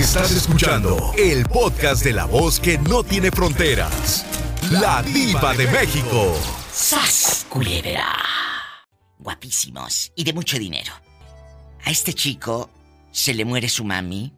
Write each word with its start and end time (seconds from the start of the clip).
Estás 0.00 0.30
escuchando 0.32 1.12
el 1.18 1.44
podcast 1.44 2.02
de 2.02 2.14
la 2.14 2.24
voz 2.24 2.58
que 2.58 2.78
no 2.78 3.04
tiene 3.04 3.30
fronteras. 3.30 4.24
La 4.70 5.02
diva 5.02 5.52
de 5.52 5.66
México. 5.66 6.34
¡Sas, 6.72 7.44
culebra! 7.50 8.06
Guapísimos 9.18 10.10
y 10.16 10.24
de 10.24 10.32
mucho 10.32 10.58
dinero. 10.58 10.94
A 11.84 11.90
este 11.90 12.14
chico 12.14 12.70
se 13.12 13.34
le 13.34 13.44
muere 13.44 13.68
su 13.68 13.84
mami. 13.84 14.32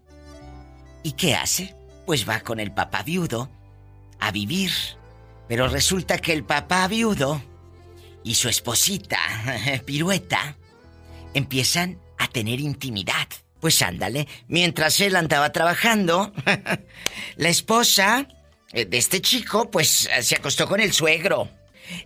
¿Y 1.04 1.12
qué 1.12 1.36
hace? 1.36 1.76
Pues 2.06 2.28
va 2.28 2.40
con 2.40 2.58
el 2.58 2.72
papá 2.72 3.04
viudo 3.04 3.48
a 4.18 4.32
vivir. 4.32 4.72
Pero 5.46 5.68
resulta 5.68 6.18
que 6.18 6.32
el 6.32 6.42
papá 6.42 6.88
viudo 6.88 7.40
y 8.24 8.34
su 8.34 8.48
esposita, 8.48 9.20
Pirueta, 9.86 10.56
empiezan 11.34 12.00
a 12.18 12.26
tener 12.26 12.58
intimidad. 12.58 13.28
Pues 13.62 13.80
ándale, 13.80 14.26
mientras 14.48 15.00
él 15.00 15.14
andaba 15.14 15.52
trabajando, 15.52 16.32
la 17.36 17.48
esposa 17.48 18.26
eh, 18.72 18.86
de 18.86 18.98
este 18.98 19.20
chico, 19.20 19.70
pues 19.70 20.10
se 20.20 20.34
acostó 20.34 20.66
con 20.66 20.80
el 20.80 20.92
suegro. 20.92 21.48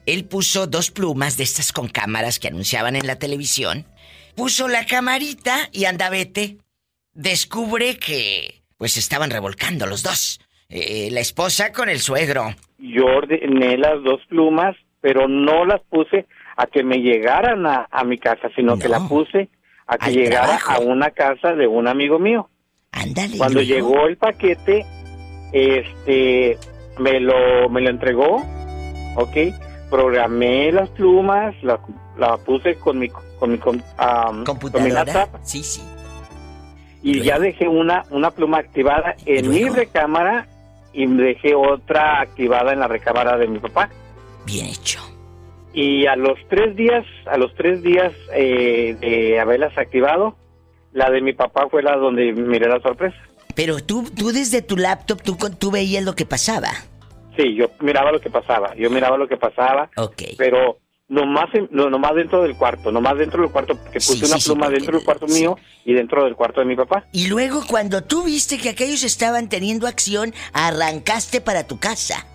Él 0.05 0.27
puso 0.27 0.67
dos 0.67 0.91
plumas 0.91 1.39
de 1.39 1.45
estas 1.45 1.73
con 1.73 1.89
cámaras 1.89 2.39
que 2.39 2.49
anunciaban 2.49 2.95
en 2.95 3.07
la 3.07 3.19
televisión. 3.19 3.87
Puso 4.35 4.69
la 4.69 4.85
camarita 4.85 5.71
y 5.73 5.87
anda 5.87 6.11
vete. 6.11 6.59
Descubre 7.15 7.97
que 7.97 8.61
pues 8.77 8.99
estaban 8.99 9.31
revolcando 9.31 9.87
los 9.87 10.03
dos. 10.03 10.39
Eh, 10.69 11.09
la 11.11 11.21
esposa 11.21 11.73
con 11.73 11.89
el 11.89 12.01
suegro. 12.01 12.55
Yo 12.77 13.07
ordené 13.07 13.79
las 13.79 14.03
dos 14.05 14.21
plumas, 14.29 14.77
pero 15.01 15.27
no 15.27 15.65
las 15.65 15.81
puse 15.89 16.27
a 16.59 16.67
que 16.67 16.83
me 16.83 16.99
llegaran 16.99 17.65
a, 17.65 18.05
mi 18.05 18.19
casa, 18.19 18.51
sino 18.55 18.79
que 18.79 18.89
la 18.89 19.09
puse 19.09 19.49
a 19.87 19.99
que 19.99 20.13
llegara 20.13 20.59
a 20.67 20.79
una 20.81 21.11
casa 21.11 21.53
de 21.53 21.67
un 21.67 21.89
amigo 21.89 22.19
mío. 22.19 22.49
Ándale. 22.93 23.39
Cuando 23.39 23.63
llegó 23.63 24.07
el 24.07 24.17
paquete, 24.17 24.85
este, 25.53 26.59
me 26.99 27.21
lo, 27.21 27.69
me 27.69 27.81
lo 27.81 27.91
entregó, 27.91 28.43
¿ok? 29.17 29.37
Programé 29.91 30.73
las 30.73 30.89
plumas, 30.91 31.55
la, 31.63 31.79
la 32.19 32.37
puse 32.39 32.77
con 32.77 32.99
mi, 32.99 33.09
con 33.39 33.53
mi, 33.53 33.59
con, 33.59 33.83
mi 34.83 34.91
laptop. 34.91 35.29
Sí, 35.43 35.63
sí. 35.63 35.83
Y 37.03 37.21
ya 37.21 37.39
dejé 37.39 37.69
una, 37.69 38.05
una 38.11 38.31
pluma 38.31 38.59
activada 38.59 39.15
en 39.27 39.49
mi 39.49 39.69
recámara 39.69 40.49
y 40.93 41.07
dejé 41.07 41.55
otra 41.55 42.21
activada 42.21 42.73
en 42.73 42.81
la 42.81 42.89
recámara 42.89 43.37
de 43.37 43.47
mi 43.47 43.59
papá. 43.59 43.89
Bien 44.45 44.67
hecho. 44.67 45.06
Y 45.77 46.07
a 46.07 46.17
los 46.17 46.39
tres 46.49 46.75
días, 46.75 47.05
a 47.27 47.37
los 47.37 47.55
tres 47.55 47.83
días 47.83 48.11
eh, 48.33 48.97
de 48.99 49.39
haberlas 49.39 49.77
activado, 49.77 50.35
la 50.95 51.11
de 51.11 51.21
mi 51.21 51.35
papá 51.35 51.69
fue 51.71 51.83
la 51.83 51.99
donde 51.99 52.33
miré 52.33 52.67
la 52.67 52.81
sorpresa. 52.81 53.19
Pero 53.55 53.81
tú, 53.81 54.05
tú 54.17 54.33
desde 54.33 54.63
tu 54.63 54.79
laptop, 54.79 55.21
tú, 55.21 55.37
tú 55.37 55.71
veías 55.71 56.03
lo 56.03 56.15
que 56.15 56.25
pasaba. 56.25 56.71
Sí, 57.37 57.55
yo 57.55 57.71
miraba 57.81 58.11
lo 58.11 58.23
que 58.23 58.31
pasaba, 58.31 58.75
yo 58.75 58.89
miraba 58.89 59.19
lo 59.19 59.29
que 59.29 59.37
pasaba. 59.37 59.91
Ok. 59.97 60.23
Pero 60.39 60.79
nomás, 61.09 61.51
no, 61.71 61.91
nomás 61.91 62.15
dentro 62.15 62.43
del 62.43 62.57
cuarto, 62.57 62.91
nomás 62.91 63.19
dentro 63.19 63.43
del 63.43 63.53
cuarto, 63.53 63.77
porque 63.77 63.99
puse 63.99 64.25
una 64.25 64.39
pluma 64.39 64.71
dentro 64.71 64.97
del 64.97 65.05
cuarto 65.05 65.27
mío 65.27 65.59
y 65.85 65.93
dentro 65.93 66.25
del 66.25 66.37
cuarto 66.37 66.61
de 66.61 66.67
mi 66.69 66.77
papá. 66.77 67.05
Y 67.13 67.29
luego 67.29 67.61
cuando 67.69 68.03
tú 68.03 68.23
viste 68.23 68.57
que 68.57 68.71
aquellos 68.71 69.05
estaban 69.05 69.51
teniendo 69.51 69.87
acción, 69.87 70.33
arrancaste 70.55 71.43
para 71.43 71.67
tu 71.67 71.79
casa. 71.79 72.27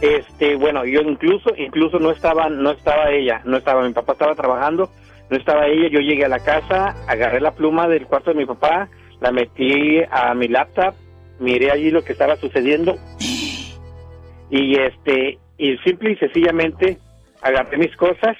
Este, 0.00 0.56
bueno, 0.56 0.84
yo 0.84 1.00
incluso, 1.00 1.50
incluso 1.56 1.98
no 1.98 2.10
estaba, 2.10 2.48
no 2.48 2.72
estaba 2.72 3.10
ella, 3.10 3.40
no 3.44 3.56
estaba, 3.56 3.86
mi 3.86 3.92
papá 3.92 4.12
estaba 4.12 4.34
trabajando, 4.34 4.90
no 5.30 5.36
estaba 5.36 5.66
ella, 5.66 5.88
yo 5.88 6.00
llegué 6.00 6.24
a 6.24 6.28
la 6.28 6.40
casa, 6.40 6.94
agarré 7.06 7.40
la 7.40 7.52
pluma 7.52 7.88
del 7.88 8.06
cuarto 8.06 8.30
de 8.30 8.36
mi 8.36 8.46
papá, 8.46 8.88
la 9.20 9.32
metí 9.32 10.02
a 10.10 10.34
mi 10.34 10.48
laptop, 10.48 10.94
miré 11.38 11.70
allí 11.70 11.90
lo 11.90 12.04
que 12.04 12.12
estaba 12.12 12.36
sucediendo 12.36 12.96
y 14.50 14.76
este, 14.78 15.38
y 15.58 15.76
simple 15.78 16.12
y 16.12 16.16
sencillamente 16.16 16.98
agarré 17.40 17.78
mis 17.78 17.96
cosas, 17.96 18.36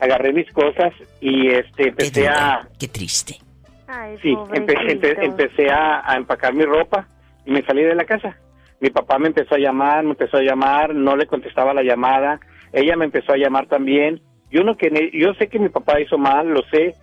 agarré 0.00 0.32
mis 0.32 0.50
cosas 0.52 0.92
y 1.20 1.48
este 1.48 1.88
empecé 1.88 2.28
a... 2.28 2.68
Qué 2.78 2.88
triste. 2.88 3.38
sí, 4.22 4.36
empecé, 4.52 5.24
empecé 5.24 5.70
a 5.70 6.14
empacar 6.16 6.54
mi 6.54 6.64
ropa 6.64 7.08
y 7.44 7.50
me 7.50 7.62
salí 7.62 7.82
de 7.82 7.94
la 7.94 8.04
casa 8.04 8.36
mi 8.80 8.90
papá 8.90 9.18
me 9.18 9.28
empezó 9.28 9.54
a 9.54 9.58
llamar, 9.58 10.04
me 10.04 10.10
empezó 10.10 10.36
a 10.36 10.42
llamar, 10.42 10.94
no 10.94 11.16
le 11.16 11.26
contestaba 11.26 11.74
la 11.74 11.82
llamada, 11.82 12.40
ella 12.72 12.96
me 12.96 13.06
empezó 13.06 13.32
a 13.32 13.36
llamar 13.36 13.66
también. 13.66 14.20
Yo 14.50 14.62
no 14.62 14.76
que 14.76 15.10
yo 15.12 15.34
sé 15.34 15.48
que 15.48 15.58
mi 15.58 15.68
papá 15.68 16.00
hizo 16.00 16.16
mal, 16.16 16.48
lo 16.48 16.62
sé, 16.70 16.94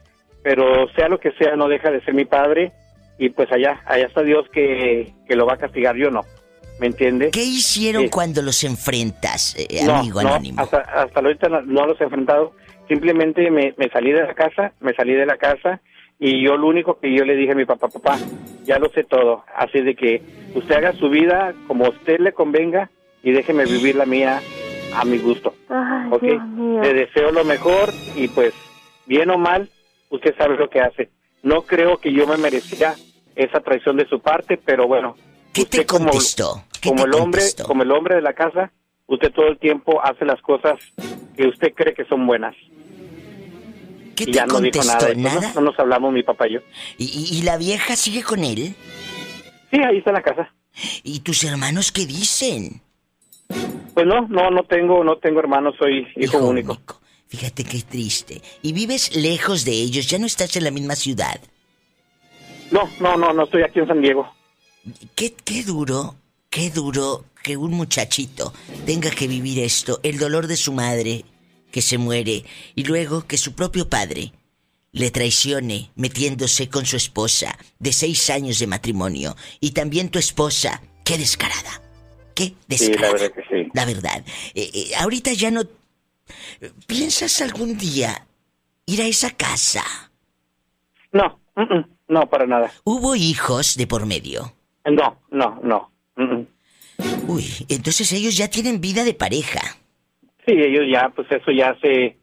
pero 0.44 0.88
sea 0.96 1.10
lo 1.10 1.20
que 1.20 1.32
sea, 1.34 1.56
no 1.56 1.68
deja 1.68 1.92
de 1.92 2.02
ser 2.02 2.14
mi 2.14 2.26
padre 2.26 2.72
y 3.18 3.30
pues 3.30 3.52
allá, 3.52 3.82
allá 3.86 4.08
está 4.08 4.22
Dios 4.24 4.48
que, 4.52 5.14
lo 5.30 5.46
va 5.46 5.54
a 5.54 5.58
castigar, 5.58 5.96
yo 5.96 6.10
no. 6.10 6.22
¿Me 6.80 6.88
entiende? 6.88 7.32
¿Qué 7.32 7.44
hicieron 7.44 8.10
cuando 8.10 8.42
los 8.42 8.62
enfrentas, 8.66 9.56
eh, 9.58 9.90
amigo 9.90 10.20
anónimo? 10.20 10.62
Hasta, 10.62 10.80
hasta 10.80 11.20
ahorita 11.22 11.48
no, 11.48 11.86
los 11.86 12.00
he 12.02 12.04
enfrentado. 12.04 12.54
Simplemente 12.90 13.50
me, 13.50 13.74
me 13.78 13.88
salí 13.90 14.12
de 14.12 14.24
la 14.24 14.34
casa, 14.34 14.74
me 14.82 14.94
salí 14.94 15.14
de 15.14 15.26
la 15.26 15.38
casa 15.38 15.80
y 16.20 16.44
yo 16.44 16.58
lo 16.58 16.68
único 16.68 17.00
que 17.00 17.14
yo 17.14 17.26
le 17.26 17.36
dije 17.36 17.52
a 17.52 17.56
mi 17.56 17.66
papá, 17.66 17.88
papá, 17.88 18.18
ya 18.64 18.80
lo 18.80 18.90
sé 18.90 19.04
todo, 19.04 19.44
así 19.56 19.82
de 19.82 19.96
que 19.96 20.22
usted 20.56 20.76
haga 20.76 20.94
su 20.94 21.10
vida 21.10 21.54
como 21.68 21.86
a 21.86 21.90
usted 21.90 22.20
le 22.20 22.34
convenga 22.34 22.90
y 23.24 23.32
déjeme 23.32 23.66
vivir 23.66 23.96
la 23.96 24.06
mía 24.06 24.42
a 24.96 25.06
mi 25.06 25.18
gusto. 25.18 25.54
¿Ok? 26.12 26.24
Le 26.24 26.94
deseo 26.94 27.32
lo 27.32 27.44
mejor 27.44 27.92
y 28.16 28.28
pues, 28.30 28.54
bien 29.06 29.30
o 29.30 29.38
mal, 29.38 29.70
usted 30.10 30.36
sabe 30.38 30.58
lo 30.58 30.70
que 30.70 30.80
hace. 30.80 31.10
No 31.44 31.64
creo 31.64 31.98
que 31.98 32.12
yo 32.12 32.28
me 32.28 32.38
merecía 32.38 32.96
esa 33.36 33.60
traición 33.60 33.98
de 33.98 34.08
su 34.08 34.20
parte, 34.20 34.58
pero 34.58 34.88
bueno. 34.88 35.16
¿Qué 35.54 35.62
usted 35.62 35.80
te 35.80 35.86
contestó? 35.86 36.64
Como, 36.84 37.06
el 37.06 37.14
hombre, 37.16 37.42
como 37.66 37.84
el 37.84 37.92
hombre 37.92 38.16
de 38.16 38.22
la 38.22 38.34
casa, 38.34 38.72
usted 39.08 39.32
todo 39.32 39.48
el 39.48 39.58
tiempo 39.58 40.02
hace 40.04 40.26
las 40.26 40.42
cosas 40.42 40.80
que 41.36 41.48
usted 41.48 41.74
cree 41.74 41.94
que 41.94 42.06
son 42.06 42.26
buenas. 42.26 42.56
¿Qué 44.16 44.28
te 44.28 44.46
contestó? 44.48 45.14
nada. 45.16 45.52
No, 45.56 45.62
nos 45.62 45.80
hablamos 45.80 46.14
mi 46.14 46.24
papá 46.24 46.48
y 46.48 46.54
yo. 46.54 46.60
¿Y, 46.98 47.42
la 47.44 47.58
vieja 47.58 47.96
sigue 47.96 48.24
con 48.24 48.44
él? 48.44 48.76
Sí, 49.72 49.80
ahí 49.84 49.98
está 49.98 50.12
en 50.12 50.16
la 50.16 50.22
casa. 50.22 50.54
¿Y 51.04 51.20
tus 51.20 51.44
hermanos 51.44 51.92
qué 51.92 52.06
dicen? 52.06 52.82
Pues 53.94 54.06
no, 54.06 54.28
no, 54.28 54.50
no 54.50 54.64
tengo, 54.64 55.04
no 55.04 55.18
tengo 55.18 55.40
hermanos, 55.40 55.76
soy 55.78 56.08
hijo, 56.16 56.38
único. 56.40 56.78
Fíjate 57.28 57.64
qué 57.64 57.82
triste. 57.82 58.42
¿Y 58.62 58.74
vives 58.74 59.16
lejos 59.16 59.66
de 59.66 59.72
ellos? 59.72 60.08
¿Ya 60.08 60.20
no 60.20 60.26
estás 60.26 60.56
en 60.56 60.64
la 60.64 60.72
misma 60.72 60.96
ciudad? 60.96 61.40
No, 62.72 62.90
no, 63.00 63.18
no, 63.18 63.34
no 63.34 63.44
estoy 63.44 63.64
aquí 63.64 63.80
en 63.80 63.88
San 63.88 64.02
Diego. 64.02 64.28
Qué, 65.16 65.34
qué 65.34 65.64
duro, 65.64 66.16
qué 66.50 66.70
duro 66.70 67.26
que 67.44 67.58
un 67.58 67.72
muchachito 67.72 68.54
tenga 68.86 69.10
que 69.12 69.28
vivir 69.28 69.60
esto, 69.60 70.00
el 70.04 70.18
dolor 70.18 70.48
de 70.48 70.56
su 70.56 70.74
madre, 70.74 71.26
que 71.72 71.82
se 71.82 71.98
muere 71.98 72.46
y 72.76 72.84
luego 72.84 73.28
que 73.28 73.38
su 73.38 73.54
propio 73.54 73.90
padre 73.90 74.32
le 74.92 75.12
traicione 75.12 75.92
metiéndose 75.96 76.70
con 76.70 76.86
su 76.86 76.96
esposa 76.96 77.58
de 77.80 77.92
seis 77.92 78.30
años 78.30 78.60
de 78.60 78.68
matrimonio 78.68 79.36
y 79.60 79.72
también 79.72 80.10
tu 80.10 80.20
esposa. 80.20 80.82
¡Qué 81.04 81.18
descarada! 81.18 81.82
¡Qué 82.34 82.56
descarada! 82.68 83.08
la 83.08 83.14
verdad 83.14 83.36
que 83.36 83.42
sí. 83.42 83.70
La 83.74 83.86
verdad. 83.86 84.24
Eh, 84.54 84.72
eh, 84.74 84.92
ahorita 84.98 85.34
ya 85.34 85.52
no... 85.52 85.64
¿Piensas 86.88 87.42
algún 87.42 87.78
día 87.78 88.26
ir 88.86 89.02
a 89.02 89.06
esa 89.06 89.32
casa? 89.32 89.84
No, 91.12 91.40
no, 92.08 92.30
para 92.30 92.48
nada. 92.48 92.72
¿Hubo 92.84 93.16
hijos 93.16 93.76
de 93.76 93.88
por 93.88 94.06
medio? 94.06 94.54
No, 94.86 95.22
no, 95.30 95.60
no. 95.62 95.92
Uy, 97.28 97.46
entonces 97.68 98.12
ellos 98.14 98.38
ya 98.38 98.48
tienen 98.48 98.80
vida 98.80 99.04
de 99.04 99.14
pareja. 99.14 99.78
Sí, 100.46 100.54
ellos 100.54 100.84
ya, 100.92 101.10
pues 101.16 101.32
eso 101.32 101.52
ya 101.52 101.76
se... 101.82 102.18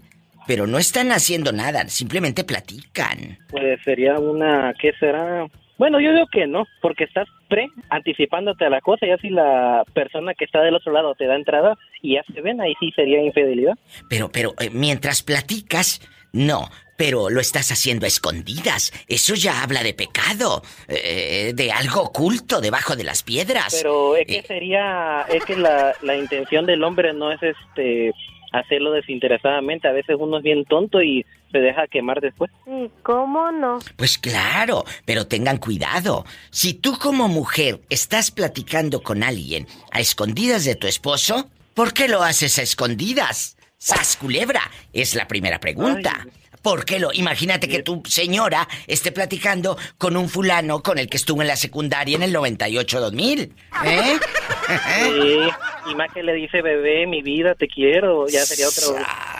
Pero 0.46 0.66
no 0.66 0.78
están 0.78 1.10
haciendo 1.12 1.52
nada, 1.52 1.88
simplemente 1.88 2.44
platican. 2.44 3.38
Pues 3.50 3.80
sería 3.82 4.18
una, 4.18 4.74
¿qué 4.78 4.92
será? 5.00 5.46
Bueno, 5.76 6.00
yo 6.00 6.12
digo 6.12 6.26
que 6.30 6.46
no, 6.46 6.66
porque 6.80 7.04
estás 7.04 7.26
pre-anticipándote 7.48 8.64
a 8.64 8.70
la 8.70 8.80
cosa 8.80 9.06
y 9.06 9.10
así 9.10 9.28
la 9.28 9.84
persona 9.92 10.34
que 10.34 10.44
está 10.44 10.60
del 10.60 10.74
otro 10.74 10.92
lado 10.92 11.14
te 11.14 11.26
da 11.26 11.34
entrada 11.34 11.76
y 12.00 12.14
ya 12.14 12.22
se 12.32 12.40
ven, 12.40 12.60
ahí 12.60 12.74
sí 12.78 12.92
sería 12.94 13.22
infidelidad. 13.22 13.74
Pero, 14.08 14.30
pero, 14.30 14.54
eh, 14.60 14.70
mientras 14.72 15.22
platicas, 15.22 16.00
no, 16.34 16.68
pero 16.96 17.30
lo 17.30 17.40
estás 17.40 17.70
haciendo 17.70 18.06
a 18.06 18.08
escondidas. 18.08 18.92
Eso 19.06 19.34
ya 19.34 19.62
habla 19.62 19.82
de 19.82 19.94
pecado, 19.94 20.62
eh, 20.88 21.52
de 21.54 21.70
algo 21.72 22.02
oculto 22.02 22.60
debajo 22.60 22.96
de 22.96 23.04
las 23.04 23.22
piedras. 23.22 23.74
Pero 23.74 24.16
es 24.16 24.26
que 24.26 24.38
Eh, 24.38 24.44
sería, 24.46 25.22
es 25.28 25.44
que 25.44 25.56
la, 25.56 25.94
la 26.02 26.16
intención 26.16 26.66
del 26.66 26.82
hombre 26.82 27.12
no 27.12 27.30
es 27.30 27.40
este 27.42 28.12
hacerlo 28.52 28.90
desinteresadamente. 28.92 29.88
A 29.88 29.92
veces 29.92 30.16
uno 30.18 30.38
es 30.38 30.42
bien 30.42 30.64
tonto 30.64 31.02
y 31.02 31.24
se 31.52 31.58
deja 31.58 31.86
quemar 31.86 32.20
después. 32.20 32.50
¿Y 32.66 32.90
cómo 33.04 33.52
no? 33.52 33.78
Pues 33.96 34.18
claro, 34.18 34.84
pero 35.04 35.26
tengan 35.28 35.58
cuidado. 35.58 36.24
Si 36.50 36.74
tú 36.74 36.98
como 36.98 37.28
mujer 37.28 37.80
estás 37.90 38.32
platicando 38.32 39.02
con 39.02 39.22
alguien 39.22 39.66
a 39.92 40.00
escondidas 40.00 40.64
de 40.64 40.74
tu 40.74 40.86
esposo, 40.88 41.48
¿por 41.74 41.92
qué 41.92 42.08
lo 42.08 42.22
haces 42.22 42.58
a 42.58 42.62
escondidas? 42.62 43.56
¡Sas 43.84 44.16
culebra! 44.16 44.62
Es 44.94 45.14
la 45.14 45.28
primera 45.28 45.60
pregunta. 45.60 46.26
¿Por 46.62 46.86
qué 46.86 46.98
lo? 46.98 47.12
Imagínate 47.12 47.68
que 47.68 47.82
tu 47.82 48.00
señora 48.06 48.66
esté 48.86 49.12
platicando 49.12 49.76
con 49.98 50.16
un 50.16 50.30
fulano 50.30 50.82
con 50.82 50.96
el 50.96 51.06
que 51.06 51.18
estuvo 51.18 51.42
en 51.42 51.48
la 51.48 51.56
secundaria 51.56 52.16
en 52.16 52.22
el 52.22 52.34
98-2000. 52.34 53.50
¿Eh? 53.84 54.18
Sí, 54.66 55.90
y 55.90 55.94
más 55.94 56.10
que 56.14 56.22
le 56.22 56.32
dice 56.32 56.62
bebé, 56.62 57.06
mi 57.06 57.20
vida, 57.20 57.54
te 57.54 57.68
quiero, 57.68 58.26
ya 58.26 58.46
sería 58.46 58.66
otro, 58.68 58.96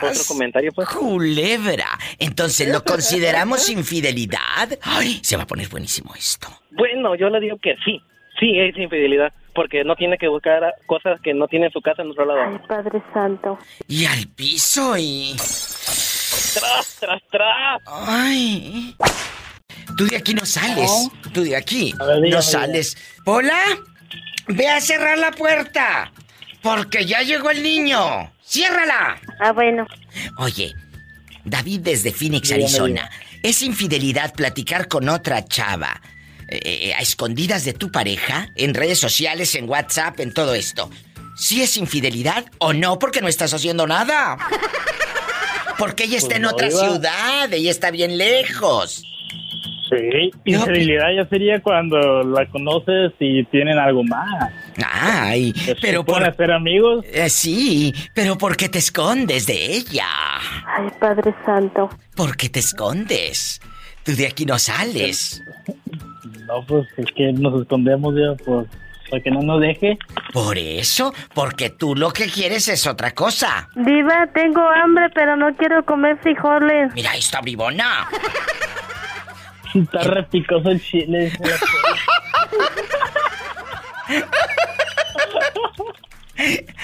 otro 0.07 0.21
comentario 0.27 0.71
pues. 0.71 0.87
Culebra. 0.89 1.97
Entonces, 2.19 2.71
¿lo 2.71 2.83
consideramos 2.83 3.67
infidelidad? 3.71 4.77
Ay, 4.83 5.19
se 5.23 5.35
va 5.35 5.43
a 5.43 5.47
poner 5.47 5.67
buenísimo 5.69 6.13
esto. 6.13 6.47
Bueno, 6.69 7.15
yo 7.15 7.31
le 7.31 7.39
digo 7.39 7.57
que 7.57 7.73
sí, 7.83 7.99
sí 8.39 8.59
es 8.59 8.77
infidelidad, 8.77 9.33
porque 9.55 9.83
no 9.83 9.95
tiene 9.95 10.17
que 10.17 10.27
buscar 10.27 10.61
cosas 10.85 11.19
que 11.21 11.33
no 11.33 11.47
tiene 11.47 11.67
en 11.67 11.71
su 11.71 11.81
casa 11.81 12.01
en 12.01 12.11
otro 12.11 12.23
Ay, 12.29 12.53
lado. 12.53 12.67
Padre 12.67 13.01
Santo. 13.13 13.57
Y 13.87 14.05
al 14.05 14.27
piso 14.27 14.95
y... 14.97 15.35
Tras, 15.37 16.97
tras, 16.99 17.21
tras. 17.31 17.81
Ay. 17.87 18.95
Tú 19.97 20.05
de 20.05 20.17
aquí 20.17 20.33
no 20.33 20.45
sales. 20.45 21.09
Tú 21.33 21.43
de 21.43 21.55
aquí 21.55 21.93
ver, 22.05 22.29
no 22.29 22.41
sales. 22.41 22.97
Hola. 23.25 23.57
Ve 24.47 24.67
a 24.67 24.79
cerrar 24.79 25.17
la 25.17 25.31
puerta. 25.31 26.11
Porque 26.61 27.05
ya 27.05 27.21
llegó 27.21 27.49
el 27.49 27.63
niño. 27.63 28.31
Ciérrala. 28.43 29.17
Ah, 29.39 29.51
bueno. 29.53 29.87
Oye, 30.37 30.73
David 31.45 31.79
desde 31.81 32.11
Phoenix, 32.11 32.49
Dígame, 32.49 32.63
Arizona. 32.65 33.09
¿Es 33.41 33.61
infidelidad 33.61 34.33
platicar 34.33 34.87
con 34.87 35.09
otra 35.09 35.45
chava 35.45 36.01
eh, 36.47 36.59
eh, 36.63 36.93
a 36.93 36.99
escondidas 37.01 37.65
de 37.65 37.73
tu 37.73 37.91
pareja? 37.91 38.49
En 38.55 38.73
redes 38.73 38.99
sociales, 38.99 39.55
en 39.55 39.69
WhatsApp, 39.69 40.19
en 40.19 40.33
todo 40.33 40.53
esto. 40.55 40.89
¿Sí 41.35 41.61
es 41.61 41.75
infidelidad 41.77 42.45
o 42.59 42.73
no? 42.73 42.97
Porque 42.99 43.21
no 43.21 43.27
estás 43.27 43.53
haciendo 43.53 43.87
nada. 43.87 44.37
Porque 45.77 46.05
ella 46.05 46.17
está 46.17 46.27
Pues 46.29 46.37
en 46.37 46.41
no, 46.43 46.49
otra 46.51 46.67
iba. 46.69 46.79
ciudad, 46.79 47.53
ella 47.53 47.71
está 47.71 47.91
bien 47.91 48.17
lejos. 48.17 49.03
Sí, 49.89 50.31
infidelidad 50.45 51.09
ya 51.15 51.29
sería 51.29 51.61
cuando 51.61 52.23
la 52.23 52.45
conoces 52.47 53.11
y 53.19 53.43
tienen 53.45 53.77
algo 53.77 54.03
más. 54.03 54.51
Ay, 54.83 55.53
Se 55.53 55.75
pero 55.75 56.03
por... 56.03 56.35
ser 56.35 56.51
amigos. 56.51 57.05
Eh, 57.11 57.29
sí, 57.29 57.93
pero 58.13 58.35
¿por 58.37 58.57
qué 58.57 58.67
te 58.69 58.79
escondes 58.79 59.45
de 59.45 59.75
ella? 59.75 60.07
Ay, 60.65 60.87
Padre 60.99 61.35
Santo. 61.45 61.89
¿Por 62.15 62.35
qué 62.35 62.49
te 62.49 62.61
escondes? 62.61 63.61
Tú 64.03 64.15
de 64.15 64.25
aquí 64.27 64.45
no 64.45 64.57
sales. 64.57 65.41
No, 66.47 66.63
pues 66.65 66.87
es 66.97 67.05
que 67.15 67.31
nos 67.33 67.61
escondemos 67.61 68.13
ya, 68.15 68.35
pues, 68.45 68.67
para 69.09 69.21
que 69.21 69.31
no 69.31 69.41
nos 69.41 69.61
deje. 69.61 69.97
Por 70.33 70.57
eso, 70.57 71.13
porque 71.33 71.69
tú 71.69 71.95
lo 71.95 72.11
que 72.11 72.25
quieres 72.27 72.67
es 72.67 72.85
otra 72.87 73.11
cosa. 73.11 73.69
Diva, 73.75 74.27
tengo 74.33 74.61
hambre, 74.61 75.09
pero 75.13 75.35
no 75.35 75.55
quiero 75.55 75.83
comer 75.85 76.17
frijoles. 76.21 76.93
Mira, 76.93 77.15
esta 77.15 77.41
bribona. 77.41 78.07
Está 79.73 79.99
repicoso 80.03 80.69
el 80.69 80.81
chile. 80.81 81.31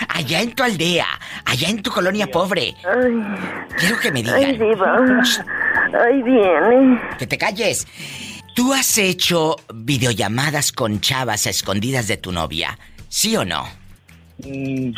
Allá 0.10 0.42
en 0.42 0.54
tu 0.54 0.64
aldea, 0.64 1.08
allá 1.46 1.70
en 1.70 1.82
tu 1.82 1.92
colonia 1.92 2.28
pobre. 2.28 2.74
Ay, 2.86 3.22
Quiero 3.78 4.00
que 4.00 4.12
me 4.12 4.20
ay, 4.20 4.58
digan. 4.58 4.70
Diva. 4.70 4.98
Ay, 6.06 6.24
viene. 6.24 7.02
Que 7.18 7.28
te 7.28 7.38
calles. 7.38 7.86
¿Tú 8.56 8.74
has 8.74 8.98
hecho 8.98 9.56
videollamadas 9.74 10.72
con 10.72 11.00
chavas 11.00 11.48
a 11.48 11.50
escondidas 11.50 12.08
de 12.08 12.18
tu 12.18 12.32
novia? 12.32 12.78
¿Sí 13.08 13.36
o 13.36 13.46
no? 13.46 13.66
Mm, 14.46 14.92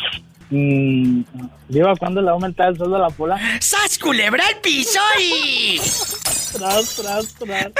mm, 0.49 1.23
Diva, 1.69 1.95
¿cuándo 1.97 2.21
le 2.21 2.25
va 2.25 2.31
a 2.31 2.33
aumentar 2.35 2.69
el 2.69 2.77
sueldo 2.77 2.95
a 2.95 2.99
la 2.99 3.09
pola? 3.09 3.39
¡Sas 3.59 3.97
culebra 3.99 4.45
al 4.47 4.59
piso 4.61 4.99
y... 5.19 5.79
Tras, 6.53 6.95
tras, 6.95 7.33
tras. 7.35 7.71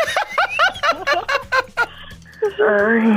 Ay. 2.69 3.13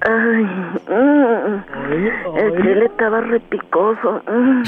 Ay. 0.00 0.44
mm. 0.88 2.38
El 2.38 2.62
chile 2.62 2.86
estaba 2.86 3.20
repicoso. 3.20 4.22
mm. 4.26 4.62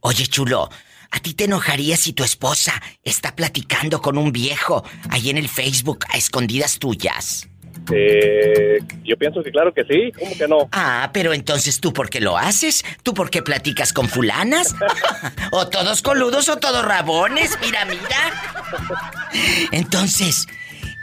Oye, 0.00 0.26
chulo, 0.26 0.68
¿a 1.12 1.20
ti 1.20 1.34
te 1.34 1.44
enojaría 1.44 1.96
si 1.96 2.12
tu 2.12 2.24
esposa 2.24 2.82
está 3.04 3.36
platicando 3.36 4.00
con 4.02 4.18
un 4.18 4.32
viejo 4.32 4.84
ahí 5.10 5.30
en 5.30 5.38
el 5.38 5.48
Facebook 5.48 6.04
a 6.08 6.16
escondidas 6.16 6.78
tuyas? 6.78 7.48
Eh, 7.92 8.78
yo 9.04 9.16
pienso 9.16 9.42
que 9.42 9.50
claro 9.50 9.72
que 9.74 9.84
sí, 9.84 10.12
¿cómo 10.18 10.36
que 10.36 10.48
no? 10.48 10.68
Ah, 10.72 11.10
pero 11.12 11.32
entonces 11.32 11.80
tú 11.80 11.92
por 11.92 12.10
qué 12.10 12.20
lo 12.20 12.36
haces? 12.38 12.84
¿Tú 13.02 13.12
por 13.12 13.30
qué 13.30 13.42
platicas 13.42 13.92
con 13.92 14.08
fulanas? 14.08 14.74
o 15.52 15.68
todos 15.68 16.02
coludos 16.02 16.48
o 16.48 16.56
todos 16.56 16.84
rabones, 16.84 17.58
mira, 17.60 17.84
mira. 17.84 18.60
Entonces, 19.72 20.46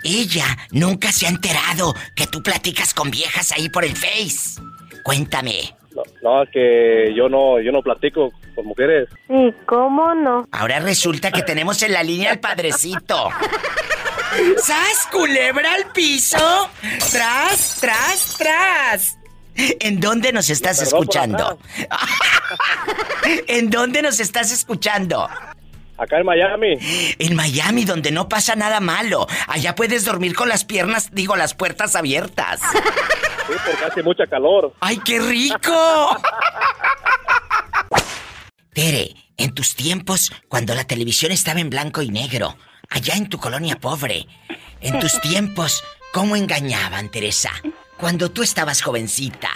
ella 0.03 0.45
nunca 0.71 1.11
se 1.11 1.27
ha 1.27 1.29
enterado 1.29 1.95
que 2.15 2.27
tú 2.27 2.41
platicas 2.41 2.93
con 2.93 3.11
viejas 3.11 3.51
ahí 3.51 3.69
por 3.69 3.83
el 3.83 3.95
Face. 3.95 4.61
Cuéntame. 5.03 5.78
No, 6.21 6.43
es 6.43 6.49
que 6.51 7.13
yo 7.15 7.29
no, 7.29 7.59
yo 7.59 7.71
no 7.71 7.81
platico 7.81 8.31
con 8.55 8.65
mujeres. 8.65 9.09
¿Y 9.29 9.51
cómo 9.65 10.13
no? 10.15 10.47
Ahora 10.51 10.79
resulta 10.79 11.31
que 11.31 11.41
tenemos 11.43 11.81
en 11.83 11.93
la 11.93 12.03
línea 12.03 12.31
al 12.31 12.39
padrecito. 12.39 13.29
¡Sas, 14.57 15.07
culebra 15.11 15.73
al 15.73 15.91
piso! 15.91 16.69
¡Tras, 17.11 17.77
tras, 17.81 18.35
tras! 18.37 19.17
¿En 19.55 19.99
dónde 19.99 20.31
nos 20.31 20.49
estás 20.49 20.81
escuchando? 20.81 21.59
¿En 23.47 23.69
dónde 23.69 24.01
nos 24.01 24.19
estás 24.19 24.51
escuchando? 24.51 25.27
Acá 25.99 26.19
en 26.19 26.25
Miami. 26.25 26.77
En 27.19 27.35
Miami, 27.35 27.83
donde 27.83 28.11
no 28.11 28.29
pasa 28.29 28.55
nada 28.55 28.79
malo. 28.79 29.27
Allá 29.47 29.75
puedes 29.75 30.05
dormir 30.05 30.33
con 30.33 30.47
las 30.47 30.63
piernas, 30.63 31.09
digo, 31.11 31.35
las 31.35 31.53
puertas 31.53 31.95
abiertas. 31.95 32.61
Sí, 32.61 33.53
porque 33.65 33.85
hace 33.85 34.01
mucha 34.01 34.25
calor. 34.25 34.73
¡Ay, 34.79 34.97
qué 35.03 35.19
rico! 35.19 36.17
Tere, 38.73 39.13
en 39.35 39.53
tus 39.53 39.75
tiempos, 39.75 40.31
cuando 40.47 40.73
la 40.73 40.85
televisión 40.85 41.33
estaba 41.33 41.59
en 41.59 41.69
blanco 41.69 42.01
y 42.01 42.09
negro, 42.09 42.55
allá 42.89 43.15
en 43.15 43.27
tu 43.27 43.37
colonia 43.37 43.77
pobre, 43.77 44.25
en 44.79 44.99
tus 44.99 45.19
tiempos, 45.19 45.83
¿cómo 46.13 46.37
engañaban, 46.37 47.09
Teresa? 47.09 47.51
Cuando 47.97 48.31
tú 48.31 48.41
estabas 48.41 48.81
jovencita. 48.81 49.49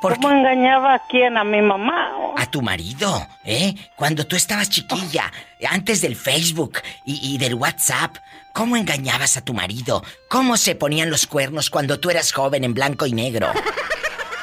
¿Por 0.00 0.14
¿Cómo 0.14 0.30
engañaba 0.30 0.94
a 0.94 0.98
quién? 1.08 1.36
¿A 1.36 1.44
mi 1.44 1.60
mamá? 1.60 2.10
A 2.36 2.46
tu 2.46 2.62
marido, 2.62 3.26
¿eh? 3.44 3.74
Cuando 3.96 4.26
tú 4.26 4.36
estabas 4.36 4.70
chiquilla, 4.70 5.32
antes 5.68 6.00
del 6.00 6.14
Facebook 6.14 6.78
y, 7.04 7.34
y 7.34 7.38
del 7.38 7.54
WhatsApp, 7.54 8.16
¿cómo 8.52 8.76
engañabas 8.76 9.36
a 9.36 9.44
tu 9.44 9.54
marido? 9.54 10.02
¿Cómo 10.28 10.56
se 10.56 10.76
ponían 10.76 11.10
los 11.10 11.26
cuernos 11.26 11.68
cuando 11.68 11.98
tú 11.98 12.10
eras 12.10 12.32
joven 12.32 12.62
en 12.64 12.74
blanco 12.74 13.06
y 13.06 13.12
negro? 13.12 13.48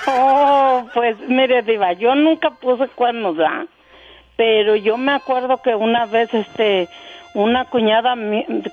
Oh, 0.07 0.87
pues 0.93 1.17
mire, 1.27 1.63
Diva, 1.63 1.93
yo 1.93 2.13
nunca 2.13 2.51
puse 2.51 2.87
cuernos, 2.89 3.35
¿verdad? 3.37 3.65
Pero 4.37 4.75
yo 4.75 4.97
me 4.97 5.13
acuerdo 5.13 5.61
que 5.63 5.73
una 5.73 6.05
vez, 6.05 6.31
este, 6.33 6.87
una 7.33 7.65
cuñada 7.65 8.15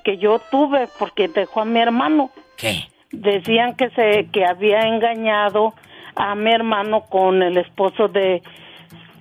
que 0.05 0.19
yo 0.19 0.41
tuve, 0.51 0.89
porque 0.99 1.29
dejó 1.29 1.63
a 1.63 1.65
mi 1.65 1.81
hermano, 1.81 2.31
¿Qué? 2.59 2.87
decían 3.11 3.77
que 3.77 3.89
se 3.91 4.29
que 4.31 4.45
había 4.45 4.83
engañado 4.83 5.75
a 6.17 6.35
mi 6.35 6.53
hermano 6.53 7.03
con 7.03 7.43
el 7.43 7.59
esposo 7.59 8.09
de 8.09 8.43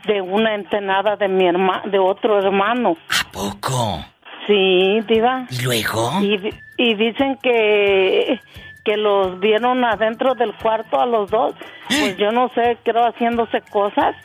de 0.05 0.19
una 0.19 0.55
entenada 0.55 1.15
de 1.15 1.27
mi 1.27 1.47
hermano 1.47 1.83
de 1.89 1.99
otro 1.99 2.39
hermano. 2.39 2.97
¿A 3.09 3.31
poco? 3.31 4.03
sí 4.47 4.99
diva. 5.07 5.45
¿Y 5.49 5.63
luego? 5.63 6.11
y, 6.21 6.49
y 6.77 6.95
dicen 6.95 7.37
que 7.41 8.39
que 8.83 8.97
los 8.97 9.39
vieron 9.39 9.85
adentro 9.85 10.33
del 10.33 10.55
cuarto 10.55 10.99
a 10.99 11.05
los 11.05 11.29
dos. 11.29 11.53
Pues 11.87 12.17
yo 12.17 12.31
no 12.31 12.49
sé 12.49 12.77
creo 12.83 13.05
haciéndose 13.05 13.61
cosas. 13.61 14.15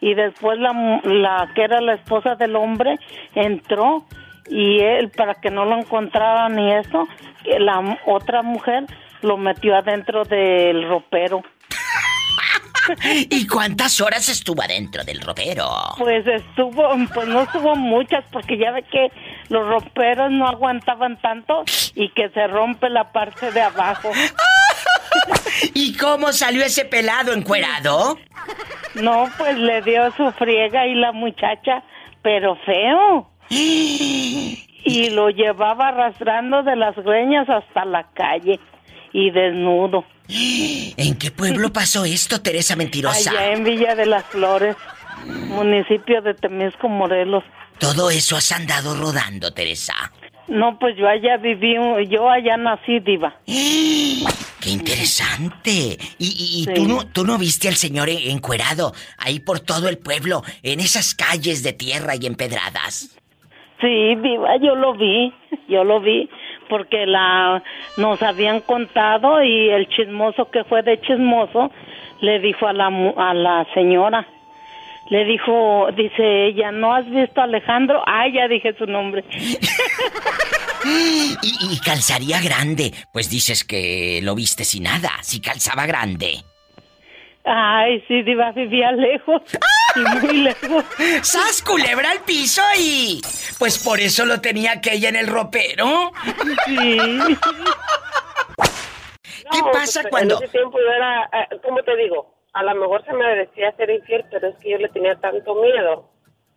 Y 0.00 0.14
después 0.14 0.58
la 0.58 1.00
la 1.04 1.50
que 1.54 1.64
era 1.64 1.80
la 1.80 1.94
esposa 1.94 2.34
del 2.36 2.56
hombre 2.56 2.96
entró 3.34 4.04
y 4.48 4.80
él 4.80 5.10
para 5.10 5.34
que 5.34 5.50
no 5.50 5.64
lo 5.64 5.78
encontraran 5.78 6.58
y 6.58 6.72
eso 6.74 7.08
la 7.58 7.98
otra 8.06 8.42
mujer 8.42 8.84
lo 9.22 9.38
metió 9.38 9.74
adentro 9.74 10.24
del 10.24 10.86
ropero 10.86 11.40
¿Y 13.30 13.46
cuántas 13.46 14.00
horas 14.00 14.28
estuvo 14.28 14.62
adentro 14.62 15.04
del 15.04 15.20
ropero? 15.20 15.68
pues 15.98 16.26
estuvo 16.26 16.88
pues 17.12 17.28
no 17.28 17.42
estuvo 17.42 17.76
muchas 17.76 18.24
porque 18.30 18.58
ya 18.58 18.72
ve 18.72 18.82
que 18.82 19.10
los 19.48 19.66
roperos 19.66 20.30
no 20.30 20.46
aguantaban 20.46 21.20
tanto 21.20 21.64
y 21.94 22.08
que 22.10 22.28
se 22.30 22.46
rompe 22.46 22.88
la 22.90 23.12
parte 23.12 23.50
de 23.52 23.62
abajo 23.62 24.10
¿Y 25.74 25.96
cómo 25.96 26.32
salió 26.32 26.64
ese 26.64 26.84
pelado 26.84 27.32
encuerado? 27.32 28.18
no 28.94 29.28
pues 29.38 29.56
le 29.56 29.82
dio 29.82 30.10
su 30.16 30.30
friega 30.32 30.86
y 30.86 30.94
la 30.94 31.12
muchacha 31.12 31.82
pero 32.22 32.56
feo 32.64 33.30
y 33.50 35.10
lo 35.10 35.30
llevaba 35.30 35.88
arrastrando 35.88 36.62
de 36.62 36.76
las 36.76 36.94
greñas 36.96 37.48
hasta 37.48 37.84
la 37.84 38.04
calle 38.14 38.60
y 39.12 39.30
desnudo 39.30 40.04
¿En 40.28 41.16
qué 41.18 41.30
pueblo 41.30 41.72
pasó 41.72 42.04
esto, 42.04 42.40
Teresa 42.40 42.76
Mentirosa? 42.76 43.30
allá 43.30 43.52
en 43.52 43.64
Villa 43.64 43.94
de 43.94 44.06
las 44.06 44.24
Flores 44.26 44.76
municipio 45.48 46.22
de 46.22 46.34
Temisco 46.34 46.88
Morelos 46.88 47.44
Todo 47.78 48.10
eso 48.10 48.36
has 48.36 48.50
andado 48.52 48.94
rodando, 48.96 49.52
Teresa. 49.52 49.94
no 50.48 50.78
pues 50.78 50.96
yo 50.96 51.06
allá 51.08 51.36
viví 51.36 51.74
yo 52.08 52.28
allá 52.30 52.56
nací 52.56 53.00
diva 53.00 53.36
¡Qué 53.46 54.70
interesante! 54.70 55.98
¿Y, 56.18 56.26
y- 56.26 56.60
y 56.62 56.64
Sí. 56.64 56.70
tú, 56.74 56.88
no, 56.88 57.06
tú 57.06 57.26
no 57.26 57.36
viste 57.36 57.68
al 57.68 57.74
señor 57.76 58.08
en- 58.08 58.30
encuerado 58.30 58.94
ahí 59.18 59.38
por 59.40 59.60
todo 59.60 59.90
el 59.90 59.98
pueblo, 59.98 60.42
en 60.62 60.80
esas 60.80 61.14
calles 61.14 61.62
de 61.62 61.74
tierra 61.74 62.14
y 62.18 62.24
empedradas? 62.24 63.14
Sí, 63.82 64.14
viva, 64.16 64.56
yo 64.62 64.74
lo 64.74 64.94
vi, 64.96 65.34
yo 65.68 65.84
lo 65.84 66.00
vi, 66.00 66.30
porque 66.68 67.06
la 67.06 67.62
nos 67.96 68.22
habían 68.22 68.60
contado 68.60 69.42
y 69.42 69.70
el 69.70 69.88
chismoso 69.88 70.50
que 70.50 70.64
fue 70.64 70.82
de 70.82 71.00
chismoso 71.00 71.70
le 72.20 72.38
dijo 72.40 72.66
a 72.66 72.72
la 72.72 72.86
a 72.86 73.34
la 73.34 73.66
señora, 73.74 74.26
le 75.10 75.24
dijo, 75.24 75.88
dice 75.96 76.46
ella, 76.46 76.72
¿no 76.72 76.94
has 76.94 77.08
visto 77.10 77.40
a 77.40 77.44
Alejandro? 77.44 78.02
Ay, 78.06 78.32
ya 78.32 78.48
dije 78.48 78.74
su 78.78 78.86
nombre. 78.86 79.24
Y, 80.86 81.34
y 81.42 81.78
calzaría 81.78 82.42
grande, 82.42 82.92
pues 83.10 83.30
dices 83.30 83.64
que 83.64 84.20
lo 84.22 84.34
viste 84.34 84.64
sin 84.64 84.82
nada, 84.82 85.12
si 85.22 85.40
calzaba 85.40 85.86
grande. 85.86 86.44
Ay, 87.44 88.02
sí, 88.08 88.22
diva, 88.22 88.52
vivía 88.52 88.90
lejos 88.92 89.42
y 89.96 90.00
muy 90.00 90.38
lejos. 90.44 90.84
¡Sas, 91.22 91.62
culebra 91.62 92.10
al 92.10 92.20
piso 92.20 92.62
y... 92.78 93.20
Pues 93.58 93.82
por 93.84 94.00
eso 94.00 94.24
lo 94.24 94.40
tenía 94.40 94.72
aquella 94.72 95.10
en 95.10 95.16
el 95.16 95.26
ropero. 95.26 96.10
Sí. 96.66 96.98
¿Qué 99.52 99.60
No, 99.60 99.70
pasa 99.72 100.00
pues, 100.00 100.10
cuando...? 100.10 100.38
En 100.38 100.44
ese 100.44 100.52
tiempo 100.52 100.78
yo 100.78 100.90
era, 100.90 101.24
eh, 101.24 101.60
¿cómo 101.62 101.82
te 101.82 101.94
digo? 101.96 102.34
A 102.54 102.62
lo 102.62 102.74
mejor 102.76 103.04
se 103.04 103.12
me 103.12 103.26
decía 103.36 103.76
ser 103.76 103.90
infiel, 103.90 104.24
pero 104.30 104.48
es 104.48 104.56
que 104.62 104.70
yo 104.70 104.78
le 104.78 104.88
tenía 104.88 105.14
tanto 105.16 105.54
miedo 105.56 106.10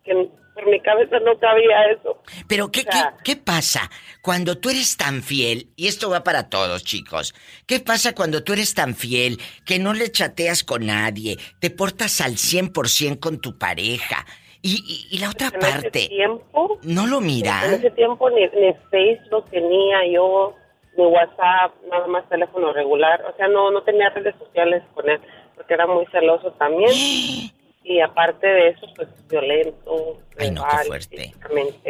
que 0.04 0.30
por 0.58 0.70
mi 0.70 0.80
cabeza 0.80 1.18
no 1.20 1.38
cabía 1.38 1.84
eso. 1.96 2.20
Pero 2.48 2.70
¿qué, 2.70 2.80
O 2.80 2.82
sea- 2.92 3.14
qué, 3.22 3.34
qué 3.34 3.40
pasa 3.40 3.90
cuando 4.22 4.58
tú 4.58 4.70
eres 4.70 4.96
tan 4.96 5.22
fiel? 5.22 5.68
Y 5.76 5.86
esto 5.88 6.10
va 6.10 6.24
para 6.24 6.48
todos, 6.50 6.84
chicos. 6.84 7.34
¿Qué 7.66 7.80
pasa 7.80 8.14
cuando 8.14 8.42
tú 8.42 8.52
eres 8.52 8.74
tan 8.74 8.94
fiel 8.94 9.38
que 9.64 9.78
no 9.78 9.92
le 9.94 10.10
chateas 10.10 10.64
con 10.64 10.86
nadie, 10.86 11.36
te 11.60 11.70
portas 11.70 12.20
al 12.20 12.32
100% 12.36 13.18
con 13.20 13.40
tu 13.40 13.56
pareja? 13.58 14.26
Y, 14.60 14.72
y- 15.10 15.14
y 15.16 15.18
la 15.20 15.30
otra 15.30 15.48
En 15.48 15.60
ese 15.62 15.70
parte, 15.72 16.08
tiempo, 16.08 16.78
¿no 16.82 17.06
lo 17.06 17.18
en 17.18 17.26
mira? 17.26 17.74
ese 17.74 17.90
tiempo 17.92 18.28
ni, 18.30 18.42
ni 18.42 18.74
Facebook 18.90 19.44
tenía 19.50 19.98
yo, 20.12 20.54
ni 20.96 21.04
WhatsApp, 21.04 21.74
nada 21.88 22.08
más 22.08 22.28
teléfono 22.28 22.72
regular. 22.72 23.22
O 23.32 23.36
sea, 23.36 23.46
no, 23.46 23.70
no 23.70 23.82
tenía 23.84 24.08
redes 24.10 24.34
sociales 24.36 24.82
con 24.94 25.08
él, 25.08 25.20
porque 25.54 25.74
era 25.74 25.86
muy 25.86 26.04
celoso 26.06 26.50
también. 26.58 26.90
Y 27.90 28.00
aparte 28.00 28.46
de 28.46 28.68
eso, 28.68 28.86
pues 28.94 29.08
violento, 29.30 30.20
Ay, 30.38 30.50
no, 30.50 30.62
qué 30.62 30.86
fuerte. 30.88 31.32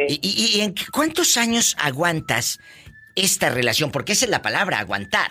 ¿Y, 0.07 0.13
y- 0.21 0.57
y 0.57 0.61
en 0.61 0.73
qué- 0.73 0.85
cuántos 0.93 1.35
años 1.35 1.75
aguantas 1.77 2.57
esta 3.17 3.49
relación? 3.49 3.91
Porque 3.91 4.13
esa 4.13 4.23
es 4.23 4.31
la 4.31 4.41
palabra, 4.41 4.79
aguantar. 4.79 5.29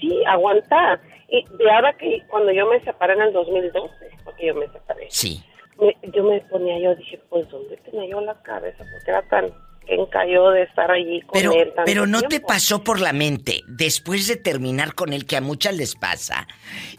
Sí, 0.00 0.22
aguantar. 0.28 1.00
Y 1.28 1.44
de 1.56 1.70
ahora 1.70 1.96
que 1.96 2.22
cuando 2.28 2.52
yo 2.52 2.66
me 2.70 2.80
separé 2.84 3.14
en 3.14 3.22
el 3.22 3.32
2012, 3.32 3.92
porque 4.22 4.46
yo 4.46 4.54
me 4.54 4.68
separé, 4.68 5.06
Sí. 5.10 5.42
me- 5.80 5.96
yo 6.14 6.22
me 6.22 6.40
ponía, 6.42 6.78
yo 6.78 6.94
dije, 6.94 7.20
pues, 7.28 7.48
¿dónde 7.48 7.76
tenía 7.78 8.08
yo 8.08 8.20
la 8.20 8.40
cabeza? 8.42 8.84
Porque 8.92 9.10
era 9.10 9.22
tan 9.22 9.52
encalló 9.86 10.50
de 10.50 10.62
estar 10.62 10.90
allí 10.90 11.20
con 11.22 11.40
Pero, 11.40 11.52
él 11.52 11.72
tanto 11.74 11.82
pero 11.84 12.06
no 12.06 12.22
te 12.22 12.40
pasó 12.40 12.82
por 12.82 13.00
la 13.00 13.12
mente, 13.12 13.62
después 13.66 14.26
de 14.26 14.36
terminar 14.36 14.94
con 14.94 15.12
él, 15.12 15.26
que 15.26 15.36
a 15.36 15.40
muchas 15.40 15.74
les 15.74 15.94
pasa, 15.94 16.46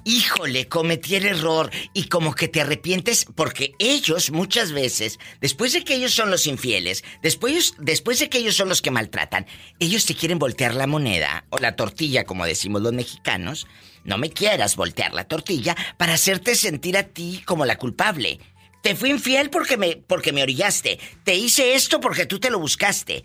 híjole, 0.04 0.68
cometí 0.68 1.16
el 1.16 1.26
error 1.26 1.70
y 1.94 2.08
como 2.08 2.34
que 2.34 2.48
te 2.48 2.62
arrepientes 2.62 3.26
porque 3.36 3.74
ellos 3.80 4.32
muchas 4.32 4.72
veces, 4.72 5.20
después 5.42 5.74
de 5.74 5.84
que 5.84 5.96
ellos 5.96 6.14
son 6.14 6.32
los 6.32 6.48
infieles, 6.48 7.04
después, 7.22 7.76
después 7.80 8.20
de 8.20 8.30
que 8.30 8.40
ellos 8.40 8.56
son 8.56 8.70
los 8.70 8.82
que 8.82 8.92
maltratan, 8.92 9.46
ellos 9.80 10.06
te 10.06 10.16
quieren 10.16 10.40
voltear 10.40 10.76
la 10.76 10.88
moneda 10.88 11.46
o 11.50 11.58
la 11.58 11.76
tortilla, 11.76 12.26
como 12.26 12.46
decimos 12.46 12.82
los 12.82 12.94
mexicanos, 12.94 13.68
no 14.04 14.18
me 14.18 14.30
quieras 14.30 14.76
voltear 14.76 15.14
la 15.14 15.24
tortilla 15.24 15.76
para 15.98 16.14
hacerte 16.14 16.56
sentir 16.56 16.98
a 16.98 17.04
ti 17.04 17.42
como 17.46 17.66
la 17.66 17.78
culpable. 17.78 18.40
Te 18.84 18.96
fui 18.96 19.10
infiel 19.10 19.50
porque 19.50 19.78
me, 19.78 19.96
porque 19.96 20.32
me 20.34 20.44
orillaste. 20.44 21.00
Te 21.24 21.34
hice 21.34 21.74
esto 21.74 22.00
porque 22.00 22.26
tú 22.26 22.40
te 22.40 22.52
lo 22.52 22.60
buscaste. 22.60 23.24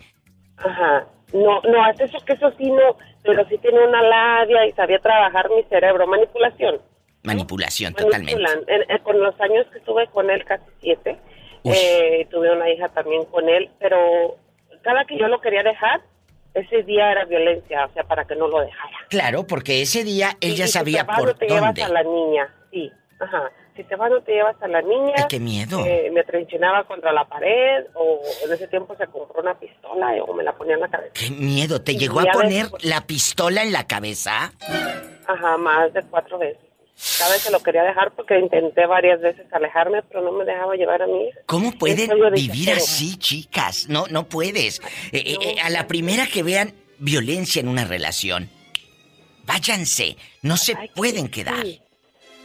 Ajá. 0.57 1.05
No, 1.33 1.61
no 1.61 1.83
hace 1.83 2.05
eso 2.05 2.17
que 2.25 2.33
eso 2.33 2.51
sí 2.57 2.71
no, 2.71 2.97
pero 3.23 3.45
sí 3.49 3.57
tiene 3.59 3.85
una 3.85 4.01
labia 4.01 4.65
y 4.65 4.71
sabía 4.71 4.99
trabajar 4.99 5.47
mi 5.49 5.61
cerebro. 5.63 6.07
Manipulación. 6.07 6.81
Manipulación, 7.23 7.93
totalmente. 7.93 8.41
En- 8.67 8.89
en- 8.89 8.97
con 9.03 9.19
los 9.21 9.39
años 9.41 9.67
que 9.71 9.79
estuve 9.79 10.07
con 10.07 10.29
él, 10.29 10.43
casi 10.45 10.63
siete, 10.81 11.17
eh, 11.65 12.25
tuve 12.31 12.51
una 12.51 12.69
hija 12.69 12.87
también 12.87 13.25
con 13.25 13.47
él, 13.49 13.69
pero 13.79 14.37
cada 14.81 15.03
que 15.03 15.17
yo 15.19 15.27
lo 15.27 15.41
quería 15.41 15.61
dejar, 15.61 15.99
ese 16.53 16.83
día 16.83 17.11
era 17.11 17.25
violencia, 17.25 17.85
o 17.85 17.93
sea, 17.93 18.05
para 18.05 18.23
que 18.25 18.35
no 18.35 18.47
lo 18.47 18.61
dejara. 18.61 18.97
Claro, 19.09 19.45
porque 19.45 19.81
ese 19.81 20.05
día 20.05 20.37
y 20.39 20.55
si 20.55 20.67
sabía 20.69 21.05
te 21.05 21.13
por 21.13 21.27
no 21.27 21.35
te 21.35 21.47
llevas 21.47 21.61
dónde. 21.75 21.83
a 21.83 21.89
la 21.89 22.03
niña, 22.03 22.55
sí, 22.71 22.89
ajá. 23.19 23.51
Si 23.79 23.85
te 23.85 23.95
vas, 23.95 24.11
no 24.11 24.21
te 24.21 24.33
llevas 24.33 24.61
a 24.61 24.67
la 24.67 24.81
niña. 24.81 25.13
Ay, 25.15 25.23
qué 25.29 25.39
miedo. 25.39 25.85
Eh, 25.85 26.11
me 26.13 26.21
trinchinaba 26.25 26.83
contra 26.85 27.13
la 27.13 27.23
pared, 27.23 27.85
o 27.95 28.19
en 28.43 28.51
ese 28.51 28.67
tiempo 28.67 28.93
se 28.97 29.07
compró 29.07 29.39
una 29.41 29.57
pistola 29.57 30.17
y- 30.17 30.19
o 30.19 30.33
me 30.33 30.43
la 30.43 30.51
ponía 30.51 30.73
en 30.73 30.81
la 30.81 30.89
cabeza. 30.89 31.13
Qué 31.13 31.29
miedo, 31.31 31.81
¿te 31.81 31.93
Y 31.93 31.97
llegó 31.97 32.19
a 32.19 32.25
poner 32.25 32.63
después- 32.63 32.83
la 32.83 33.07
pistola 33.07 33.63
en 33.63 33.71
la 33.71 33.87
cabeza? 33.87 34.51
Ajá, 35.25 35.57
más 35.57 35.93
de 35.93 36.03
cuatro 36.09 36.37
veces. 36.37 36.59
Cada 37.17 37.31
vez 37.31 37.41
se 37.41 37.51
lo 37.51 37.61
quería 37.61 37.83
dejar 37.83 38.11
porque 38.11 38.37
intenté 38.37 38.85
varias 38.85 39.21
veces 39.21 39.45
alejarme, 39.53 40.03
pero 40.03 40.23
no 40.23 40.33
me 40.33 40.43
dejaba 40.43 40.75
llevar 40.75 41.01
a 41.01 41.07
hija. 41.07 41.39
¿Cómo 41.45 41.71
pueden 41.71 42.09
vivir 42.33 42.71
así, 42.71 43.15
chicas? 43.17 43.87
No, 43.87 44.07
no 44.09 44.27
puedes. 44.27 44.81
Eh, 45.13 45.23
eh, 45.25 45.37
eh, 45.41 45.55
a 45.63 45.69
la 45.69 45.87
primera 45.87 46.27
que 46.27 46.43
vean 46.43 46.73
violencia 46.97 47.61
en 47.61 47.69
una 47.69 47.85
relación, 47.85 48.49
váyanse. 49.45 50.17
No 50.41 50.57
se 50.57 50.75
Ay, 50.77 50.89
pueden 50.93 51.31
sí. 51.61 51.81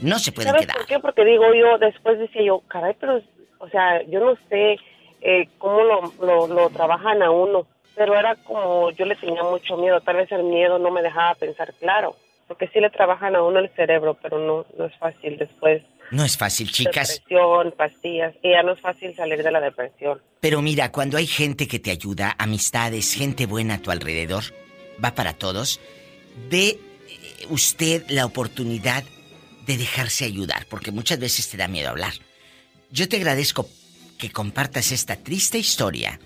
No 0.00 0.18
se 0.18 0.32
pueden 0.32 0.50
¿Sabes 0.50 0.66
quedar. 0.66 0.76
por 0.76 0.86
qué? 0.86 0.98
Porque 0.98 1.24
digo 1.24 1.44
yo, 1.54 1.78
después 1.78 2.18
decía 2.18 2.42
yo, 2.42 2.60
caray, 2.68 2.94
pero, 2.98 3.22
o 3.58 3.68
sea, 3.68 4.02
yo 4.02 4.20
no 4.20 4.36
sé 4.48 4.76
eh, 5.20 5.48
cómo 5.58 5.82
lo, 5.82 6.12
lo, 6.20 6.46
lo 6.46 6.70
trabajan 6.70 7.22
a 7.22 7.30
uno, 7.30 7.66
pero 7.94 8.18
era 8.18 8.34
como, 8.36 8.90
yo 8.90 9.04
le 9.06 9.16
tenía 9.16 9.42
mucho 9.42 9.76
miedo, 9.76 10.00
tal 10.00 10.16
vez 10.16 10.30
el 10.32 10.42
miedo 10.44 10.78
no 10.78 10.90
me 10.90 11.02
dejaba 11.02 11.34
pensar 11.34 11.72
claro. 11.80 12.16
porque 12.48 12.68
sí 12.68 12.80
le 12.80 12.90
trabajan 12.90 13.36
a 13.36 13.42
uno 13.42 13.58
el 13.60 13.70
cerebro, 13.70 14.18
pero 14.20 14.38
no, 14.38 14.66
no 14.76 14.86
es 14.86 14.96
fácil 14.98 15.38
después. 15.38 15.82
No 16.10 16.24
es 16.24 16.36
fácil, 16.36 16.70
chicas. 16.70 17.14
Depresión, 17.14 17.72
pastillas, 17.76 18.34
y 18.42 18.50
ya 18.50 18.62
no 18.62 18.72
es 18.72 18.80
fácil 18.80 19.14
salir 19.14 19.42
de 19.42 19.50
la 19.50 19.60
depresión. 19.60 20.20
Pero 20.40 20.60
mira, 20.60 20.92
cuando 20.92 21.16
hay 21.16 21.26
gente 21.26 21.66
que 21.66 21.78
te 21.78 21.90
ayuda, 21.90 22.34
amistades, 22.38 23.14
gente 23.14 23.46
buena 23.46 23.74
a 23.74 23.78
tu 23.78 23.90
alrededor, 23.90 24.44
va 25.02 25.14
para 25.14 25.32
todos, 25.32 25.80
dé 26.50 26.68
eh, 26.68 26.78
usted 27.48 28.04
la 28.10 28.26
oportunidad 28.26 29.04
de 29.66 29.76
dejarse 29.76 30.24
ayudar, 30.24 30.66
porque 30.68 30.92
muchas 30.92 31.18
veces 31.18 31.48
te 31.48 31.56
da 31.56 31.68
miedo 31.68 31.90
hablar. 31.90 32.14
Yo 32.90 33.08
te 33.08 33.16
agradezco 33.16 33.68
que 34.18 34.30
compartas 34.30 34.92
esta 34.92 35.16
triste 35.16 35.58
historia, 35.58 36.20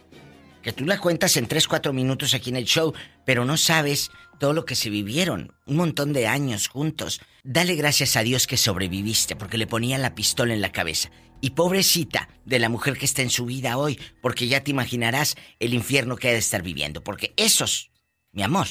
que 0.63 0.73
tú 0.73 0.85
la 0.85 0.99
cuentas 0.99 1.37
en 1.37 1.47
3, 1.47 1.67
4 1.67 1.93
minutos 1.93 2.35
aquí 2.35 2.51
en 2.51 2.57
el 2.57 2.65
show, 2.65 2.93
pero 3.25 3.45
no 3.45 3.57
sabes 3.57 4.11
todo 4.39 4.53
lo 4.53 4.65
que 4.65 4.75
se 4.75 4.91
vivieron, 4.91 5.53
un 5.67 5.77
montón 5.77 6.13
de 6.13 6.27
años 6.27 6.69
juntos. 6.69 7.21
Dale 7.43 7.75
gracias 7.75 8.17
a 8.17 8.23
Dios 8.23 8.47
que 8.47 8.57
sobreviviste, 8.57 9.37
porque 9.37 9.59
le 9.59 9.67
ponían 9.67 10.03
la 10.03 10.15
pistola 10.15 10.55
en 10.55 10.61
la 10.61 10.73
cabeza. 10.73 11.11
Y 11.41 11.51
pobrecita 11.51 12.29
de 12.45 12.59
la 12.59 12.69
mujer 12.69 12.99
que 12.99 13.05
está 13.05 13.23
en 13.23 13.31
su 13.31 13.47
vida 13.47 13.79
hoy, 13.79 13.99
porque 14.21 14.49
ya 14.49 14.63
te 14.63 14.71
imaginarás 14.71 15.37
el 15.61 15.75
infierno 15.75 16.17
que 16.17 16.29
ha 16.29 16.33
de 16.33 16.39
estar 16.39 16.63
viviendo, 16.63 17.03
porque 17.03 17.33
esos, 17.37 17.91
mi 18.33 18.43
amor, 18.43 18.67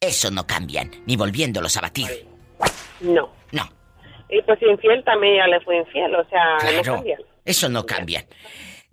esos 0.00 0.32
no 0.32 0.46
cambian, 0.46 0.90
ni 1.06 1.16
volviéndolos 1.16 1.76
a 1.76 1.82
batir. 1.82 2.26
No. 3.00 3.39
No. 4.30 4.36
Y 4.38 4.42
pues 4.42 4.58
infiel 4.62 5.02
también 5.04 5.36
ya 5.36 5.46
le 5.46 5.60
fue 5.60 5.76
infiel, 5.78 6.14
o 6.14 6.28
sea, 6.28 6.54
no 6.54 6.58
Claro, 6.60 6.94
cambian. 6.96 7.20
eso 7.44 7.68
no 7.68 7.86
cambian. 7.86 8.24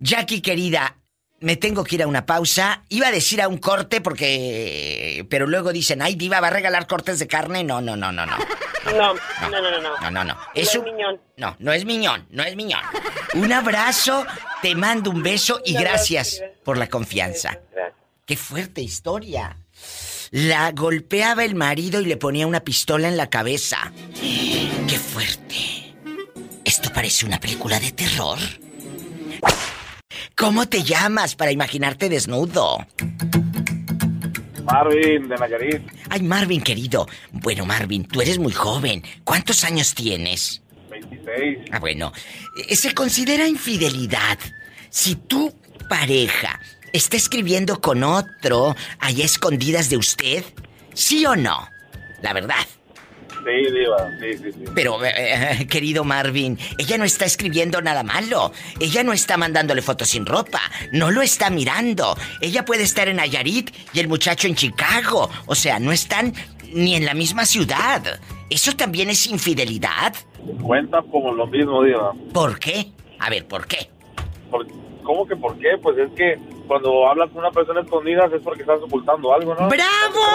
Jackie, 0.00 0.40
querida, 0.40 0.96
me 1.40 1.56
tengo 1.56 1.84
que 1.84 1.96
ir 1.96 2.02
a 2.02 2.06
una 2.06 2.26
pausa. 2.26 2.82
Iba 2.88 3.08
a 3.08 3.10
decir 3.12 3.40
a 3.42 3.48
un 3.48 3.58
corte 3.58 4.00
porque... 4.00 5.26
Pero 5.30 5.46
luego 5.46 5.72
dicen, 5.72 6.02
ay, 6.02 6.14
Diva, 6.14 6.40
¿va 6.40 6.48
a 6.48 6.50
regalar 6.50 6.86
cortes 6.86 7.18
de 7.18 7.26
carne? 7.26 7.64
No, 7.64 7.80
no, 7.80 7.96
no, 7.96 8.10
no, 8.12 8.26
no. 8.26 8.36
No, 8.86 9.14
no, 9.14 9.60
no, 9.60 9.60
no. 9.60 9.80
No, 9.80 10.00
No, 10.00 10.10
no, 10.10 10.24
no. 10.24 10.34
No 10.34 10.40
Es 10.54 10.68
es 10.70 10.76
un... 10.76 10.84
miñón. 10.84 11.20
No, 11.36 11.56
no 11.58 11.72
es 11.72 11.84
miñón, 11.84 12.26
no 12.30 12.42
es 12.42 12.56
miñón. 12.56 12.80
Un 13.34 13.52
abrazo, 13.52 14.24
te 14.62 14.74
mando 14.74 15.10
un 15.10 15.22
beso 15.22 15.60
y 15.64 15.74
gracias 15.74 16.42
por 16.64 16.76
la 16.78 16.88
confianza. 16.88 17.60
Gracias. 17.72 17.94
Qué 18.24 18.36
fuerte 18.36 18.80
historia. 18.80 19.56
La 20.30 20.72
golpeaba 20.72 21.44
el 21.44 21.54
marido 21.54 22.00
y 22.00 22.06
le 22.06 22.16
ponía 22.16 22.46
una 22.46 22.60
pistola 22.60 23.08
en 23.08 23.16
la 23.16 23.30
cabeza. 23.30 23.92
Qué 24.20 24.98
fuerte. 24.98 25.94
Esto 26.64 26.90
parece 26.92 27.24
una 27.26 27.40
película 27.40 27.80
de 27.80 27.92
terror. 27.92 28.38
¿Cómo 30.36 30.66
te 30.68 30.82
llamas 30.82 31.34
para 31.34 31.50
imaginarte 31.50 32.08
desnudo? 32.08 32.86
Marvin, 34.64 35.28
de 35.28 35.36
Nayarit, 35.36 35.82
Ay, 36.10 36.22
Marvin, 36.22 36.60
querido. 36.60 37.06
Bueno, 37.32 37.64
Marvin, 37.64 38.04
tú 38.04 38.20
eres 38.20 38.38
muy 38.38 38.52
joven. 38.52 39.02
¿Cuántos 39.24 39.64
años 39.64 39.94
tienes? 39.94 40.60
26. 40.90 41.58
Ah, 41.72 41.78
bueno. 41.78 42.12
eh, 42.68 42.76
Se 42.76 42.92
considera 42.92 43.46
infidelidad 43.48 44.38
si 44.90 45.14
tu 45.16 45.54
pareja 45.88 46.60
está 46.92 47.16
escribiendo 47.16 47.80
con 47.80 48.02
otro 48.04 48.74
allá 48.98 49.24
escondidas 49.24 49.90
de 49.90 49.96
usted, 49.96 50.44
¿sí 50.94 51.24
o 51.26 51.36
no? 51.36 51.68
La 52.22 52.32
verdad. 52.32 52.66
Sí, 53.28 53.72
Diva, 53.72 54.10
sí, 54.20 54.36
sí, 54.38 54.52
sí. 54.52 54.64
Pero, 54.74 54.98
eh, 55.04 55.66
querido 55.70 56.04
Marvin, 56.04 56.58
ella 56.76 56.98
no 56.98 57.04
está 57.04 57.24
escribiendo 57.24 57.80
nada 57.80 58.02
malo. 58.02 58.52
Ella 58.80 59.04
no 59.04 59.12
está 59.12 59.36
mandándole 59.36 59.80
fotos 59.80 60.08
sin 60.10 60.26
ropa. 60.26 60.60
No 60.92 61.10
lo 61.10 61.22
está 61.22 61.48
mirando. 61.48 62.16
Ella 62.40 62.64
puede 62.64 62.82
estar 62.82 63.08
en 63.08 63.16
Nayarit 63.16 63.70
y 63.94 64.00
el 64.00 64.08
muchacho 64.08 64.48
en 64.48 64.54
Chicago. 64.56 65.30
O 65.46 65.54
sea, 65.54 65.78
no 65.78 65.92
están 65.92 66.34
ni 66.74 66.96
en 66.96 67.06
la 67.06 67.14
misma 67.14 67.46
ciudad. 67.46 68.20
¿Eso 68.50 68.72
también 68.72 69.08
es 69.08 69.26
infidelidad? 69.28 70.14
Cuenta 70.60 71.00
como 71.10 71.32
lo 71.32 71.46
mismo, 71.46 71.82
Diva. 71.84 72.12
¿Por 72.34 72.58
qué? 72.58 72.92
A 73.20 73.30
ver, 73.30 73.46
¿por 73.46 73.66
qué? 73.66 73.88
Por- 74.50 74.66
¿Cómo 75.08 75.26
que 75.26 75.36
por 75.36 75.58
qué? 75.58 75.78
Pues 75.82 75.96
es 75.96 76.10
que 76.14 76.38
cuando 76.66 77.08
hablas 77.08 77.30
con 77.30 77.38
una 77.38 77.50
persona 77.50 77.80
escondida 77.80 78.26
es 78.26 78.42
porque 78.42 78.60
estás 78.60 78.78
ocultando 78.82 79.32
algo, 79.32 79.54
¿no? 79.54 79.66
¡Bravo! 79.66 80.26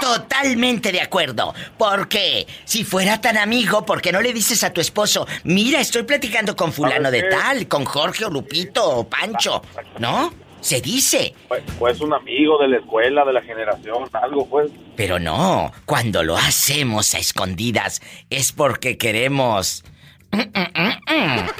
Totalmente 0.00 0.90
de 0.90 1.00
acuerdo. 1.00 1.54
Porque 1.76 2.44
si 2.64 2.82
fuera 2.82 3.20
tan 3.20 3.38
amigo, 3.38 3.86
¿por 3.86 4.02
qué 4.02 4.10
no 4.10 4.20
le 4.20 4.32
dices 4.32 4.64
a 4.64 4.72
tu 4.72 4.80
esposo, 4.80 5.28
mira, 5.44 5.78
estoy 5.78 6.02
platicando 6.02 6.56
con 6.56 6.72
fulano 6.72 7.12
de 7.12 7.22
tal, 7.22 7.68
con 7.68 7.84
Jorge 7.84 8.24
o 8.24 8.30
Lupito 8.30 8.84
o 8.84 9.08
Pancho? 9.08 9.62
¿No? 10.00 10.32
Se 10.60 10.80
dice. 10.80 11.36
Pues, 11.46 11.62
pues 11.78 12.00
un 12.00 12.14
amigo 12.14 12.58
de 12.58 12.66
la 12.66 12.78
escuela, 12.78 13.24
de 13.24 13.32
la 13.32 13.42
generación, 13.42 14.10
algo, 14.12 14.44
pues. 14.48 14.72
Pero 14.96 15.20
no, 15.20 15.70
cuando 15.84 16.24
lo 16.24 16.36
hacemos 16.36 17.14
a 17.14 17.18
escondidas 17.18 18.02
es 18.28 18.50
porque 18.50 18.98
queremos... 18.98 19.84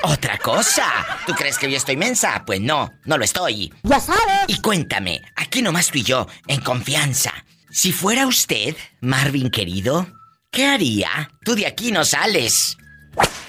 Otra 0.02 0.38
cosa. 0.38 0.85
¿Tú 1.26 1.35
crees 1.35 1.59
que 1.59 1.70
yo 1.70 1.76
estoy 1.76 1.96
mensa? 1.96 2.44
Pues 2.46 2.61
no, 2.61 2.90
no 3.04 3.18
lo 3.18 3.24
estoy. 3.24 3.72
Ya 3.83 4.00
sabes. 4.00 4.44
Y 4.46 4.61
cuéntame, 4.61 5.22
aquí 5.37 5.62
nomás 5.62 5.88
tú 5.88 5.98
y 5.98 6.02
yo, 6.02 6.26
en 6.46 6.61
confianza. 6.61 7.33
Si 7.70 7.92
fuera 7.92 8.26
usted, 8.26 8.76
Marvin 9.00 9.50
querido, 9.50 10.07
¿qué 10.50 10.66
haría? 10.66 11.31
Tú 11.44 11.54
de 11.54 11.66
aquí 11.66 11.92
no 11.92 12.04
sales. 12.04 12.76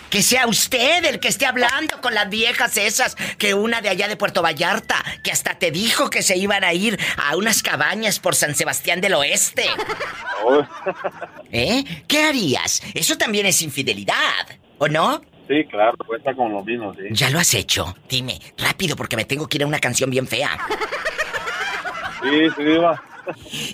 Que 0.10 0.24
sea 0.24 0.48
usted 0.48 1.06
el 1.06 1.20
que 1.20 1.28
esté 1.28 1.46
hablando 1.46 2.02
con 2.02 2.16
las 2.16 2.30
viejas 2.30 2.76
esas, 2.78 3.16
que 3.38 3.54
una 3.54 3.80
de 3.82 3.90
allá 3.90 4.08
de 4.08 4.18
Puerto 4.18 4.42
Vallarta, 4.42 5.04
que 5.24 5.32
hasta 5.32 5.60
te 5.60 5.70
dijo 5.70 6.10
que 6.10 6.24
se 6.24 6.36
iban 6.36 6.64
a 6.64 6.74
ir 6.74 7.00
a 7.18 7.36
unas 7.36 7.62
cabañas 7.62 8.20
por 8.20 8.36
San 8.36 8.56
Sebastián 8.56 9.02
del 9.02 9.14
Oeste. 9.14 9.66
¿Eh? 11.52 12.04
¿Qué 12.08 12.24
harías? 12.24 12.82
Eso 12.96 13.18
también 13.18 13.46
es 13.46 13.62
infidelidad, 13.62 14.48
¿o 14.80 14.88
no? 14.88 15.22
sí, 15.48 15.66
claro, 15.70 15.98
cuenta 16.06 16.34
con 16.36 16.52
lo 16.52 16.64
mismo, 16.64 16.94
sí. 16.94 17.02
Ya 17.12 17.30
lo 17.30 17.40
has 17.40 17.54
hecho. 17.56 17.96
Dime, 18.10 18.40
rápido, 18.58 18.96
porque 18.96 19.16
me 19.16 19.26
tengo 19.26 19.48
que 19.48 19.58
ir 19.58 19.64
a 19.64 19.68
una 19.68 19.80
canción 19.80 20.10
bien 20.10 20.28
fea. 20.28 20.58
Sí, 22.22 22.48
sí, 22.56 22.64
Diva. 22.64 23.02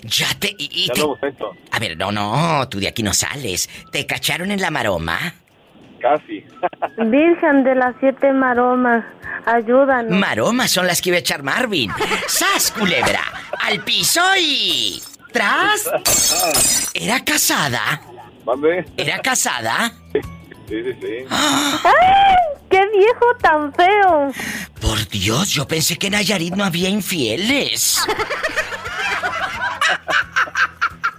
Ya 0.04 0.28
te... 0.38 0.48
y- 0.58 0.68
y 0.84 0.86
Ya 0.88 0.94
te- 0.94 1.00
lo 1.00 1.06
hemos 1.16 1.22
hecho. 1.22 1.50
A 1.70 1.78
ver, 1.78 1.96
no, 1.96 2.12
no, 2.12 2.68
tú 2.68 2.78
de 2.80 2.88
aquí 2.88 3.02
no 3.02 3.12
sales. 3.14 3.68
¿Te 3.90 4.06
cacharon 4.06 4.50
en 4.50 4.60
la 4.60 4.70
maroma? 4.70 5.18
Casi. 6.00 6.44
Virgen 6.98 7.64
de 7.64 7.74
las 7.74 7.94
siete 8.00 8.32
maromas, 8.32 9.04
ayúdanos. 9.46 10.12
Maromas 10.18 10.70
son 10.70 10.86
las 10.86 11.00
que 11.02 11.08
iba 11.10 11.16
a 11.16 11.20
echar 11.20 11.42
Marvin. 11.42 11.90
¡Sas, 12.28 12.70
culebra! 12.72 13.20
¡Al 13.60 13.82
piso 13.82 14.20
y... 14.38 15.02
¡Tras! 15.32 15.90
¿Era 16.94 17.24
casada? 17.24 18.00
¿Mande? 18.44 18.84
¿Era 18.96 19.18
casada? 19.18 19.92
Sí, 20.68 20.82
sí, 20.82 20.92
sí. 21.00 21.26
¡Ay! 21.30 22.36
¡Qué 22.68 22.80
viejo 22.96 23.26
tan 23.40 23.72
feo! 23.72 24.32
Por 24.80 25.08
Dios, 25.08 25.50
yo 25.50 25.68
pensé 25.68 25.96
que 25.96 26.08
en 26.08 26.14
Nayarit 26.14 26.54
no 26.54 26.64
había 26.64 26.88
infieles. 26.88 28.00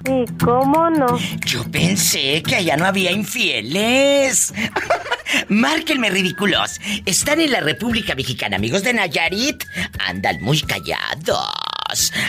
¿Y 0.06 0.26
cómo 0.44 0.90
no? 0.90 1.18
Yo 1.46 1.64
pensé 1.70 2.42
que 2.44 2.56
allá 2.56 2.78
no 2.78 2.86
había 2.86 3.12
infieles. 3.12 4.54
Márquenme 5.50 6.10
ridículos. 6.10 6.80
Están 7.06 7.42
en 7.42 7.52
la 7.52 7.60
República 7.62 8.16
Mexicana, 8.16 8.58
amigos 8.58 8.84
de 8.84 8.94
Nayarit. 8.94 9.64
Andan 10.00 10.42
muy 10.42 10.62
callados. 10.62 11.48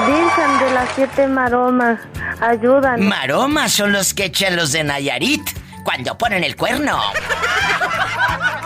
Virgen 0.06 0.58
de 0.58 0.70
las 0.74 0.90
siete 0.94 1.26
maromas, 1.28 2.00
ayúdanos. 2.40 3.06
Maromas 3.06 3.72
son 3.72 3.92
los 3.92 4.12
que 4.14 4.26
echan 4.26 4.54
los 4.56 4.72
de 4.72 4.84
Nayarit 4.84 5.42
cuando 5.84 6.18
ponen 6.18 6.42
el 6.42 6.56
cuerno. 6.56 7.00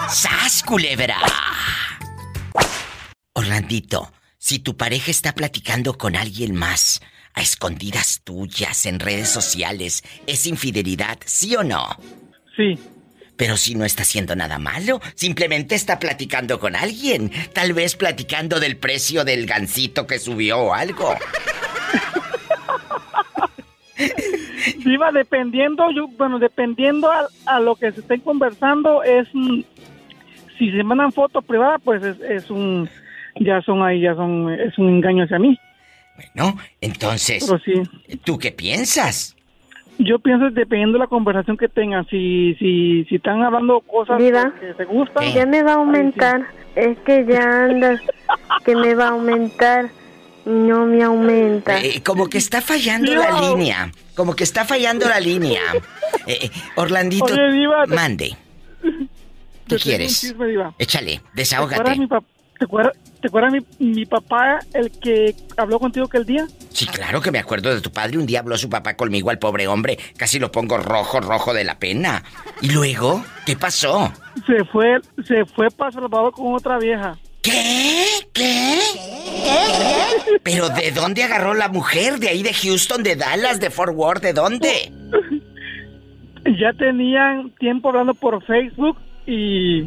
¡Sas, 0.09 0.63
culebra! 0.63 1.19
Orlandito, 3.35 4.11
si 4.39 4.61
tu 4.61 4.75
pareja 4.77 5.11
está 5.11 5.35
platicando 5.35 5.99
con 5.99 6.17
alguien 6.17 6.55
más, 6.55 7.03
a 7.35 7.43
escondidas 7.43 8.23
tuyas 8.25 8.87
en 8.87 8.99
redes 8.99 9.29
sociales, 9.29 10.03
¿es 10.27 10.47
infidelidad, 10.47 11.19
sí 11.27 11.55
o 11.55 11.63
no? 11.63 11.87
Sí. 12.59 12.77
Pero 13.37 13.57
si 13.57 13.77
no 13.77 13.85
está 13.85 14.03
haciendo 14.03 14.35
nada 14.35 14.59
malo, 14.59 15.01
simplemente 15.15 15.77
está 15.77 16.01
platicando 16.01 16.59
con 16.59 16.75
alguien. 16.75 17.31
Tal 17.53 17.73
vez 17.73 17.95
platicando 17.95 18.59
del 18.59 18.77
precio 18.77 19.25
del 19.25 19.47
gansito 19.47 20.09
que 20.09 20.19
subió 20.19 20.59
o 20.59 20.75
algo. 20.75 21.15
Sí, 24.83 24.97
va 24.97 25.11
dependiendo, 25.11 25.91
yo, 25.91 26.07
bueno, 26.09 26.39
dependiendo 26.39 27.11
a, 27.11 27.29
a 27.47 27.59
lo 27.59 27.75
que 27.75 27.91
se 27.91 28.01
estén 28.01 28.21
conversando, 28.21 29.03
es, 29.03 29.27
si 30.59 30.71
se 30.71 30.83
mandan 30.85 31.13
fotos 31.13 31.45
privadas, 31.45 31.81
pues 31.83 32.03
es, 32.03 32.21
es 32.21 32.51
un, 32.51 32.89
ya 33.41 33.61
son 33.63 33.83
ahí, 33.83 34.03
ya 34.03 34.15
son, 34.15 34.53
es 34.53 34.79
un 34.79 34.89
engaño 34.89 35.25
hacia 35.25 35.39
mí. 35.39 35.59
Bueno, 36.17 36.57
entonces, 36.81 37.45
sí. 37.65 37.83
¿tú 38.25 38.39
qué 38.39 38.53
piensas? 38.53 39.37
Yo 39.99 40.21
pienso 40.21 40.51
dependiendo 40.51 40.95
de 40.99 41.01
la 41.01 41.07
conversación 41.09 41.57
que 41.57 41.69
tengan, 41.69 42.07
si, 42.07 42.55
si, 42.61 43.05
si 43.09 43.17
están 43.17 43.43
hablando 43.43 43.81
cosas 43.81 44.19
Diva. 44.19 44.53
que 44.61 44.73
se 44.75 44.85
gustan. 44.85 45.33
Ya 45.35 45.45
me 45.45 45.63
va 45.63 45.73
a 45.73 45.77
aumentar. 45.77 46.47
Es 46.77 46.97
que 47.01 47.27
ya 47.27 47.65
andas 47.65 48.01
que 48.65 48.77
me 48.77 48.95
va 48.95 49.07
a 49.07 49.11
aumentar. 49.11 49.91
No 50.45 50.87
me 50.87 51.03
aumenta. 51.03 51.79
Eh, 51.83 52.03
como 52.03 52.29
que 52.29 52.39
está 52.39 52.63
fallando 52.63 53.13
la 53.15 53.41
línea. 53.41 53.91
Como 54.15 54.35
que 54.35 54.45
está 54.45 54.65
fallando 54.65 55.07
la 55.07 55.21
línea. 55.21 55.61
Eh, 56.27 56.39
eh, 56.43 56.51
Orlandito, 56.77 57.27
Oye, 57.27 57.53
Diva, 57.53 57.85
te- 57.85 57.95
mande. 57.95 58.37
¿Qué 59.69 59.77
quieres? 59.77 60.21
chisme, 60.21 60.47
Diva. 60.47 60.73
Échale, 60.79 61.07
¿Te 61.35 61.43
acuerdas, 61.43 61.99
desahógate. 61.99 62.07
Te 62.59 62.65
acuerdas, 62.65 62.93
te 63.21 63.29
acuerdas 63.29 63.53
mi, 63.53 63.87
mi 63.93 64.07
papá, 64.07 64.59
el 64.75 64.91
que 64.91 65.35
habló 65.57 65.79
contigo 65.79 66.07
aquel 66.07 66.25
día? 66.25 66.47
Sí, 66.71 66.87
claro 66.87 67.21
que 67.21 67.31
me 67.31 67.39
acuerdo 67.39 67.75
de 67.75 67.81
tu 67.81 67.91
padre. 67.91 68.19
Un 68.19 68.27
día 68.27 68.41
habló 68.41 68.57
su 68.57 68.69
papá 68.69 68.95
conmigo 68.95 69.31
al 69.31 69.39
pobre 69.39 69.69
hombre. 69.69 69.99
Casi 70.17 70.39
lo 70.39 70.51
pongo 70.53 70.79
rojo, 70.79 71.21
rojo 71.21 71.55
de 71.55 71.65
la 71.65 71.79
pena. 71.79 72.23
¿Y 72.61 72.71
luego? 72.71 73.25
¿Qué 73.47 73.57
pasó? 73.57 74.13
Se 74.47 74.65
fue, 74.65 75.01
se 75.25 75.45
fue 75.45 75.71
para 75.71 75.93
Salvador 75.93 76.33
con 76.33 76.55
otra 76.55 76.79
vieja. 76.79 77.17
¿Qué? 77.43 78.05
¿Qué? 78.33 78.79
¿Pero 80.43 80.69
de 80.69 80.91
dónde 80.93 81.23
agarró 81.23 81.55
la 81.55 81.69
mujer? 81.69 82.19
¿De 82.19 82.29
ahí 82.29 82.43
de 82.43 82.53
Houston, 82.53 83.03
de 83.03 83.17
Dallas, 83.17 83.61
de 83.61 83.71
Fort 83.71 83.95
Worth? 83.95 84.23
¿De 84.23 84.33
dónde? 84.33 84.93
Ya 86.59 86.73
tenían 86.73 87.51
tiempo 87.59 87.91
hablando 87.91 88.15
por 88.15 88.43
Facebook 88.43 88.97
y 89.27 89.83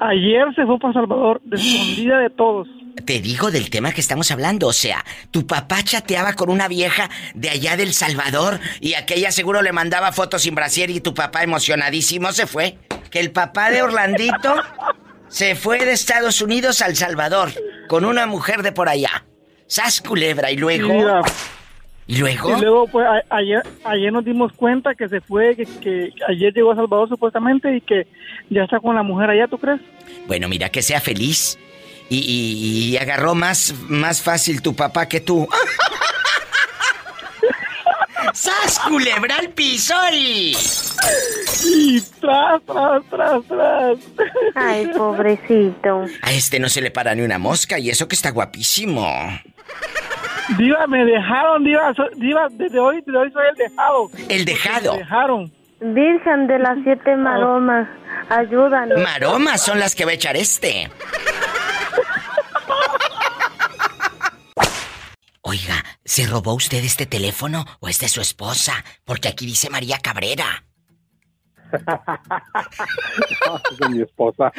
ayer 0.00 0.54
se 0.54 0.64
fue 0.64 0.78
para 0.78 0.94
Salvador, 0.94 1.40
escondida 1.52 2.18
de 2.18 2.30
todos. 2.30 2.68
Te 3.04 3.20
digo 3.20 3.50
del 3.50 3.70
tema 3.70 3.92
que 3.92 4.00
estamos 4.00 4.30
hablando, 4.30 4.66
o 4.66 4.72
sea, 4.72 5.04
tu 5.30 5.46
papá 5.46 5.82
chateaba 5.82 6.34
con 6.34 6.50
una 6.50 6.68
vieja 6.68 7.08
de 7.34 7.50
allá 7.50 7.76
del 7.76 7.92
Salvador 7.92 8.58
y 8.80 8.94
aquella 8.94 9.30
seguro 9.30 9.62
le 9.62 9.72
mandaba 9.72 10.12
fotos 10.12 10.42
sin 10.42 10.54
brasier 10.54 10.90
y 10.90 11.00
tu 11.00 11.14
papá 11.14 11.42
emocionadísimo 11.42 12.32
se 12.32 12.46
fue. 12.46 12.78
Que 13.10 13.20
el 13.20 13.30
papá 13.30 13.70
de 13.70 13.82
Orlandito 13.82 14.54
se 15.28 15.54
fue 15.54 15.84
de 15.84 15.92
Estados 15.92 16.42
Unidos 16.42 16.82
al 16.82 16.96
Salvador 16.96 17.50
con 17.88 18.04
una 18.04 18.26
mujer 18.26 18.62
de 18.62 18.72
por 18.72 18.88
allá. 18.88 19.24
Sas 19.66 20.00
culebra 20.00 20.50
y 20.50 20.56
luego... 20.56 20.92
Mira, 20.92 21.20
¿Y 22.08 22.16
luego? 22.16 22.56
Y 22.56 22.60
luego, 22.62 22.86
pues, 22.88 23.06
a- 23.06 23.22
ayer, 23.36 23.62
ayer 23.84 24.10
nos 24.12 24.24
dimos 24.24 24.52
cuenta 24.54 24.94
que 24.94 25.08
se 25.08 25.20
fue, 25.20 25.54
que, 25.54 25.66
que 25.66 26.10
ayer 26.26 26.52
llegó 26.54 26.72
a 26.72 26.76
Salvador 26.76 27.08
supuestamente 27.08 27.76
y 27.76 27.80
que 27.82 28.06
ya 28.50 28.64
está 28.64 28.80
con 28.80 28.96
la 28.96 29.02
mujer 29.02 29.28
allá, 29.30 29.46
¿tú 29.46 29.58
crees? 29.58 29.80
Bueno, 30.26 30.48
mira, 30.48 30.70
que 30.70 30.80
sea 30.82 31.00
feliz. 31.00 31.58
Y, 32.08 32.16
y- 32.20 32.88
y 32.92 32.96
agarró 32.96 33.34
más, 33.34 33.74
más 33.88 34.22
fácil 34.22 34.62
tu 34.62 34.74
papá 34.74 35.06
que 35.06 35.20
tú. 35.20 35.46
¡Sas, 38.34 38.78
culebra 38.80 39.36
al 39.36 39.50
piso 39.50 39.94
y... 40.12 40.56
Y 41.64 42.00
tras, 42.20 42.62
tras, 42.64 43.02
tras, 43.10 43.44
tras. 43.46 43.98
Ay, 44.54 44.86
pobrecito. 44.96 46.04
A 46.22 46.32
este 46.32 46.58
no 46.58 46.68
se 46.68 46.80
le 46.80 46.90
para 46.90 47.14
ni 47.14 47.22
una 47.22 47.38
mosca 47.38 47.78
y 47.78 47.90
eso 47.90 48.06
que 48.08 48.14
está 48.14 48.30
guapísimo. 48.30 49.06
Diva, 50.56 50.86
me 50.86 51.04
dejaron, 51.04 51.62
Diva, 51.64 51.92
so- 51.94 52.08
Diva, 52.16 52.48
desde 52.50 52.78
hoy, 52.78 53.02
desde 53.04 53.18
hoy 53.18 53.30
soy 53.32 53.42
el 53.50 53.54
dejado. 53.56 54.10
El 54.28 54.44
dejado. 54.44 54.92
Me 54.92 54.98
dejaron. 55.00 55.52
Virgen 55.80 56.46
de 56.48 56.58
las 56.58 56.78
siete 56.82 57.16
maromas, 57.16 57.88
ayúdanos. 58.30 59.00
Maromas 59.00 59.60
son 59.62 59.78
las 59.78 59.94
que 59.94 60.04
va 60.04 60.10
a 60.12 60.14
echar 60.14 60.36
este. 60.36 60.90
Oiga, 65.42 65.84
¿se 66.04 66.26
robó 66.26 66.54
usted 66.54 66.82
este 66.84 67.06
teléfono 67.06 67.64
o 67.80 67.88
es 67.88 68.00
de 68.00 68.08
su 68.08 68.20
esposa? 68.20 68.72
Porque 69.04 69.28
aquí 69.28 69.46
dice 69.46 69.70
María 69.70 69.98
Cabrera. 69.98 70.64
es 73.70 73.78
de 73.78 73.88
mi 73.88 74.02
esposa. 74.02 74.52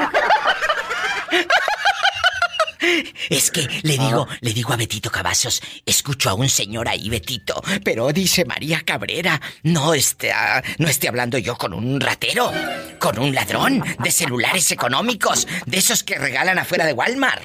Es 3.30 3.52
que 3.52 3.68
le 3.84 3.98
digo, 3.98 4.28
le 4.42 4.54
digo 4.54 4.74
a 4.74 4.78
Betito 4.78 5.10
Cavazos, 5.10 5.62
escucho 5.86 6.30
a 6.30 6.34
un 6.34 6.48
señor 6.50 6.88
ahí, 6.88 7.10
Betito, 7.10 7.62
pero 7.84 8.12
dice 8.14 8.46
María 8.46 8.82
Cabrera, 8.86 9.40
no 9.64 9.94
esté, 9.94 10.32
ah, 10.32 10.62
no 10.78 10.88
esté 10.88 11.08
hablando 11.10 11.38
yo 11.38 11.58
con 11.58 11.74
un 11.74 12.00
ratero, 12.00 12.52
con 13.00 13.20
un 13.20 13.36
ladrón 13.36 13.84
de 14.00 14.12
celulares 14.12 14.72
económicos, 14.72 15.48
de 15.66 15.78
esos 15.78 16.04
que 16.04 16.18
regalan 16.18 16.58
afuera 16.58 16.86
de 16.86 16.94
Walmart. 16.94 17.42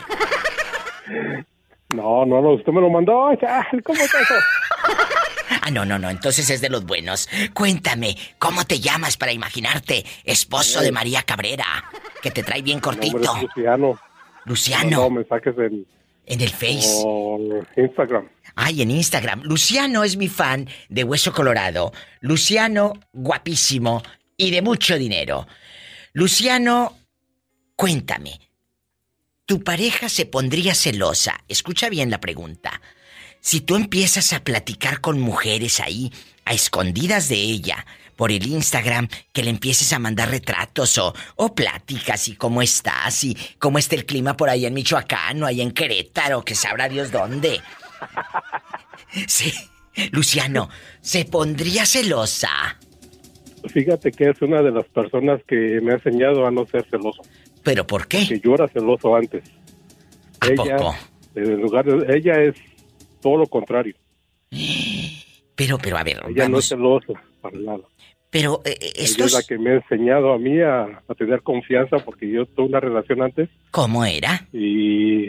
No, 1.95 2.25
no, 2.25 2.41
no, 2.41 2.55
usted 2.55 2.73
me 2.73 2.81
lo 2.81 2.91
mandó. 2.91 3.31
ya, 3.41 3.67
¿Cómo 3.85 4.01
está 4.01 4.21
eso? 4.21 4.35
Ah, 5.63 5.71
no, 5.71 5.85
no, 5.85 5.99
no, 5.99 6.11
entonces 6.11 6.49
es 6.51 6.61
de 6.61 6.69
los 6.69 6.85
buenos. 6.85 7.29
Cuéntame, 7.53 8.17
¿cómo 8.39 8.65
te 8.65 8.81
llamas 8.81 9.17
para 9.17 9.33
imaginarte 9.33 10.05
esposo 10.25 10.81
de 10.81 10.93
María 10.93 11.23
Cabrera? 11.23 11.65
Que 12.23 12.31
te 12.31 12.43
trae 12.43 12.63
bien 12.63 12.81
Mi 12.85 12.91
nombre 12.91 13.11
cortito. 13.11 13.37
es 13.37 13.43
Luciano. 13.43 13.99
Luciano. 14.45 14.91
No, 14.91 15.11
mensajes 15.11 15.55
en, 15.59 15.87
En 16.27 16.41
el 16.41 16.51
Face. 16.51 17.05
Instagram. 17.77 18.29
Ay, 18.55 18.83
en 18.83 18.91
Instagram. 18.91 19.43
Luciano 19.43 20.05
es 20.05 20.17
mi 20.17 20.29
fan 20.29 20.69
de 20.89 21.05
Hueso 21.05 21.33
Colorado. 21.33 21.93
Luciano, 22.21 22.95
guapísimo 23.13 24.03
y 24.37 24.51
de 24.51 24.63
mucho 24.63 24.97
dinero. 24.97 25.47
Luciano, 26.13 26.97
cuéntame. 27.77 28.41
¿Tu 29.47 29.63
pareja 29.63 30.09
se 30.09 30.25
pondría 30.27 30.75
celosa? 30.75 31.45
Escucha 31.49 31.89
bien 31.91 32.11
la 32.11 32.21
pregunta. 32.21 32.81
Si 33.41 33.61
tú 33.61 33.77
empiezas 33.77 34.33
a 34.33 34.43
platicar 34.43 35.01
con 35.03 35.21
mujeres 35.21 35.81
ahí, 35.81 36.13
a 36.47 36.55
escondidas 36.55 37.29
de 37.29 37.37
ella, 37.37 37.85
por 38.17 38.33
el 38.33 38.47
Instagram, 38.47 39.09
que 39.33 39.43
le 39.43 39.51
empieces 39.51 39.93
a 39.93 39.99
mandar 39.99 40.31
retratos 40.31 40.99
o, 40.99 41.15
o 41.37 41.55
pláticas 41.55 42.29
y 42.29 42.37
cómo 42.37 42.63
estás 42.63 43.25
y 43.25 43.37
cómo 43.59 43.79
está 43.79 43.97
el 43.97 44.07
clima 44.07 44.37
por 44.37 44.49
allá 44.49 44.69
en 44.69 44.75
Michoacán 44.75 45.43
o 45.43 45.47
allá 45.47 45.63
en 45.63 45.73
Querétaro, 45.73 46.45
que 46.45 46.55
sabrá 46.55 46.89
Dios 46.89 47.11
dónde. 47.11 47.61
Sí, 49.29 49.53
Luciano, 50.11 50.69
¿se 51.01 51.25
pondría 51.25 51.87
celosa? 51.87 52.79
Fíjate 53.69 54.11
que 54.11 54.31
es 54.31 54.43
una 54.43 54.61
de 54.63 54.73
las 54.73 54.85
personas 54.87 55.41
que 55.47 55.81
me 55.83 55.93
ha 55.93 55.95
enseñado 55.95 56.47
a 56.47 56.51
no 56.51 56.67
ser 56.67 56.85
celoso. 56.91 57.23
¿Pero 57.63 57.87
por 57.87 58.07
qué? 58.07 58.27
Que 58.29 58.41
yo 58.41 58.55
era 58.55 58.69
celoso 58.69 59.15
antes. 59.17 59.45
¿A 60.41 60.49
ella, 60.49 60.77
poco? 60.77 60.97
En 61.35 61.61
lugar 61.61 61.85
de, 61.85 62.17
ella 62.17 62.43
es 62.43 62.57
todo 63.21 63.39
lo 63.39 63.47
contrario. 63.47 63.95
Pero, 65.57 65.79
pero, 65.79 65.97
a 65.97 66.03
ver, 66.03 66.21
Ella 66.29 66.49
no 66.49 66.59
es 66.59 66.67
celosa 66.67 67.13
para 67.41 67.57
nada. 67.57 67.85
Pero 68.35 68.63
eh, 68.65 68.77
Ella 68.81 68.93
estos... 69.05 69.27
es 69.27 69.33
la 69.33 69.43
que 69.45 69.59
me 69.59 69.71
ha 69.71 69.75
enseñado 69.75 70.33
a 70.33 70.39
mí 70.39 70.61
a, 70.61 70.83
a 71.09 71.15
tener 71.17 71.41
confianza 71.43 71.99
porque 72.01 72.29
yo 72.29 72.45
tuve 72.47 72.67
una 72.67 72.81
relación 72.81 73.23
antes 73.23 73.49
¿Cómo 73.71 74.05
era? 74.05 74.45
y 74.53 75.29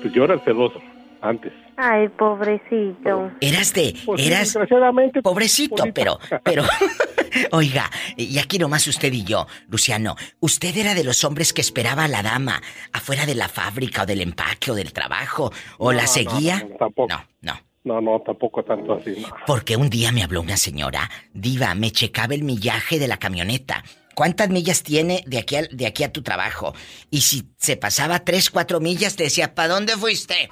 pues 0.00 0.10
yo 0.14 0.24
era 0.24 0.32
el 0.32 0.40
celoso 0.40 0.80
antes. 1.20 1.52
Ay, 1.76 2.08
pobrecito. 2.08 3.30
Eras 3.42 3.74
de... 3.74 3.94
Pues 4.06 4.22
sí, 4.22 4.28
eras... 4.28 4.40
desgraciadamente. 4.44 5.20
Pobrecito, 5.20 5.76
Bonita. 5.76 5.92
pero... 5.94 6.18
pero... 6.42 6.62
Oiga, 7.52 7.88
y 8.16 8.38
aquí 8.38 8.58
nomás 8.58 8.86
usted 8.86 9.12
y 9.12 9.22
yo, 9.24 9.46
Luciano, 9.68 10.16
¿usted 10.40 10.74
era 10.76 10.94
de 10.94 11.04
los 11.04 11.22
hombres 11.22 11.52
que 11.52 11.60
esperaba 11.60 12.04
a 12.04 12.08
la 12.08 12.22
dama 12.22 12.60
afuera 12.94 13.26
de 13.26 13.34
la 13.34 13.48
fábrica 13.48 14.02
o 14.04 14.06
del 14.06 14.22
empaque 14.22 14.70
o 14.70 14.74
del 14.74 14.92
trabajo? 14.94 15.52
¿O 15.78 15.92
No, 15.92 15.96
la 15.98 16.02
no, 16.04 16.08
seguía? 16.08 16.60
no, 16.68 16.76
tampoco. 16.76 17.08
No, 17.08 17.24
no. 17.42 17.52
No, 17.84 18.00
no, 18.00 18.20
tampoco 18.20 18.62
tanto 18.62 18.94
así. 18.94 19.16
no. 19.20 19.28
Porque 19.46 19.76
un 19.76 19.88
día 19.88 20.12
me 20.12 20.22
habló 20.22 20.40
una 20.42 20.56
señora, 20.56 21.10
diva, 21.32 21.74
me 21.74 21.90
checaba 21.90 22.34
el 22.34 22.42
millaje 22.44 22.98
de 22.98 23.08
la 23.08 23.16
camioneta. 23.18 23.82
¿Cuántas 24.14 24.50
millas 24.50 24.82
tiene 24.82 25.24
de 25.26 25.38
aquí, 25.38 25.56
a, 25.56 25.62
de 25.62 25.86
aquí 25.86 26.04
a 26.04 26.12
tu 26.12 26.22
trabajo? 26.22 26.74
Y 27.10 27.22
si 27.22 27.52
se 27.56 27.76
pasaba 27.76 28.18
tres, 28.18 28.50
cuatro 28.50 28.80
millas, 28.80 29.16
te 29.16 29.22
decía, 29.24 29.54
¿para 29.54 29.68
dónde 29.68 29.96
fuiste? 29.96 30.50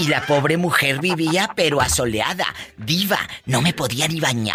Y 0.00 0.06
la 0.06 0.24
pobre 0.26 0.56
mujer 0.56 1.00
vivía 1.00 1.50
pero 1.56 1.80
asoleada. 1.80 2.46
Diva, 2.76 3.18
no 3.46 3.60
me 3.62 3.72
podía 3.72 4.06
ni 4.06 4.20
bañar 4.20 4.54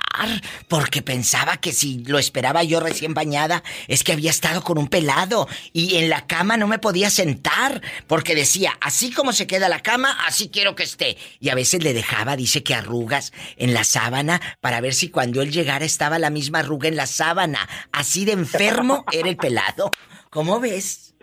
porque 0.69 1.01
pensaba 1.01 1.58
que 1.58 1.73
si 1.73 2.03
lo 2.06 2.17
esperaba 2.17 2.63
yo 2.63 2.79
recién 2.79 3.13
bañada 3.13 3.62
es 3.89 4.03
que 4.03 4.13
había 4.13 4.29
estado 4.29 4.63
con 4.63 4.77
un 4.77 4.88
pelado 4.88 5.47
y 5.73 5.97
en 5.97 6.10
la 6.10 6.25
cama 6.27 6.56
no 6.56 6.67
me 6.67 6.79
podía 6.79 7.10
sentar 7.10 7.82
porque 8.08 8.36
decía, 8.36 8.71
así 8.79 9.12
como 9.12 9.34
se 9.34 9.45
queda 9.45 9.67
la 9.67 9.82
cama, 9.82 10.17
así 10.25 10.49
quiero 10.49 10.75
que 10.75 10.84
esté. 10.84 11.17
Y 11.41 11.49
a 11.49 11.56
veces 11.56 11.84
le 11.84 11.93
dejaba, 11.93 12.38
dice 12.38 12.63
que 12.63 12.73
arrugas 12.73 13.34
en 13.58 13.73
la 13.73 13.84
sábana 13.84 14.39
para 14.62 14.79
ver 14.79 14.93
si 14.93 15.10
cuando 15.10 15.41
él 15.41 15.51
llegara 15.51 15.84
estaba 15.84 16.19
la 16.19 16.29
misma 16.29 16.60
arruga 16.60 16.88
en 16.88 16.95
la 16.95 17.06
sábana. 17.06 17.67
Así 17.91 18.23
de 18.23 18.32
enfermo 18.32 19.03
era 19.12 19.27
el 19.27 19.36
pelado. 19.36 19.91
¿Cómo 20.29 20.60
ves? 20.62 21.15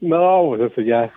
No, 0.00 0.44
pues 0.48 0.72
eso 0.72 0.80
ya. 0.82 1.12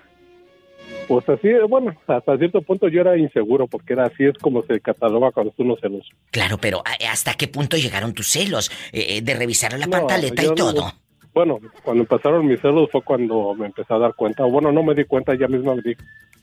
Pues 1.08 1.28
así, 1.28 1.50
bueno, 1.68 1.94
hasta 2.08 2.38
cierto 2.38 2.62
punto 2.62 2.88
yo 2.88 3.02
era 3.02 3.18
inseguro 3.18 3.68
porque 3.68 3.94
era 3.94 4.06
así 4.06 4.24
es 4.24 4.38
como 4.38 4.62
se 4.64 4.80
cataloga 4.80 5.32
cuando 5.32 5.52
tú 5.52 5.64
no 5.66 5.76
celoso. 5.76 6.08
Claro, 6.32 6.58
pero 6.58 6.80
¿a- 6.86 7.12
¿hasta 7.12 7.34
qué 7.34 7.48
punto 7.48 7.76
llegaron 7.76 8.14
tus 8.14 8.28
celos? 8.28 8.72
Eh, 8.94 9.18
eh, 9.18 9.22
de 9.22 9.34
revisar 9.36 9.78
la 9.78 9.86
No, 9.86 9.92
pantaleta 9.92 10.44
y 10.44 10.56
todo. 10.56 10.94
bueno, 11.34 11.60
cuando 11.84 12.04
empezaron 12.04 12.48
mis 12.48 12.62
celos 12.62 12.90
fue 12.92 13.02
cuando 13.02 13.54
me 13.54 13.66
empecé 13.66 13.94
a 13.94 13.98
dar 13.98 14.14
cuenta. 14.16 14.46
Bueno, 14.46 14.72
no 14.72 14.82
me 14.82 14.96
di 14.96 15.04
cuenta, 15.04 15.36
ya 15.36 15.48
misma 15.50 15.76
me 15.76 15.82
di, 15.82 15.94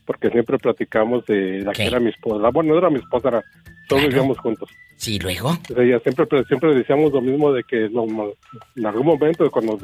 porque 0.05 0.29
siempre 0.29 0.59
platicamos 0.59 1.25
de 1.25 1.61
la 1.61 1.71
que 1.71 1.85
era 1.85 1.99
mi 1.99 2.09
esposa. 2.11 2.49
Bueno, 2.53 2.73
no 2.73 2.77
era 2.77 2.89
mi 2.91 2.99
esposa, 2.99 3.29
era, 3.29 3.43
todos 3.87 4.03
vivíamos 4.03 4.37
juntos. 4.37 4.69
Sí, 4.95 5.17
luego. 5.17 5.57
Siempre, 6.03 6.43
siempre 6.47 6.75
decíamos 6.75 7.11
lo 7.11 7.21
mismo 7.21 7.51
de 7.51 7.63
que 7.63 7.85
en 7.85 8.85
algún 8.85 9.05
momento, 9.05 9.49
cuando 9.49 9.79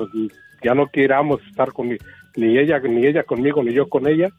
ya 0.63 0.76
no 0.76 0.86
queramos 0.88 1.41
estar 1.50 1.72
con 1.74 1.88
mi, 1.88 1.98
ni 2.38 2.58
ella, 2.58 2.80
ni 2.80 3.06
ella 3.06 3.23
conmigo, 3.23 3.62
ni 3.63 3.73
yo 3.73 3.89
con 3.89 4.08
ella, 4.08 4.30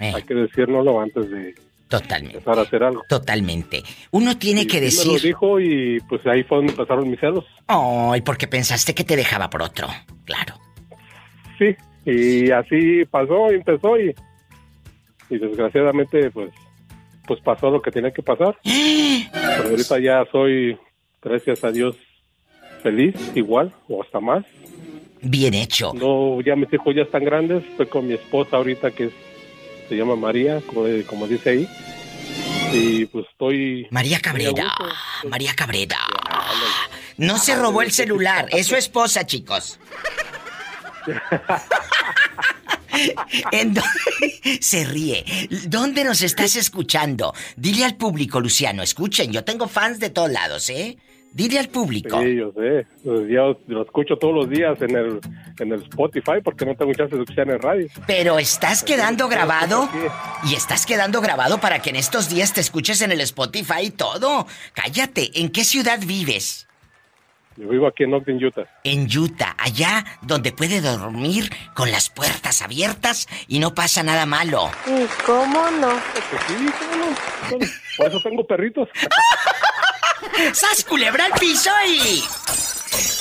Eh. 0.00 0.12
hay 0.14 0.22
que 0.22 0.34
decírnoslo 0.34 0.98
antes 1.00 1.28
de 1.30 1.54
Totalmente. 1.88 2.38
empezar 2.38 2.58
a 2.58 2.62
hacer 2.62 2.82
algo. 2.84 3.02
Totalmente. 3.08 3.82
Uno 4.12 4.38
tiene 4.38 4.66
que 4.66 4.78
Sí 4.90 4.98
me 5.00 5.04
lo 5.04 5.12
decir. 5.12 5.28
dijo 5.28 5.60
y 5.60 6.00
pues 6.08 6.26
ahí 6.26 6.42
fue 6.44 6.56
donde 6.58 6.72
empezaron 6.72 7.10
mis 7.10 7.20
celos. 7.20 7.44
Ay, 7.66 8.22
porque 8.22 8.46
pensaste 8.48 8.94
que 8.94 9.04
te 9.04 9.16
dejaba 9.16 9.50
por 9.50 9.60
otro. 9.62 9.88
Claro. 10.24 10.54
Sí, 11.58 11.76
y 12.06 12.50
así 12.50 13.04
pasó, 13.10 13.50
empezó 13.50 13.98
y, 14.00 14.14
y 15.28 15.38
desgraciadamente 15.38 16.30
pues 16.30 16.50
pues 17.26 17.40
pasó 17.42 17.70
lo 17.70 17.80
que 17.82 17.90
tenía 17.90 18.10
que 18.12 18.22
pasar. 18.22 18.56
Pero 18.64 19.70
ahorita 19.70 19.98
ya 20.00 20.24
soy, 20.32 20.76
gracias 21.22 21.62
a 21.62 21.70
Dios, 21.70 21.96
feliz, 22.82 23.14
igual, 23.36 23.72
o 23.88 24.02
hasta 24.02 24.18
más. 24.20 24.44
Bien 25.22 25.54
hecho. 25.54 25.92
No, 25.94 26.40
ya 26.40 26.56
mis 26.56 26.72
hijos 26.72 26.94
ya 26.94 27.02
están 27.02 27.24
grandes, 27.24 27.64
estoy 27.64 27.86
con 27.86 28.06
mi 28.06 28.14
esposa 28.14 28.56
ahorita 28.56 28.90
que 28.90 29.04
es, 29.06 29.12
se 29.88 29.96
llama 29.96 30.16
María, 30.16 30.60
como, 30.66 30.84
como 31.06 31.26
dice 31.26 31.50
ahí. 31.50 31.68
Y 32.72 33.06
pues 33.06 33.26
estoy... 33.30 33.86
María 33.90 34.20
Cabrera. 34.20 34.72
María 35.28 35.54
Cabrera. 35.54 35.98
No 37.16 37.36
se 37.38 37.56
robó 37.56 37.82
el 37.82 37.90
celular. 37.90 38.46
Es 38.50 38.68
su 38.68 38.76
esposa, 38.76 39.26
chicos. 39.26 39.78
¿En 43.52 43.74
dónde? 43.74 43.90
Se 44.60 44.84
ríe. 44.84 45.24
¿Dónde 45.66 46.04
nos 46.04 46.22
estás 46.22 46.56
escuchando? 46.56 47.34
Dile 47.56 47.84
al 47.84 47.96
público, 47.96 48.40
Luciano. 48.40 48.82
Escuchen, 48.82 49.32
yo 49.32 49.44
tengo 49.44 49.68
fans 49.68 49.98
de 50.00 50.10
todos 50.10 50.30
lados, 50.30 50.68
¿eh? 50.70 50.98
Dile 51.32 51.60
al 51.60 51.68
público. 51.68 52.20
Sí, 52.20 52.36
yo 52.36 52.52
sé. 52.52 52.86
Pues 53.04 53.28
Yo 53.28 53.56
lo 53.68 53.82
escucho 53.82 54.16
todos 54.16 54.34
los 54.34 54.50
días 54.50 54.80
en 54.82 54.96
el, 54.96 55.20
en 55.58 55.72
el 55.72 55.82
Spotify 55.82 56.40
porque 56.42 56.66
no 56.66 56.74
tengo 56.74 56.92
chance 56.92 57.14
de 57.14 57.22
escuchar 57.22 57.46
en 57.46 57.54
el 57.54 57.60
radio. 57.60 57.86
Pero 58.06 58.38
estás 58.38 58.82
quedando 58.82 59.28
grabado 59.28 59.88
y 60.44 60.54
estás 60.54 60.86
quedando 60.86 61.20
grabado 61.20 61.58
para 61.58 61.80
que 61.80 61.90
en 61.90 61.96
estos 61.96 62.28
días 62.28 62.52
te 62.52 62.60
escuches 62.60 63.00
en 63.02 63.12
el 63.12 63.20
Spotify 63.20 63.82
y 63.84 63.90
todo. 63.90 64.46
Cállate, 64.72 65.30
¿en 65.40 65.50
qué 65.50 65.62
ciudad 65.62 66.00
vives? 66.04 66.66
Yo 67.56 67.68
vivo 67.68 67.86
aquí 67.86 68.04
en 68.04 68.14
Ogden, 68.14 68.42
Utah. 68.42 68.64
En 68.84 69.06
Utah, 69.06 69.54
allá 69.58 70.04
donde 70.22 70.50
puede 70.50 70.80
dormir 70.80 71.50
con 71.74 71.90
las 71.90 72.08
puertas 72.08 72.62
abiertas 72.62 73.28
y 73.48 73.58
no 73.58 73.74
pasa 73.74 74.02
nada 74.02 74.24
malo. 74.24 74.70
¿Y 74.86 75.04
cómo 75.26 75.70
no? 75.70 75.90
Pues 76.12 76.42
sí, 76.46 76.54
cómo 76.78 77.04
no. 77.04 77.66
Por 77.98 78.06
eso 78.06 78.18
tengo 78.22 78.46
perritos. 78.46 78.88
¡Sas 80.52 80.84
culebra 80.84 81.26
al 81.26 81.32
piso 81.32 81.70
y... 81.88 82.22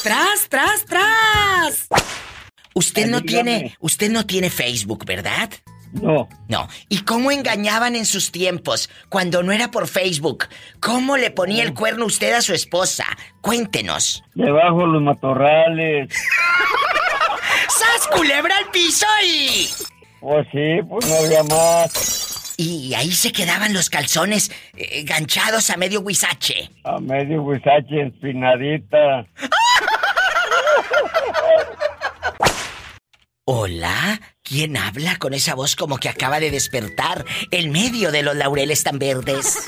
¡Tras, 0.04 0.50
tras, 0.50 0.86
tras! 0.86 1.88
Usted 2.74 3.08
no 3.08 3.22
tiene, 3.22 3.76
usted 3.80 4.10
no 4.12 4.26
tiene 4.26 4.50
Facebook, 4.50 5.06
¿verdad? 5.06 5.50
No. 5.94 6.30
No. 6.48 6.68
¿Y 6.88 7.00
cómo 7.04 7.32
engañaban 7.32 7.96
en 7.96 8.06
sus 8.06 8.32
tiempos 8.32 8.90
cuando 9.10 9.44
no 9.44 9.52
era 9.52 9.72
por 9.72 9.88
Facebook? 9.88 10.48
¿Cómo 10.80 11.18
le 11.18 11.32
ponía 11.32 11.64
el 11.64 11.74
cuerno 11.74 12.06
usted 12.06 12.34
a 12.34 12.42
su 12.42 12.54
esposa? 12.54 13.06
Cuéntenos. 13.42 14.24
Debajo 14.36 14.86
los 14.86 15.02
matorrales. 15.02 16.10
¡Sas 17.70 18.08
culebra 18.16 18.56
al 18.58 18.70
piso 18.72 19.06
y... 19.26 19.68
Pues 20.20 20.48
sí, 20.52 20.82
pues 20.88 21.08
no 21.08 21.16
había 21.16 21.44
más. 21.44 22.39
Y 22.62 22.94
ahí 22.94 23.14
se 23.14 23.32
quedaban 23.32 23.74
los 23.74 23.90
calzones 23.90 24.52
eh, 24.76 25.04
ganchados 25.06 25.70
a 25.70 25.78
medio 25.78 26.02
huizache. 26.02 26.70
A 26.84 27.00
medio 27.00 27.42
huizache 27.42 28.08
espinadita. 28.08 29.26
Hola, 33.46 34.20
¿quién 34.44 34.76
habla 34.76 35.16
con 35.16 35.34
esa 35.34 35.56
voz 35.56 35.78
como 35.78 36.00
que 36.00 36.10
acaba 36.10 36.42
de 36.42 36.52
despertar 36.52 37.24
en 37.52 37.72
medio 37.72 38.12
de 38.12 38.24
los 38.24 38.36
laureles 38.36 38.84
tan 38.84 39.00
verdes? 39.00 39.66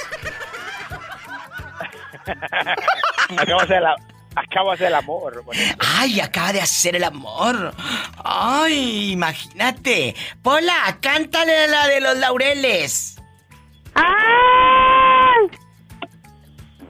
Acabo 3.37 3.65
de 3.67 3.79
la- 3.79 3.95
acabo 4.35 4.69
de 4.69 4.75
hacer 4.75 4.87
el 4.87 4.95
amor. 4.95 5.43
bonito. 5.43 5.75
Ay, 5.79 6.19
acaba 6.19 6.53
de 6.53 6.61
hacer 6.61 6.95
el 6.95 7.03
amor. 7.03 7.73
Ay, 8.23 9.11
imagínate. 9.11 10.15
Pola, 10.41 10.97
cántale 11.01 11.67
la 11.67 11.87
de 11.87 12.01
los 12.01 12.17
laureles. 12.17 13.17
¡Ay! 13.93 15.47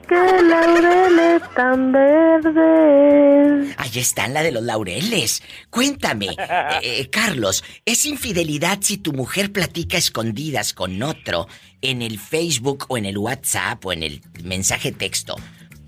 ¡Qué 0.08 0.42
laureles 0.42 1.42
tan 1.54 1.92
verdes! 1.92 3.74
Ahí 3.78 3.90
están 3.94 4.34
la 4.34 4.42
de 4.42 4.52
los 4.52 4.62
laureles. 4.62 5.42
Cuéntame, 5.70 6.26
eh, 6.38 6.80
eh, 6.82 7.10
Carlos, 7.10 7.64
¿es 7.84 8.04
infidelidad 8.04 8.78
si 8.82 8.98
tu 8.98 9.12
mujer 9.12 9.52
platica 9.52 9.96
a 9.96 10.00
escondidas 10.00 10.74
con 10.74 11.02
otro 11.02 11.48
en 11.80 12.02
el 12.02 12.18
Facebook 12.18 12.86
o 12.88 12.98
en 12.98 13.06
el 13.06 13.18
WhatsApp 13.18 13.84
o 13.86 13.92
en 13.92 14.02
el 14.02 14.22
mensaje 14.44 14.92
texto 14.92 15.36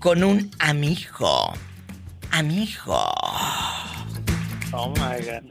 con 0.05 0.23
un 0.23 0.51
amigo? 0.59 1.51
Amigo. 2.29 3.11
Oh 4.71 4.89
my 4.89 5.19
God. 5.25 5.41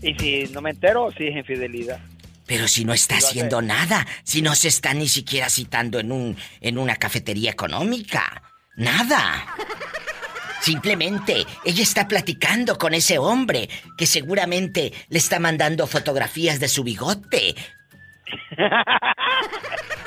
Y 0.00 0.14
si 0.14 0.50
no 0.50 0.62
me 0.62 0.70
entero, 0.70 1.12
sí 1.14 1.26
es 1.26 1.36
infidelidad. 1.36 2.00
Pero 2.46 2.68
si 2.68 2.86
no 2.86 2.94
está 2.94 3.18
haciendo 3.18 3.60
nada, 3.60 4.06
si 4.24 4.40
no 4.40 4.54
se 4.54 4.68
está 4.68 4.94
ni 4.94 5.08
siquiera 5.08 5.50
citando 5.50 6.00
en 6.00 6.10
un 6.10 6.38
en 6.62 6.78
una 6.78 6.96
cafetería 6.96 7.50
económica, 7.50 8.42
nada. 8.76 9.44
Simplemente 10.62 11.44
ella 11.62 11.82
está 11.82 12.08
platicando 12.08 12.78
con 12.78 12.94
ese 12.94 13.18
hombre 13.18 13.68
que 13.98 14.06
seguramente 14.06 14.94
le 15.10 15.18
está 15.18 15.38
mandando 15.38 15.86
fotografías 15.86 16.60
de 16.60 16.68
su 16.68 16.82
bigote. 16.82 17.54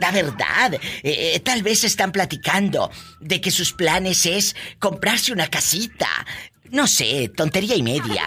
La 0.00 0.10
verdad, 0.10 0.74
eh, 0.74 0.80
eh, 1.02 1.40
tal 1.40 1.62
vez 1.62 1.84
están 1.84 2.12
platicando 2.12 2.90
de 3.20 3.40
que 3.40 3.50
sus 3.50 3.72
planes 3.72 4.26
es 4.26 4.54
comprarse 4.78 5.32
una 5.32 5.48
casita. 5.48 6.08
No 6.70 6.86
sé, 6.86 7.30
tontería 7.36 7.74
y 7.74 7.82
media. 7.82 8.24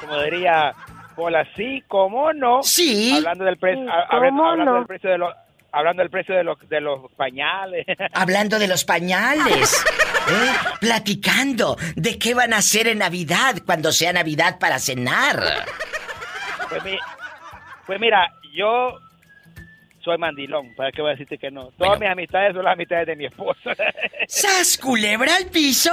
Como 0.00 0.20
diría 0.22 0.74
Pola, 1.16 1.46
sí, 1.56 1.82
¿cómo 1.88 2.32
no? 2.32 2.62
Sí. 2.62 3.12
Hablando 3.16 3.44
del 3.44 3.56
precio, 3.56 3.84
Sí, 3.84 3.88
ha- 3.90 4.16
hablando, 4.16 4.36
¿cómo 4.38 4.50
hablando 4.50 4.72
no? 4.72 4.78
del 4.78 4.86
precio 4.86 5.10
de 5.10 5.18
los 5.18 5.34
hablando 5.72 6.02
del 6.02 6.10
precio 6.10 6.34
de 6.36 6.44
los 6.44 6.58
de 6.68 6.80
los 6.80 7.10
pañales. 7.16 7.84
Hablando 8.12 8.58
de 8.60 8.68
los 8.68 8.84
pañales, 8.84 9.84
¿eh? 10.28 10.52
platicando 10.80 11.76
de 11.96 12.16
qué 12.18 12.32
van 12.34 12.52
a 12.52 12.58
hacer 12.58 12.86
en 12.86 12.98
Navidad 12.98 13.56
cuando 13.66 13.90
sea 13.92 14.12
Navidad 14.12 14.58
para 14.60 14.78
cenar. 14.78 15.42
Pues, 16.68 16.84
mi- 16.84 16.98
pues 17.86 17.98
mira, 18.00 18.32
yo 18.52 18.98
soy 20.04 20.18
mandilón, 20.18 20.74
¿para 20.76 20.92
qué 20.92 21.00
voy 21.02 21.10
a 21.10 21.12
decirte 21.14 21.38
que 21.38 21.50
no? 21.50 21.70
Todas 21.78 21.98
mis 21.98 22.08
amistades 22.08 22.54
son 22.54 22.64
las 22.64 22.74
amistades 22.74 23.06
de 23.06 23.16
mi 23.16 23.24
esposa. 23.26 23.74
¿Sas 24.28 24.78
culebra 24.78 25.34
al 25.36 25.46
piso? 25.46 25.90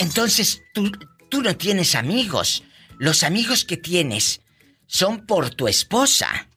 Entonces, 0.00 0.62
tú, 0.74 0.90
tú 1.28 1.42
no 1.42 1.56
tienes 1.56 1.94
amigos. 1.94 2.64
Los 2.98 3.22
amigos 3.22 3.64
que 3.64 3.76
tienes 3.76 4.42
son 4.86 5.26
por 5.26 5.50
tu 5.50 5.68
esposa. 5.68 6.48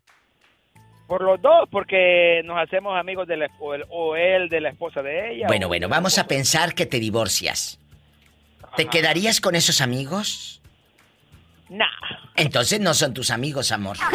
Por 1.07 1.21
los 1.23 1.41
dos, 1.41 1.67
porque 1.69 2.41
nos 2.45 2.57
hacemos 2.57 2.97
amigos 2.97 3.27
de 3.27 3.37
la, 3.37 3.47
o, 3.59 3.73
el- 3.73 3.83
o 3.89 4.15
él 4.15 4.47
de 4.49 4.61
la 4.61 4.69
esposa 4.69 5.01
de 5.01 5.33
ella. 5.35 5.47
Bueno, 5.47 5.67
bueno, 5.67 5.89
vamos 5.89 6.17
a 6.17 6.25
pensar 6.27 6.73
que 6.73 6.85
te 6.85 6.99
divorcias. 6.99 7.79
¿Te 8.77 8.85
quedarías 8.87 9.41
con 9.41 9.53
esos 9.55 9.81
amigos? 9.81 10.61
Nah. 11.69 11.85
Entonces 12.35 12.79
no 12.79 12.93
son 12.93 13.13
tus 13.13 13.29
amigos, 13.31 13.71
amor. 13.73 13.97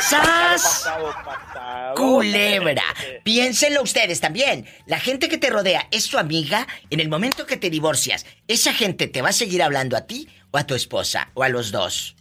¡Sas! 0.00 0.62
pasado, 0.62 1.14
pasado. 1.24 1.94
Culebra. 1.94 2.82
Piénsenlo 3.24 3.82
ustedes 3.82 4.20
también. 4.20 4.66
La 4.86 5.00
gente 5.00 5.28
que 5.28 5.38
te 5.38 5.50
rodea 5.50 5.88
es 5.90 6.08
tu 6.08 6.18
amiga. 6.18 6.66
En 6.90 7.00
el 7.00 7.08
momento 7.08 7.46
que 7.46 7.56
te 7.56 7.70
divorcias, 7.70 8.26
¿esa 8.48 8.72
gente 8.72 9.06
te 9.08 9.22
va 9.22 9.30
a 9.30 9.32
seguir 9.32 9.62
hablando 9.62 9.96
a 9.96 10.02
ti 10.06 10.28
o 10.50 10.58
a 10.58 10.64
tu 10.66 10.74
esposa 10.74 11.30
o 11.34 11.42
a 11.42 11.48
los 11.48 11.72
dos? 11.72 12.16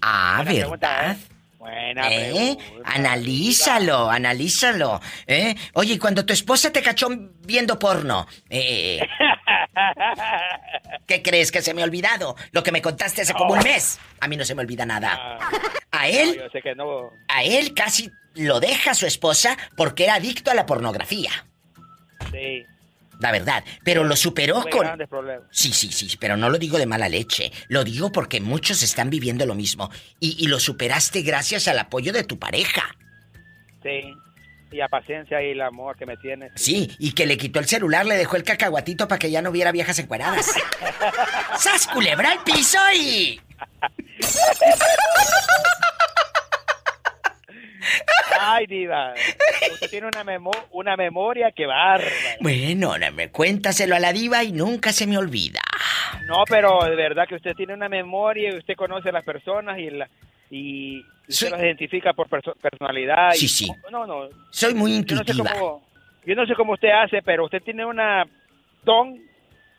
Ah, 0.00 0.42
Buena 0.44 0.60
pregunta, 0.60 0.88
¿verdad? 0.96 1.16
¿eh? 1.16 1.36
Buena 1.58 2.12
¿Eh? 2.12 2.56
pregunta. 2.56 2.90
Analízalo, 2.92 4.10
analízalo. 4.10 5.00
¿Eh? 5.26 5.54
Oye, 5.74 5.94
y 5.94 5.98
cuando 5.98 6.24
tu 6.24 6.32
esposa 6.32 6.70
te 6.70 6.82
cachó 6.82 7.08
viendo 7.42 7.78
porno, 7.78 8.26
eh, 8.48 9.00
¿qué 11.06 11.22
crees 11.22 11.52
que 11.52 11.62
se 11.62 11.74
me 11.74 11.82
ha 11.82 11.84
olvidado? 11.84 12.36
Lo 12.52 12.62
que 12.62 12.72
me 12.72 12.82
contaste 12.82 13.22
hace 13.22 13.34
como 13.34 13.54
un 13.54 13.60
mes. 13.62 13.98
A 14.20 14.28
mí 14.28 14.36
no 14.36 14.44
se 14.44 14.54
me 14.54 14.62
olvida 14.62 14.86
nada. 14.86 15.38
A 15.90 16.08
él, 16.08 16.36
No, 16.36 16.44
yo 16.44 16.50
sé 16.50 16.62
que 16.62 16.74
no. 16.74 17.10
a 17.28 17.42
él 17.44 17.74
casi 17.74 18.10
lo 18.34 18.60
deja 18.60 18.94
su 18.94 19.06
esposa 19.06 19.56
porque 19.76 20.04
era 20.04 20.14
adicto 20.14 20.50
a 20.50 20.54
la 20.54 20.66
pornografía. 20.66 21.30
Sí. 22.30 22.64
la 23.20 23.32
verdad. 23.32 23.64
Pero 23.84 24.04
lo 24.04 24.14
superó 24.16 24.62
con... 24.70 24.86
Sí, 25.50 25.72
sí, 25.72 25.90
sí, 25.90 26.16
pero 26.18 26.36
no 26.36 26.50
lo 26.50 26.58
digo 26.58 26.76
de 26.76 26.84
mala 26.86 27.08
leche. 27.08 27.50
Lo 27.68 27.82
digo 27.84 28.12
porque 28.12 28.40
muchos 28.40 28.82
están 28.82 29.08
viviendo 29.10 29.46
lo 29.46 29.54
mismo. 29.54 29.90
Y, 30.20 30.36
y 30.42 30.48
lo 30.48 30.60
superaste 30.60 31.22
gracias 31.22 31.66
al 31.68 31.78
apoyo 31.78 32.12
de 32.12 32.24
tu 32.24 32.38
pareja. 32.38 32.82
Sí. 33.82 34.12
Y 34.70 34.76
la 34.76 34.88
paciencia 34.88 35.42
y 35.42 35.50
el 35.50 35.60
amor 35.60 35.96
que 35.96 36.06
me 36.06 36.16
tienes. 36.16 36.52
Sí, 36.56 36.90
y 36.98 37.12
que 37.12 37.26
le 37.26 37.36
quitó 37.36 37.60
el 37.60 37.66
celular, 37.66 38.04
le 38.04 38.16
dejó 38.16 38.36
el 38.36 38.42
cacahuatito 38.42 39.06
para 39.06 39.18
que 39.18 39.30
ya 39.30 39.40
no 39.42 39.52
viera 39.52 39.72
viejas 39.72 39.98
encueradas. 39.98 40.52
¡Sas 41.58 41.86
culebra 41.86 42.32
al 42.32 42.42
piso 42.42 42.78
y... 42.94 43.40
Ay, 48.38 48.66
diva. 48.66 49.14
Usted 49.72 49.90
tiene 49.90 50.08
una, 50.08 50.24
memo 50.24 50.50
una 50.72 50.96
memoria 50.96 51.52
que 51.52 51.66
bárbara. 51.66 52.10
Bueno, 52.40 52.94
cuéntaselo 53.32 53.94
a 53.94 54.00
la 54.00 54.12
diva 54.12 54.42
y 54.44 54.52
nunca 54.52 54.92
se 54.92 55.06
me 55.06 55.16
olvida. 55.16 55.60
No, 56.26 56.44
pero 56.48 56.84
de 56.84 56.96
verdad 56.96 57.26
que 57.28 57.36
usted 57.36 57.54
tiene 57.54 57.74
una 57.74 57.88
memoria 57.88 58.50
y 58.50 58.58
usted 58.58 58.74
conoce 58.74 59.10
a 59.10 59.12
las 59.12 59.24
personas 59.24 59.78
y 59.78 59.90
la 59.90 60.08
y 60.50 61.02
usted 61.28 61.50
las 61.50 61.60
identifica 61.60 62.12
por 62.12 62.28
perso- 62.28 62.54
personalidad. 62.60 63.32
y- 63.34 63.38
Sí, 63.38 63.48
sí. 63.48 63.72
No, 63.90 64.06
no. 64.06 64.28
Soy 64.50 64.74
muy 64.74 64.92
Yo 65.04 65.16
no 65.16 65.24
sé 65.24 65.32
intuitiva. 65.32 65.50
cómo, 65.58 65.82
yo 66.26 66.34
no 66.34 66.46
sé 66.46 66.54
cómo 66.54 66.72
usted 66.74 66.90
hace, 66.90 67.22
pero 67.22 67.44
usted 67.44 67.62
tiene 67.62 67.84
una 67.84 68.24
don 68.84 69.14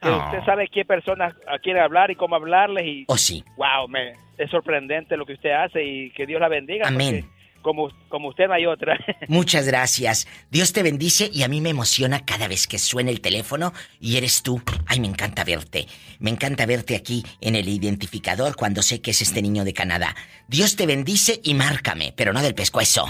que 0.01 0.09
Ah. 0.09 0.25
usted 0.31 0.45
sabe 0.45 0.67
qué 0.67 0.85
personas 0.85 1.33
a 1.47 1.57
quiere 1.59 1.79
hablar 1.79 2.11
y 2.11 2.15
cómo 2.15 2.35
hablarles 2.35 2.85
y 2.85 3.05
Oh, 3.07 3.17
sí. 3.17 3.43
wow, 3.57 3.87
me 3.87 4.13
es 4.37 4.49
sorprendente 4.51 5.17
lo 5.17 5.25
que 5.25 5.33
usted 5.33 5.51
hace 5.51 5.83
y 5.83 6.11
que 6.11 6.25
Dios 6.27 6.39
la 6.39 6.47
bendiga. 6.47 6.87
Amén. 6.87 7.27
Como, 7.67 7.91
como 8.07 8.29
usted 8.29 8.47
no 8.47 8.53
hay 8.53 8.65
otra. 8.65 8.97
Muchas 9.27 9.67
gracias. 9.67 10.25
Dios 10.49 10.71
te 10.71 10.83
bendice 10.83 11.29
y 11.33 11.43
a 11.43 11.49
mí 11.49 11.59
me 11.59 11.69
emociona 11.69 12.23
cada 12.23 12.47
vez 12.47 12.65
que 12.65 12.79
suena 12.79 13.09
el 13.09 13.19
teléfono 13.19 13.73
y 13.99 14.15
eres 14.15 14.41
tú. 14.41 14.61
Ay, 14.85 15.01
me 15.01 15.07
encanta 15.07 15.43
verte. 15.43 15.85
Me 16.19 16.29
encanta 16.29 16.65
verte 16.65 16.95
aquí 16.95 17.25
en 17.41 17.57
el 17.57 17.67
identificador 17.67 18.55
cuando 18.55 18.81
sé 18.81 19.01
que 19.01 19.11
es 19.11 19.21
este 19.21 19.41
niño 19.41 19.65
de 19.65 19.73
Canadá. 19.73 20.15
Dios 20.47 20.77
te 20.77 20.85
bendice 20.85 21.41
y 21.43 21.55
márcame, 21.55 22.13
pero 22.15 22.31
no 22.31 22.41
del 22.41 22.55
pescuezo. 22.55 23.05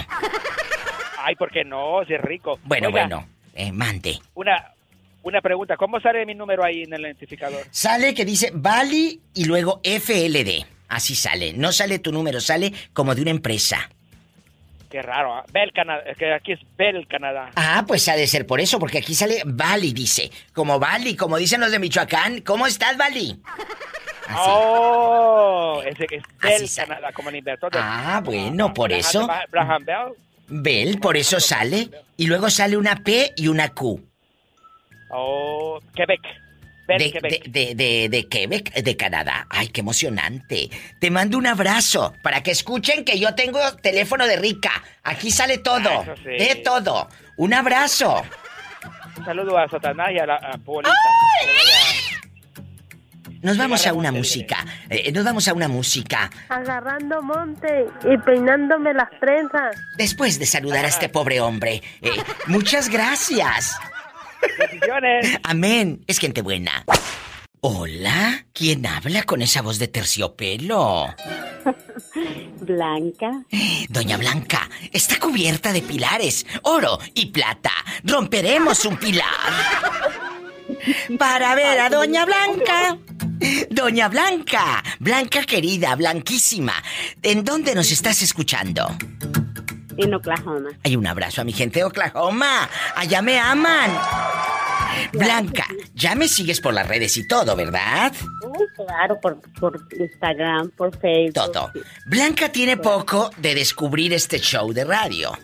Ay, 1.22 1.36
porque 1.36 1.62
no, 1.62 2.04
si 2.08 2.14
es 2.14 2.20
rico. 2.20 2.58
Bueno, 2.64 2.88
Oiga, 2.88 3.02
bueno, 3.02 3.28
eh, 3.54 3.70
mande. 3.70 4.18
Una, 4.34 4.74
una 5.22 5.40
pregunta, 5.40 5.76
¿cómo 5.76 6.00
sale 6.00 6.26
mi 6.26 6.34
número 6.34 6.64
ahí 6.64 6.82
en 6.82 6.94
el 6.94 7.02
identificador? 7.02 7.64
Sale 7.70 8.12
que 8.12 8.24
dice 8.24 8.50
Bali 8.52 9.20
y 9.34 9.44
luego 9.44 9.80
FLD. 9.84 10.66
Así 10.88 11.14
sale. 11.14 11.52
No 11.52 11.70
sale 11.70 12.00
tu 12.00 12.10
número, 12.10 12.40
sale 12.40 12.72
como 12.92 13.14
de 13.14 13.22
una 13.22 13.30
empresa. 13.30 13.88
Qué 14.90 15.02
raro, 15.02 15.34
¿ah? 15.34 15.44
Bell 15.52 15.72
Canadá, 15.72 16.02
es 16.06 16.16
que 16.16 16.32
aquí 16.32 16.52
es 16.52 16.60
Bell 16.76 17.06
Canadá. 17.06 17.50
Ah, 17.56 17.84
pues 17.86 18.08
ha 18.08 18.16
de 18.16 18.26
ser 18.26 18.46
por 18.46 18.60
eso, 18.60 18.78
porque 18.78 18.98
aquí 18.98 19.14
sale 19.14 19.42
Bali, 19.44 19.92
dice. 19.92 20.30
Como 20.54 20.78
Bali, 20.78 21.14
como 21.14 21.36
dicen 21.36 21.60
los 21.60 21.70
de 21.70 21.78
Michoacán. 21.78 22.40
¿Cómo 22.40 22.66
estás, 22.66 22.96
Bali? 22.96 23.40
Oh, 24.36 25.82
ese 25.86 26.06
es 26.10 26.22
Bell 26.42 26.68
Canadá, 26.76 27.12
como 27.12 27.30
el 27.30 27.36
inventor 27.36 27.72
de... 27.72 27.78
Ah, 27.80 28.20
bueno, 28.22 28.74
por 28.74 28.92
eso. 28.92 29.26
Bell, 30.48 31.00
por 31.00 31.16
eso 31.16 31.40
sale. 31.40 31.88
Y 32.18 32.26
luego 32.26 32.50
sale 32.50 32.76
una 32.76 32.96
P 32.96 33.32
y 33.36 33.48
una 33.48 33.70
Q. 33.70 34.06
Oh, 35.10 35.80
Quebec. 35.94 36.20
De, 36.96 37.12
Quebec. 37.12 37.44
de, 37.44 38.08
de, 38.08 38.28
Quebec, 38.28 38.72
de 38.74 38.96
Canadá. 38.96 39.46
Ay, 39.50 39.68
qué 39.68 39.80
emocionante. 39.80 40.70
Te 40.98 41.10
mando 41.10 41.36
un 41.36 41.46
abrazo 41.46 42.14
para 42.22 42.42
que 42.42 42.50
escuchen 42.50 43.04
que 43.04 43.18
yo 43.18 43.34
tengo 43.34 43.60
teléfono 43.82 44.26
de 44.26 44.36
rica. 44.36 44.70
Aquí 45.04 45.30
sale 45.30 45.58
todo. 45.58 45.90
Ah, 45.90 46.02
eso 46.02 46.16
sí. 46.16 46.30
De 46.30 46.62
todo. 46.64 47.08
Un 47.36 47.52
abrazo. 47.52 48.22
Un 49.18 49.24
saludo 49.24 49.58
a 49.58 49.68
Satanás 49.68 50.08
y 50.14 50.18
a 50.18 50.26
la 50.26 50.36
a 50.36 50.56
Polita. 50.58 50.90
Nos 53.40 53.56
vamos 53.56 53.86
a 53.86 53.92
una 53.92 54.10
música. 54.10 54.64
Eh, 54.90 55.12
nos 55.12 55.24
vamos 55.24 55.46
a 55.46 55.54
una 55.54 55.68
música. 55.68 56.28
Agarrando 56.48 57.22
monte 57.22 57.86
y 58.04 58.16
peinándome 58.18 58.92
las 58.94 59.10
trenzas. 59.20 59.76
Después 59.96 60.38
de 60.40 60.46
saludar 60.46 60.84
a 60.84 60.88
este 60.88 61.08
pobre 61.08 61.40
hombre. 61.40 61.82
eh, 62.02 62.10
muchas 62.46 62.88
gracias. 62.88 63.78
Amén. 65.42 66.02
Es 66.06 66.18
gente 66.18 66.42
buena. 66.42 66.84
Hola, 67.60 68.46
¿quién 68.52 68.86
habla 68.86 69.24
con 69.24 69.42
esa 69.42 69.62
voz 69.62 69.80
de 69.80 69.88
terciopelo? 69.88 71.12
Blanca. 72.60 73.42
Doña 73.88 74.16
Blanca, 74.16 74.70
está 74.92 75.18
cubierta 75.18 75.72
de 75.72 75.82
pilares, 75.82 76.46
oro 76.62 77.00
y 77.14 77.26
plata. 77.26 77.72
Romperemos 78.04 78.84
un 78.84 78.96
pilar. 78.96 79.26
Para 81.18 81.54
ver 81.56 81.80
a 81.80 81.88
Doña 81.88 82.24
Blanca. 82.24 82.96
Doña 83.70 84.08
Blanca, 84.08 84.82
Blanca 85.00 85.42
querida, 85.42 85.96
blanquísima. 85.96 86.74
¿En 87.22 87.44
dónde 87.44 87.74
nos 87.74 87.90
estás 87.90 88.22
escuchando? 88.22 88.86
En 89.98 90.14
Oklahoma. 90.14 90.70
Hay 90.84 90.96
un 90.96 91.06
abrazo 91.06 91.40
a 91.40 91.44
mi 91.44 91.52
gente 91.52 91.80
de 91.80 91.84
Oklahoma. 91.84 92.68
Allá 92.96 93.20
me 93.20 93.38
aman. 93.38 93.90
Blanca, 95.12 95.66
ya 95.94 96.14
me 96.14 96.28
sigues 96.28 96.60
por 96.60 96.72
las 96.72 96.86
redes 96.86 97.16
y 97.16 97.26
todo, 97.26 97.54
¿verdad? 97.56 98.12
Claro, 98.76 99.20
por, 99.20 99.40
por 99.58 99.80
Instagram, 99.98 100.70
por 100.70 100.96
Facebook. 100.98 101.34
Todo. 101.34 101.70
Blanca 102.06 102.50
tiene 102.50 102.76
poco 102.76 103.30
de 103.38 103.54
descubrir 103.54 104.12
este 104.12 104.38
show 104.38 104.72
de 104.72 104.84
radio. 104.84 105.36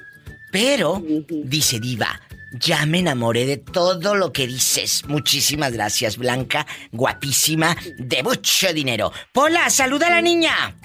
Pero, 0.52 1.02
dice 1.28 1.80
Diva, 1.80 2.20
ya 2.52 2.86
me 2.86 3.00
enamoré 3.00 3.46
de 3.46 3.56
todo 3.56 4.14
lo 4.14 4.32
que 4.32 4.46
dices. 4.46 5.04
Muchísimas 5.08 5.72
gracias, 5.72 6.16
Blanca. 6.16 6.66
Guapísima, 6.92 7.76
de 7.98 8.22
mucho 8.22 8.72
dinero. 8.72 9.12
Pola, 9.32 9.68
saluda 9.70 10.06
a 10.06 10.10
la 10.10 10.20
niña. 10.20 10.76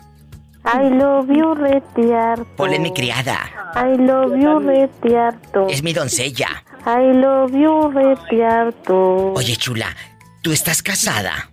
I 0.66 0.90
love 0.90 1.28
you, 1.30 1.54
retiarto. 1.56 2.46
Pola 2.56 2.74
es 2.74 2.80
mi 2.82 2.92
criada. 2.94 3.50
I 3.76 3.98
love 3.98 4.36
you, 4.38 4.60
retiarto. 4.60 5.68
Es 5.70 5.82
mi 5.82 5.94
doncella. 5.94 6.64
I 6.86 7.14
love 7.14 7.52
you, 7.54 7.90
retiarto. 7.92 9.34
Oye, 9.34 9.56
chula, 9.56 9.96
¿tú 10.42 10.52
estás 10.52 10.82
casada? 10.84 11.50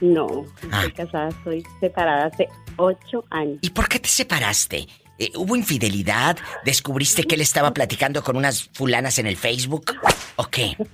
No, 0.00 0.44
Ah. 0.72 0.84
estoy 0.86 0.92
casada, 1.06 1.30
soy 1.44 1.64
separada 1.80 2.26
hace 2.26 2.48
ocho 2.76 3.24
años. 3.30 3.58
¿Y 3.62 3.70
por 3.70 3.88
qué 3.88 3.98
te 4.00 4.08
separaste? 4.08 4.86
Eh, 5.18 5.30
¿Hubo 5.36 5.54
infidelidad? 5.54 6.36
¿Descubriste 6.64 7.22
que 7.22 7.36
él 7.36 7.40
estaba 7.40 7.72
platicando 7.72 8.22
con 8.24 8.36
unas 8.36 8.68
fulanas 8.72 9.18
en 9.20 9.26
el 9.28 9.36
Facebook? 9.36 9.94
¿O 10.36 10.44
qué? 10.46 10.76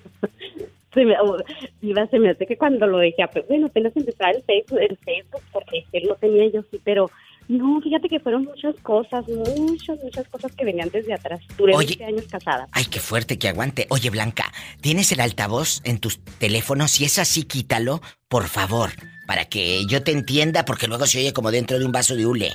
Se 0.92 1.04
me, 1.04 1.14
oh, 1.20 1.36
iba, 1.82 2.06
se 2.08 2.18
me 2.18 2.30
hace 2.30 2.46
que 2.46 2.56
cuando 2.56 2.86
lo 2.86 2.98
dejé, 2.98 3.24
bueno, 3.48 3.66
apenas 3.66 3.96
empezaba 3.96 4.32
el 4.32 4.42
Facebook, 4.42 4.78
el 4.80 4.96
Facebook, 4.98 5.42
porque 5.52 5.84
él 5.92 6.08
lo 6.08 6.16
tenía 6.16 6.50
yo 6.50 6.62
sí, 6.70 6.80
pero 6.82 7.10
no, 7.50 7.80
fíjate 7.80 8.08
que 8.08 8.20
fueron 8.20 8.44
muchas 8.44 8.76
cosas, 8.76 9.26
muchas, 9.28 9.98
muchas 10.04 10.28
cosas 10.28 10.52
que 10.54 10.64
venían 10.64 10.88
desde 10.90 11.14
atrás. 11.14 11.40
Duré 11.58 11.74
Oye. 11.74 11.96
20 11.98 12.04
años 12.04 12.24
casada. 12.30 12.68
Ay, 12.70 12.84
qué 12.84 13.00
fuerte 13.00 13.38
que 13.38 13.48
aguante. 13.48 13.86
Oye, 13.90 14.08
Blanca, 14.08 14.52
¿tienes 14.80 15.10
el 15.10 15.20
altavoz 15.20 15.80
en 15.84 15.98
tus 15.98 16.20
teléfonos? 16.38 16.92
Si 16.92 17.04
es 17.04 17.18
así, 17.18 17.42
quítalo, 17.42 18.02
por 18.28 18.44
favor, 18.44 18.90
para 19.26 19.46
que 19.46 19.84
yo 19.86 20.04
te 20.04 20.12
entienda, 20.12 20.64
porque 20.64 20.86
luego 20.86 21.06
se 21.06 21.18
oye 21.18 21.32
como 21.32 21.50
dentro 21.50 21.80
de 21.80 21.84
un 21.84 21.90
vaso 21.90 22.14
de 22.14 22.24
hule. 22.24 22.52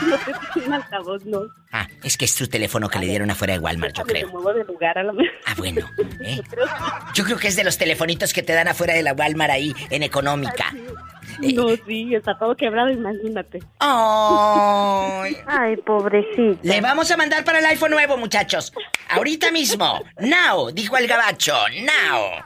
No 0.10 0.16
sé 0.18 0.32
si 0.54 0.60
un 0.60 0.72
altavoz, 0.72 1.24
no. 1.24 1.42
Ah, 1.72 1.86
es 2.02 2.16
que 2.16 2.24
es 2.24 2.34
tu 2.34 2.46
teléfono 2.46 2.88
que 2.88 2.98
le 2.98 3.06
dieron 3.06 3.30
afuera 3.30 3.52
de 3.54 3.58
Walmart, 3.60 3.94
yo 3.96 4.04
Me 4.04 4.12
creo. 4.12 4.28
muevo 4.30 4.52
de 4.52 4.64
lugar 4.64 4.98
a 4.98 5.02
lo 5.04 5.12
mejor. 5.12 5.32
Ah, 5.46 5.54
bueno. 5.56 5.86
¿eh? 6.24 6.40
Yo 7.14 7.24
creo 7.24 7.38
que 7.38 7.48
es 7.48 7.56
de 7.56 7.64
los 7.64 7.78
telefonitos 7.78 8.32
que 8.32 8.42
te 8.42 8.52
dan 8.52 8.68
afuera 8.68 8.94
de 8.94 9.02
la 9.02 9.12
Walmart 9.12 9.50
ahí, 9.52 9.74
en 9.90 10.02
económica. 10.02 10.72
No, 11.40 11.68
sí, 11.86 12.14
está 12.14 12.36
todo 12.38 12.54
quebrado, 12.56 12.90
imagínate. 12.90 13.60
Ay. 13.78 15.36
Ay, 15.46 15.76
pobrecito. 15.76 16.58
Le 16.62 16.80
vamos 16.80 17.10
a 17.10 17.16
mandar 17.16 17.44
para 17.44 17.60
el 17.60 17.66
iPhone 17.66 17.92
nuevo, 17.92 18.16
muchachos. 18.16 18.72
Ahorita 19.08 19.50
mismo. 19.50 20.02
Now, 20.18 20.70
dijo 20.72 20.96
el 20.96 21.06
gabacho. 21.06 21.54
Now. 21.82 22.42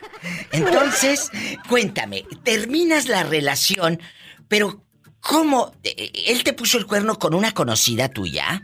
Entonces, 0.53 1.31
cuéntame, 1.68 2.24
terminas 2.45 3.09
la 3.09 3.22
relación, 3.24 4.01
pero 4.49 4.84
¿cómo? 5.25 5.72
Eh, 5.83 6.11
¿Él 6.29 6.45
te 6.45 6.53
puso 6.53 6.79
el 6.79 6.87
cuerno 6.87 7.16
con 7.16 7.35
una 7.35 7.53
conocida 7.53 8.09
tuya? 8.09 8.62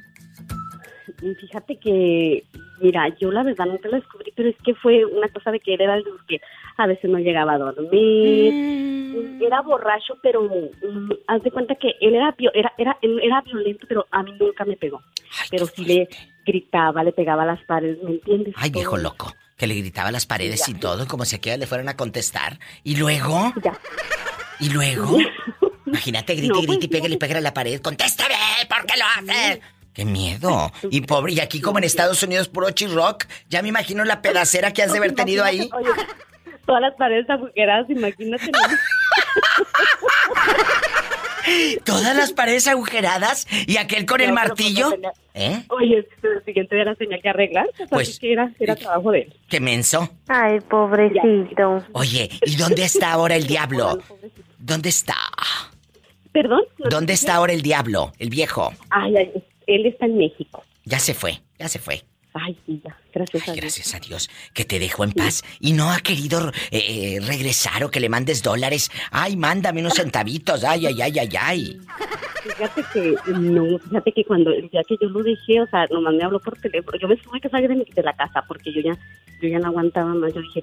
Y 1.22 1.34
fíjate 1.34 1.76
que, 1.76 2.44
mira, 2.80 3.08
yo 3.18 3.30
la 3.30 3.42
verdad 3.42 3.66
nunca 3.66 3.88
lo 3.88 3.96
descubrí, 3.96 4.32
pero 4.34 4.48
es 4.48 4.56
que 4.64 4.74
fue 4.74 5.04
una 5.04 5.28
cosa 5.28 5.50
de 5.50 5.60
que 5.60 5.74
él 5.74 5.80
era 5.80 5.96
el 5.96 6.04
que 6.28 6.40
a 6.76 6.86
veces 6.86 7.10
no 7.10 7.18
llegaba 7.18 7.54
a 7.54 7.58
dormir, 7.58 9.38
era 9.42 9.60
borracho, 9.60 10.14
pero 10.22 10.44
mm, 10.44 11.10
haz 11.26 11.42
de 11.42 11.50
cuenta 11.50 11.74
que 11.74 11.94
él 12.00 12.14
era, 12.14 12.34
era, 12.54 12.72
era, 12.78 12.98
era 13.02 13.40
violento, 13.42 13.86
pero 13.88 14.06
a 14.10 14.22
mí 14.22 14.32
nunca 14.38 14.64
me 14.64 14.76
pegó. 14.76 15.02
pero 15.50 15.66
sí 15.66 15.84
le 15.84 16.08
gritaba, 16.46 17.04
le 17.04 17.12
pegaba 17.12 17.42
a 17.42 17.46
las 17.46 17.62
paredes, 17.64 18.02
¿me 18.02 18.12
entiendes? 18.12 18.54
Ay, 18.56 18.70
viejo 18.70 18.96
loco. 18.96 19.34
Que 19.56 19.66
le 19.66 19.74
gritaba 19.74 20.08
a 20.08 20.12
las 20.12 20.24
paredes 20.24 20.66
y 20.70 20.74
todo, 20.74 21.06
como 21.06 21.26
si 21.26 21.36
aquellas 21.36 21.58
le 21.58 21.66
fueran 21.66 21.90
a 21.90 21.96
contestar. 21.96 22.58
¿Y 22.82 22.96
luego? 22.96 23.52
¿Y 24.58 24.70
luego? 24.70 25.18
Imagínate, 25.90 26.34
grite, 26.34 26.48
No, 26.52 26.58
grite 26.62 26.72
y 26.72 26.76
pues, 26.88 26.88
pégale 26.88 27.16
pégale 27.18 27.38
a 27.38 27.42
la 27.42 27.54
pared. 27.54 27.80
¡Contéstame! 27.80 28.34
¿Por 28.68 28.86
qué 28.86 28.94
lo 28.98 29.04
haces? 29.30 29.60
Qué 29.92 30.04
miedo. 30.04 30.72
Y 30.90 31.00
pobre, 31.02 31.32
y 31.32 31.40
aquí 31.40 31.60
como 31.60 31.78
en 31.78 31.84
Estados 31.84 32.22
Unidos 32.22 32.48
puro 32.48 32.68
rock, 32.94 33.26
ya 33.48 33.62
me 33.62 33.68
imagino 33.68 34.04
la 34.04 34.22
pedacera 34.22 34.72
que 34.72 34.82
has 34.82 34.92
de 34.92 34.98
haber 34.98 35.14
tenido 35.14 35.44
ahí. 35.44 35.68
Oye, 35.72 35.88
todas 36.64 36.80
las 36.82 36.94
paredes 36.94 37.28
agujeradas, 37.28 37.88
imagínate. 37.90 38.46
¿no? 38.50 38.58
Todas 41.84 42.14
las 42.16 42.32
paredes 42.32 42.68
agujeradas 42.68 43.46
y 43.66 43.76
aquel 43.78 44.06
con 44.06 44.20
el 44.20 44.32
martillo. 44.32 44.90
pues 44.90 45.00
tenía- 45.00 45.12
¿Eh? 45.34 45.64
Oye, 45.68 46.06
el 46.22 46.44
siguiente 46.44 46.74
día 46.76 46.84
la 46.84 46.94
tenía 46.94 47.18
que 47.20 47.28
arreglar. 47.28 47.66
Pues, 47.76 47.88
Pues- 47.90 48.18
que 48.20 48.32
era, 48.32 48.52
era 48.60 48.76
trabajo 48.76 49.10
de 49.10 49.22
él. 49.22 49.34
Qué 49.48 49.58
menso. 49.58 50.08
Ay, 50.28 50.60
pobrecito. 50.60 51.84
Oye, 51.92 52.30
¿y 52.44 52.56
dónde 52.56 52.84
está 52.84 53.12
ahora 53.12 53.34
el 53.36 53.46
diablo? 53.46 53.98
¿Dónde 54.58 54.90
está? 54.90 55.16
¿Perdón? 56.32 56.62
¿Dónde 56.90 57.12
está 57.14 57.34
ahora 57.36 57.52
el 57.52 57.62
diablo, 57.62 58.12
el 58.18 58.30
viejo? 58.30 58.72
Ay, 58.90 59.16
ay, 59.16 59.32
él 59.66 59.86
está 59.86 60.06
en 60.06 60.16
México. 60.18 60.62
Ya 60.84 60.98
se 60.98 61.14
fue, 61.14 61.40
ya 61.58 61.68
se 61.68 61.78
fue. 61.78 62.02
Ay, 62.32 62.56
sí, 62.64 62.80
ya. 62.84 62.96
Gracias 63.12 63.42
a 63.48 63.52
Dios. 63.52 63.56
Gracias 63.60 63.94
a 63.94 63.98
Dios 63.98 64.30
que 64.54 64.64
te 64.64 64.78
dejó 64.78 65.02
en 65.02 65.10
paz 65.10 65.42
y 65.58 65.72
no 65.72 65.90
ha 65.90 65.98
querido 65.98 66.50
eh, 66.70 67.16
eh, 67.16 67.20
regresar 67.26 67.82
o 67.82 67.90
que 67.90 67.98
le 67.98 68.08
mandes 68.08 68.40
dólares. 68.44 68.88
Ay, 69.10 69.36
mándame 69.36 69.80
unos 69.80 69.94
centavitos. 69.94 70.62
Ay, 70.62 70.86
ay, 70.86 71.02
ay, 71.02 71.18
ay, 71.18 71.28
ay. 71.40 71.80
Fíjate 72.44 72.84
que, 72.92 73.16
no, 73.32 73.78
fíjate 73.80 74.12
que 74.12 74.24
cuando 74.24 74.52
día 74.52 74.82
que 74.86 74.96
yo 75.02 75.08
lo 75.08 75.24
dejé, 75.24 75.60
o 75.60 75.66
sea, 75.66 75.86
nomás 75.90 76.14
me 76.14 76.22
habló 76.22 76.38
por 76.38 76.56
teléfono. 76.58 76.96
Yo 76.98 77.08
me 77.08 77.16
tuve 77.16 77.40
que 77.40 77.48
salir 77.48 77.68
de, 77.68 77.74
mi- 77.74 77.84
de 77.92 78.02
la 78.04 78.12
casa 78.14 78.44
porque 78.46 78.72
yo 78.72 78.80
ya, 78.80 78.96
yo 79.42 79.48
ya 79.48 79.58
no 79.58 79.66
aguantaba 79.66 80.14
más. 80.14 80.32
Yo 80.32 80.40
dije, 80.40 80.62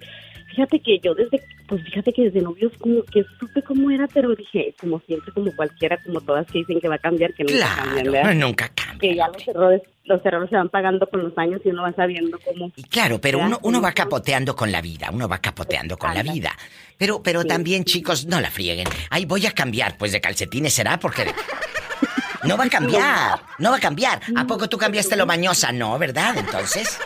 fíjate 0.50 0.80
que 0.80 1.00
yo 1.00 1.14
desde, 1.14 1.42
pues 1.68 1.84
fíjate 1.84 2.14
que 2.14 2.24
desde 2.24 2.42
novios 2.42 2.72
como 2.80 3.04
que 3.04 3.24
supe 3.40 3.62
cómo 3.62 3.92
era, 3.92 4.08
pero 4.08 4.34
dije, 4.36 4.74
como 4.80 5.00
siempre, 5.02 5.32
como 5.34 5.56
cualquiera, 5.56 5.98
como 6.04 6.22
todas 6.22 6.46
que 6.48 6.60
dicen 6.60 6.80
que 6.80 6.88
va 6.88 6.96
a 6.96 7.00
cambiar, 7.00 7.34
que 7.34 7.44
nunca 7.44 7.76
cambian, 7.76 8.06
Claro, 8.06 8.12
¿verdad? 8.12 8.36
nunca 8.36 8.70
cambia. 8.70 8.98
Que 9.00 9.16
ya 9.16 9.28
los 9.28 9.48
errores, 9.48 9.82
los 10.06 10.26
errores 10.26 10.50
se 10.50 10.56
van 10.56 10.70
pagando 10.70 11.08
con 11.08 11.24
los 11.24 11.38
años 11.38 11.62
y 11.66 11.70
uno 11.70 11.84
va 11.84 11.94
sabiendo 11.94 12.40
cómo. 12.44 12.72
Claro, 12.90 13.20
pero 13.22 13.40
uno, 13.40 13.60
uno 13.64 13.82
va 13.82 13.92
capoteando 13.92 14.56
con 14.56 14.72
la 14.72 14.82
vida, 14.82 15.10
uno 15.12 15.28
va 15.28 15.40
capoteando 15.40 15.98
con 15.98 16.14
la 16.14 16.24
vida. 16.24 16.52
Pero, 16.98 17.22
pero 17.22 17.46
también, 17.46 17.84
chicos, 17.84 18.26
no 18.26 18.42
la 18.42 18.50
frieguen. 18.50 18.88
Ay, 19.10 19.26
voy 19.26 19.46
a 19.46 19.52
cambiar, 19.52 19.98
pues 19.98 20.12
de 20.12 20.22
calcetines 20.22 20.74
será 20.74 20.98
porque. 21.00 21.26
No 22.44 22.56
va 22.56 22.66
a 22.66 22.70
cambiar, 22.70 23.40
no 23.60 23.72
va 23.72 23.78
a 23.78 23.80
cambiar. 23.80 24.22
¿A 24.36 24.46
poco 24.46 24.70
tú 24.70 24.78
cambiaste 24.78 25.16
lo 25.18 25.26
mañosa? 25.26 25.72
No, 25.72 25.98
¿verdad? 26.00 26.38
Entonces. 26.38 26.98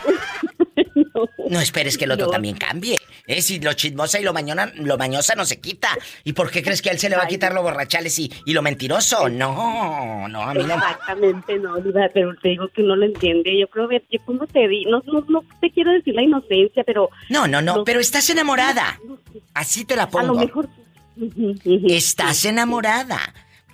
No 1.48 1.60
esperes 1.60 1.96
que 1.98 2.04
el 2.04 2.12
otro 2.12 2.26
No. 2.26 2.32
también 2.32 2.56
cambie. 2.56 2.98
Eh, 3.26 3.40
si 3.42 3.60
lo 3.60 3.72
chismosa 3.74 4.18
y 4.20 4.24
lo 4.24 4.32
mañona, 4.32 4.72
lo 4.74 4.98
mañosa 4.98 5.34
no 5.34 5.44
se 5.44 5.60
quita. 5.60 5.88
¿Y 6.24 6.32
por 6.32 6.50
qué 6.50 6.62
crees 6.62 6.82
que 6.82 6.90
a 6.90 6.92
él 6.92 6.98
se 6.98 7.08
le 7.08 7.16
va 7.16 7.24
a 7.24 7.28
quitar 7.28 7.52
lo 7.54 7.62
borrachales 7.62 8.18
y, 8.18 8.32
y 8.46 8.52
lo 8.52 8.62
mentiroso? 8.62 9.28
No, 9.28 10.28
no, 10.28 10.42
a 10.42 10.54
mí 10.54 10.64
no. 10.64 10.74
Exactamente, 10.74 11.58
no, 11.58 11.74
pero 12.12 12.34
te 12.42 12.48
digo 12.50 12.68
que 12.74 12.82
no 12.82 12.96
lo 12.96 13.04
entiende. 13.06 13.58
Yo 13.58 13.68
creo 13.68 13.88
que, 13.88 14.02
yo 14.10 14.18
¿cómo 14.24 14.46
te 14.46 14.66
di? 14.68 14.84
No, 14.86 15.02
no, 15.06 15.24
no 15.28 15.44
te 15.60 15.70
quiero 15.70 15.92
decir 15.92 16.14
la 16.14 16.22
inocencia, 16.22 16.82
pero... 16.84 17.10
No, 17.28 17.46
no, 17.46 17.62
no, 17.62 17.84
pero 17.84 18.00
estás 18.00 18.28
enamorada. 18.30 18.98
Así 19.54 19.84
te 19.84 19.94
la 19.96 20.04
A 20.04 20.06
lo 20.06 20.10
pongo. 20.10 20.34
mejor... 20.34 20.68
Estás 21.88 22.44
enamorada. 22.44 23.18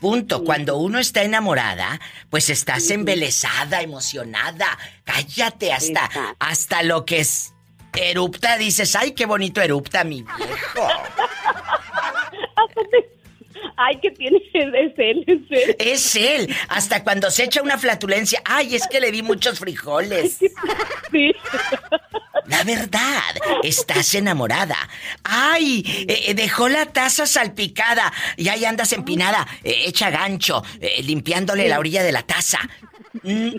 Punto. 0.00 0.44
Cuando 0.44 0.76
uno 0.76 0.98
está 0.98 1.22
enamorada, 1.22 2.00
pues 2.30 2.50
estás 2.50 2.90
embelesada, 2.90 3.82
emocionada. 3.82 4.78
Cállate 5.04 5.72
hasta, 5.72 6.08
hasta 6.38 6.82
lo 6.82 7.04
que 7.04 7.20
es 7.20 7.52
erupta, 7.94 8.56
dices, 8.56 8.94
ay, 8.96 9.12
qué 9.12 9.26
bonito 9.26 9.60
erupta 9.60 10.04
mi 10.04 10.22
viejo. 10.22 10.88
Ay, 13.80 13.96
que 14.00 14.10
tiene, 14.10 14.38
es 14.54 14.92
él, 14.98 15.24
es 15.26 15.40
él. 15.50 15.76
Es 15.78 16.16
él. 16.16 16.56
Hasta 16.68 17.04
cuando 17.04 17.30
se 17.30 17.44
echa 17.44 17.62
una 17.62 17.78
flatulencia, 17.78 18.42
ay, 18.44 18.74
es 18.74 18.86
que 18.88 18.98
le 19.00 19.12
di 19.12 19.22
muchos 19.22 19.58
frijoles. 19.60 20.38
Sí. 21.12 21.32
La 22.46 22.64
verdad, 22.64 23.34
estás 23.62 24.14
enamorada. 24.14 24.76
¡Ay! 25.22 25.84
eh, 26.08 26.24
eh, 26.28 26.34
dejó 26.34 26.68
la 26.70 26.86
taza 26.86 27.26
salpicada 27.26 28.10
y 28.36 28.48
ahí 28.48 28.64
andas 28.64 28.92
empinada, 28.94 29.46
eh, 29.62 29.82
hecha 29.86 30.08
gancho, 30.08 30.62
eh, 30.80 31.02
limpiándole 31.02 31.68
la 31.68 31.78
orilla 31.78 32.02
de 32.02 32.12
la 32.12 32.22
taza. 32.22 32.58
Mm, 33.22 33.50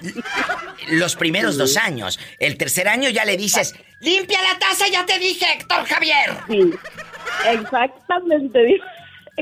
Los 0.89 1.15
primeros 1.15 1.57
dos 1.57 1.77
años. 1.77 2.19
El 2.39 2.57
tercer 2.57 2.87
año 2.87 3.09
ya 3.09 3.25
le 3.25 3.37
dices, 3.37 3.75
¡limpia 3.99 4.41
la 4.41 4.57
taza, 4.57 4.87
ya 4.87 5.05
te 5.05 5.19
dije, 5.19 5.45
Héctor 5.53 5.85
Javier! 5.85 6.37
Sí, 6.47 6.71
exactamente. 7.47 8.81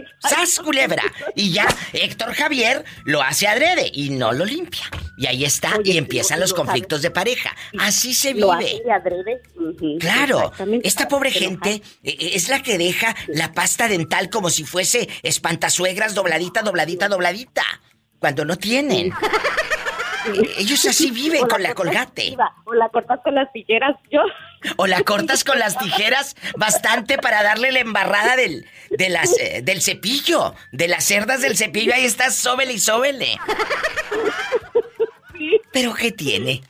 ¡Sas, 0.20 0.60
culebra! 0.60 1.04
Y 1.36 1.52
ya 1.52 1.68
Héctor 1.94 2.34
Javier 2.34 2.84
lo 3.06 3.22
hace 3.22 3.48
adrede 3.48 3.90
y 3.94 4.10
no 4.10 4.32
lo 4.32 4.46
limpia. 4.46 4.84
Y 5.18 5.26
ahí 5.26 5.46
está, 5.46 5.72
y 5.84 5.98
empiezan 5.98 6.40
los 6.40 6.52
lo 6.52 6.58
conflictos 6.58 7.02
de 7.02 7.12
pareja. 7.12 7.56
Así 7.80 8.14
se 8.14 8.34
Lo 8.34 8.56
vive. 8.58 8.72
hace 8.72 8.84
de 8.84 8.92
adrede. 8.92 9.42
Claro, 10.00 10.52
esta 10.84 11.08
pobre 11.08 11.32
gente 11.32 11.72
eh, 11.72 11.82
eh, 12.04 12.32
es 12.34 12.50
la 12.50 12.62
que 12.62 12.78
deja 12.78 13.16
la 13.28 13.52
pasta 13.52 13.88
dental 13.88 14.30
como 14.30 14.50
si 14.50 14.64
fuese 14.64 15.10
espantasuegras 15.24 16.14
dobladita, 16.16 16.62
dobladita, 16.62 17.08
dobladita, 17.08 17.64
cuando 18.20 18.46
no 18.46 18.58
tienen. 18.58 19.12
Ellos 20.58 20.86
así 20.86 21.12
viven 21.12 21.48
con 21.48 21.64
la 21.64 21.74
colgate. 21.74 22.36
O 22.66 22.74
la 22.74 22.90
cortas 22.90 23.20
con 23.24 23.36
las 23.36 23.52
tijeras. 23.54 23.96
Yo. 24.12 24.22
O 24.76 24.88
la 24.88 25.02
cortas 25.02 25.44
con 25.44 25.60
las 25.60 25.78
tijeras 25.78 26.36
bastante 26.58 27.18
para 27.18 27.44
darle 27.44 27.72
la 27.72 27.80
embarrada 27.80 28.36
del, 28.36 28.66
de 28.92 29.10
las, 29.10 29.38
eh, 29.40 29.62
del 29.64 29.82
cepillo, 29.82 30.56
de 30.72 30.88
las 30.88 31.04
cerdas 31.06 31.42
del 31.42 31.56
cepillo. 31.58 31.94
Ahí 31.94 32.06
estás, 32.06 32.36
sóbele 32.36 32.74
y 32.74 32.80
sóbele. 32.80 33.38
¿Pero 35.72 35.94
qué 35.94 36.12
tiene? 36.12 36.62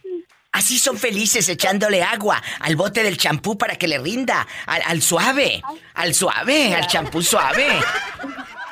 Así 0.52 0.80
son 0.80 0.98
felices 0.98 1.48
echándole 1.50 2.02
agua 2.04 2.42
al 2.60 2.76
bote 2.76 3.04
del 3.04 3.18
champú 3.18 3.58
para 3.58 3.76
que 3.76 3.88
le 3.88 4.00
rinda. 4.00 4.48
Al, 4.66 4.82
al 4.86 5.02
suave. 5.02 5.62
Al 5.94 6.14
suave, 6.14 6.74
al 6.74 6.88
champú 6.88 7.22
suave. 7.22 7.68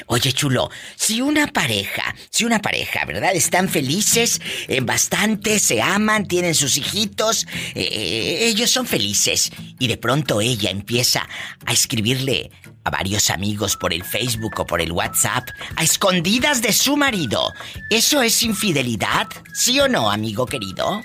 Oye, 0.08 0.32
chulo, 0.34 0.70
si 0.96 1.22
una 1.22 1.48
pareja, 1.48 2.14
si 2.30 2.46
una 2.46 2.60
pareja, 2.60 3.06
¿verdad? 3.06 3.32
Están 3.34 3.70
felices, 3.70 4.42
eh, 4.68 4.80
bastante, 4.82 5.60
se 5.60 5.82
aman, 5.82 6.28
tienen 6.28 6.54
sus 6.56 6.78
hijitos, 6.78 7.46
eh, 7.74 7.82
eh, 7.92 8.48
ellos 8.48 8.70
son 8.70 8.86
felices. 8.86 9.52
Y 9.80 9.88
de 9.88 9.98
pronto 9.98 10.42
ella 10.42 10.70
empieza 10.70 11.28
a 11.66 11.74
escribirle 11.74 12.52
a 12.84 12.90
varios 12.90 13.30
amigos 13.30 13.76
por 13.76 13.94
el 13.94 14.04
Facebook 14.04 14.60
o 14.60 14.66
por 14.66 14.82
el 14.82 14.92
WhatsApp, 14.92 15.48
a 15.76 15.84
escondidas 15.84 16.62
de 16.62 16.72
su 16.74 16.96
marido. 16.96 17.52
¿Eso 17.90 18.22
es 18.22 18.44
infidelidad? 18.44 19.28
¿Sí 19.54 19.80
o 19.80 19.88
no, 19.88 20.10
amigo 20.12 20.46
querido? 20.46 21.02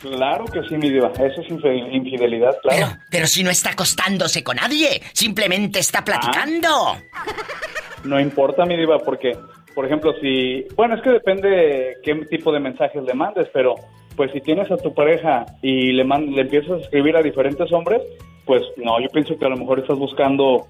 Claro 0.00 0.46
que 0.46 0.60
sí, 0.68 0.74
mi 0.76 0.90
diva. 0.90 1.12
Eso 1.14 1.40
es 1.42 1.48
infi- 1.48 1.94
infidelidad, 1.94 2.56
claro. 2.62 2.86
Pero, 2.88 2.98
pero 3.10 3.26
si 3.28 3.44
no 3.44 3.50
está 3.50 3.70
acostándose 3.70 4.42
con 4.42 4.56
nadie, 4.56 5.00
simplemente 5.12 5.78
está 5.78 6.04
platicando. 6.04 7.00
No 8.04 8.18
importa, 8.20 8.64
mi 8.66 8.76
diva, 8.76 8.98
porque, 8.98 9.36
por 9.74 9.86
ejemplo, 9.86 10.12
si... 10.20 10.66
Bueno, 10.76 10.96
es 10.96 11.02
que 11.02 11.10
depende 11.10 11.96
qué 12.02 12.14
tipo 12.30 12.52
de 12.52 12.60
mensajes 12.60 13.02
le 13.02 13.14
mandes, 13.14 13.48
pero 13.52 13.74
pues 14.16 14.30
si 14.32 14.40
tienes 14.40 14.70
a 14.70 14.76
tu 14.76 14.92
pareja 14.92 15.46
y 15.62 15.92
le, 15.92 16.04
man- 16.04 16.32
le 16.32 16.42
empiezas 16.42 16.70
a 16.72 16.76
escribir 16.82 17.16
a 17.16 17.22
diferentes 17.22 17.72
hombres, 17.72 18.02
pues 18.44 18.62
no, 18.76 19.00
yo 19.00 19.08
pienso 19.08 19.38
que 19.38 19.46
a 19.46 19.48
lo 19.48 19.56
mejor 19.56 19.78
estás 19.78 19.96
buscando 19.98 20.66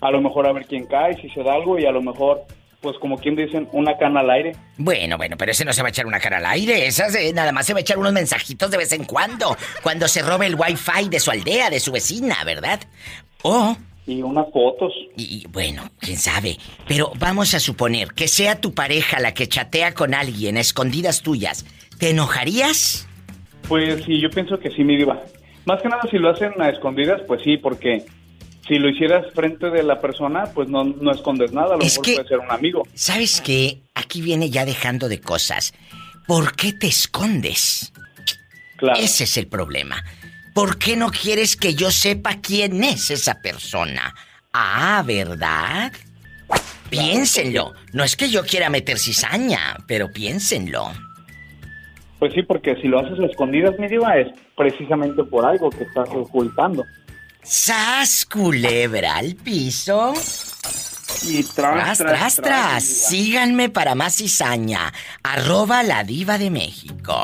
a 0.00 0.10
lo 0.10 0.20
mejor 0.20 0.46
a 0.46 0.52
ver 0.52 0.66
quién 0.66 0.86
cae, 0.86 1.14
si 1.20 1.28
se 1.30 1.42
da 1.42 1.54
algo 1.54 1.78
y 1.78 1.86
a 1.86 1.90
lo 1.90 2.00
mejor, 2.02 2.42
pues 2.80 2.96
como 2.98 3.16
quien 3.18 3.34
dicen, 3.34 3.66
una 3.72 3.96
cana 3.98 4.20
al 4.20 4.30
aire. 4.30 4.52
Bueno, 4.76 5.16
bueno, 5.16 5.36
pero 5.38 5.50
ese 5.52 5.64
no 5.64 5.72
se 5.72 5.82
va 5.82 5.88
a 5.88 5.90
echar 5.90 6.06
una 6.06 6.20
cara 6.20 6.36
al 6.38 6.46
aire. 6.46 6.86
Esas 6.86 7.14
eh, 7.14 7.32
nada 7.34 7.50
más 7.50 7.66
se 7.66 7.72
va 7.72 7.78
a 7.78 7.80
echar 7.80 7.98
unos 7.98 8.12
mensajitos 8.12 8.70
de 8.70 8.76
vez 8.76 8.92
en 8.92 9.04
cuando. 9.04 9.56
Cuando 9.82 10.06
se 10.06 10.22
robe 10.22 10.46
el 10.46 10.54
wifi 10.54 11.08
de 11.10 11.18
su 11.18 11.30
aldea, 11.30 11.68
de 11.70 11.80
su 11.80 11.90
vecina, 11.92 12.36
¿verdad? 12.44 12.80
O... 13.42 13.76
Y 14.06 14.22
unas 14.22 14.46
fotos. 14.52 14.92
Y 15.16 15.46
bueno, 15.48 15.90
quién 15.98 16.16
sabe. 16.16 16.56
Pero 16.86 17.12
vamos 17.18 17.54
a 17.54 17.60
suponer 17.60 18.08
que 18.12 18.28
sea 18.28 18.60
tu 18.60 18.72
pareja 18.72 19.18
la 19.18 19.34
que 19.34 19.48
chatea 19.48 19.94
con 19.94 20.14
alguien 20.14 20.56
a 20.56 20.60
escondidas 20.60 21.22
tuyas. 21.22 21.66
¿Te 21.98 22.10
enojarías? 22.10 23.08
Pues 23.68 24.04
sí, 24.04 24.20
yo 24.20 24.30
pienso 24.30 24.58
que 24.60 24.70
sí, 24.70 24.84
mi 24.84 24.96
diva. 24.96 25.20
Más 25.64 25.82
que 25.82 25.88
nada 25.88 26.02
si 26.08 26.18
lo 26.18 26.30
hacen 26.30 26.52
a 26.60 26.68
escondidas, 26.68 27.20
pues 27.26 27.42
sí, 27.42 27.56
porque 27.56 28.04
si 28.68 28.78
lo 28.78 28.88
hicieras 28.88 29.26
frente 29.34 29.70
de 29.70 29.82
la 29.82 30.00
persona, 30.00 30.44
pues 30.54 30.68
no, 30.68 30.84
no 30.84 31.10
escondes 31.10 31.52
nada, 31.52 31.74
a 31.74 31.76
lo 31.78 31.82
Es 31.82 31.94
mejor 31.94 32.04
que- 32.04 32.14
puede 32.14 32.28
ser 32.28 32.38
un 32.38 32.50
amigo. 32.52 32.86
¿Sabes 32.94 33.40
qué? 33.40 33.80
Aquí 33.94 34.20
viene 34.20 34.50
ya 34.50 34.64
dejando 34.64 35.08
de 35.08 35.20
cosas. 35.20 35.74
¿Por 36.28 36.54
qué 36.54 36.72
te 36.72 36.86
escondes? 36.86 37.92
Claro. 38.76 39.00
Ese 39.00 39.24
es 39.24 39.36
el 39.36 39.46
problema. 39.48 40.04
¿Por 40.56 40.78
qué 40.78 40.96
no 40.96 41.10
quieres 41.10 41.54
que 41.54 41.74
yo 41.74 41.90
sepa 41.90 42.40
quién 42.40 42.82
es 42.82 43.10
esa 43.10 43.42
persona? 43.42 44.14
Ah, 44.54 45.02
¿verdad? 45.06 45.92
Piénsenlo. 46.88 47.74
No 47.92 48.04
es 48.04 48.16
que 48.16 48.30
yo 48.30 48.42
quiera 48.42 48.70
meter 48.70 48.98
cizaña, 48.98 49.76
pero 49.86 50.10
piénsenlo. 50.10 50.92
Pues 52.18 52.32
sí, 52.32 52.42
porque 52.42 52.74
si 52.76 52.88
lo 52.88 53.00
haces 53.00 53.20
a 53.20 53.26
escondidas, 53.26 53.78
mi 53.78 53.86
diva, 53.86 54.16
es 54.16 54.28
precisamente 54.56 55.24
por 55.24 55.44
algo 55.44 55.68
que 55.68 55.84
estás 55.84 56.08
ocultando. 56.08 56.86
¡Sas, 57.42 58.24
culebra 58.24 59.16
al 59.16 59.34
piso! 59.34 60.14
Y 61.28 61.42
Tras, 61.42 61.98
tras, 61.98 62.36
tras. 62.36 62.82
Síganme 62.82 63.68
para 63.68 63.94
más 63.94 64.16
cizaña. 64.16 64.90
Arroba 65.22 65.82
la 65.82 66.02
diva 66.02 66.38
de 66.38 66.48
México. 66.48 67.20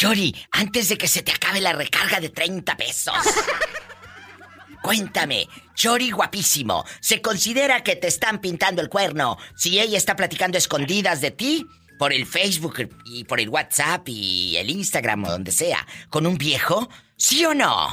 Chori, 0.00 0.34
antes 0.52 0.88
de 0.88 0.96
que 0.96 1.06
se 1.06 1.22
te 1.22 1.30
acabe 1.30 1.60
la 1.60 1.74
recarga 1.74 2.20
de 2.20 2.30
30 2.30 2.74
pesos. 2.74 3.14
Cuéntame, 4.82 5.46
Chori 5.74 6.10
guapísimo, 6.10 6.84
¿se 7.00 7.20
considera 7.20 7.82
que 7.82 7.96
te 7.96 8.06
están 8.06 8.40
pintando 8.40 8.80
el 8.80 8.88
cuerno 8.88 9.36
si 9.56 9.78
ella 9.78 9.98
está 9.98 10.16
platicando 10.16 10.56
escondidas 10.56 11.20
de 11.20 11.32
ti? 11.32 11.66
Por 11.98 12.14
el 12.14 12.24
Facebook 12.24 12.88
y 13.04 13.24
por 13.24 13.40
el 13.40 13.50
WhatsApp 13.50 14.08
y 14.08 14.56
el 14.56 14.70
Instagram 14.70 15.24
o 15.24 15.32
donde 15.32 15.52
sea, 15.52 15.86
con 16.08 16.26
un 16.26 16.38
viejo, 16.38 16.88
¿sí 17.18 17.44
o 17.44 17.52
no? 17.52 17.88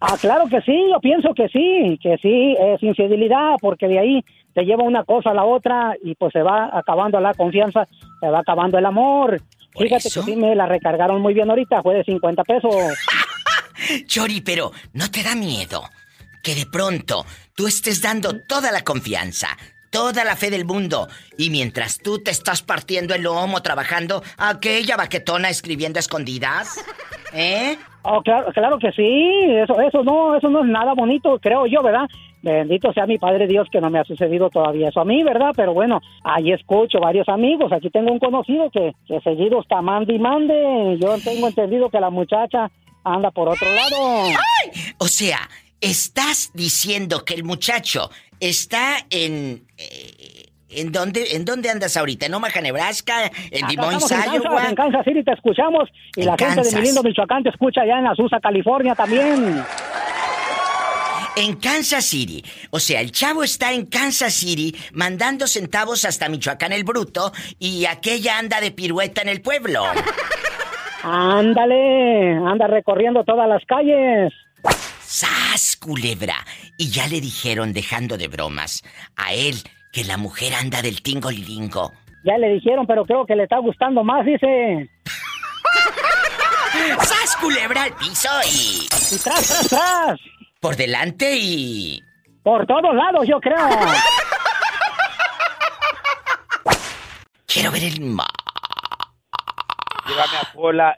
Ah, 0.00 0.16
claro 0.20 0.46
que 0.46 0.60
sí, 0.60 0.80
yo 0.88 1.00
pienso 1.00 1.34
que 1.34 1.48
sí, 1.48 1.98
que 2.00 2.16
sí, 2.18 2.54
es 2.60 2.80
infidelidad, 2.80 3.56
porque 3.60 3.88
de 3.88 3.98
ahí 3.98 4.24
te 4.54 4.62
lleva 4.62 4.84
una 4.84 5.02
cosa 5.02 5.30
a 5.30 5.34
la 5.34 5.44
otra 5.44 5.96
y 6.00 6.14
pues 6.14 6.32
se 6.32 6.42
va 6.42 6.70
acabando 6.72 7.18
la 7.18 7.34
confianza, 7.34 7.88
se 8.20 8.28
va 8.28 8.38
acabando 8.38 8.78
el 8.78 8.86
amor. 8.86 9.42
Fíjate 9.78 10.10
que 10.10 10.22
sí 10.22 10.36
me 10.36 10.54
la 10.54 10.66
recargaron 10.66 11.20
muy 11.20 11.34
bien 11.34 11.48
ahorita, 11.50 11.82
fue 11.82 11.94
de 11.96 12.04
50 12.04 12.44
pesos. 12.44 12.74
Chori, 14.06 14.40
pero 14.40 14.72
¿no 14.92 15.10
te 15.10 15.22
da 15.22 15.34
miedo 15.34 15.82
que 16.42 16.54
de 16.54 16.66
pronto 16.66 17.24
tú 17.54 17.66
estés 17.66 18.02
dando 18.02 18.40
toda 18.40 18.72
la 18.72 18.82
confianza, 18.82 19.48
toda 19.90 20.24
la 20.24 20.36
fe 20.36 20.50
del 20.50 20.64
mundo 20.64 21.08
y 21.36 21.50
mientras 21.50 21.98
tú 21.98 22.22
te 22.22 22.30
estás 22.30 22.62
partiendo 22.62 23.14
el 23.14 23.22
lomo 23.22 23.62
trabajando, 23.62 24.22
aquella 24.36 24.96
baquetona 24.96 25.48
escribiendo 25.48 25.98
escondidas? 25.98 26.84
¿Eh? 27.32 27.78
Oh, 28.02 28.22
claro, 28.22 28.52
claro 28.52 28.78
que 28.78 28.90
sí, 28.92 29.54
eso, 29.62 29.80
eso 29.80 30.02
no, 30.02 30.36
eso 30.36 30.48
no 30.48 30.62
es 30.62 30.70
nada 30.70 30.94
bonito, 30.94 31.38
creo 31.40 31.66
yo, 31.66 31.82
¿verdad? 31.82 32.08
Bendito 32.42 32.92
sea 32.92 33.06
mi 33.06 33.18
Padre 33.18 33.46
Dios 33.46 33.68
que 33.70 33.80
no 33.80 33.90
me 33.90 33.98
ha 33.98 34.04
sucedido 34.04 34.48
todavía 34.48 34.88
eso 34.88 35.00
a 35.00 35.04
mí, 35.04 35.22
¿verdad? 35.24 35.50
Pero 35.56 35.74
bueno, 35.74 36.00
ahí 36.22 36.52
escucho 36.52 37.00
varios 37.00 37.28
amigos, 37.28 37.72
aquí 37.72 37.90
tengo 37.90 38.12
un 38.12 38.18
conocido 38.20 38.70
que, 38.70 38.92
que 39.06 39.20
seguido 39.20 39.60
está 39.60 39.82
mande 39.82 40.14
y 40.14 40.18
mande, 40.18 40.96
yo 41.00 41.16
tengo 41.24 41.48
entendido 41.48 41.90
que 41.90 41.98
la 42.00 42.10
muchacha 42.10 42.70
anda 43.02 43.30
por 43.30 43.48
otro 43.48 43.66
lado. 43.74 44.28
O 44.98 45.08
sea, 45.08 45.38
estás 45.80 46.52
diciendo 46.54 47.24
que 47.24 47.34
el 47.34 47.44
muchacho 47.44 48.10
está 48.40 48.96
en... 49.10 49.64
eh, 49.76 50.44
¿En 50.70 50.92
dónde, 50.92 51.34
¿En 51.34 51.46
dónde 51.46 51.70
andas 51.70 51.96
ahorita? 51.96 52.26
¿En 52.26 52.34
Omaha, 52.34 52.60
Nebraska? 52.60 53.32
¿En 53.50 53.64
Acá 53.64 53.68
Des 53.68 53.78
Moines, 53.78 54.02
en 54.02 54.18
Kansas, 54.18 54.44
Iowa? 54.44 54.68
en 54.68 54.74
Kansas 54.74 55.04
City 55.06 55.24
te 55.24 55.32
escuchamos 55.32 55.88
y 56.14 56.20
En 56.20 56.26
la 56.26 56.36
gente 56.36 56.60
de 56.60 56.76
mi 56.76 56.82
lindo 56.82 57.02
Michoacán 57.02 57.42
te 57.42 57.48
escucha 57.48 57.80
allá 57.80 57.98
en 57.98 58.06
Azusa, 58.06 58.38
California 58.38 58.94
también. 58.94 59.64
En 61.38 61.54
Kansas 61.54 62.04
City. 62.04 62.44
O 62.70 62.80
sea, 62.80 63.00
el 63.00 63.12
chavo 63.12 63.44
está 63.44 63.72
en 63.72 63.86
Kansas 63.86 64.34
City 64.34 64.74
mandando 64.92 65.46
centavos 65.46 66.04
hasta 66.04 66.28
Michoacán 66.28 66.72
el 66.72 66.82
Bruto 66.82 67.30
y 67.60 67.84
aquella 67.84 68.40
anda 68.40 68.60
de 68.60 68.72
pirueta 68.72 69.22
en 69.22 69.28
el 69.28 69.40
pueblo. 69.40 69.84
Ándale, 71.04 72.32
anda 72.44 72.66
recorriendo 72.66 73.22
todas 73.22 73.48
las 73.48 73.64
calles. 73.66 74.32
¡Sas, 75.00 75.76
culebra! 75.76 76.34
Y 76.76 76.90
ya 76.90 77.06
le 77.06 77.20
dijeron, 77.20 77.72
dejando 77.72 78.16
de 78.18 78.26
bromas, 78.26 78.82
a 79.14 79.32
él 79.32 79.54
que 79.92 80.02
la 80.02 80.16
mujer 80.16 80.54
anda 80.54 80.82
del 80.82 81.02
tingo 81.02 81.30
liringo. 81.30 81.92
Ya 82.24 82.36
le 82.36 82.48
dijeron, 82.48 82.84
pero 82.84 83.04
creo 83.04 83.24
que 83.26 83.36
le 83.36 83.44
está 83.44 83.58
gustando 83.58 84.02
más, 84.02 84.26
dice. 84.26 84.90
¡Sas, 86.98 87.36
culebra 87.40 87.84
al 87.84 87.94
piso 87.94 88.28
y... 88.44 88.88
Y 89.14 89.18
tras, 89.22 89.46
tras, 89.46 89.68
tras. 89.68 90.20
Por 90.60 90.76
delante 90.76 91.36
y... 91.36 92.02
Por 92.42 92.66
todos 92.66 92.94
lados, 92.94 93.26
yo 93.28 93.40
creo. 93.40 93.68
Quiero 97.46 97.70
ver 97.70 97.84
el 97.84 98.00
mar. 98.00 98.26
Llévame 100.08 100.36
a 100.38 100.52
Pola 100.52 100.96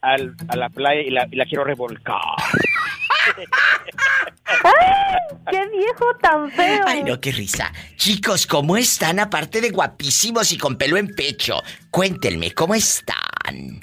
al- 0.00 0.34
a 0.48 0.56
la 0.56 0.68
playa 0.70 1.00
y 1.02 1.10
la, 1.10 1.26
y 1.30 1.36
la 1.36 1.44
quiero 1.44 1.64
revolcar. 1.64 2.20
¡Qué 5.50 5.68
viejo 5.68 6.06
tan 6.20 6.50
feo! 6.52 6.84
Ay, 6.86 7.02
no, 7.02 7.20
qué 7.20 7.32
risa. 7.32 7.72
Chicos, 7.96 8.46
¿cómo 8.46 8.76
están 8.76 9.18
aparte 9.20 9.60
de 9.60 9.70
guapísimos 9.70 10.52
y 10.52 10.58
con 10.58 10.76
pelo 10.76 10.96
en 10.96 11.08
pecho? 11.14 11.60
Cuéntenme, 11.90 12.52
¿cómo 12.52 12.74
están? 12.74 13.80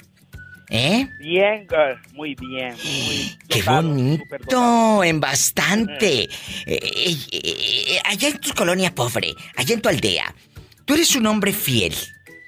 ¿Eh? 0.72 1.08
Bien, 1.18 1.66
girl, 1.68 2.00
muy 2.14 2.36
bien. 2.36 2.74
muy 2.74 3.36
¡Qué 3.48 3.58
dotado, 3.58 3.88
bonito! 3.88 5.04
En 5.04 5.18
bastante. 5.18 6.22
Eh, 6.22 6.28
eh, 6.66 7.16
eh, 7.32 7.98
allá 8.04 8.28
en 8.28 8.38
tu 8.38 8.54
colonia 8.54 8.94
pobre, 8.94 9.34
allá 9.56 9.74
en 9.74 9.82
tu 9.82 9.88
aldea, 9.88 10.32
tú 10.84 10.94
eres 10.94 11.16
un 11.16 11.26
hombre 11.26 11.52
fiel. 11.52 11.94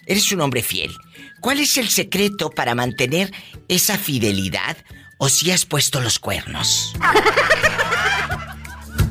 Eres 0.07 0.31
un 0.33 0.41
hombre 0.41 0.63
fiel. 0.63 0.93
¿Cuál 1.41 1.59
es 1.59 1.77
el 1.79 1.89
secreto 1.89 2.51
para 2.51 2.77
mantener 2.77 3.33
esa 3.69 3.99
fidelidad 3.99 4.77
o 5.19 5.29
si 5.29 5.51
has 5.51 5.67
puesto 5.67 6.01
los 6.01 6.19
cuernos? 6.21 6.95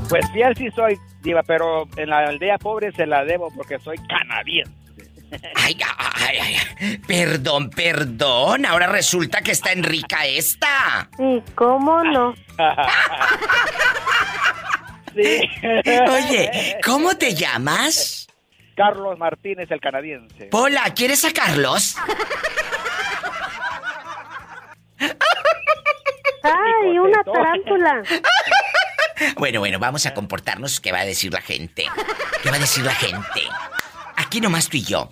Pues 0.07 0.25
fiel 0.31 0.55
sí 0.57 0.67
soy, 0.75 0.97
diva, 1.21 1.43
pero 1.43 1.87
en 1.95 2.09
la 2.09 2.19
aldea 2.27 2.57
pobre 2.57 2.91
se 2.93 3.05
la 3.05 3.23
debo 3.23 3.49
porque 3.55 3.79
soy 3.79 3.97
canadiense. 4.09 4.80
Ay, 5.55 5.77
ay, 5.99 6.37
ay, 6.39 6.55
ay. 6.79 6.97
Perdón, 7.07 7.69
perdón. 7.69 8.65
Ahora 8.65 8.87
resulta 8.87 9.41
que 9.41 9.51
está 9.51 9.71
en 9.71 9.83
rica 9.83 10.25
esta. 10.25 11.09
Sí, 11.17 11.43
¿cómo 11.55 12.03
no? 12.03 12.33
Oye, 15.15 16.77
¿cómo 16.83 17.15
te 17.17 17.33
llamas? 17.33 18.27
Carlos 18.75 19.17
Martínez, 19.17 19.69
el 19.71 19.79
canadiense. 19.79 20.45
Pola, 20.45 20.83
¿quieres 20.95 21.23
a 21.25 21.31
Carlos? 21.31 21.95
¡Ay, 26.43 26.97
una 26.97 27.23
tarántula! 27.23 28.03
Bueno, 29.37 29.59
bueno, 29.59 29.77
vamos 29.77 30.05
a 30.07 30.13
comportarnos. 30.13 30.79
¿Qué 30.79 30.91
va 30.91 31.01
a 31.01 31.05
decir 31.05 31.31
la 31.31 31.41
gente? 31.41 31.85
¿Qué 32.41 32.49
va 32.49 32.55
a 32.55 32.59
decir 32.59 32.83
la 32.83 32.95
gente? 32.95 33.43
Aquí 34.21 34.39
nomás 34.41 34.69
tú 34.69 34.77
y 34.77 34.83
yo. 34.83 35.09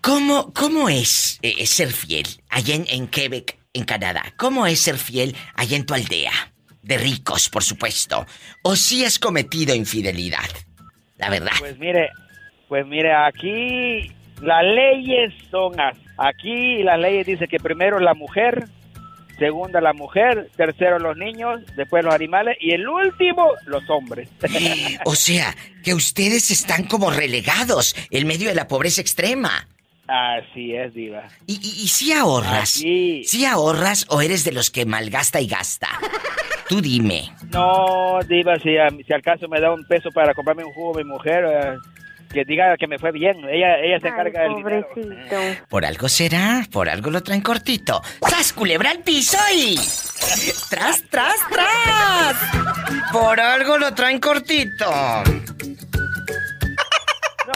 ¿Cómo, 0.00 0.52
cómo 0.54 0.88
es 0.88 1.38
eh, 1.42 1.66
ser 1.66 1.92
fiel 1.92 2.26
allá 2.48 2.74
en, 2.74 3.06
Quebec, 3.08 3.58
en 3.74 3.84
Canadá? 3.84 4.22
¿Cómo 4.36 4.66
es 4.66 4.80
ser 4.80 4.96
fiel 4.96 5.36
allá 5.54 5.76
en 5.76 5.84
tu 5.86 5.94
aldea? 5.94 6.32
De 6.82 6.96
ricos, 6.96 7.48
por 7.50 7.62
supuesto. 7.62 8.26
¿O 8.62 8.74
si 8.76 9.04
has 9.04 9.18
cometido 9.18 9.74
infidelidad? 9.74 10.48
La 11.18 11.28
verdad. 11.28 11.52
Pues 11.58 11.78
mire, 11.78 12.08
pues 12.68 12.86
mire, 12.86 13.12
aquí 13.12 14.10
las 14.40 14.64
leyes 14.64 15.34
son 15.50 15.78
as- 15.78 15.98
aquí 16.16 16.82
las 16.82 16.98
leyes 16.98 17.26
dicen 17.26 17.48
que 17.48 17.58
primero 17.58 18.00
la 18.00 18.14
mujer, 18.14 18.64
segunda 19.40 19.80
la 19.80 19.92
mujer, 19.94 20.50
tercero 20.56 21.00
los 21.00 21.16
niños, 21.16 21.62
después 21.74 22.04
los 22.04 22.14
animales 22.14 22.56
y 22.60 22.72
el 22.72 22.86
último 22.88 23.50
los 23.66 23.82
hombres. 23.90 24.28
O 25.04 25.14
sea, 25.14 25.56
que 25.82 25.94
ustedes 25.94 26.50
están 26.50 26.84
como 26.84 27.10
relegados 27.10 27.96
en 28.10 28.26
medio 28.26 28.48
de 28.48 28.54
la 28.54 28.68
pobreza 28.68 29.00
extrema. 29.00 29.66
Así 30.06 30.74
es, 30.74 30.92
diva. 30.92 31.22
¿Y, 31.46 31.54
y, 31.54 31.84
y 31.84 31.88
si 31.88 32.12
ahorras? 32.12 32.76
Aquí. 32.78 33.24
¿Si 33.24 33.44
ahorras 33.44 34.06
o 34.10 34.20
eres 34.20 34.44
de 34.44 34.52
los 34.52 34.70
que 34.70 34.84
malgasta 34.84 35.40
y 35.40 35.46
gasta? 35.46 35.88
Tú 36.68 36.80
dime. 36.80 37.32
No, 37.52 38.18
diva, 38.28 38.56
si, 38.56 38.76
si 39.06 39.12
al 39.12 39.22
caso 39.22 39.48
me 39.48 39.60
da 39.60 39.72
un 39.72 39.84
peso 39.84 40.10
para 40.12 40.34
comprarme 40.34 40.64
un 40.64 40.72
jugo 40.72 40.94
mi 40.94 41.04
mujer, 41.04 41.44
eh, 41.44 41.76
que 42.32 42.44
diga 42.44 42.76
que 42.76 42.86
me 42.86 42.98
fue 42.98 43.12
bien. 43.12 43.38
Ella, 43.48 43.78
ella 43.78 44.00
se 44.00 44.08
encarga 44.08 44.42
del 44.42 44.56
dinero. 44.56 44.88
Pobrecito. 44.88 45.36
Por 45.68 45.84
algo 45.84 46.08
será, 46.08 46.66
por 46.70 46.88
algo 46.88 47.10
lo 47.10 47.22
traen 47.22 47.42
cortito. 47.42 48.00
¡Sas, 48.28 48.52
culebra 48.52 48.90
al 48.90 49.00
piso 49.00 49.38
y... 49.54 49.76
¡Tras, 50.70 51.02
tras, 51.10 51.36
tras! 51.50 52.36
Por 53.12 53.40
algo 53.40 53.78
lo 53.78 53.92
traen 53.94 54.20
cortito. 54.20 54.86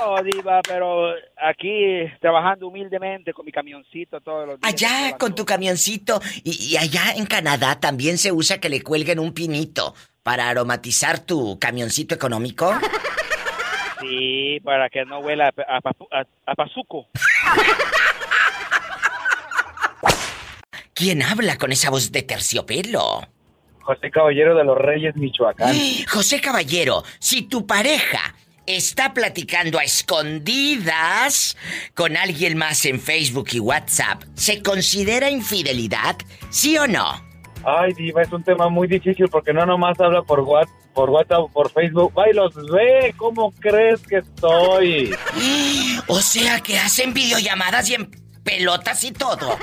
No, 0.00 0.22
diva, 0.24 0.60
pero 0.66 1.12
aquí 1.36 2.10
trabajando 2.20 2.66
humildemente 2.66 3.32
con 3.32 3.46
mi 3.46 3.52
camioncito 3.52 4.20
todos 4.20 4.48
los 4.48 4.60
días. 4.60 4.72
Allá 4.72 5.16
con 5.16 5.36
tu 5.36 5.44
camioncito 5.44 6.20
y, 6.42 6.72
y 6.72 6.76
allá 6.76 7.12
en 7.14 7.26
Canadá 7.26 7.78
también 7.78 8.18
se 8.18 8.32
usa 8.32 8.58
que 8.58 8.68
le 8.68 8.82
cuelguen 8.82 9.20
un 9.20 9.32
pinito 9.32 9.94
para 10.24 10.48
aromatizar 10.48 11.20
tu 11.20 11.58
camioncito 11.60 12.14
económico. 12.14 12.74
Sí, 14.08 14.60
para 14.64 14.88
que 14.90 15.04
no 15.04 15.18
huela 15.20 15.52
a, 15.68 15.80
a 16.46 16.54
pazuco. 16.54 17.08
¿Quién 20.94 21.22
habla 21.22 21.58
con 21.58 21.72
esa 21.72 21.90
voz 21.90 22.12
de 22.12 22.22
terciopelo? 22.22 23.26
José 23.80 24.10
Caballero 24.10 24.54
de 24.54 24.64
los 24.64 24.78
Reyes, 24.78 25.14
Michoacán. 25.16 25.74
José 26.08 26.40
Caballero, 26.40 27.02
si 27.18 27.42
tu 27.42 27.66
pareja 27.66 28.34
está 28.66 29.12
platicando 29.12 29.78
a 29.78 29.84
escondidas 29.84 31.56
con 31.94 32.16
alguien 32.16 32.56
más 32.56 32.86
en 32.86 33.00
Facebook 33.00 33.48
y 33.52 33.60
WhatsApp, 33.60 34.22
¿se 34.34 34.62
considera 34.62 35.28
infidelidad? 35.30 36.16
¿Sí 36.50 36.78
o 36.78 36.86
no? 36.86 37.33
Ay, 37.66 37.92
Diva, 37.94 38.22
es 38.22 38.32
un 38.32 38.42
tema 38.42 38.68
muy 38.68 38.86
difícil 38.86 39.28
porque 39.28 39.52
no 39.52 39.64
nomás 39.64 39.98
habla 40.00 40.22
por 40.22 40.40
WhatsApp, 40.40 40.74
por 40.92 41.10
WhatsApp 41.10 41.40
o 41.40 41.48
por 41.48 41.70
Facebook. 41.70 42.12
¡Ay, 42.16 42.32
los 42.32 42.54
ve! 42.54 43.14
¿Cómo 43.16 43.52
crees 43.60 44.02
que 44.02 44.18
estoy? 44.18 45.14
O 46.06 46.20
sea 46.20 46.60
que 46.60 46.78
hacen 46.78 47.14
videollamadas 47.14 47.88
y 47.88 47.94
en 47.94 48.10
pelotas 48.44 49.02
y 49.04 49.12
todo. 49.12 49.56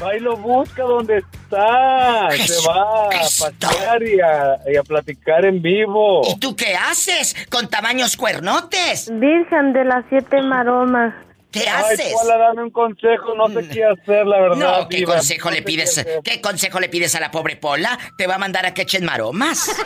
Va 0.00 0.16
y 0.16 0.20
lo 0.20 0.36
busca 0.36 0.82
donde 0.84 1.18
está. 1.18 2.30
Se 2.30 2.68
va 2.68 3.06
a 3.06 3.08
pasear 3.10 4.02
y 4.02 4.20
a, 4.20 4.58
y 4.72 4.76
a 4.76 4.82
platicar 4.82 5.44
en 5.44 5.60
vivo. 5.60 6.22
¿Y 6.24 6.38
tú 6.38 6.54
qué 6.54 6.74
haces 6.76 7.34
con 7.50 7.68
tamaños 7.68 8.16
cuernotes? 8.16 9.10
Virgen 9.12 9.72
de 9.72 9.84
las 9.84 10.04
siete 10.08 10.40
maromas. 10.42 11.14
¿Qué 11.52 11.60
Ay, 11.68 11.94
haces? 11.94 12.12
Pola, 12.12 12.36
dame 12.38 12.62
un 12.64 12.70
consejo. 12.70 13.34
No 13.34 13.48
sé 13.48 13.68
qué 13.68 13.84
hacer, 13.84 14.26
la 14.26 14.40
verdad. 14.40 14.56
No, 14.82 14.88
¿qué 14.88 14.98
Diva. 14.98 15.14
consejo 15.14 15.48
No 15.50 15.54
le 15.56 15.62
pides? 15.62 16.04
qué. 16.04 16.20
¿Qué 16.22 16.40
consejo 16.40 16.78
le 16.80 16.88
pides 16.88 17.14
a 17.14 17.20
la 17.20 17.30
pobre 17.30 17.56
Pola? 17.56 17.98
¿Te 18.16 18.26
va 18.26 18.36
a 18.36 18.38
mandar 18.38 18.66
a 18.66 18.74
que 18.74 18.82
echen 18.82 19.04
maromas? 19.04 19.70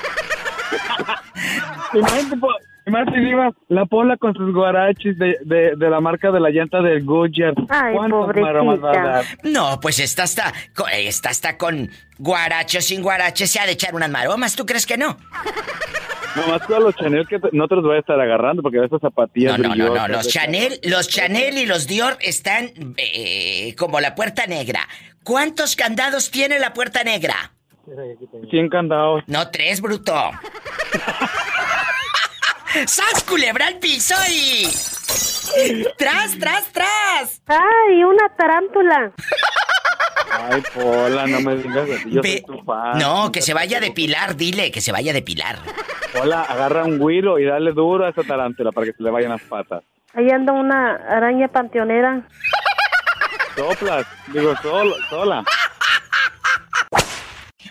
Po- 2.85 2.91
imagínate, 2.91 3.21
Diva, 3.21 3.51
la 3.69 3.87
Pola 3.87 4.17
con 4.17 4.35
sus 4.35 4.53
guarachis 4.55 5.19
de, 5.19 5.39
de, 5.45 5.77
de 5.77 5.91
la 5.91 6.01
marca 6.01 6.31
de 6.31 6.41
la 6.41 6.51
llanta 6.51 6.81
del 6.83 7.05
Goodyear. 7.05 7.55
Ay, 7.69 7.95
¿Cuántas 7.95 8.37
maromas 8.43 8.79
va 8.83 8.91
a 8.91 8.93
pobrecita. 8.93 9.11
dar? 9.11 9.25
No, 9.45 9.81
pues 9.81 9.99
esta 10.01 10.25
está, 10.25 10.53
co- 10.75 10.87
esta 10.89 11.31
está 11.31 11.57
con 11.59 11.91
guaracho 12.19 12.81
sin 12.81 13.03
guarache, 13.03 13.47
se 13.47 13.59
ha 13.61 13.67
de 13.67 13.73
echar 13.73 13.95
unas 13.95 14.11
maromas, 14.11 14.55
¿tú 14.57 14.65
crees 14.67 14.87
que 14.87 14.97
no? 14.97 15.17
Nomás 16.37 16.63
con 16.67 16.83
los 16.83 16.97
Chanel 16.97 17.29
que 17.29 17.39
no 17.53 17.69
te 17.69 17.77
los 17.77 17.85
voy 17.85 17.95
a 17.97 18.01
estar 18.01 18.21
agarrando 18.21 18.61
porque 18.61 18.85
esas 18.85 19.01
zapatillas 19.01 19.57
No, 19.57 19.69
no, 19.69 19.77
no, 19.77 19.95
no, 19.95 20.09
los 20.09 20.27
Chanel, 20.29 20.81
los 20.83 21.09
Chanel 21.09 21.57
y 21.59 21.65
los 21.67 21.87
Dior 21.87 22.17
están 22.21 22.71
eh, 22.97 23.73
como 23.79 24.01
la 24.01 24.17
puerta 24.17 24.45
negra. 24.49 24.81
¿Cuántos 25.23 25.77
candados 25.77 26.33
tiene 26.33 26.59
la 26.59 26.73
puerta 26.75 27.05
negra? 27.05 27.53
100 28.51 28.69
candados. 28.69 29.23
No, 29.29 29.49
tres, 29.51 29.81
bruto. 29.81 30.13
¡Sas, 32.87 33.23
culebra 33.25 33.69
al 33.69 33.79
piso 33.79 34.15
y... 34.31 34.67
¡Tras, 35.97 36.39
tras, 36.39 36.65
tras! 36.73 37.43
¡Ay, 37.47 38.03
una 38.03 38.29
tarántula! 38.37 39.13
Ay, 40.33 40.63
Pola, 40.75 41.27
no 41.27 41.41
me 41.41 41.57
digas 41.57 41.89
así, 41.89 42.11
yo 42.11 42.23
soy 42.23 42.43
tu 42.43 42.65
fan. 42.65 42.99
No, 42.99 43.31
que 43.31 43.43
se 43.43 43.55
vaya 43.55 43.79
a 43.79 43.81
depilar, 43.81 44.37
dile, 44.37 44.73
que 44.73 44.81
se 44.81 44.91
vaya 44.91 45.13
a 45.13 45.15
depilar. 45.15 45.59
Pola, 46.13 46.43
agarra 46.43 46.85
un 46.85 46.99
güiro 46.99 47.39
y 47.39 47.45
dale 47.45 47.73
duro 47.73 48.07
a 48.07 48.11
esa 48.11 48.23
tarántula 48.23 48.73
para 48.73 48.87
que 48.87 48.93
se 48.93 49.03
le 49.03 49.11
vayan 49.11 49.31
las 49.31 49.43
patas. 49.43 49.85
Ahí 50.15 50.29
anda 50.31 50.53
una 50.53 50.95
araña 51.09 51.49
panteonera. 51.49 52.27
Soplas, 53.57 54.05
digo, 54.29 54.55
solo, 54.57 54.97
sola. 55.09 55.45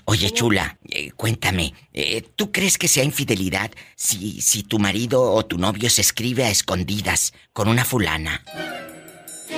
Oye, 0.06 0.32
chula, 0.32 0.78
eh, 0.89 1.12
cuéntame, 1.12 1.74
eh, 1.93 2.24
¿tú 2.36 2.51
crees 2.51 2.78
que 2.78 2.88
sea 2.88 3.04
infidelidad 3.04 3.72
si, 3.95 4.41
si 4.41 4.64
tu 4.64 4.78
marido 4.78 5.22
o 5.22 5.45
tu 5.45 5.58
novio 5.58 5.89
se 5.89 6.01
escribe 6.01 6.43
a 6.43 6.49
escondidas 6.49 7.34
con 7.54 7.70
una 7.70 7.86
fulana? 7.86 8.43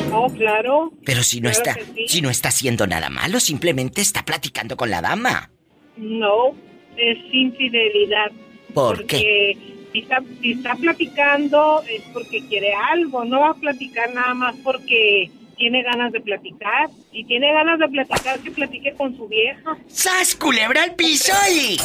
No, 0.09 0.27
claro. 0.29 0.91
Pero 1.03 1.23
si 1.23 1.41
no 1.41 1.49
Claro 1.49 1.71
está, 1.71 1.85
sí. 1.95 2.07
si 2.07 2.21
no 2.21 2.29
está 2.29 2.49
haciendo 2.49 2.85
nada 2.85 3.09
malo, 3.09 3.39
simplemente 3.39 4.01
está 4.01 4.23
platicando 4.23 4.77
con 4.77 4.89
la 4.89 5.01
dama. 5.01 5.49
No, 5.97 6.55
es 6.95 7.17
infidelidad. 7.31 8.31
¿Por 8.73 8.97
porque 8.97 9.57
si 9.93 9.99
está, 9.99 10.21
si 10.41 10.51
está 10.51 10.75
platicando 10.75 11.81
es 11.89 12.01
porque 12.13 12.45
quiere 12.47 12.73
algo, 12.73 13.25
no 13.25 13.39
va 13.39 13.49
a 13.51 13.53
platicar 13.55 14.13
nada 14.13 14.33
más 14.33 14.55
porque 14.63 15.31
tiene 15.55 15.83
ganas 15.83 16.11
de 16.11 16.21
platicar. 16.21 16.89
Si 17.11 17.23
tiene 17.25 17.51
ganas 17.53 17.79
de 17.79 17.87
platicar, 17.87 18.39
que 18.39 18.51
platique 18.51 18.93
con 18.95 19.15
su 19.15 19.27
vieja. 19.27 19.77
¡Sas, 19.87 20.35
culebra 20.35 20.83
al 20.83 20.95
piso 20.95 21.33
y... 21.51 21.77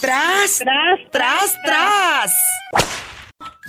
¡Tras! 0.00 0.58
¡Tras, 0.58 1.10
tras, 1.10 1.56
tras! 1.64 2.32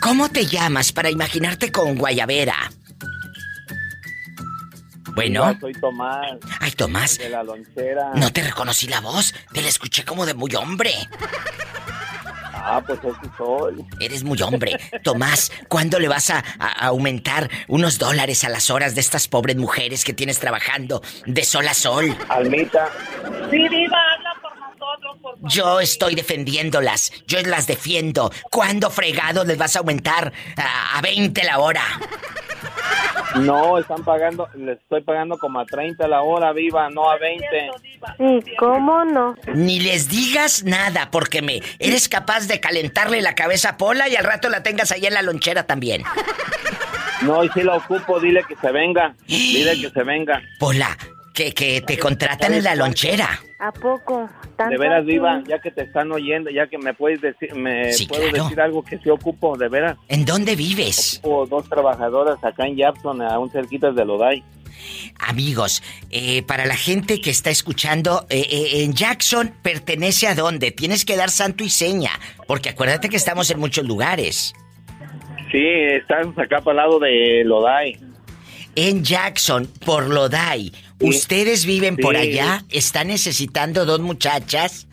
¿Cómo 0.02 0.30
te 0.30 0.46
llamas 0.46 0.92
para 0.92 1.10
imaginarte 1.10 1.72
con 1.72 1.98
Guayavera? 1.98 2.56
Bueno. 5.16 5.58
Soy 5.60 5.74
Tomás. 5.74 6.38
Ay, 6.60 6.72
Tomás. 6.72 7.18
De 7.18 7.30
la 7.30 7.44
lonchera. 7.44 8.12
No 8.16 8.32
te 8.32 8.42
reconocí 8.44 8.88
la 8.88 9.02
voz, 9.02 9.34
te 9.52 9.62
la 9.62 9.68
escuché 9.68 10.06
como 10.06 10.26
de 10.26 10.34
muy 10.34 10.54
hombre. 10.56 10.92
Ah, 12.62 12.82
pues 12.86 13.00
ese 13.00 13.32
soy. 13.38 13.86
Eres 14.00 14.24
muy 14.24 14.42
hombre. 14.42 14.78
Tomás, 15.04 15.52
¿cuándo 15.68 16.00
le 16.00 16.08
vas 16.08 16.30
a, 16.30 16.44
a 16.60 16.88
aumentar 16.88 17.50
unos 17.68 17.98
dólares 17.98 18.44
a 18.44 18.50
las 18.50 18.70
horas 18.70 18.96
de 18.96 19.02
estas 19.02 19.28
pobres 19.28 19.56
mujeres 19.56 20.04
que 20.04 20.14
tienes 20.14 20.40
trabajando 20.40 21.02
de 21.26 21.44
sol 21.44 21.68
a 21.68 21.74
sol? 21.74 22.16
Almita. 22.30 22.90
Sí, 23.50 23.58
Diva, 23.70 23.98
habla 24.14 24.34
por 24.42 24.58
nosotros, 24.60 25.18
por 25.22 25.34
favor. 25.36 25.50
Yo 25.52 25.80
estoy 25.80 26.16
defendiéndolas, 26.16 27.12
yo 27.28 27.42
las 27.42 27.66
defiendo. 27.68 28.32
¿Cuándo 28.52 28.90
fregado 28.90 29.44
les 29.46 29.58
vas 29.58 29.76
a 29.76 29.80
aumentar 29.80 30.32
a, 30.58 30.98
a 30.98 31.02
20 31.02 31.44
la 31.44 31.60
hora? 31.60 31.84
No, 33.42 33.78
están 33.78 34.04
pagando, 34.04 34.48
les 34.56 34.78
estoy 34.80 35.02
pagando 35.02 35.38
como 35.38 35.60
a 35.60 35.66
30 35.66 36.08
la 36.08 36.22
hora, 36.22 36.52
viva, 36.52 36.90
no 36.90 37.10
a 37.10 37.18
20. 37.18 37.72
¿Y 38.20 38.56
cómo 38.56 39.06
no? 39.06 39.36
Ni 39.54 39.80
les 39.80 40.10
digas 40.10 40.64
nada, 40.64 41.10
porque 41.12 41.42
me 41.42 41.62
eres 41.80 42.10
capaz 42.10 42.48
de 42.48 42.60
calentarle 42.60 43.22
la 43.22 43.36
cabeza 43.36 43.70
a 43.70 43.78
Pola 43.78 44.10
y 44.10 44.16
al 44.16 44.24
rato 44.24 44.50
la 44.50 44.64
tengas 44.64 44.92
ahí 44.92 45.06
en 45.06 45.14
la 45.14 45.22
lonchera 45.22 45.64
también. 45.64 46.04
No, 47.22 47.44
y 47.44 47.50
si 47.50 47.64
la 47.64 47.76
ocupo, 47.76 48.20
dile 48.20 48.44
que 48.48 48.56
se 48.56 48.72
venga. 48.72 49.14
Dile 49.28 49.80
que 49.82 49.90
se 49.90 50.04
venga. 50.04 50.42
Pola, 50.60 50.98
que, 51.40 51.54
que 51.54 51.82
te 51.82 51.98
contratan 51.98 52.54
en 52.54 52.64
la 52.64 52.76
lonchera. 52.76 53.40
¿A 53.60 53.72
poco? 53.72 54.30
¿Tanto 54.58 54.72
De 54.72 54.78
veras, 54.78 55.06
viva, 55.06 55.42
ya 55.48 55.60
que 55.60 55.72
te 55.72 55.84
están 55.84 56.12
oyendo, 56.12 56.50
ya 56.50 56.68
que 56.68 56.78
me 56.78 56.94
puedes 56.94 57.22
decir, 57.22 57.56
me 57.56 57.92
Sí, 57.94 58.08
puedo 58.08 58.24
claro. 58.30 58.44
decir 58.44 58.62
algo 58.62 58.84
que 58.84 58.98
sí 59.00 59.10
ocupo, 59.10 59.58
de 59.58 59.70
veras. 59.70 59.98
¿En 60.10 60.26
dónde 60.26 60.56
vives? 60.56 61.20
Ocupo 61.24 61.46
dos 61.48 61.70
trabajadoras 61.70 62.44
acá 62.44 62.66
en 62.68 62.78
Japson, 62.78 63.22
a 63.22 63.40
un 63.40 63.50
cerquita 63.50 63.92
de 63.92 64.06
Lodai. 64.06 64.44
Amigos, 65.20 65.82
eh, 66.10 66.42
para 66.44 66.66
la 66.66 66.76
gente 66.76 67.20
que 67.22 67.30
está 67.30 67.50
escuchando, 67.50 68.26
eh, 68.30 68.46
eh, 68.50 68.84
en 68.84 68.94
Jackson 68.94 69.54
pertenece 69.62 70.28
a 70.28 70.36
dónde? 70.36 70.72
Tienes 70.72 71.04
que 71.06 71.16
dar 71.18 71.30
santo 71.30 71.64
y 71.64 71.70
seña, 71.70 72.12
porque 72.48 72.70
acuérdate 72.70 73.10
que 73.10 73.18
estamos 73.18 73.50
en 73.52 73.60
muchos 73.60 73.86
lugares. 73.86 74.54
Sí, 75.52 75.66
estamos 75.66 76.38
acá 76.38 76.62
para 76.62 76.72
el 76.72 76.78
lado 76.78 77.00
de 77.00 77.44
Lodai. 77.46 77.98
En 78.76 79.04
Jackson, 79.04 79.68
por 79.86 80.08
Lodai. 80.08 80.72
¿Ustedes 81.00 81.66
viven 81.66 81.98
por 81.98 82.16
allá? 82.18 82.64
¿Están 82.70 83.08
necesitando 83.08 83.86
dos 83.86 84.00
muchachas? 84.00 84.88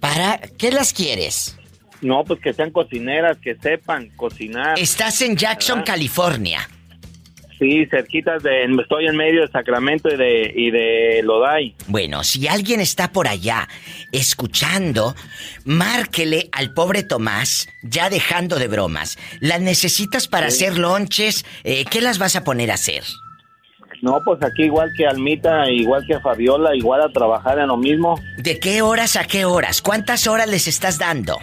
¿Para 0.00 0.38
qué 0.58 0.70
las 0.70 0.92
quieres? 0.92 1.56
No, 2.00 2.24
pues 2.24 2.40
que 2.40 2.52
sean 2.52 2.70
cocineras, 2.70 3.38
que 3.38 3.54
sepan 3.54 4.10
cocinar. 4.16 4.78
Estás 4.78 5.22
en 5.22 5.36
Jackson, 5.36 5.78
¿Verdad? 5.78 5.94
California. 5.94 6.68
Sí, 7.58 7.86
cerquitas 7.86 8.42
de... 8.42 8.64
Estoy 8.64 9.06
en 9.06 9.16
medio 9.16 9.42
de 9.42 9.48
Sacramento 9.52 10.12
y 10.12 10.16
de, 10.16 10.52
y 10.52 10.70
de 10.72 11.20
Lodai. 11.22 11.76
Bueno, 11.86 12.24
si 12.24 12.48
alguien 12.48 12.80
está 12.80 13.12
por 13.12 13.28
allá 13.28 13.68
escuchando, 14.10 15.14
márquele 15.64 16.48
al 16.50 16.74
pobre 16.74 17.04
Tomás, 17.04 17.68
ya 17.84 18.10
dejando 18.10 18.58
de 18.58 18.66
bromas. 18.66 19.16
¿Las 19.38 19.60
necesitas 19.60 20.26
para 20.26 20.48
hacer 20.48 20.76
lonches? 20.76 21.44
Eh, 21.62 21.84
¿Qué 21.88 22.00
las 22.00 22.18
vas 22.18 22.34
a 22.34 22.42
poner 22.42 22.72
a 22.72 22.74
hacer? 22.74 23.04
No, 24.02 24.20
pues 24.24 24.42
aquí 24.42 24.64
igual 24.64 24.92
que 24.96 25.06
Almita, 25.06 25.70
igual 25.70 26.04
que 26.06 26.18
Fabiola, 26.18 26.74
igual 26.74 27.02
a 27.02 27.12
trabajar 27.12 27.60
en 27.60 27.68
lo 27.68 27.76
mismo. 27.76 28.20
¿De 28.36 28.58
qué 28.58 28.82
horas 28.82 29.14
a 29.14 29.24
qué 29.24 29.44
horas? 29.44 29.80
¿Cuántas 29.80 30.26
horas 30.26 30.48
les 30.48 30.66
estás 30.66 30.98
dando? 30.98 31.38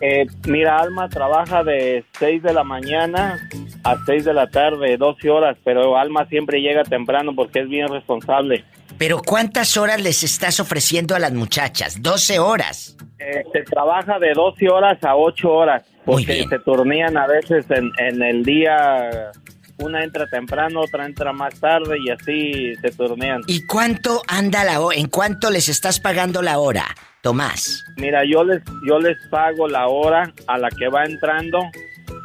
Eh, 0.00 0.26
mira, 0.48 0.78
Alma 0.78 1.08
trabaja 1.10 1.62
de 1.62 2.04
6 2.18 2.42
de 2.42 2.54
la 2.54 2.64
mañana 2.64 3.38
a 3.84 3.96
6 4.04 4.24
de 4.24 4.34
la 4.34 4.48
tarde, 4.48 4.96
12 4.96 5.30
horas, 5.30 5.58
pero 5.62 5.96
Alma 5.96 6.26
siempre 6.26 6.60
llega 6.60 6.82
temprano 6.84 7.34
porque 7.36 7.60
es 7.60 7.68
bien 7.68 7.86
responsable. 7.86 8.64
Pero 8.98 9.20
¿cuántas 9.20 9.76
horas 9.76 10.02
les 10.02 10.22
estás 10.24 10.58
ofreciendo 10.58 11.14
a 11.14 11.18
las 11.18 11.32
muchachas? 11.32 12.00
12 12.00 12.38
horas. 12.38 12.96
Eh, 13.18 13.44
se 13.52 13.60
trabaja 13.62 14.18
de 14.18 14.32
12 14.34 14.68
horas 14.70 14.98
a 15.04 15.16
8 15.16 15.50
horas, 15.50 15.84
porque 16.04 16.46
se 16.48 16.58
turnían 16.60 17.16
a 17.16 17.26
veces 17.26 17.66
en, 17.70 17.92
en 17.98 18.22
el 18.22 18.42
día, 18.42 19.30
una 19.78 20.04
entra 20.04 20.26
temprano, 20.26 20.80
otra 20.80 21.06
entra 21.06 21.32
más 21.32 21.58
tarde 21.58 21.96
y 21.98 22.10
así 22.10 22.74
se 22.80 22.90
turnean. 22.90 23.42
¿Y 23.46 23.64
cuánto 23.66 24.22
anda 24.28 24.64
la 24.64 24.80
hora? 24.80 24.96
¿En 24.96 25.08
cuánto 25.08 25.50
les 25.50 25.68
estás 25.68 26.00
pagando 26.00 26.42
la 26.42 26.58
hora, 26.58 26.84
Tomás? 27.20 27.84
Mira, 27.96 28.22
yo 28.24 28.44
les, 28.44 28.62
yo 28.88 28.98
les 28.98 29.16
pago 29.30 29.68
la 29.68 29.88
hora 29.88 30.32
a 30.46 30.58
la 30.58 30.68
que 30.70 30.88
va 30.88 31.04
entrando 31.04 31.58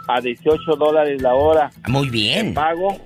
a 0.07 0.21
18 0.21 0.75
dólares 0.75 1.21
la 1.21 1.33
hora. 1.35 1.71
Muy 1.87 2.09
bien. 2.09 2.53
pago. 2.53 2.97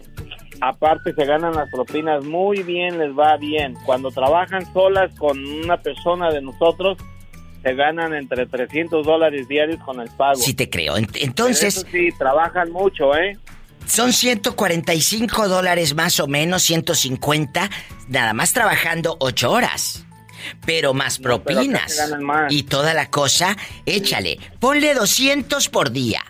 Aparte 0.64 1.14
se 1.14 1.26
ganan 1.26 1.56
las 1.56 1.70
propinas 1.72 2.24
muy 2.24 2.62
bien, 2.62 3.00
les 3.00 3.18
va 3.18 3.36
bien. 3.38 3.74
Cuando 3.84 4.12
trabajan 4.12 4.72
solas 4.74 5.12
con 5.18 5.44
una 5.44 5.78
persona 5.78 6.30
de 6.30 6.40
nosotros, 6.42 7.00
se 7.64 7.74
ganan 7.74 8.14
entre 8.14 8.46
300 8.46 9.06
dólares 9.06 9.48
diarios 9.48 9.80
con 9.84 10.00
el 10.00 10.10
pago. 10.18 10.36
Sí 10.36 10.54
te 10.54 10.70
creo. 10.70 10.94
Pero 10.94 11.08
Entonces, 11.26 11.78
eso 11.78 11.88
sí, 11.92 12.10
trabajan 12.18 12.72
mucho, 12.72 13.16
¿eh? 13.16 13.38
Son 13.86 14.14
145 14.14 15.48
dólares 15.48 15.94
más 15.96 16.20
o 16.20 16.28
menos, 16.28 16.64
150, 16.64 17.70
nada 18.08 18.34
más 18.34 18.54
trabajando 18.54 19.18
8 19.20 19.52
horas. 19.52 20.04
Pero 20.66 20.94
más 20.96 21.20
propinas 21.20 22.00
más. 22.20 22.52
y 22.52 22.64
toda 22.64 22.94
la 22.96 23.10
cosa, 23.12 23.56
échale. 23.86 24.40
Ponle 24.60 24.94
200 24.96 25.70
por 25.70 25.92
día. 25.92 26.24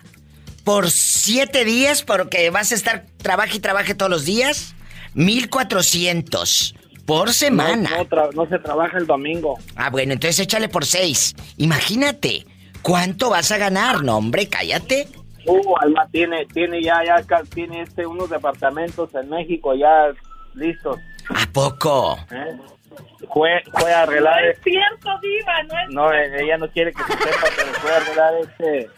Por 0.64 0.90
7 0.90 1.64
días, 1.64 2.02
porque 2.02 2.50
vas 2.50 2.72
a 2.72 2.74
estar 2.74 3.06
trabaje 3.16 3.56
y 3.56 3.60
trabaje 3.60 3.94
todos 3.94 4.10
los 4.10 4.24
días, 4.26 4.74
1400 5.14 6.74
por 7.06 7.32
semana. 7.32 7.90
No, 7.90 7.96
no 7.96 8.04
tra- 8.08 8.32
no 8.34 8.46
se 8.48 8.58
trabaja 8.58 8.98
el 8.98 9.06
domingo. 9.06 9.58
Ah, 9.76 9.90
bueno, 9.90 10.12
entonces 10.12 10.38
échale 10.40 10.68
por 10.68 10.84
6. 10.86 11.34
Imagínate, 11.56 12.46
¿cuánto 12.82 13.30
vas 13.30 13.50
a 13.50 13.58
ganar? 13.58 14.02
No, 14.04 14.18
hombre, 14.18 14.48
cállate. 14.48 15.08
Uh, 15.46 15.76
Alma 15.80 16.06
tiene, 16.10 16.46
tiene 16.46 16.82
ya, 16.82 17.02
ya 17.04 17.22
tiene 17.52 17.82
este 17.82 18.06
unos 18.06 18.30
departamentos 18.30 19.14
en 19.14 19.28
México 19.28 19.74
ya 19.74 20.12
listos. 20.54 20.98
¿A 21.28 21.46
poco? 21.52 22.18
¿eh? 22.30 22.56
Fue, 23.32 23.62
fue 23.78 23.92
a 23.92 24.02
arreglar. 24.02 24.42
No 24.42 24.50
es 24.50 24.58
cierto, 24.62 25.10
Diva, 25.22 25.62
no 25.62 25.78
es 25.78 25.88
No, 25.90 26.12
ella 26.12 26.58
no 26.58 26.68
quiere 26.70 26.92
que 26.92 27.02
se 27.04 27.12
sepa, 27.12 27.46
pero 27.56 27.72
fue 27.74 27.92
a 27.92 27.96
arreglar 27.96 28.34
este. 28.42 28.90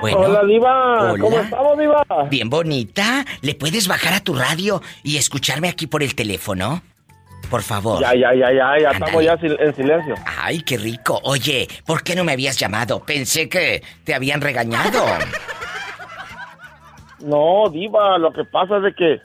Bueno, 0.00 0.18
Hola, 0.20 0.44
Diva. 0.44 1.12
hola. 1.12 1.20
¿Cómo 1.22 1.38
estamos, 1.38 1.78
Diva? 1.78 2.04
Bien 2.30 2.48
bonita. 2.48 3.24
¿Le 3.42 3.54
puedes 3.54 3.86
bajar 3.86 4.14
a 4.14 4.20
tu 4.20 4.34
radio 4.34 4.80
y 5.02 5.18
escucharme 5.18 5.68
aquí 5.68 5.86
por 5.86 6.02
el 6.02 6.14
teléfono? 6.14 6.82
Por 7.50 7.62
favor. 7.62 8.00
Ya, 8.00 8.14
ya, 8.14 8.34
ya, 8.34 8.50
ya, 8.50 8.78
ya 8.80 8.90
estamos 8.92 9.22
ya 9.22 9.36
en 9.42 9.74
silencio. 9.74 10.14
Ay, 10.40 10.62
qué 10.62 10.78
rico. 10.78 11.20
Oye, 11.24 11.68
¿por 11.84 12.02
qué 12.02 12.14
no 12.14 12.24
me 12.24 12.32
habías 12.32 12.58
llamado? 12.58 13.00
Pensé 13.04 13.48
que 13.50 13.82
te 14.04 14.14
habían 14.14 14.40
regañado. 14.40 15.04
No, 17.20 17.68
Diva, 17.70 18.18
lo 18.18 18.32
que 18.32 18.44
pasa 18.44 18.78
es 18.78 18.82
de 18.82 18.94
que 18.96 19.20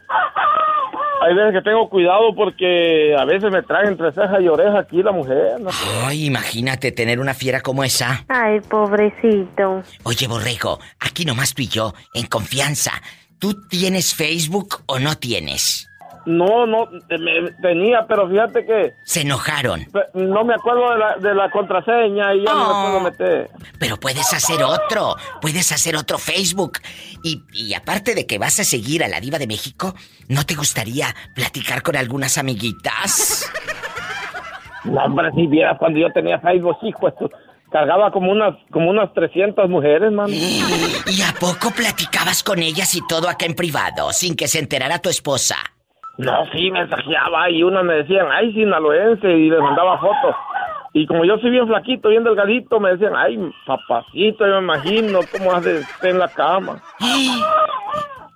hay 1.27 1.35
veces 1.35 1.53
que 1.53 1.61
tengo 1.61 1.89
cuidado 1.89 2.33
porque 2.35 3.13
a 3.17 3.25
veces 3.25 3.51
me 3.51 3.61
trae 3.63 3.87
entre 3.87 4.11
ceja 4.11 4.39
y 4.41 4.47
oreja 4.47 4.79
aquí 4.79 5.03
la 5.03 5.11
mujer. 5.11 5.59
¿no? 5.59 5.69
Ay, 6.05 6.25
imagínate 6.25 6.91
tener 6.91 7.19
una 7.19 7.33
fiera 7.33 7.61
como 7.61 7.83
esa. 7.83 8.23
Ay, 8.29 8.59
pobrecito. 8.61 9.83
Oye, 10.03 10.27
Borrego, 10.27 10.79
aquí 10.99 11.25
nomás 11.25 11.53
tú 11.53 11.63
y 11.63 11.67
yo, 11.67 11.93
en 12.13 12.27
confianza. 12.27 12.93
¿Tú 13.39 13.67
tienes 13.67 14.15
Facebook 14.15 14.83
o 14.87 14.99
no 14.99 15.17
tienes? 15.17 15.87
No, 16.27 16.65
no, 16.65 16.89
me- 17.19 17.51
tenía, 17.61 18.05
pero 18.05 18.29
fíjate 18.29 18.65
que 18.65 18.93
Se 19.05 19.21
enojaron. 19.21 19.85
no 20.13 20.43
me 20.43 20.53
acuerdo 20.55 20.91
de 20.91 20.97
la, 20.97 21.15
de 21.17 21.33
la 21.33 21.49
contraseña 21.49 22.35
y 22.35 22.43
ya 22.43 22.53
no 22.53 22.67
me 22.67 22.89
puedo 22.89 22.99
meter. 22.99 23.49
Pero 23.79 23.97
puedes 23.97 24.33
hacer 24.33 24.61
otro, 24.61 25.15
puedes 25.41 25.71
hacer 25.71 25.95
otro 25.95 26.17
Facebook. 26.17 26.79
Y, 27.23 27.43
y 27.53 27.73
aparte 27.73 28.13
de 28.13 28.27
que 28.27 28.37
vas 28.39 28.59
a 28.59 28.63
seguir 28.65 29.03
a 29.03 29.07
la 29.07 29.21
diva 29.21 29.39
de 29.39 29.47
México, 29.47 29.95
¿no 30.27 30.45
te 30.45 30.55
gustaría 30.55 31.15
platicar 31.33 31.81
con 31.81 31.95
algunas 31.95 32.37
amiguitas? 32.37 33.49
No, 34.83 35.03
hombre, 35.03 35.29
si 35.35 35.47
vieras 35.47 35.77
cuando 35.79 35.99
yo 35.99 36.09
tenía 36.13 36.39
Facebook, 36.39 36.77
hijo, 36.83 37.09
esto, 37.09 37.29
cargaba 37.71 38.09
como 38.11 38.31
unas, 38.31 38.55
como 38.71 38.89
unas 38.89 39.13
300 39.13 39.69
mujeres, 39.69 40.13
man. 40.13 40.29
¿Y 40.31 41.21
a 41.27 41.33
poco 41.37 41.71
platicabas 41.71 42.41
con 42.41 42.59
ellas 42.59 42.95
y 42.95 43.01
todo 43.05 43.27
acá 43.27 43.45
en 43.45 43.53
privado, 43.55 44.13
sin 44.13 44.35
que 44.37 44.47
se 44.47 44.59
enterara 44.59 44.99
tu 44.99 45.09
esposa? 45.09 45.57
No, 46.17 46.45
sí, 46.51 46.71
mensajeaba 46.71 47.49
y 47.49 47.63
unas 47.63 47.83
me 47.83 47.95
decían, 47.95 48.27
ay, 48.31 48.51
sinaloense, 48.53 49.29
y 49.29 49.49
les 49.49 49.59
mandaba 49.59 49.99
fotos. 49.99 50.35
Y 50.93 51.05
como 51.05 51.25
yo 51.25 51.37
soy 51.37 51.51
bien 51.51 51.67
flaquito, 51.67 52.09
bien 52.09 52.23
delgadito, 52.23 52.79
me 52.79 52.89
decían, 52.91 53.15
ay, 53.15 53.37
papacito, 53.65 54.47
yo 54.47 54.53
me 54.61 54.73
imagino 54.75 55.19
cómo 55.31 55.51
hace 55.53 55.79
usted 55.79 56.09
en 56.09 56.19
la 56.19 56.27
cama. 56.27 56.81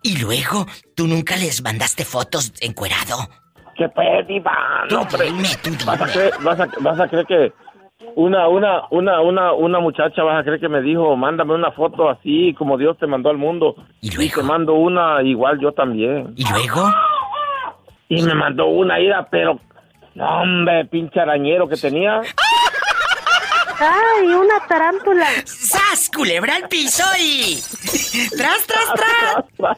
Y 0.03 0.19
luego, 0.19 0.65
¿tú 0.95 1.05
nunca 1.05 1.35
les 1.37 1.63
mandaste 1.63 2.03
fotos 2.03 2.51
encuerado? 2.59 3.17
¿Qué 3.75 3.87
pues, 3.89 4.27
diva? 4.27 4.51
Tú 4.89 4.97
dime, 5.23 5.47
tú 5.63 5.69
Vas 5.85 6.01
a, 6.01 6.05
dime. 6.05 6.11
creer, 6.11 6.33
vas, 6.41 6.59
a, 6.59 6.67
vas 6.79 6.99
a 6.99 7.07
creer 7.07 7.25
que 7.27 7.53
una, 8.15 8.47
una, 8.47 8.81
una, 8.89 9.21
una, 9.21 9.53
una 9.53 9.79
muchacha 9.79 10.23
vas 10.23 10.39
a 10.39 10.43
creer 10.43 10.59
que 10.59 10.69
me 10.69 10.81
dijo, 10.81 11.15
mándame 11.15 11.53
una 11.53 11.71
foto 11.71 12.09
así 12.09 12.53
como 12.57 12.79
Dios 12.79 12.97
te 12.97 13.05
mandó 13.05 13.29
al 13.29 13.37
mundo. 13.37 13.75
¿Y 14.01 14.09
te 14.09 14.41
mando 14.43 14.73
una 14.73 15.21
igual 15.21 15.59
yo 15.59 15.71
también. 15.71 16.33
¿Y 16.35 16.49
luego? 16.49 16.89
Y 18.11 18.21
me 18.23 18.35
mandó 18.35 18.65
una 18.65 18.99
ida, 18.99 19.25
pero... 19.31 19.57
No, 20.15 20.41
hombre, 20.41 20.83
pinche 20.83 21.17
arañero 21.21 21.69
que 21.69 21.77
tenía. 21.77 22.19
¡Ay, 23.79 24.27
una 24.27 24.59
tarántula! 24.67 25.25
¡Sas, 25.45 26.09
culebra 26.13 26.57
al 26.57 26.67
piso 26.67 27.05
y... 27.17 27.63
¡Tras, 28.35 28.67
tras, 28.67 29.45
tras! 29.55 29.77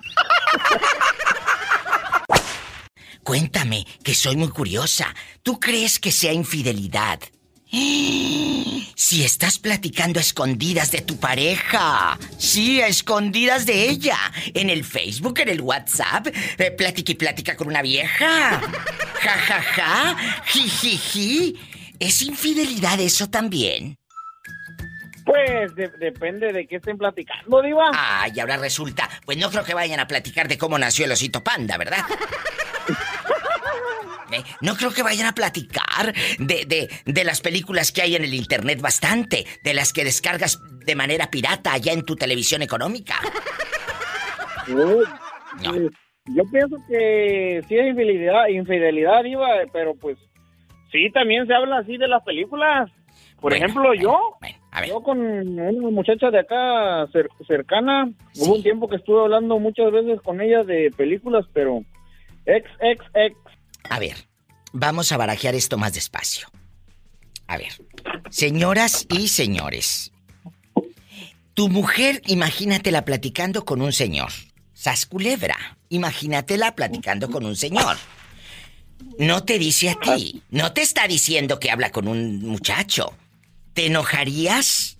Cuéntame, 3.23 3.85
que 4.03 4.15
soy 4.15 4.35
muy 4.35 4.49
curiosa. 4.49 5.13
¿Tú 5.43 5.59
crees 5.59 5.99
que 5.99 6.11
sea 6.11 6.33
infidelidad? 6.33 7.19
Si 8.95 9.23
estás 9.23 9.57
platicando 9.57 10.19
a 10.19 10.21
escondidas 10.21 10.91
de 10.91 11.01
tu 11.01 11.17
pareja. 11.17 12.19
Sí, 12.37 12.81
a 12.83 12.87
escondidas 12.87 13.65
de 13.65 13.89
ella. 13.89 14.17
En 14.53 14.69
el 14.69 14.83
Facebook, 14.83 15.39
en 15.39 15.49
el 15.49 15.61
WhatsApp. 15.61 16.27
Eh, 16.59 16.69
platica 16.71 17.11
y 17.11 17.15
plática 17.15 17.55
con 17.55 17.67
una 17.67 17.81
vieja. 17.81 18.61
Ja, 19.21 19.31
ja, 19.47 19.61
ja. 19.61 20.17
Ji, 20.45 20.69
ji, 20.69 20.97
ji. 20.97 21.59
¿Es 21.99 22.21
infidelidad 22.21 22.99
eso 22.99 23.27
también? 23.29 23.97
Pues 25.25 25.73
de- 25.75 25.89
depende 25.99 26.53
de 26.53 26.67
qué 26.67 26.75
estén 26.75 26.97
platicando, 26.97 27.61
Diva. 27.63 27.89
Ah, 27.93 28.27
y 28.33 28.39
ahora 28.39 28.57
resulta. 28.57 29.09
Pues 29.25 29.37
no 29.39 29.49
creo 29.49 29.63
que 29.63 29.73
vayan 29.73 29.99
a 29.99 30.07
platicar 30.07 30.47
de 30.47 30.57
cómo 30.59 30.77
nació 30.77 31.05
el 31.05 31.11
osito 31.11 31.43
panda, 31.43 31.77
¿verdad? 31.77 32.03
¿Eh? 34.33 34.43
No 34.61 34.75
creo 34.75 34.91
que 34.93 35.03
vayan 35.03 35.27
a 35.27 35.33
platicar 35.35 36.13
de, 36.39 36.65
de, 36.65 36.89
de 37.05 37.23
las 37.23 37.41
películas 37.41 37.91
que 37.91 38.01
hay 38.01 38.15
en 38.15 38.23
el 38.23 38.33
internet 38.33 38.81
bastante, 38.81 39.45
de 39.63 39.73
las 39.73 39.93
que 39.93 40.03
descargas 40.03 40.59
de 40.85 40.95
manera 40.95 41.29
pirata 41.29 41.73
allá 41.73 41.93
en 41.93 42.03
tu 42.03 42.15
televisión 42.15 42.61
económica. 42.61 43.15
Pues, 44.65 45.07
Yo 46.25 46.43
pienso 46.51 46.77
que 46.87 47.61
sí 47.67 47.77
es 47.77 47.87
infidelidad, 47.87 48.47
infidelidad, 48.47 49.23
Diva, 49.23 49.47
pero 49.71 49.93
pues 49.95 50.17
sí, 50.91 51.09
también 51.13 51.45
se 51.47 51.53
habla 51.53 51.79
así 51.79 51.97
de 51.97 52.07
las 52.07 52.23
películas. 52.23 52.89
Por 53.41 53.51
Bueno, 53.51 53.65
ejemplo, 53.65 53.93
yo, 53.93 54.37
yo 54.87 55.01
con 55.01 55.19
una 55.19 55.89
muchacha 55.91 56.31
de 56.31 56.39
acá 56.39 57.05
cer- 57.07 57.27
cercana, 57.45 58.09
hubo 58.37 58.55
un 58.55 58.63
tiempo 58.63 58.87
que 58.87 58.95
estuve 58.95 59.19
hablando 59.21 59.59
muchas 59.59 59.91
veces 59.91 60.21
con 60.21 60.39
ella 60.39 60.63
de 60.63 60.91
películas, 60.95 61.45
pero 61.53 61.81
ex, 62.45 62.69
ex, 62.79 63.03
ex. 63.13 63.35
A 63.89 63.99
ver, 63.99 64.27
vamos 64.71 65.11
a 65.11 65.17
barajear 65.17 65.55
esto 65.55 65.77
más 65.77 65.93
despacio. 65.93 66.47
A 67.47 67.57
ver, 67.57 67.73
señoras 68.29 69.05
y 69.09 69.27
señores, 69.27 70.11
tu 71.53 71.69
mujer, 71.69 72.21
imagínatela 72.25 73.05
platicando 73.05 73.63
con 73.63 73.81
un 73.81 73.93
señor. 73.93 74.29
Sas 74.73 75.05
culebra, 75.05 75.55
imagínatela 75.89 76.73
platicando 76.73 77.29
con 77.29 77.45
un 77.45 77.55
señor. 77.55 77.97
No 79.19 79.43
te 79.43 79.59
dice 79.59 79.91
a 79.91 79.95
ti, 79.95 80.41
no 80.49 80.73
te 80.73 80.81
está 80.81 81.07
diciendo 81.07 81.59
que 81.59 81.69
habla 81.69 81.91
con 81.91 82.07
un 82.07 82.41
muchacho. 82.41 83.13
¿Te 83.73 83.87
enojarías? 83.87 84.97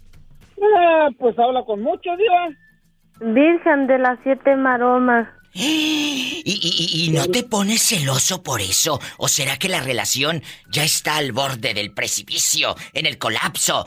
Ah, 0.62 1.10
pues 1.18 1.38
habla 1.40 1.64
con 1.66 1.82
mucho, 1.82 2.12
Diva. 2.18 3.34
Virgen 3.34 3.88
de 3.88 3.98
las 3.98 4.20
siete 4.24 4.56
maromas. 4.56 5.28
¿Y, 5.54 6.42
y- 6.46 7.04
y- 7.04 7.06
y 7.06 7.12
no 7.12 7.28
te 7.28 7.44
pones 7.44 7.82
celoso 7.84 8.42
por 8.42 8.60
eso? 8.62 9.00
¿O 9.18 9.28
será 9.28 9.58
que 9.58 9.70
la 9.70 9.82
relación 9.82 10.42
ya 10.72 10.84
está 10.84 11.18
al 11.18 11.32
borde 11.32 11.74
del 11.74 11.94
precipicio, 11.94 12.76
en 12.94 13.06
el 13.06 13.18
colapso, 13.20 13.86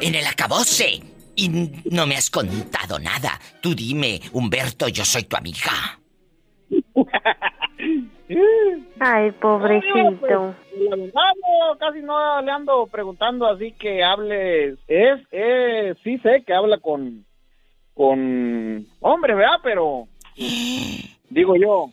en 0.00 0.14
el 0.16 0.26
acabose? 0.26 1.00
Y 1.36 1.48
no 1.90 2.06
me 2.06 2.16
has 2.16 2.30
contado 2.30 2.98
nada. 2.98 3.38
Tú 3.60 3.74
dime, 3.74 4.20
Humberto, 4.32 4.88
yo 4.88 5.04
soy 5.04 5.24
tu 5.24 5.36
amiga. 5.36 6.00
Ay, 8.98 9.30
pobrecito. 9.32 10.54
La 10.78 10.96
verdad, 10.96 11.12
no, 11.12 11.78
casi 11.78 12.00
no 12.00 12.40
le 12.42 12.50
ando 12.50 12.86
preguntando 12.86 13.46
así 13.46 13.72
que 13.78 14.02
hable. 14.02 14.70
Es, 14.88 15.20
es, 15.30 15.96
sí 16.02 16.18
sé 16.18 16.42
que 16.46 16.52
habla 16.54 16.78
con, 16.78 17.24
con 17.94 18.86
hombres, 19.00 19.36
¿verdad? 19.36 19.58
Pero 19.62 20.08
digo 20.36 21.54
yo, 21.56 21.90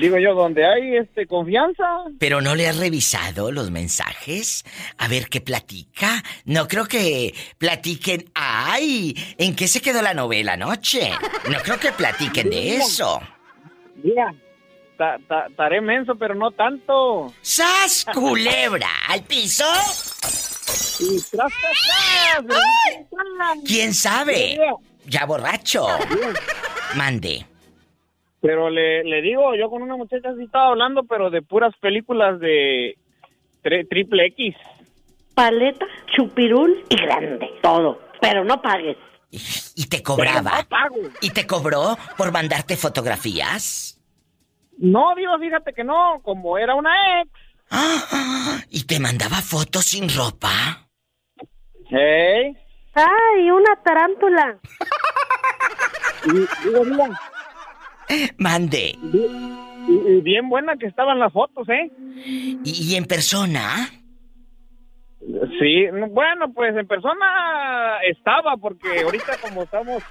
digo 0.00 0.18
yo, 0.18 0.34
donde 0.34 0.64
hay 0.66 0.96
este 0.96 1.26
confianza, 1.26 1.84
¿Pero 2.18 2.40
no 2.40 2.54
le 2.54 2.68
has 2.68 2.76
revisado 2.78 3.52
los 3.52 3.70
mensajes? 3.70 4.64
A 4.98 5.08
ver 5.08 5.28
qué 5.28 5.40
platica. 5.40 6.22
No 6.44 6.66
creo 6.68 6.86
que 6.86 7.34
platiquen. 7.58 8.30
¡Ay! 8.34 9.14
¿En 9.38 9.54
qué 9.54 9.68
se 9.68 9.80
quedó 9.80 10.02
la 10.02 10.14
novela 10.14 10.54
anoche? 10.54 11.10
No 11.50 11.58
creo 11.62 11.78
que 11.78 11.92
platiquen 11.92 12.50
de 12.50 12.76
eso. 12.76 13.20
mira, 14.02 14.34
ta- 14.98 15.18
ta- 15.28 15.70
menso, 15.80 16.14
pero 16.16 16.34
no 16.34 16.50
tanto. 16.50 17.32
¡Sas, 17.40 18.04
culebra! 18.12 18.88
¿Al 19.08 19.22
piso? 19.22 19.64
Y 21.00 21.20
tras, 21.30 21.52
tras, 21.60 22.46
tras, 22.46 23.58
¿Quién 23.64 23.94
sabe? 23.94 24.58
Ya 25.06 25.24
borracho. 25.24 25.86
Mande. 26.96 27.46
Pero 28.40 28.70
le, 28.70 29.04
le 29.04 29.20
digo, 29.22 29.54
yo 29.54 29.68
con 29.68 29.82
una 29.82 29.96
muchacha 29.96 30.34
sí 30.36 30.44
estaba 30.44 30.68
hablando, 30.68 31.02
pero 31.04 31.30
de 31.30 31.42
puras 31.42 31.74
películas 31.80 32.40
de 32.40 32.96
tri- 33.62 33.86
triple 33.88 34.26
X. 34.28 34.56
Paleta, 35.34 35.86
chupirul 36.16 36.84
y 36.88 36.96
grande. 36.96 37.48
Todo. 37.62 38.00
Pero 38.20 38.44
no 38.44 38.60
pagues. 38.62 38.96
¿Y 39.76 39.86
te 39.88 40.02
cobraba? 40.02 40.58
No 40.62 40.68
pago. 40.68 40.96
¿Y 41.20 41.30
te 41.30 41.46
cobró 41.46 41.96
por 42.16 42.32
mandarte 42.32 42.76
fotografías? 42.76 43.96
No, 44.78 45.14
Dios, 45.14 45.38
fíjate 45.40 45.72
que 45.72 45.84
no, 45.84 46.20
como 46.22 46.58
era 46.58 46.74
una 46.74 47.20
ex. 47.20 47.30
¿Y 48.70 48.84
te 48.86 48.98
mandaba 48.98 49.36
fotos 49.36 49.84
sin 49.84 50.08
ropa? 50.08 50.88
¿Eh? 51.92 52.52
¡Ay, 52.94 53.50
una 53.50 53.76
tarántula! 53.84 54.58
Y, 56.26 56.68
digo, 56.68 56.84
mira, 56.84 57.08
Mande. 58.38 58.96
y- 59.12 60.08
y 60.08 60.20
bien 60.20 60.48
buena 60.48 60.76
que 60.76 60.86
estaban 60.86 61.18
las 61.18 61.32
fotos, 61.32 61.68
¿eh? 61.68 61.90
¿Y, 62.64 62.92
y 62.92 62.96
en 62.96 63.04
persona? 63.06 63.88
Sí, 65.60 65.84
no, 65.92 66.08
bueno, 66.08 66.50
pues 66.54 66.74
en 66.76 66.86
persona 66.86 67.98
estaba, 68.08 68.56
porque 68.56 69.00
ahorita 69.04 69.36
como 69.42 69.64
estamos, 69.64 70.02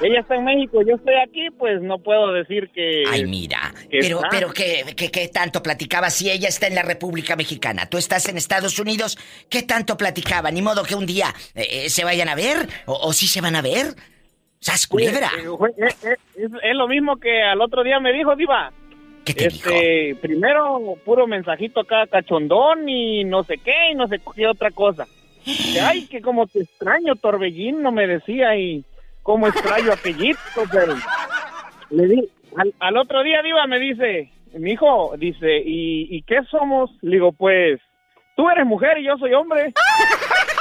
ella 0.00 0.20
está 0.20 0.34
en 0.34 0.44
México, 0.44 0.82
yo 0.82 0.96
estoy 0.96 1.14
aquí, 1.14 1.46
pues 1.56 1.80
no 1.80 2.00
puedo 2.02 2.32
decir 2.32 2.68
que... 2.74 3.04
Ay, 3.08 3.24
mira. 3.24 3.72
que 3.88 3.98
Pero, 4.00 4.16
está. 4.16 4.28
pero 4.30 4.50
¿qué, 4.52 4.82
qué, 4.96 5.10
qué 5.12 5.28
tanto 5.28 5.62
platicaba 5.62 6.10
si 6.10 6.28
ella 6.30 6.48
está 6.48 6.66
en 6.66 6.74
la 6.74 6.82
República 6.82 7.36
Mexicana? 7.36 7.86
Tú 7.88 7.98
estás 7.98 8.28
en 8.28 8.36
Estados 8.36 8.78
Unidos. 8.80 9.16
¿Qué 9.48 9.62
tanto 9.62 9.96
platicaba? 9.96 10.50
Ni 10.50 10.60
modo 10.60 10.82
que 10.82 10.96
un 10.96 11.06
día 11.06 11.32
eh, 11.54 11.84
eh, 11.84 11.88
se 11.90 12.04
vayan 12.04 12.28
a 12.28 12.34
ver. 12.34 12.68
¿O, 12.86 12.94
o 12.94 13.12
sí 13.12 13.28
se 13.28 13.40
van 13.40 13.54
a 13.54 13.62
ver? 13.62 13.94
¡Sas 14.60 14.86
culebra! 14.86 15.30
Eh, 15.38 15.46
eh, 15.78 15.94
eh, 16.02 16.16
es, 16.36 16.50
es 16.62 16.74
lo 16.74 16.88
mismo 16.88 17.16
que 17.16 17.42
al 17.42 17.60
otro 17.60 17.82
día 17.82 18.00
me 18.00 18.12
dijo, 18.12 18.34
Diva. 18.36 18.72
¿Qué 19.24 19.34
te 19.34 19.46
este, 19.46 20.16
Primero, 20.20 20.96
puro 21.04 21.26
mensajito 21.26 21.80
acá, 21.80 22.06
cachondón 22.06 22.88
y 22.88 23.24
no 23.24 23.44
sé 23.44 23.58
qué, 23.58 23.90
y 23.92 23.94
no 23.94 24.08
sé 24.08 24.20
qué 24.34 24.46
otra 24.46 24.70
cosa. 24.70 25.06
Que, 25.44 25.80
Ay, 25.80 26.06
que 26.06 26.20
como 26.20 26.46
te 26.46 26.60
extraño, 26.60 27.14
Torbellino, 27.16 27.92
me 27.92 28.06
decía, 28.06 28.56
y 28.56 28.84
cómo 29.22 29.46
extraño 29.48 29.92
aquellito, 29.92 30.38
pero... 30.72 30.94
Le 31.90 32.06
di, 32.06 32.28
al, 32.56 32.74
al 32.80 32.96
otro 32.96 33.22
día, 33.22 33.42
Diva, 33.42 33.66
me 33.66 33.78
dice, 33.78 34.30
mi 34.54 34.72
hijo, 34.72 35.14
dice, 35.16 35.58
¿y, 35.64 36.16
¿y 36.16 36.22
qué 36.22 36.40
somos? 36.50 36.90
Le 37.02 37.12
digo, 37.12 37.32
pues, 37.32 37.80
tú 38.36 38.48
eres 38.50 38.66
mujer 38.66 38.98
y 38.98 39.06
yo 39.06 39.16
soy 39.18 39.34
hombre. 39.34 39.72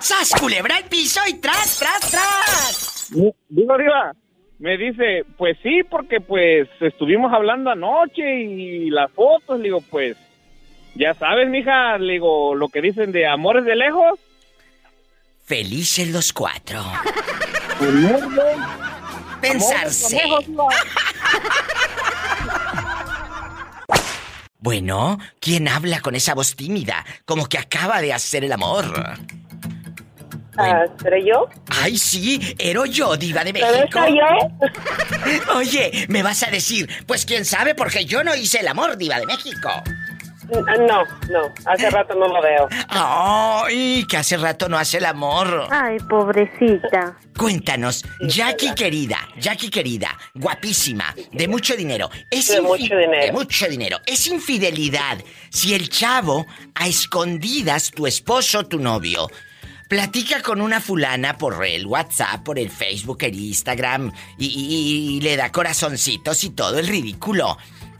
¡Sas 0.00 0.32
culebra 0.38 0.76
al 0.76 0.84
piso 0.84 1.20
y 1.26 1.34
tras, 1.34 1.78
tras, 1.78 2.10
tras! 2.10 3.06
Digo, 3.10 3.78
Diva, 3.78 4.12
me 4.58 4.76
dice, 4.76 5.24
pues 5.36 5.56
sí, 5.62 5.82
porque 5.88 6.20
pues 6.20 6.68
estuvimos 6.80 7.32
hablando 7.32 7.70
anoche 7.70 8.40
y 8.42 8.90
las 8.90 9.10
fotos, 9.12 9.58
le 9.58 9.64
digo, 9.64 9.80
pues, 9.82 10.16
ya 10.94 11.14
sabes, 11.14 11.48
mija, 11.48 11.98
le 11.98 12.14
digo, 12.14 12.54
lo 12.54 12.68
que 12.68 12.80
dicen 12.80 13.12
de 13.12 13.26
amores 13.26 13.64
de 13.64 13.76
lejos. 13.76 14.18
Felices 15.44 16.08
los 16.08 16.32
cuatro. 16.32 16.82
Pensarse. 19.40 20.16
Pensarse. 20.18 20.22
Bueno, 24.58 25.20
¿quién 25.38 25.68
habla 25.68 26.00
con 26.00 26.16
esa 26.16 26.34
voz 26.34 26.56
tímida? 26.56 27.04
Como 27.24 27.46
que 27.46 27.56
acaba 27.56 28.00
de 28.00 28.12
hacer 28.12 28.42
el 28.42 28.50
amor. 28.50 28.84
Ah, 30.58 30.84
¿Seré 31.02 31.24
yo? 31.24 31.48
Ay, 31.68 31.96
sí, 31.98 32.54
ero 32.58 32.86
yo, 32.86 33.16
diva 33.16 33.44
de 33.44 33.52
¿Pero 33.52 33.66
México. 33.66 33.98
esa 33.98 34.08
yo? 34.08 35.54
Oye, 35.56 36.06
me 36.08 36.22
vas 36.22 36.42
a 36.42 36.50
decir, 36.50 36.88
pues 37.06 37.24
quién 37.26 37.44
sabe, 37.44 37.74
porque 37.74 38.04
yo 38.04 38.24
no 38.24 38.34
hice 38.34 38.60
el 38.60 38.68
amor, 38.68 38.96
diva 38.96 39.18
de 39.18 39.26
México. 39.26 39.70
No, 40.48 41.02
no, 41.28 41.52
hace 41.64 41.90
rato 41.90 42.14
no 42.14 42.28
lo 42.28 42.40
veo. 42.40 42.68
Ay, 42.88 44.06
que 44.08 44.16
hace 44.16 44.36
rato 44.36 44.68
no 44.68 44.78
hace 44.78 44.98
el 44.98 45.04
amor. 45.06 45.66
Ay, 45.72 45.96
pobrecita. 46.08 47.16
Cuéntanos, 47.36 48.04
Jackie 48.20 48.72
querida, 48.76 49.18
Jackie 49.40 49.70
querida, 49.70 50.16
guapísima, 50.34 51.12
de 51.32 51.48
mucho 51.48 51.74
dinero. 51.76 52.10
Es 52.30 52.48
De 52.48 52.60
mucho 52.60 52.96
dinero. 52.96 53.26
De 53.26 53.32
mucho 53.32 53.66
dinero. 53.66 53.98
Es 54.06 54.28
infidelidad 54.28 55.18
si 55.50 55.74
el 55.74 55.88
chavo, 55.88 56.46
a 56.76 56.86
escondidas, 56.86 57.90
tu 57.90 58.06
esposo, 58.06 58.64
tu 58.66 58.78
novio, 58.78 59.28
platica 59.88 60.42
con 60.42 60.60
una 60.60 60.80
fulana 60.80 61.38
por 61.38 61.64
el 61.64 61.86
WhatsApp, 61.86 62.42
por 62.42 62.58
el 62.58 62.70
Facebook, 62.70 63.18
el 63.22 63.38
Instagram, 63.38 64.12
y, 64.38 65.20
le 65.22 65.36
da 65.36 65.50
corazoncitos 65.50 66.44
y 66.44 66.50
todo 66.50 66.78
el 66.78 66.86
ridículo. 66.86 67.56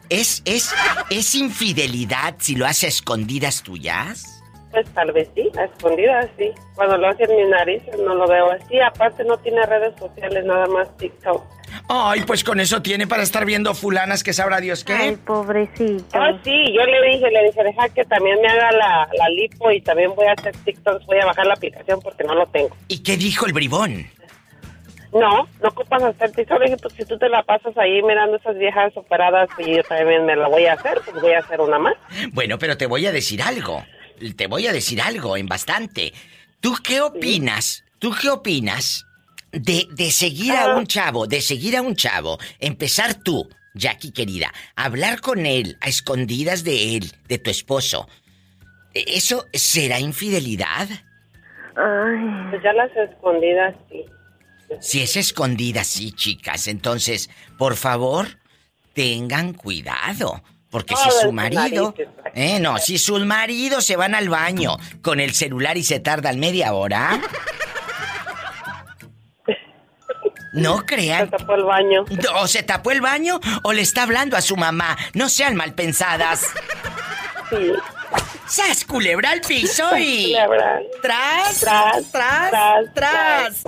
¿Es, 0.09 0.43
es, 0.45 0.73
es 1.11 1.35
infidelidad 1.35 2.37
si 2.39 2.55
lo 2.55 2.67
hace 2.67 2.87
a 2.87 2.89
escondidas 2.89 3.63
tuyas? 3.63 4.43
Pues 4.71 4.87
tal 4.91 5.11
vez 5.13 5.29
sí, 5.35 5.51
a 5.59 5.65
escondidas 5.65 6.29
sí. 6.39 6.51
Cuando 6.75 6.99
lo 6.99 7.09
hace 7.09 7.25
en 7.25 7.37
mi 7.37 7.51
nariz 7.51 7.83
no 8.05 8.15
lo 8.15 8.29
veo 8.29 8.51
así. 8.51 8.79
Aparte 8.81 9.25
no 9.25 9.37
tiene 9.39 9.65
redes 9.65 9.95
sociales, 9.99 10.45
nada 10.45 10.67
más 10.67 10.95
TikTok. 10.97 11.43
Ay, 11.89 12.23
pues 12.27 12.43
con 12.43 12.59
eso 12.59 12.83
tiene 12.83 13.07
para 13.07 13.23
estar 13.23 13.45
viendo 13.45 13.73
fulanas 13.75 14.25
que 14.25 14.33
sabrá 14.33 14.61
Dios 14.61 14.83
qué. 14.83 14.93
Ay, 14.93 15.17
pobrecita. 15.17 16.19
Ah, 16.19 16.39
sí, 16.43 16.73
yo 16.75 16.85
le 16.85 17.11
dije, 17.11 17.31
le 17.31 17.45
dije, 17.45 17.63
deja 17.63 17.89
que 17.91 18.05
también 18.05 18.41
me 18.41 18.49
haga 18.49 18.73
la, 18.73 19.09
la 19.17 19.29
lipo 19.29 19.71
y 19.71 19.81
también 19.81 20.13
voy 20.17 20.27
a 20.27 20.33
hacer 20.33 20.57
TikToks, 20.65 21.07
voy 21.07 21.19
a 21.21 21.27
bajar 21.27 21.47
la 21.47 21.55
aplicación 21.55 22.01
porque 22.01 22.25
no 22.25 22.35
lo 22.35 22.47
tengo. 22.47 22.77
¿Y 22.89 23.03
qué 23.05 23.17
dijo 23.17 23.47
el 23.47 23.53
bribón? 23.53 24.11
No, 25.13 25.49
no 25.63 25.69
ocupas 25.69 26.03
hacer 26.03 26.33
TikTok. 26.33 26.59
Le 26.59 26.65
dije, 26.67 26.77
pues 26.79 26.95
si 26.95 27.05
tú 27.05 27.17
te 27.19 27.29
la 27.29 27.43
pasas 27.45 27.77
ahí 27.79 28.03
mirando 28.03 28.37
esas 28.37 28.59
viejas 28.59 28.93
operadas 28.97 29.49
y 29.59 29.77
yo 29.77 29.83
también 29.85 30.27
me 30.27 30.35
la 30.35 30.49
voy 30.49 30.67
a 30.67 30.73
hacer, 30.73 31.01
pues 31.05 31.23
voy 31.23 31.33
a 31.33 31.39
hacer 31.39 31.61
una 31.61 31.79
más. 31.79 31.95
Bueno, 32.33 32.59
pero 32.59 32.77
te 32.77 32.87
voy 32.87 33.07
a 33.07 33.13
decir 33.13 33.43
algo. 33.43 33.85
Te 34.37 34.49
voy 34.49 34.67
a 34.67 34.73
decir 34.73 35.01
algo 35.01 35.37
en 35.37 35.47
bastante. 35.47 36.13
¿Tú 36.61 36.75
qué 36.83 37.01
opinas? 37.01 37.85
¿Tú 37.99 38.13
qué 38.21 38.29
opinas 38.29 39.06
de, 39.61 39.87
de 39.91 40.11
seguir 40.11 40.53
a 40.53 40.77
un 40.77 40.87
chavo, 40.87 41.27
de 41.27 41.41
seguir 41.41 41.77
a 41.77 41.83
un 41.83 41.97
chavo, 41.97 42.39
empezar 42.59 43.15
tú, 43.15 43.49
Jackie 43.75 44.13
querida, 44.13 44.53
hablar 44.75 45.21
con 45.21 45.47
él 45.47 45.77
a 45.81 45.89
escondidas 45.89 46.65
de 46.65 46.97
él, 46.97 47.13
de 47.29 47.39
tu 47.39 47.51
esposo? 47.51 48.09
¿E- 48.95 49.05
¿Eso 49.17 49.47
será 49.53 50.01
infidelidad? 50.01 50.89
Pues 51.75 52.63
ya 52.63 52.73
las 52.73 52.91
escondidas 52.97 53.75
sí. 53.91 54.05
Si 54.81 55.01
es 55.01 55.17
escondida, 55.17 55.85
sí, 55.85 56.11
chicas. 56.13 56.67
Entonces, 56.67 57.31
por 57.57 57.77
favor, 57.77 58.27
tengan 58.95 59.53
cuidado. 59.53 60.43
Porque 60.71 60.97
si 60.97 61.11
su 61.23 61.33
marido... 61.33 61.95
Eh, 62.35 62.59
no, 62.59 62.79
si 62.79 62.99
sus 62.99 63.25
maridos 63.25 63.85
se 63.87 63.95
van 63.97 64.15
al 64.15 64.29
baño 64.29 64.77
con 65.03 65.21
el 65.21 65.35
celular 65.35 65.77
y 65.77 65.85
se 65.85 66.01
tardan 66.01 66.41
media 66.41 66.73
hora... 66.73 67.21
No 70.57 70.85
crean. 70.85 71.31
Se 71.31 71.37
tapó 71.39 71.55
el 71.55 71.65
baño. 71.65 72.05
O 72.37 72.47
se 72.49 72.63
tapó 72.63 72.91
el 72.91 73.01
baño 73.01 73.41
o 73.63 73.73
le 73.73 73.83
está 73.83 74.03
hablando 74.03 74.37
a 74.37 74.41
su 74.41 74.57
mamá. 74.57 74.97
No 75.15 75.29
sean 75.29 75.55
mal 75.55 75.75
pensadas. 75.75 76.47
Sí. 77.51 77.73
¡Sas, 78.49 78.85
culebra 78.85 79.31
al 79.31 79.41
piso 79.41 79.97
y... 79.97 80.33
Culebra. 80.33 80.81
¡Tras! 81.03 81.61
Tras, 81.61 82.11
¡Tras! 82.13 82.51
tras, 82.51 82.95
¡Tras! 82.95 83.65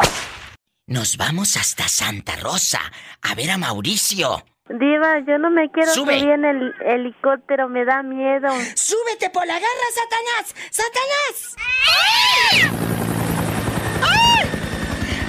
Nos 0.86 1.16
vamos 1.16 1.56
hasta 1.56 1.88
Santa 1.88 2.36
Rosa 2.36 2.80
a 3.22 3.34
ver 3.34 3.50
a 3.50 3.58
Mauricio. 3.58 4.44
Diva, 4.70 5.18
yo 5.26 5.38
no 5.38 5.50
me 5.50 5.70
quiero 5.70 5.92
Sube. 5.92 6.18
subir 6.18 6.30
en 6.30 6.44
el 6.44 6.74
helicóptero, 6.86 7.68
me 7.68 7.84
da 7.84 8.02
miedo. 8.02 8.48
¡Súbete 8.74 9.30
por 9.30 9.46
la 9.46 9.54
garra, 9.54 9.66
Satanás! 9.94 10.54
¡Satanás! 10.70 11.56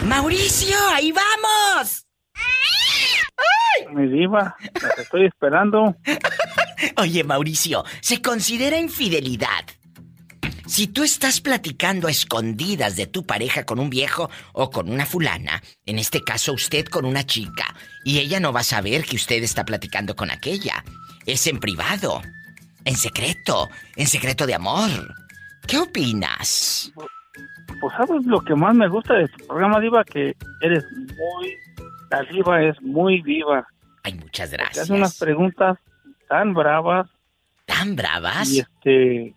¡Mauricio, 0.10 0.76
ahí 0.92 1.12
vamos! 1.12 2.08
Mi 3.94 4.08
diva, 4.08 4.56
las 4.82 4.98
estoy 4.98 5.28
esperando. 5.28 5.96
Oye, 6.98 7.24
Mauricio, 7.24 7.86
¿se 8.02 8.20
considera 8.20 8.80
infidelidad? 8.80 9.66
Si 10.66 10.88
tú 10.88 11.04
estás 11.04 11.42
platicando 11.42 12.08
a 12.08 12.12
escondidas 12.12 12.96
de 12.96 13.06
tu 13.06 13.24
pareja 13.24 13.68
con 13.68 13.80
un 13.80 13.92
viejo 13.92 14.32
o 14.54 14.72
con 14.72 14.90
una 14.90 15.06
fulana, 15.06 15.62
en 15.86 16.00
este 16.00 16.24
caso 16.24 16.54
usted 16.54 16.86
con 16.86 17.06
una 17.06 17.24
chica, 17.28 17.76
y 18.04 18.18
ella 18.18 18.40
no 18.40 18.52
va 18.52 18.62
a 18.62 18.64
saber 18.64 19.06
que 19.06 19.16
usted 19.16 19.44
está 19.44 19.64
platicando 19.64 20.16
con 20.16 20.32
aquella. 20.32 20.84
Es 21.28 21.46
en 21.46 21.60
privado, 21.60 22.24
en 22.84 22.98
secreto, 22.98 23.70
en 23.96 24.08
secreto 24.08 24.48
de 24.48 24.56
amor. 24.56 24.90
¿Qué 25.68 25.78
opinas? 25.78 26.92
Pues 27.80 27.94
sabes 27.96 28.26
lo 28.26 28.42
que 28.42 28.56
más 28.56 28.76
me 28.76 28.88
gusta 28.88 29.14
de 29.16 29.28
tu 29.28 29.48
programa, 29.48 29.80
diva, 29.80 30.04
que 30.04 30.36
eres 30.62 30.84
muy... 30.94 31.56
La 32.12 32.24
diva 32.24 32.62
es 32.64 32.82
muy 32.82 33.22
viva. 33.22 33.68
Ay, 34.04 34.16
muchas 34.16 34.50
Te 34.50 34.58
gracias. 34.58 34.84
hace 34.86 34.94
unas 34.94 35.18
preguntas 35.20 35.78
tan 36.28 36.54
bravas. 36.54 37.08
¿Tan 37.66 37.96
bravas? 37.96 38.52
Y 38.52 38.60
este... 38.60 39.36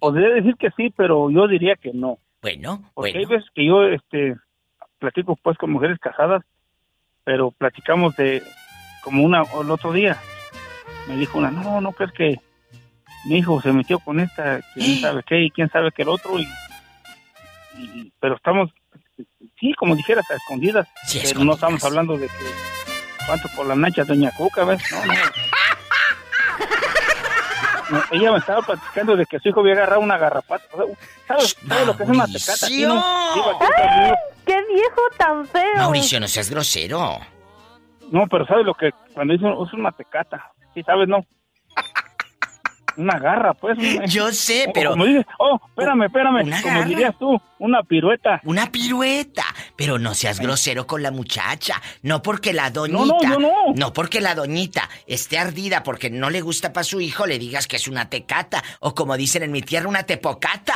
Podría 0.00 0.28
decir 0.28 0.54
que 0.56 0.70
sí, 0.76 0.92
pero 0.96 1.30
yo 1.30 1.48
diría 1.48 1.74
que 1.76 1.92
no. 1.92 2.18
Bueno, 2.40 2.82
Porque 2.94 3.12
bueno. 3.12 3.18
hay 3.18 3.36
veces 3.36 3.50
que 3.54 3.66
yo 3.66 3.82
este, 3.84 4.36
platico 4.98 5.36
pues 5.42 5.58
con 5.58 5.72
mujeres 5.72 5.98
casadas, 5.98 6.44
pero 7.24 7.50
platicamos 7.50 8.14
de 8.16 8.42
como 9.02 9.24
una 9.24 9.42
o 9.42 9.62
el 9.62 9.70
otro 9.70 9.92
día. 9.92 10.16
Me 11.08 11.16
dijo 11.16 11.38
una, 11.38 11.50
no, 11.50 11.80
no 11.80 11.92
crees 11.92 12.12
que 12.12 12.36
mi 13.26 13.38
hijo 13.38 13.60
se 13.60 13.72
metió 13.72 13.98
con 13.98 14.20
esta, 14.20 14.60
quién 14.74 14.96
sabe 15.00 15.22
qué 15.24 15.42
y 15.42 15.50
quién 15.50 15.68
sabe 15.70 15.90
qué 15.90 16.02
el 16.02 16.08
otro. 16.08 16.38
Y, 16.38 16.46
y- 17.78 18.12
pero 18.20 18.36
estamos, 18.36 18.70
sí, 19.60 19.72
como 19.74 19.94
dijeras, 19.96 20.24
a 20.30 20.34
escondidas. 20.34 20.86
Sí, 21.06 21.20
pero 21.24 21.44
no 21.44 21.54
estamos 21.54 21.82
hablando 21.84 22.16
de 22.16 22.26
que 22.28 22.34
cuánto 23.26 23.48
por 23.56 23.66
la 23.66 23.74
nacha 23.74 24.04
doña 24.04 24.30
Cuca, 24.36 24.64
¿ves? 24.64 24.80
No, 24.92 25.04
no. 25.06 25.14
No, 27.90 28.02
ella 28.10 28.32
me 28.32 28.38
estaba 28.38 28.60
platicando 28.60 29.16
de 29.16 29.24
que 29.24 29.38
su 29.38 29.48
hijo 29.48 29.60
había 29.60 29.72
agarrado 29.72 30.02
una 30.02 30.18
garrapata. 30.18 30.64
¿Sabes, 31.26 31.56
¿sabes 31.66 31.86
lo 31.86 31.96
que 31.96 32.02
es 32.02 32.08
una 32.10 32.26
tecata? 32.26 32.66
aquí, 32.66 32.82
no? 32.84 33.02
¡Qué 34.44 34.62
viejo 34.74 35.00
tan 35.16 35.46
feo! 35.46 35.76
Mauricio, 35.76 36.20
no 36.20 36.28
seas 36.28 36.50
grosero. 36.50 37.18
No, 38.10 38.26
pero 38.26 38.46
¿sabes 38.46 38.66
lo 38.66 38.74
que 38.74 38.90
cuando 39.14 39.32
dice 39.32 39.46
es 39.48 39.72
una 39.72 39.90
tecata? 39.92 40.52
Sí, 40.74 40.82
¿sabes, 40.82 41.08
no? 41.08 41.24
Una 42.98 43.18
garra, 43.18 43.54
pues. 43.54 43.78
Yo 44.12 44.30
sé, 44.32 44.66
o 44.68 44.72
pero- 44.72 44.90
Como 44.90 45.06
dices, 45.06 45.24
oh, 45.38 45.58
espérame, 45.68 46.02
espérame. 46.06 46.42
Una 46.44 46.60
como 46.62 46.74
garra. 46.74 46.88
dirías 46.88 47.18
tú, 47.18 47.40
una 47.60 47.82
pirueta. 47.84 48.40
Una 48.44 48.70
pirueta. 48.70 49.44
Pero 49.76 49.98
no 49.98 50.12
seas 50.14 50.40
grosero 50.40 50.86
con 50.86 51.02
la 51.02 51.10
muchacha. 51.10 51.80
No 52.02 52.20
porque 52.22 52.52
la 52.52 52.70
doñita. 52.70 52.98
No, 52.98 53.06
no, 53.06 53.22
yo 53.22 53.38
no. 53.38 53.52
No 53.74 53.92
porque 53.92 54.20
la 54.20 54.34
doñita 54.34 54.88
esté 55.06 55.38
ardida 55.38 55.82
porque 55.84 56.10
no 56.10 56.28
le 56.28 56.40
gusta 56.40 56.72
para 56.72 56.84
su 56.84 57.00
hijo, 57.00 57.24
le 57.26 57.38
digas 57.38 57.66
que 57.68 57.76
es 57.76 57.86
una 57.88 58.10
tecata. 58.10 58.62
O 58.80 58.94
como 58.94 59.16
dicen 59.16 59.44
en 59.44 59.52
mi 59.52 59.62
tierra, 59.62 59.88
una 59.88 60.02
tepocata. 60.02 60.74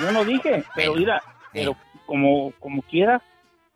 Yo 0.00 0.10
no 0.10 0.24
dije, 0.24 0.64
pero 0.74 0.94
mira, 0.94 1.22
pero 1.52 1.76
como, 2.06 2.52
como 2.58 2.82
quiera, 2.82 3.22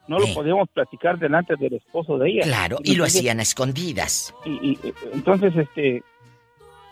no 0.08 0.18
lo 0.18 0.26
podíamos 0.34 0.68
platicar 0.70 1.18
delante 1.18 1.54
del 1.56 1.74
esposo 1.74 2.16
de 2.18 2.30
ella. 2.30 2.42
Claro, 2.44 2.78
y 2.82 2.94
lo 2.96 3.04
hacían 3.04 3.38
a 3.40 3.42
escondidas. 3.42 4.34
Y, 4.46 4.70
y, 4.70 4.78
eh, 4.82 4.94
entonces, 5.12 5.54
este, 5.54 6.02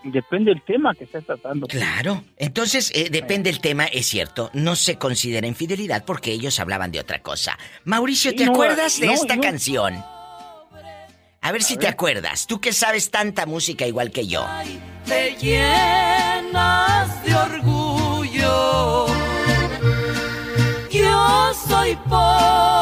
depende 0.03 0.51
del 0.51 0.61
tema 0.63 0.93
que 0.95 1.03
estés 1.05 1.25
tratando. 1.25 1.67
Claro. 1.67 2.23
Entonces, 2.37 2.91
eh, 2.95 3.09
depende 3.11 3.49
el 3.49 3.59
tema, 3.59 3.85
es 3.85 4.05
cierto. 4.07 4.49
No 4.53 4.75
se 4.75 4.97
considera 4.97 5.47
infidelidad 5.47 6.05
porque 6.05 6.31
ellos 6.31 6.59
hablaban 6.59 6.91
de 6.91 6.99
otra 6.99 7.21
cosa. 7.21 7.57
Mauricio, 7.85 8.31
¿te 8.31 8.39
Sí, 8.39 8.45
no, 8.45 8.51
acuerdas 8.51 8.99
de 8.99 9.07
no, 9.07 9.13
esta 9.13 9.35
yo- 9.35 9.41
canción? 9.41 10.03
A 11.41 11.51
ver 11.51 11.63
si 11.63 11.77
te 11.77 11.87
acuerdas. 11.87 12.45
Tú 12.47 12.59
que 12.59 12.73
sabes 12.73 13.09
tanta 13.11 13.45
música 13.45 13.85
igual 13.87 14.11
que 14.11 14.27
yo. 14.27 14.45
te 15.05 15.35
llenas 15.37 17.23
de 17.23 17.33
orgullo. 17.35 19.07
Yo 20.91 21.53
soy 21.67 21.95
pobre, 22.09 22.76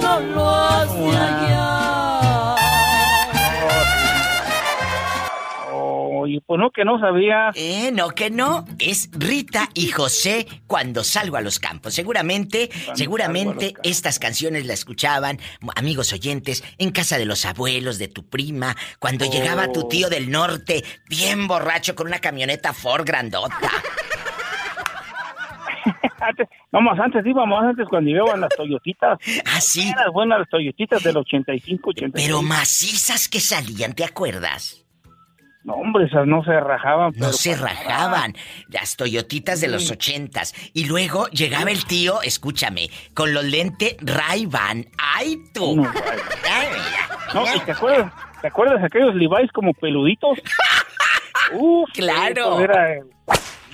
no 0.00 0.20
lo 0.20 0.50
hace 0.50 1.08
allá. 1.16 1.70
Oye, 5.76 6.40
pues 6.46 6.58
no, 6.58 6.70
que 6.70 6.84
no 6.86 6.98
sabía. 6.98 7.50
Eh, 7.54 7.90
no 7.92 8.08
que 8.10 8.30
no. 8.30 8.64
Es 8.78 9.10
Rita 9.12 9.68
y 9.74 9.88
José 9.88 10.46
cuando 10.66 11.04
salgo 11.04 11.36
a 11.36 11.42
los 11.42 11.58
campos. 11.58 11.92
Seguramente, 11.92 12.70
seguramente 12.94 13.74
estas 13.82 14.18
canciones 14.18 14.64
la 14.64 14.72
escuchaban 14.72 15.38
amigos 15.76 16.14
oyentes 16.14 16.64
en 16.78 16.92
casa 16.92 17.18
de 17.18 17.26
los 17.26 17.44
abuelos, 17.44 17.98
de 17.98 18.08
tu 18.08 18.26
prima, 18.26 18.74
cuando 18.98 19.26
llegaba 19.26 19.70
tu 19.72 19.82
Oh. 19.84 19.88
tío 19.88 20.08
del 20.08 20.30
norte, 20.30 20.82
bien 21.10 21.46
borracho 21.46 21.94
con 21.94 22.06
una 22.06 22.20
camioneta 22.20 22.72
Ford 22.72 23.04
grandota. 23.04 23.70
Antes, 26.28 26.48
no 26.72 26.80
más 26.80 26.98
antes 26.98 27.24
íbamos 27.26 27.62
antes 27.62 27.86
cuando 27.88 28.10
llevaban 28.10 28.40
las 28.40 28.50
Toyotitas. 28.56 29.18
Ah, 29.46 29.60
sí. 29.60 29.88
Eran 29.90 30.12
buenas 30.12 30.38
las 30.40 30.48
Toyotitas 30.48 31.02
del 31.02 31.16
85, 31.16 31.90
86. 31.90 32.26
Pero 32.26 32.42
macizas 32.42 33.28
que 33.28 33.40
salían, 33.40 33.92
¿te 33.94 34.04
acuerdas? 34.04 34.80
No, 35.64 35.74
hombre, 35.76 36.04
esas 36.04 36.26
no 36.26 36.44
se 36.44 36.60
rajaban. 36.60 37.12
No 37.12 37.18
pero 37.20 37.32
se 37.32 37.56
rajaban. 37.56 38.34
Las 38.68 38.96
Toyotitas 38.96 39.62
de 39.62 39.68
los 39.68 39.86
Sí. 39.86 39.94
ochentas. 39.94 40.54
Y 40.74 40.84
luego 40.84 41.26
llegaba 41.28 41.70
el 41.70 41.86
tío, 41.86 42.20
escúchame, 42.20 42.90
con 43.14 43.32
los 43.32 43.44
lentes 43.44 43.96
Ray-Ban. 44.02 44.84
¡Ay, 44.98 45.38
tú! 45.54 45.76
No, 45.76 45.90
Ay. 47.46 47.56
¿y 47.56 47.60
te 47.60 47.72
acuerdas? 47.72 48.12
¿Te 48.42 48.48
acuerdas 48.48 48.80
de 48.80 48.86
aquellos 48.88 49.14
Levi's 49.14 49.50
como 49.52 49.72
peluditos? 49.72 50.38
Uf, 51.54 51.88
Claro. 51.94 52.60
Era, 52.60 52.96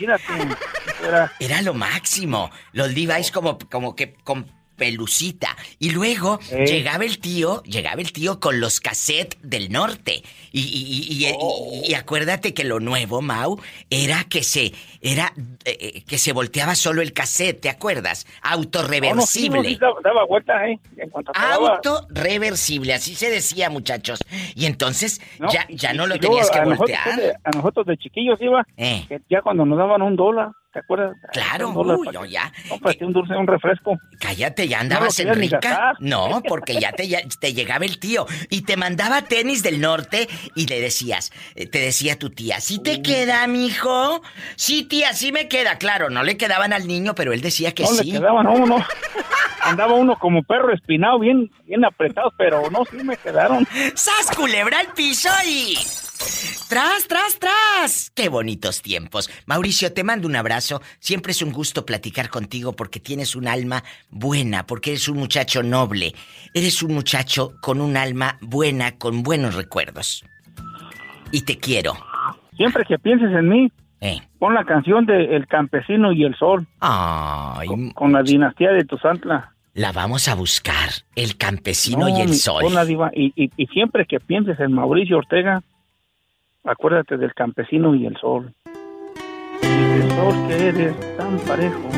Era 1.41 1.63
lo 1.63 1.75
máximo. 1.75 2.51
Los 2.73 2.93
Levi's 2.93 3.31
como, 3.31 3.59
como 3.59 3.95
que 3.95 4.15
con 4.15 4.47
pelucita. 4.81 5.55
Y 5.79 5.91
luego 5.91 6.41
Eh. 6.51 6.65
llegaba 6.67 7.05
el 7.05 7.19
tío, 7.19 7.63
llegaba 7.65 8.01
el 8.01 8.13
tío 8.13 8.41
con 8.41 8.61
los 8.61 8.81
cassettes 8.81 9.39
del 9.43 9.71
norte. 9.71 10.23
Y, 10.53 10.61
y- 10.63 11.23
y- 11.23 11.27
y- 11.29 11.35
Oh. 11.39 11.69
y- 11.85 11.91
y 11.91 11.95
acuérdate 11.95 12.55
que 12.55 12.65
lo 12.65 12.81
nuevo, 12.81 13.21
Mau, 13.21 13.61
era 13.91 14.25
que 14.25 14.43
se, 14.43 14.73
era 15.03 15.33
eh, 15.67 15.77
eh, 15.81 16.03
que 16.07 16.17
se 16.19 16.33
volteaba 16.33 16.75
solo 16.75 17.03
el 17.03 17.13
cassette, 17.13 17.61
¿te 17.61 17.69
acuerdas? 17.69 18.25
No, 18.27 18.33
sí, 18.33 18.39
Autorreversible. 18.55 19.59
no, 19.63 19.65
sí, 19.69 19.77
daba, 19.81 20.01
daba 20.03 20.25
vuelta, 20.27 20.67
¿eh? 20.69 20.81
En 20.97 21.11
cuanto 21.11 21.31
acababa. 21.31 21.75
Auto 21.77 22.07
reversible, 22.11 22.95
así 22.95 23.15
se 23.15 23.31
decía, 23.31 23.69
muchachos. 23.71 24.19
Y 24.55 24.65
entonces 24.65 25.21
No, 25.39 25.53
ya, 25.53 25.67
ya 25.69 25.93
no 25.93 26.07
lo 26.07 26.19
tenías 26.19 26.51
que 26.51 26.59
a 26.59 26.65
voltear. 26.65 27.39
a 27.45 27.51
nosotros 27.51 27.87
de 27.87 27.97
chiquillos 27.99 28.41
iba, 28.41 28.67
Eh. 28.79 29.05
que 29.09 29.21
ya 29.29 29.43
cuando 29.43 29.67
nos 29.67 29.77
daban 29.79 30.01
un 30.03 30.17
dólar, 30.17 30.53
¿te 30.73 30.79
acuerdas? 30.79 31.17
Claro, 31.33 31.71
uy, 31.71 32.09
no, 32.13 32.25
ya. 32.25 32.53
cómprate 32.69 33.05
un 33.05 33.13
dulce, 33.13 33.35
un 33.35 33.47
refresco. 33.47 33.99
Cállate, 34.19 34.69
ya 34.69 34.79
No 34.79 34.83
andabas 34.83 35.19
lo 35.19 35.33
en 35.33 35.39
rica. 35.39 35.95
No, 36.01 36.43
porque 36.47 36.81
ya 36.81 36.93
te, 36.93 37.09
ya 37.09 37.21
te 37.41 37.53
llegaba 37.53 37.85
el 37.85 37.99
tío 37.99 38.27
y 38.51 38.63
te 38.63 38.77
mandaba 38.77 39.23
tenis 39.23 39.63
del 39.63 39.81
norte 39.81 40.29
y 40.55 40.67
le 40.67 40.81
decías, 40.81 41.33
eh, 41.55 41.67
te 41.67 41.79
decía 41.79 42.19
tu 42.19 42.31
tía, 42.31 42.61
¿sí 42.61 42.81
te 42.83 43.03
queda, 43.03 43.47
mijo? 43.47 44.23
Sí, 44.57 44.85
tía, 44.85 45.13
sí 45.13 45.33
me 45.33 45.49
queda. 45.49 45.79
Claro, 45.79 46.11
no 46.11 46.23
le 46.23 46.37
quedaban 46.37 46.73
al 46.73 46.87
niño, 46.87 47.15
pero 47.15 47.33
él 47.33 47.41
decía 47.41 47.73
que 47.73 47.83
no 47.83 47.89
sí. 47.91 48.13
le 48.13 48.19
quedaban 48.19 48.47
a 48.47 48.51
uno. 48.51 48.77
Andaba 49.63 49.95
uno 49.95 50.19
como 50.19 50.43
perro 50.43 50.73
espinado, 50.73 51.19
bien, 51.19 51.51
bien 51.67 51.85
apretado, 51.85 52.33
pero 52.39 52.71
no, 52.71 52.85
sí 52.91 52.97
me 53.05 53.17
quedaron. 53.17 53.67
¡Sas, 53.95 54.35
culebra 54.35 54.79
al 54.79 54.89
piso 54.95 55.29
y... 55.47 55.77
¡Tras, 56.69 57.09
tras, 57.09 57.39
tras! 57.39 58.11
¡Qué 58.15 58.29
bonitos 58.29 58.83
tiempos! 58.83 59.31
Mauricio, 59.47 59.93
te 59.93 60.05
mando 60.05 60.29
un 60.29 60.37
abrazo. 60.37 60.81
Siempre 60.99 61.33
es 61.33 61.43
un 61.43 61.53
gusto 61.53 61.85
platicar 61.87 62.29
contigo 62.29 62.75
porque 62.75 63.01
tienes 63.01 63.35
un 63.35 63.49
alma 63.49 63.83
buena, 64.11 64.67
porque 64.67 64.91
eres 64.91 65.09
un 65.09 65.19
muchacho 65.19 65.63
noble. 65.63 66.15
Eres 66.55 66.83
un 66.83 66.95
muchacho 66.95 67.55
con 67.63 67.81
un 67.81 67.97
alma 67.97 68.39
buena, 68.41 68.99
con 68.99 69.23
buenos 69.23 69.55
recuerdos. 69.55 70.25
Y 71.33 71.43
te 71.43 71.59
quiero. 71.59 71.95
Siempre 72.57 72.85
que 72.87 72.99
pienses 72.99 73.31
en 73.31 73.49
mí, 73.49 73.73
Eh. 74.03 74.21
pon 74.39 74.55
la 74.55 74.65
canción 74.65 75.07
de 75.07 75.37
El 75.37 75.47
Campesino 75.47 76.13
y 76.13 76.25
el 76.25 76.37
Sol. 76.37 76.67
Ay, 76.81 77.67
Con, 77.67 77.91
con 77.93 78.13
la 78.13 78.23
dinastía 78.23 78.71
de 78.73 78.85
Tuzantla. 78.85 79.55
la 79.75 79.93
vamos 79.93 80.29
a 80.29 80.35
buscar. 80.35 80.91
El 81.17 81.37
campesino 81.37 82.09
No, 82.09 82.19
y 82.19 82.21
el 82.23 82.35
sol. 82.35 82.63
ponla, 82.63 82.85
diva. 82.85 83.11
Y, 83.15 83.33
y- 83.37 83.51
y 83.57 83.67
siempre 83.69 84.05
que 84.07 84.19
pienses 84.21 84.59
en 84.61 84.73
Mauricio 84.73 85.19
Ortega, 85.19 85.63
acuérdate 86.65 87.17
del 87.17 87.33
Campesino 87.35 87.95
y 87.95 88.07
el 88.07 88.17
Sol. 88.19 88.53
Y 89.63 89.67
el 89.67 90.11
sol 90.11 90.35
que 90.49 90.69
eres 90.69 91.17
tan 91.17 91.39
parejo. 91.41 91.89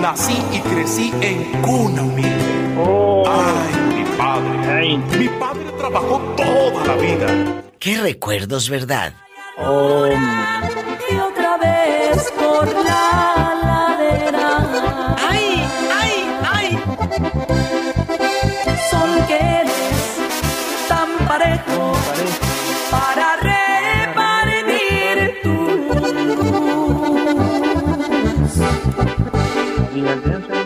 Nací 0.00 0.36
y 0.52 0.60
crecí 0.60 1.12
en 1.20 1.62
cuna 1.62 2.02
humilde. 2.02 2.76
Oh. 2.78 3.24
Ay, 3.26 3.94
mi 3.94 4.04
padre. 4.16 4.98
Mi 5.18 5.28
padre 5.38 5.64
trabajó 5.78 6.18
toda 6.36 6.86
la 6.86 6.96
vida. 6.96 7.62
Qué 7.78 7.96
recuerdos, 8.00 8.68
¿verdad? 8.68 9.12
Oh, 9.58 10.06
Y 10.06 11.16
otra 11.16 11.56
vez 11.58 12.32
por 12.32 12.66
la 12.84 13.54
ladera. 13.64 15.16
¡Ay, 15.30 15.62
ay, 16.00 16.26
ay! 16.52 17.51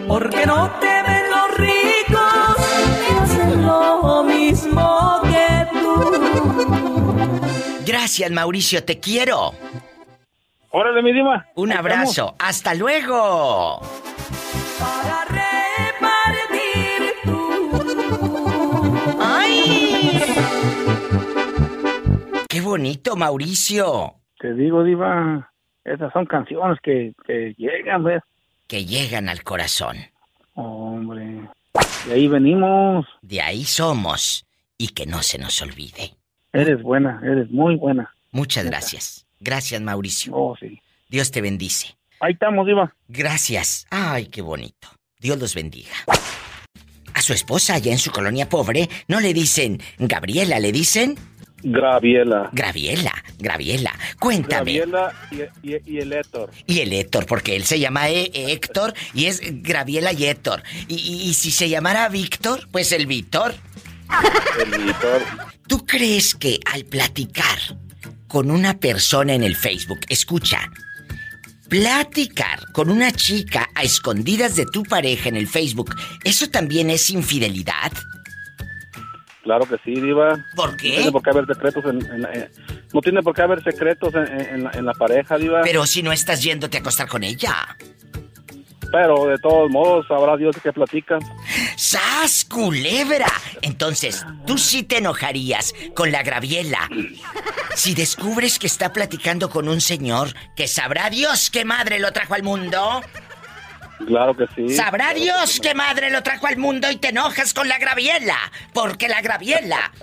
Porque 0.06 0.46
no 0.46 0.70
te 0.78 0.86
ven 0.86 1.30
los 1.30 1.56
ricos 1.58 2.56
hacen 3.20 3.66
lo 3.66 4.22
mismo 4.24 5.20
que 5.24 5.66
tú. 5.72 6.12
Gracias, 7.84 8.30
Mauricio, 8.30 8.84
te 8.84 9.00
quiero. 9.00 9.52
Órale, 10.70 11.02
mi 11.02 11.12
diva. 11.12 11.46
Un 11.56 11.72
Ahí 11.72 11.78
abrazo. 11.78 12.36
Hasta 12.38 12.74
luego. 12.74 13.80
Para 14.78 15.24
repartir 15.24 17.14
¡Ay! 19.20 20.22
¡Qué 22.48 22.60
bonito, 22.60 23.16
Mauricio! 23.16 24.14
Te 24.38 24.52
digo, 24.54 24.84
Diva, 24.84 25.50
esas 25.84 26.12
son 26.12 26.26
canciones 26.26 26.78
que, 26.82 27.14
que 27.26 27.54
llegan, 27.56 28.04
¿ves? 28.04 28.22
Que 28.66 28.84
llegan 28.84 29.28
al 29.28 29.42
corazón. 29.42 29.96
Hombre, 30.54 31.48
de 32.06 32.14
ahí 32.14 32.28
venimos. 32.28 33.06
De 33.22 33.40
ahí 33.40 33.64
somos. 33.64 34.46
Y 34.78 34.88
que 34.88 35.06
no 35.06 35.22
se 35.22 35.38
nos 35.38 35.62
olvide. 35.62 36.14
Eres 36.52 36.82
buena, 36.82 37.20
eres 37.22 37.50
muy 37.50 37.76
buena. 37.76 38.14
Muchas 38.32 38.64
gracias. 38.64 39.26
Gracias, 39.40 39.80
Mauricio. 39.80 40.32
Oh, 40.34 40.56
sí. 40.58 40.80
Dios 41.08 41.30
te 41.30 41.40
bendice. 41.40 41.96
Ahí 42.20 42.32
estamos, 42.32 42.66
Diva. 42.66 42.94
Gracias. 43.08 43.86
Ay, 43.90 44.26
qué 44.26 44.42
bonito. 44.42 44.88
Dios 45.18 45.38
los 45.38 45.54
bendiga. 45.54 45.94
A 47.14 47.22
su 47.22 47.32
esposa 47.32 47.74
allá 47.74 47.92
en 47.92 47.98
su 47.98 48.10
colonia 48.10 48.48
pobre 48.48 48.88
no 49.08 49.20
le 49.20 49.32
dicen 49.32 49.80
Gabriela, 49.98 50.58
le 50.60 50.72
dicen 50.72 51.16
Graviela. 51.68 52.48
Graviela, 52.52 53.12
Graviela. 53.38 53.92
Cuéntame. 54.20 54.72
Graviela 54.78 55.12
y, 55.62 55.68
y- 55.72 55.80
y 55.84 55.98
el 55.98 56.12
Héctor. 56.12 56.50
Y 56.66 56.80
el 56.80 56.92
Héctor, 56.92 57.26
porque 57.26 57.56
él 57.56 57.64
se 57.64 57.80
llama 57.80 58.08
eh, 58.08 58.30
Héctor 58.32 58.94
y 59.14 59.26
es 59.26 59.40
Graviela 59.42 60.12
y 60.12 60.26
Héctor. 60.26 60.62
Y, 60.86 60.94
y- 60.94 61.28
y 61.28 61.34
si 61.34 61.50
se 61.50 61.68
llamara 61.68 62.08
Víctor, 62.08 62.68
pues 62.70 62.92
el 62.92 63.06
Víctor. 63.06 63.54
El 64.64 64.84
Víctor. 64.84 65.22
¿Tú 65.66 65.84
crees 65.84 66.34
que 66.36 66.60
al 66.72 66.84
platicar 66.84 67.58
con 68.28 68.50
una 68.52 68.78
persona 68.78 69.34
en 69.34 69.42
el 69.42 69.56
Facebook, 69.56 70.00
escucha, 70.08 70.70
platicar 71.68 72.70
con 72.72 72.90
una 72.90 73.10
chica 73.10 73.68
a 73.74 73.82
escondidas 73.82 74.54
de 74.54 74.66
tu 74.66 74.84
pareja 74.84 75.28
en 75.28 75.36
el 75.36 75.48
Facebook, 75.48 75.94
¿eso 76.24 76.48
también 76.48 76.90
es 76.90 77.10
infidelidad? 77.10 77.92
Claro 79.46 79.64
que 79.64 79.76
sí, 79.84 80.00
Diva. 80.00 80.36
¿Por 80.56 80.76
qué? 80.76 80.88
No 80.88 80.94
tiene 80.96 81.12
por 81.12 81.22
qué 81.22 81.30
haber 81.30 81.46
secretos 81.46 81.84
en, 81.84 82.04
en 82.12 82.22
la- 82.22 82.32
en- 82.32 82.50
no 82.92 83.00
tiene 83.00 83.22
por 83.22 83.32
qué 83.32 83.42
haber 83.42 83.62
secretos 83.62 84.12
en, 84.12 84.64
la, 84.64 84.70
en 84.72 84.84
la 84.84 84.92
pareja, 84.92 85.38
Diva. 85.38 85.60
Pero 85.62 85.86
si 85.86 86.02
no 86.02 86.10
estás 86.10 86.42
yéndote 86.42 86.78
a 86.78 86.80
acostar 86.80 87.06
con 87.06 87.22
ella. 87.22 87.54
Pero 88.90 89.26
de 89.26 89.38
todos 89.38 89.70
modos, 89.70 90.04
sabrá 90.08 90.36
Dios 90.36 90.56
qué 90.60 90.72
platican. 90.72 91.20
¡Sas, 91.76 92.44
culebra! 92.44 93.26
Entonces, 93.62 94.24
tú 94.46 94.58
sí 94.58 94.82
te 94.82 94.98
enojarías 94.98 95.74
con 95.94 96.10
la 96.10 96.22
Graviela. 96.24 96.88
Si 97.76 97.94
descubres 97.94 98.58
que 98.58 98.66
está 98.66 98.92
platicando 98.92 99.48
con 99.48 99.68
un 99.68 99.80
señor 99.80 100.30
que 100.56 100.66
sabrá 100.66 101.08
Dios 101.10 101.50
qué 101.50 101.64
madre 101.64 102.00
lo 102.00 102.12
trajo 102.12 102.34
al 102.34 102.42
mundo. 102.42 103.00
Claro 104.06 104.36
que 104.36 104.46
sí. 104.54 104.74
Sabrá 104.74 105.14
Dios 105.14 105.58
qué 105.62 105.74
madre 105.74 106.10
lo 106.10 106.22
trajo 106.22 106.46
al 106.46 106.56
mundo 106.58 106.90
y 106.90 106.96
te 106.96 107.08
enojas 107.08 107.54
con 107.54 107.68
la 107.68 107.78
Graviela. 107.78 108.36
Porque 108.72 109.08
la 109.08 109.20
Graviela. 109.22 109.92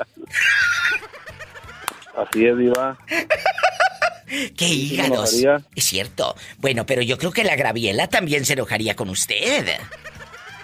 Así 2.18 2.46
es, 2.46 2.58
Diva. 2.58 2.98
¡Qué 4.58 4.68
hígados! 4.68 5.34
Es 5.76 5.84
cierto. 5.84 6.36
Bueno, 6.58 6.86
pero 6.86 7.02
yo 7.02 7.18
creo 7.18 7.32
que 7.32 7.44
la 7.44 7.56
Graviela 7.56 8.08
también 8.08 8.46
se 8.46 8.54
enojaría 8.54 8.96
con 8.96 9.10
usted. 9.10 9.68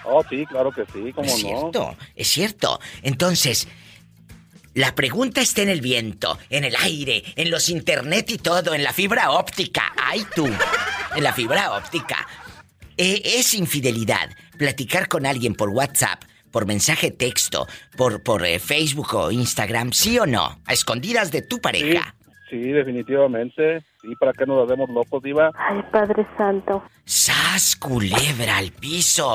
Oh, 0.04 0.24
sí, 0.28 0.44
claro 0.46 0.72
que 0.72 0.84
sí, 0.92 1.12
cómo 1.12 1.26
es 1.26 1.32
no. 1.32 1.38
cierto, 1.38 1.96
es 2.16 2.28
cierto. 2.28 2.80
Entonces, 3.02 3.68
La 4.74 4.94
pregunta 4.94 5.40
está 5.40 5.62
en 5.62 5.68
el 5.68 5.80
viento, 5.80 6.38
en 6.48 6.62
el 6.64 6.76
aire, 6.76 7.24
en 7.34 7.50
los 7.50 7.68
internet 7.68 8.30
y 8.30 8.38
todo, 8.38 8.72
en 8.72 8.84
la 8.84 8.92
fibra 8.92 9.32
óptica. 9.32 9.92
¡Ay 9.96 10.24
tú! 10.34 10.48
En 11.16 11.24
la 11.24 11.32
fibra 11.32 11.72
óptica. 11.72 12.26
Eh, 13.02 13.22
es 13.38 13.54
infidelidad 13.54 14.28
platicar 14.58 15.08
con 15.08 15.24
alguien 15.24 15.54
por 15.54 15.70
WhatsApp, 15.70 16.22
por 16.52 16.66
mensaje 16.66 17.10
texto, 17.10 17.66
por, 17.96 18.22
por 18.22 18.44
eh, 18.44 18.58
Facebook 18.58 19.14
o 19.14 19.30
Instagram, 19.30 19.92
¿sí 19.92 20.18
o 20.18 20.26
no? 20.26 20.60
A 20.66 20.74
escondidas 20.74 21.30
de 21.30 21.40
tu 21.40 21.62
pareja. 21.62 22.14
Sí, 22.50 22.58
definitivamente. 22.58 23.82
¿Y 24.02 24.14
para 24.16 24.34
qué 24.34 24.44
nos 24.44 24.66
hacemos 24.66 24.90
locos, 24.90 25.22
Diva? 25.22 25.50
Ay, 25.56 25.82
Padre 25.90 26.26
Santo. 26.36 26.82
¡Sas, 27.06 27.74
culebra 27.76 28.58
al 28.58 28.70
piso! 28.70 29.32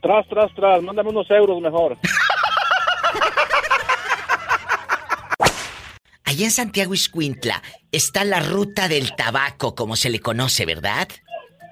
Tras, 0.00 0.26
tras, 0.28 0.54
tras. 0.54 0.82
Mándame 0.82 1.10
unos 1.10 1.30
euros 1.30 1.60
mejor. 1.60 1.98
Allá 6.24 6.46
en 6.46 6.50
Santiago 6.50 6.94
Iscuintla 6.94 7.62
está 7.90 8.24
la 8.24 8.40
ruta 8.40 8.88
del 8.88 9.14
tabaco, 9.14 9.74
como 9.74 9.94
se 9.96 10.08
le 10.08 10.20
conoce, 10.20 10.64
¿verdad? 10.64 11.06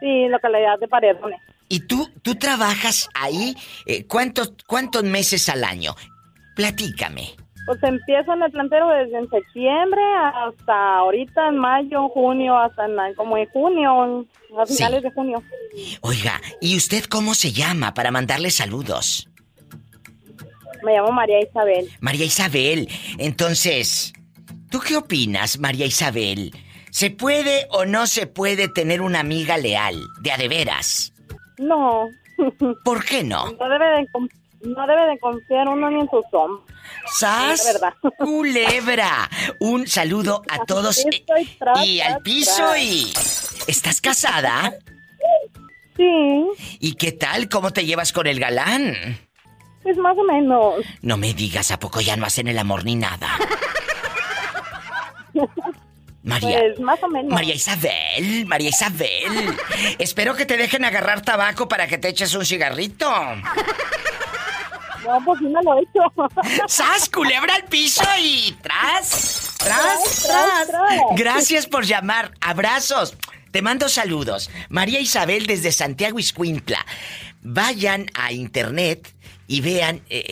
Sí, 0.01 0.28
localidad 0.28 0.78
de 0.81 0.89
Paredones. 0.89 1.40
¿Y 1.68 1.81
tú, 1.86 2.09
tú 2.22 2.35
trabajas 2.35 3.09
ahí 3.14 3.55
eh, 3.86 4.05
¿cuántos, 4.06 4.55
cuántos 4.66 5.05
meses 5.05 5.48
al 5.48 5.62
año? 5.64 5.94
Platícame. 6.56 7.28
Pues 7.66 7.81
empiezo 7.82 8.32
en 8.32 8.43
el 8.43 8.51
plantero 8.51 8.89
desde 8.89 9.18
en 9.18 9.28
septiembre 9.28 10.01
hasta 10.35 10.97
ahorita 10.97 11.48
en 11.48 11.59
mayo, 11.59 12.09
junio, 12.09 12.59
hasta 12.59 12.86
en- 12.86 13.14
como 13.14 13.36
en 13.36 13.47
junio, 13.51 14.27
a 14.59 14.66
Sí. 14.66 14.74
finales 14.77 15.02
de 15.05 15.10
junio. 15.12 15.43
Oiga, 16.01 16.40
¿y 16.60 16.77
usted 16.77 17.05
cómo 17.05 17.35
se 17.35 17.52
llama 17.52 17.94
para 17.94 18.10
mandarle 18.10 18.51
saludos? 18.51 19.28
Me 20.82 20.94
llamo 20.94 21.12
María 21.12 21.39
Isabel. 21.40 21.89
María 22.01 22.24
Isabel, 22.24 22.89
entonces, 23.18 24.12
¿tú 24.70 24.81
qué 24.81 24.97
opinas, 24.97 25.59
María 25.59 25.86
Isabel? 25.86 26.51
¿Se 26.90 27.10
puede 27.10 27.66
o 27.70 27.84
no 27.84 28.06
se 28.06 28.26
puede 28.26 28.68
tener 28.68 29.00
una 29.00 29.20
amiga 29.20 29.56
leal, 29.56 30.00
de 30.20 30.32
a 30.32 30.36
de 30.36 30.48
veras? 30.48 31.12
No. 31.58 32.08
¿Por 32.84 33.04
qué 33.04 33.22
no? 33.22 33.52
No 33.52 33.68
debe 33.68 33.86
de, 33.98 34.06
con- 34.12 34.28
no 34.62 34.86
debe 34.86 35.06
de 35.06 35.18
confiar 35.18 35.68
uno 35.68 35.90
ni 35.90 36.00
en 36.00 36.10
sus 36.10 36.24
hombres. 36.32 36.76
¡Sas! 37.06 37.78
¡Culebra! 38.18 39.28
Un 39.60 39.86
saludo 39.86 40.42
a 40.48 40.64
todos 40.64 40.96
tras, 41.26 41.42
y 41.42 41.46
tras, 41.58 41.78
al 42.14 42.22
piso 42.22 42.56
tras. 42.56 42.78
y... 42.82 43.12
¿Estás 43.66 44.00
casada? 44.00 44.72
Sí, 45.96 46.44
¿Y 46.80 46.94
qué 46.94 47.12
tal? 47.12 47.48
¿Cómo 47.50 47.72
te 47.72 47.84
llevas 47.84 48.12
con 48.12 48.26
el 48.26 48.40
galán? 48.40 49.18
pues 49.82 49.96
más 49.98 50.16
o 50.16 50.24
menos. 50.24 50.74
No 51.02 51.16
me 51.16 51.32
digas, 51.34 51.70
¿a 51.70 51.78
poco 51.78 52.00
ya 52.00 52.16
no 52.16 52.24
hacen 52.26 52.48
el 52.48 52.58
amor 52.58 52.84
ni 52.84 52.96
nada? 52.96 53.28
María. 56.31 56.61
Pues 56.61 56.81
más 56.81 57.02
o 57.02 57.09
menos. 57.09 57.32
María 57.32 57.55
Isabel, 57.55 58.47
María 58.47 58.69
Isabel. 58.69 59.57
Espero 59.98 60.35
que 60.35 60.47
te 60.47 60.57
dejen 60.57 60.85
agarrar 60.85 61.23
tabaco 61.23 61.69
para 61.69 61.86
que 61.86 61.98
te 61.98 62.09
eches 62.09 62.35
un 62.35 62.47
cigarrito. 62.47 63.11
No, 65.05 65.24
pues 65.24 65.39
sí 65.40 65.47
me 65.47 65.62
lo 65.62 65.78
he 65.78 65.82
hecho. 65.82 66.66
¡Sas, 66.69 67.09
culebra 67.09 67.55
al 67.55 67.65
piso 67.65 68.05
y 68.19 68.57
tras, 68.62 69.55
tras, 69.59 70.23
Tras. 70.23 70.69
Gracias 71.16 71.66
por 71.66 71.85
llamar. 71.85 72.32
Abrazos. 72.40 73.16
Te 73.51 73.62
mando 73.62 73.89
saludos. 73.89 74.51
María 74.69 75.01
Isabel 75.01 75.47
desde 75.47 75.73
Santiago 75.73 76.19
Iscuintla. 76.19 76.86
Vayan 77.43 78.07
a 78.15 78.32
internet 78.32 79.12
y 79.48 79.61
vean 79.62 79.97
eh, 80.09 80.23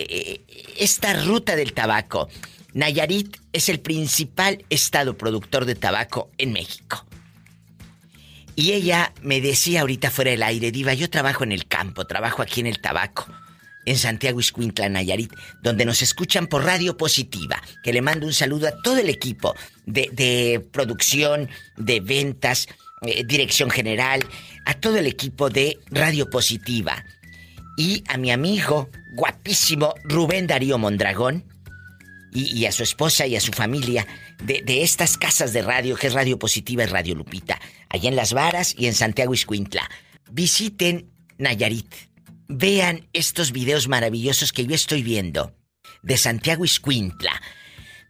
eh, 0.49 0.75
esta 0.79 1.15
ruta 1.25 1.57
del 1.57 1.73
tabaco. 1.73 2.29
Nayarit 2.75 3.37
es 3.53 3.69
el 3.69 3.81
principal 3.81 4.65
estado 4.71 5.17
productor 5.17 5.65
de 5.65 5.75
tabaco 5.75 6.31
en 6.39 6.53
México. 6.53 7.05
Y 8.55 8.73
ella 8.73 9.13
me 9.23 9.41
decía 9.41 9.83
ahorita 9.83 10.11
fuera 10.11 10.33
del 10.33 10.43
aire, 10.43 10.73
Diva, 10.73 10.93
yo 10.93 11.09
trabajo 11.09 11.45
en 11.45 11.53
el 11.53 11.67
campo, 11.69 12.07
trabajo 12.07 12.43
aquí 12.43 12.61
en 12.61 12.67
el 12.67 12.81
tabaco, 12.81 13.27
en 13.87 13.97
Santiago 13.97 14.41
Iscuintla, 14.41 14.89
Nayarit, 14.89 15.33
donde 15.63 15.85
nos 15.85 16.03
escuchan 16.03 16.49
por 16.49 16.65
Radio 16.65 16.97
Positiva, 16.97 17.63
que 17.85 17.93
le 17.93 18.03
mando 18.03 18.27
un 18.27 18.35
saludo 18.35 18.67
a 18.67 18.83
todo 18.83 18.99
el 18.99 19.09
equipo 19.09 19.55
de, 19.87 20.67
producción, 20.73 21.49
de 21.77 22.01
ventas, 22.01 22.67
eh, 23.03 23.23
dirección 23.25 23.71
general, 23.71 24.27
a 24.67 24.75
todo 24.75 24.99
el 24.99 25.07
equipo 25.07 25.51
de 25.51 25.79
Radio 25.91 26.29
Positiva. 26.29 27.05
Y 27.77 28.03
a 28.09 28.17
mi 28.17 28.33
amigo 28.33 28.91
guapísimo 29.15 29.95
Rubén 30.03 30.49
Darío 30.49 30.79
Mondragón, 30.79 31.45
y, 32.33 32.67
a 32.67 32.73
su 32.73 32.83
esposa 32.83 33.27
y 33.27 33.37
a 33.37 33.41
su 33.41 33.53
familia 33.53 34.07
de, 34.43 34.63
de 34.63 34.83
estas 34.83 35.17
casas 35.17 35.53
de 35.53 35.63
radio, 35.63 35.97
que 35.97 36.09
es 36.09 36.13
Radio 36.13 36.39
Positiva 36.39 36.85
y 36.85 36.87
Radio 36.87 37.15
Lupita, 37.15 37.61
allá 37.89 38.09
en 38.09 38.17
Las 38.17 38.33
Varas 38.33 38.75
y 38.77 38.87
en 38.87 38.95
Santiago 38.95 39.35
Iscuintla. 39.35 39.89
Visiten 40.31 41.11
Nayarit. 41.39 41.95
Vean 42.49 43.09
estos 43.13 43.53
videos 43.53 43.89
maravillosos 43.89 44.53
que 44.53 44.67
yo 44.67 44.75
estoy 44.75 45.03
viendo 45.03 45.55
de 46.03 46.17
Santiago 46.17 46.65
Iscuintla, 46.65 47.41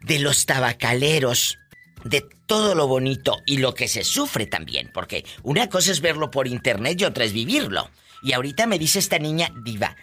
de 0.02 0.18
los 0.18 0.46
tabacaleros, 0.46 1.58
de 2.04 2.24
todo 2.46 2.74
lo 2.74 2.86
bonito 2.86 3.38
y 3.46 3.58
lo 3.58 3.74
que 3.74 3.88
se 3.88 4.04
sufre 4.04 4.46
también, 4.46 4.90
porque 4.94 5.24
una 5.42 5.68
cosa 5.68 5.90
es 5.90 6.00
verlo 6.00 6.30
por 6.30 6.46
internet 6.46 7.00
y 7.00 7.04
otra 7.04 7.24
es 7.24 7.32
vivirlo. 7.32 7.90
Y 8.22 8.32
ahorita 8.32 8.66
me 8.66 8.78
dice 8.78 8.98
esta 8.98 9.18
niña 9.18 9.52
diva, 9.62 9.96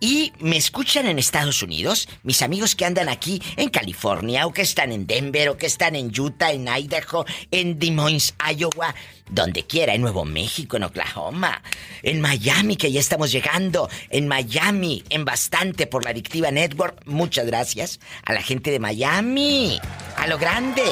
Y 0.00 0.32
me 0.38 0.56
escuchan 0.56 1.06
en 1.06 1.18
Estados 1.18 1.62
Unidos, 1.62 2.08
mis 2.24 2.42
amigos 2.42 2.74
que 2.74 2.84
andan 2.84 3.08
aquí 3.08 3.40
en 3.56 3.70
California, 3.70 4.46
o 4.46 4.52
que 4.52 4.60
están 4.62 4.90
en 4.92 5.06
Denver, 5.06 5.48
o 5.48 5.56
que 5.56 5.64
están 5.66 5.96
en 5.96 6.12
Utah, 6.18 6.52
en 6.52 6.68
Idaho, 6.68 7.24
en 7.50 7.78
Des 7.78 7.92
Moines, 7.92 8.34
Iowa, 8.54 8.94
donde 9.30 9.64
quiera, 9.64 9.94
en 9.94 10.02
Nuevo 10.02 10.26
México, 10.26 10.76
en 10.76 10.82
Oklahoma, 10.84 11.62
en 12.02 12.20
Miami, 12.20 12.76
que 12.76 12.92
ya 12.92 13.00
estamos 13.00 13.32
llegando, 13.32 13.88
en 14.10 14.28
Miami, 14.28 15.02
en 15.08 15.24
bastante 15.24 15.86
por 15.86 16.04
la 16.04 16.10
Adictiva 16.10 16.50
Network. 16.50 17.00
Muchas 17.06 17.46
gracias 17.46 17.98
a 18.24 18.34
la 18.34 18.42
gente 18.42 18.70
de 18.70 18.80
Miami, 18.80 19.80
a 20.16 20.26
lo 20.26 20.36
grande. 20.36 20.84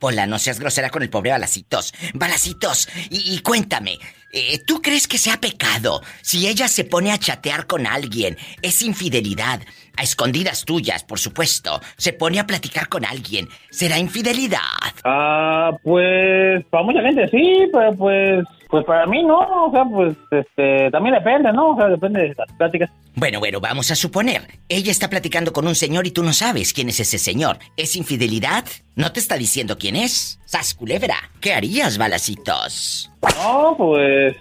Pola, 0.00 0.26
no 0.26 0.40
seas 0.40 0.58
grosera 0.58 0.90
con 0.90 1.04
el 1.04 1.10
pobre 1.10 1.30
Balacitos. 1.30 1.94
Balacitos, 2.14 2.88
y, 3.08 3.34
y 3.34 3.38
cuéntame, 3.42 3.98
eh, 4.32 4.58
¿tú 4.66 4.82
crees 4.82 5.06
que 5.06 5.16
sea 5.16 5.40
pecado 5.40 6.02
si 6.22 6.48
ella 6.48 6.66
se 6.66 6.84
pone 6.84 7.12
a 7.12 7.18
chatear 7.18 7.68
con 7.68 7.86
alguien? 7.86 8.36
Es 8.62 8.82
infidelidad. 8.82 9.60
A 9.98 10.02
escondidas 10.02 10.64
tuyas, 10.64 11.02
por 11.02 11.18
supuesto. 11.18 11.80
Se 11.96 12.12
pone 12.12 12.38
a 12.38 12.46
platicar 12.46 12.88
con 12.88 13.04
alguien. 13.04 13.48
¿Será 13.70 13.98
infidelidad? 13.98 14.60
Ah, 15.04 15.72
pues 15.82 16.64
para 16.70 16.84
mucha 16.84 17.02
gente 17.02 17.26
sí, 17.28 17.68
pero 17.72 17.92
pues 17.96 18.44
pues 18.68 18.84
para 18.84 19.06
mí 19.06 19.24
no, 19.24 19.38
o 19.38 19.70
sea, 19.72 19.84
pues 19.84 20.14
este 20.30 20.90
también 20.92 21.14
depende, 21.14 21.52
¿no? 21.52 21.70
O 21.70 21.76
sea, 21.76 21.88
depende 21.88 22.20
de 22.20 22.34
las 22.36 22.52
pláticas. 22.56 22.90
Bueno, 23.16 23.40
bueno, 23.40 23.60
vamos 23.60 23.90
a 23.90 23.96
suponer. 23.96 24.42
Ella 24.68 24.92
está 24.92 25.10
platicando 25.10 25.52
con 25.52 25.66
un 25.66 25.74
señor 25.74 26.06
y 26.06 26.12
tú 26.12 26.22
no 26.22 26.32
sabes 26.32 26.72
quién 26.72 26.88
es 26.90 27.00
ese 27.00 27.18
señor. 27.18 27.58
¿Es 27.76 27.96
infidelidad? 27.96 28.66
¿No 28.94 29.10
te 29.10 29.18
está 29.18 29.36
diciendo 29.36 29.78
quién 29.78 29.96
es? 29.96 30.38
Sas 30.44 30.74
culebra. 30.74 31.16
¿Qué 31.40 31.54
harías, 31.54 31.98
balacitos? 31.98 33.10
No, 33.42 33.74
pues 33.76 34.36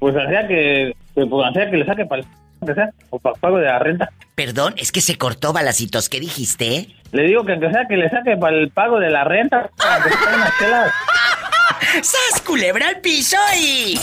pues 0.00 0.14
hacía 0.16 0.46
que 0.46 0.92
pues 1.14 1.28
hacía 1.48 1.70
que 1.70 1.76
le 1.78 1.86
saque 1.86 2.04
para 2.04 2.22
aunque 2.60 2.74
sea, 2.74 2.90
o 3.10 3.18
para 3.18 3.34
pago 3.36 3.58
de 3.58 3.66
la 3.66 3.78
renta. 3.78 4.10
Perdón, 4.34 4.74
es 4.76 4.92
que 4.92 5.00
se 5.00 5.16
cortó 5.16 5.52
balacitos. 5.52 6.08
¿Qué 6.08 6.20
dijiste? 6.20 6.88
Le 7.12 7.22
digo 7.24 7.44
que 7.44 7.52
aunque 7.52 7.70
sea 7.70 7.86
que 7.88 7.96
le 7.96 8.08
saque 8.10 8.36
para 8.36 8.56
el 8.56 8.70
pago 8.70 9.00
de 9.00 9.10
la 9.10 9.24
renta, 9.24 9.70
para 9.76 10.04
que 10.04 10.10
chelas. 10.58 10.92
¡Sas, 12.02 12.40
culebra 12.44 12.88
al 12.88 13.00
piso 13.00 13.36
y... 13.56 13.98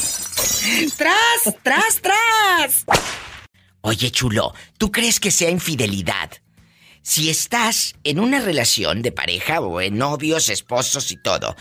¡Tras, 0.97 1.55
tras, 1.61 2.01
tras! 2.01 2.85
Oye, 3.81 4.09
chulo, 4.11 4.53
¿tú 4.77 4.91
crees 4.91 5.19
que 5.19 5.31
sea 5.31 5.49
infidelidad? 5.49 6.31
Si 7.01 7.29
estás 7.29 7.95
en 8.03 8.19
una 8.19 8.39
relación 8.39 9.03
de 9.03 9.11
pareja 9.11 9.59
o 9.59 9.79
en 9.79 9.97
novios, 9.97 10.49
esposos 10.49 11.11
y 11.11 11.17
todo, 11.17 11.55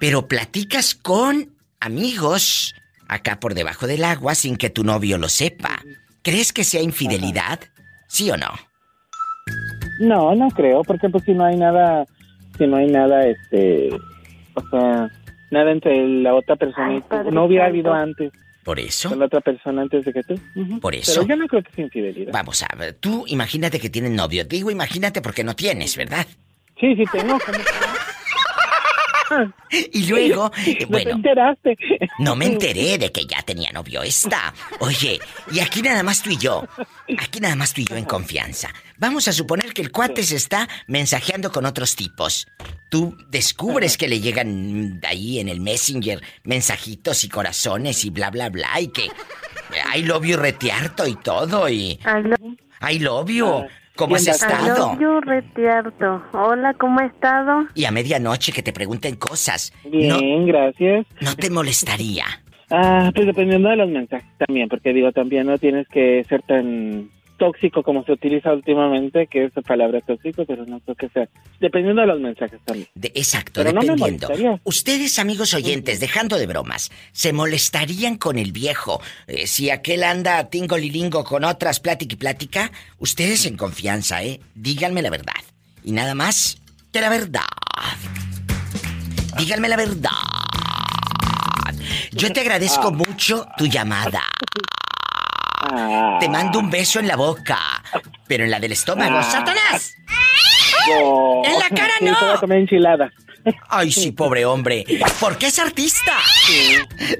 pero 0.00 0.26
platicas 0.26 0.96
con 0.96 1.54
amigos 1.78 2.74
acá 3.06 3.38
por 3.38 3.54
debajo 3.54 3.86
del 3.86 4.04
agua 4.04 4.34
sin 4.34 4.56
que 4.56 4.70
tu 4.70 4.82
novio 4.82 5.18
lo 5.18 5.28
sepa, 5.28 5.80
¿crees 6.22 6.52
que 6.52 6.64
sea 6.64 6.82
infidelidad? 6.82 7.60
¿Sí 8.08 8.30
o 8.30 8.36
no? 8.36 8.48
No, 10.00 10.34
no 10.34 10.48
creo, 10.48 10.82
porque 10.82 11.08
pues 11.08 11.24
si 11.24 11.32
no 11.32 11.44
hay 11.44 11.56
nada, 11.56 12.06
si 12.56 12.66
no 12.66 12.76
hay 12.76 12.86
nada, 12.86 13.26
este, 13.26 13.90
o 14.54 14.68
sea, 14.70 15.10
nada 15.50 15.72
entre 15.72 16.06
la 16.22 16.34
otra 16.34 16.56
persona 16.56 16.94
y 16.94 17.00
tú, 17.00 17.08
Padre 17.08 17.30
no 17.30 17.44
hubiera 17.44 17.66
habido 17.66 17.92
antes. 17.92 18.32
Por 18.64 18.78
eso. 18.78 19.08
Con 19.08 19.18
la 19.18 19.26
otra 19.26 19.40
persona 19.40 19.82
antes 19.82 20.04
de 20.04 20.12
que 20.12 20.22
tú. 20.22 20.34
Por 20.80 20.94
eso. 20.94 21.22
Pero 21.22 21.28
yo 21.28 21.36
no 21.36 21.46
creo 21.48 21.62
que 21.62 21.72
sea 21.72 21.84
infidelidad. 21.84 22.32
Vamos 22.32 22.62
a 22.62 22.74
ver, 22.76 22.94
tú 22.94 23.24
imagínate 23.26 23.80
que 23.80 23.90
tienes 23.90 24.12
novio. 24.12 24.44
Digo 24.44 24.70
imagínate 24.70 25.22
porque 25.22 25.44
no 25.44 25.56
tienes, 25.56 25.96
¿verdad? 25.96 26.26
Sí, 26.78 26.94
sí 26.96 27.04
tengo. 27.12 27.38
Y 29.92 30.06
luego, 30.06 30.50
eh, 30.66 30.78
No 30.82 30.88
bueno, 30.88 31.10
te 31.10 31.16
enteraste. 31.16 31.76
no 32.18 32.34
me 32.36 32.46
enteré 32.46 32.98
de 32.98 33.12
que 33.12 33.24
ya 33.24 33.40
tenía 33.42 33.70
novio 33.72 34.02
esta. 34.02 34.52
Oye, 34.80 35.20
y 35.52 35.60
aquí 35.60 35.80
nada 35.82 36.02
más 36.02 36.22
tú 36.22 36.30
y 36.30 36.36
yo. 36.36 36.66
Aquí 37.18 37.40
nada 37.40 37.54
más 37.54 37.72
tú 37.72 37.80
y 37.80 37.84
yo 37.84 37.96
en 37.96 38.04
confianza. 38.04 38.68
Vamos 38.98 39.28
a 39.28 39.32
suponer 39.32 39.72
que 39.72 39.82
el 39.82 39.92
cuate 39.92 40.22
se 40.24 40.36
está 40.36 40.68
mensajeando 40.88 41.52
con 41.52 41.66
otros 41.66 41.94
tipos. 41.96 42.46
Tú 42.90 43.16
descubres 43.28 43.96
que 43.96 44.08
le 44.08 44.20
llegan 44.20 45.00
ahí 45.06 45.38
en 45.38 45.48
el 45.48 45.60
Messenger 45.60 46.20
mensajitos 46.44 47.22
y 47.24 47.28
corazones 47.28 48.04
y 48.04 48.10
bla 48.10 48.30
bla 48.30 48.50
bla 48.50 48.80
y 48.80 48.88
que 48.88 49.08
hay 49.88 50.02
love 50.02 50.24
you 50.26 50.36
retiarto 50.36 51.06
y 51.06 51.14
todo 51.14 51.68
y 51.68 52.00
I 52.82 52.98
love 52.98 53.30
you. 53.30 53.66
¿Cómo 54.00 54.16
has 54.16 54.26
estado? 54.26 54.98
yo 54.98 55.20
retierto. 55.20 56.22
Hola, 56.32 56.72
¿cómo 56.72 57.00
ha 57.00 57.04
estado? 57.04 57.66
Y 57.74 57.84
a 57.84 57.90
medianoche 57.90 58.50
que 58.50 58.62
te 58.62 58.72
pregunten 58.72 59.16
cosas. 59.16 59.74
Bien, 59.84 60.46
gracias. 60.46 61.06
¿No 61.20 61.36
te 61.36 61.50
molestaría? 61.50 62.24
Ah, 62.70 63.10
pues 63.14 63.26
dependiendo 63.26 63.68
de 63.68 63.76
los 63.76 63.90
mensajes 63.90 64.26
también, 64.38 64.70
porque 64.70 64.94
digo, 64.94 65.12
también 65.12 65.48
no 65.48 65.58
tienes 65.58 65.86
que 65.88 66.24
ser 66.30 66.40
tan 66.42 67.10
tóxico 67.40 67.82
como 67.82 68.04
se 68.04 68.12
utiliza 68.12 68.52
últimamente, 68.52 69.26
que 69.26 69.46
es 69.46 69.52
la 69.56 69.62
palabra 69.62 70.00
tóxico, 70.02 70.44
pero 70.44 70.66
no 70.66 70.78
creo 70.80 70.94
que 70.94 71.08
sea. 71.08 71.26
Dependiendo 71.58 72.02
de 72.02 72.06
los 72.06 72.20
mensajes 72.20 72.60
también. 72.66 72.86
De- 72.94 73.10
exacto, 73.14 73.62
Pero 73.64 73.72
dependiendo. 73.80 74.28
Ustedes, 74.64 75.18
amigos 75.18 75.54
oyentes, 75.54 75.98
dejando 76.00 76.36
de 76.36 76.46
bromas, 76.46 76.92
¿se 77.12 77.32
molestarían 77.32 78.18
con 78.18 78.38
el 78.38 78.52
viejo 78.52 79.00
eh, 79.26 79.46
si 79.46 79.70
aquel 79.70 80.04
anda 80.04 80.50
tingolilingo 80.50 81.24
con 81.24 81.44
otras 81.44 81.80
plática 81.80 82.12
y 82.14 82.16
plática? 82.18 82.70
Ustedes 82.98 83.46
en 83.46 83.56
confianza, 83.56 84.22
¿eh? 84.22 84.40
Díganme 84.54 85.00
la 85.00 85.08
verdad. 85.10 85.32
Y 85.82 85.92
nada 85.92 86.14
más 86.14 86.60
que 86.92 87.00
la 87.00 87.08
verdad. 87.08 87.40
Díganme 89.38 89.68
la 89.70 89.76
verdad. 89.78 90.10
Yo 92.12 92.30
te 92.32 92.40
agradezco 92.40 92.92
mucho 92.92 93.46
tu 93.56 93.66
llamada. 93.66 94.20
Te 96.20 96.28
mando 96.28 96.58
un 96.58 96.70
beso 96.70 97.00
en 97.00 97.08
la 97.08 97.16
boca, 97.16 97.58
pero 98.26 98.44
en 98.44 98.50
la 98.50 98.60
del 98.60 98.72
estómago. 98.72 99.18
Ah. 99.18 99.22
¡Satanás! 99.22 99.94
No. 100.88 101.42
¡En 101.44 101.58
la 101.58 101.68
cara 101.68 101.94
Sí, 101.98 102.04
no! 102.04 102.40
comer. 102.40 102.66
Ay, 103.68 103.90
sí, 103.90 104.12
pobre 104.12 104.44
hombre. 104.44 104.84
Porque 105.18 105.46
es 105.46 105.58
artista. 105.58 106.18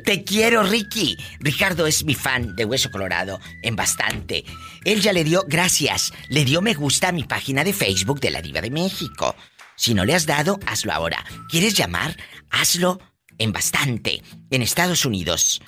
Te 0.05 0.25
quiero, 0.25 0.63
Ricky. 0.63 1.17
Ricardo 1.41 1.87
es 1.87 2.05
mi 2.05 2.15
fan 2.15 2.55
de 2.57 2.65
Hueso 2.65 2.91
Colorado 2.91 3.41
en 3.63 3.77
bastante. 3.77 4.45
Él 4.85 5.01
ya 5.01 5.13
le 5.13 5.25
dio, 5.25 5.45
gracias, 5.47 6.13
le 6.29 6.45
dio 6.45 6.63
me 6.63 6.75
gusta 6.75 7.09
a 7.09 7.13
mi 7.13 7.25
página 7.25 7.65
de 7.65 7.73
Facebook 7.73 8.21
de 8.21 8.31
la 8.31 8.43
Diva 8.43 8.61
de 8.61 8.71
México. 8.71 9.35
Si 9.77 9.95
no 9.95 10.05
le 10.05 10.15
has 10.15 10.27
dado, 10.27 10.59
hazlo 10.67 10.93
ahora. 10.93 11.25
¿Quieres 11.49 11.75
llamar? 11.75 12.17
Hazlo 12.51 13.01
en 13.39 13.53
bastante. 13.53 14.23
En 14.51 14.63
Estados 14.63 15.05
Unidos, 15.07 15.63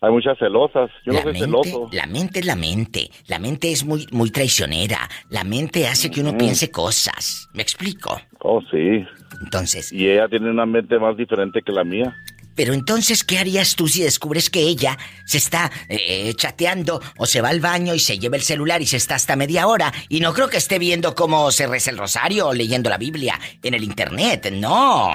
hay 0.00 0.10
muchas 0.10 0.38
celosas. 0.38 0.90
Yo 1.04 1.12
la 1.12 1.18
no 1.20 1.22
soy 1.24 1.32
mente, 1.32 1.46
celoso. 1.46 1.88
la 1.92 2.06
mente 2.06 2.40
es 2.40 2.46
la 2.46 2.56
mente. 2.56 3.10
La 3.26 3.38
mente 3.38 3.70
es 3.70 3.84
muy, 3.84 4.06
muy 4.10 4.30
traicionera. 4.30 5.08
La 5.28 5.44
mente 5.44 5.86
hace 5.86 6.10
que 6.10 6.20
uno 6.20 6.30
Ujú. 6.30 6.38
piense 6.38 6.70
cosas. 6.70 7.48
¿Me 7.52 7.62
explico? 7.62 8.20
Oh, 8.40 8.60
sí. 8.70 9.04
Entonces. 9.42 9.92
Y 9.92 10.08
ella 10.08 10.28
tiene 10.28 10.50
una 10.50 10.66
mente 10.66 10.98
más 10.98 11.16
diferente 11.16 11.60
que 11.62 11.72
la 11.72 11.84
mía. 11.84 12.14
Pero 12.56 12.74
entonces, 12.74 13.24
¿qué 13.24 13.38
harías 13.38 13.74
tú 13.76 13.88
si 13.88 14.02
descubres 14.02 14.50
que 14.50 14.60
ella 14.60 14.98
se 15.24 15.38
está 15.38 15.70
eh, 15.88 16.34
chateando 16.34 17.00
o 17.16 17.24
se 17.24 17.40
va 17.40 17.48
al 17.48 17.60
baño 17.60 17.94
y 17.94 17.98
se 18.00 18.18
lleva 18.18 18.36
el 18.36 18.42
celular 18.42 18.82
y 18.82 18.86
se 18.86 18.96
está 18.98 19.14
hasta 19.14 19.36
media 19.36 19.66
hora? 19.66 19.92
Y 20.08 20.20
no 20.20 20.34
creo 20.34 20.48
que 20.48 20.58
esté 20.58 20.78
viendo 20.78 21.14
cómo 21.14 21.50
se 21.52 21.66
reza 21.66 21.90
el 21.90 21.96
rosario 21.96 22.48
o 22.48 22.52
leyendo 22.52 22.90
la 22.90 22.98
Biblia 22.98 23.38
en 23.62 23.74
el 23.74 23.84
internet. 23.84 24.50
No. 24.52 25.10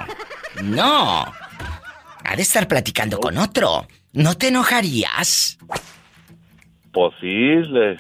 No. 0.64 1.26
Ha 2.24 2.36
de 2.36 2.42
estar 2.42 2.68
platicando 2.68 3.20
con 3.20 3.38
otro. 3.38 3.88
¿No 4.16 4.36
te 4.36 4.48
enojarías? 4.48 5.58
Pues 6.94 7.14
sí, 7.20 7.28
le, 7.28 8.00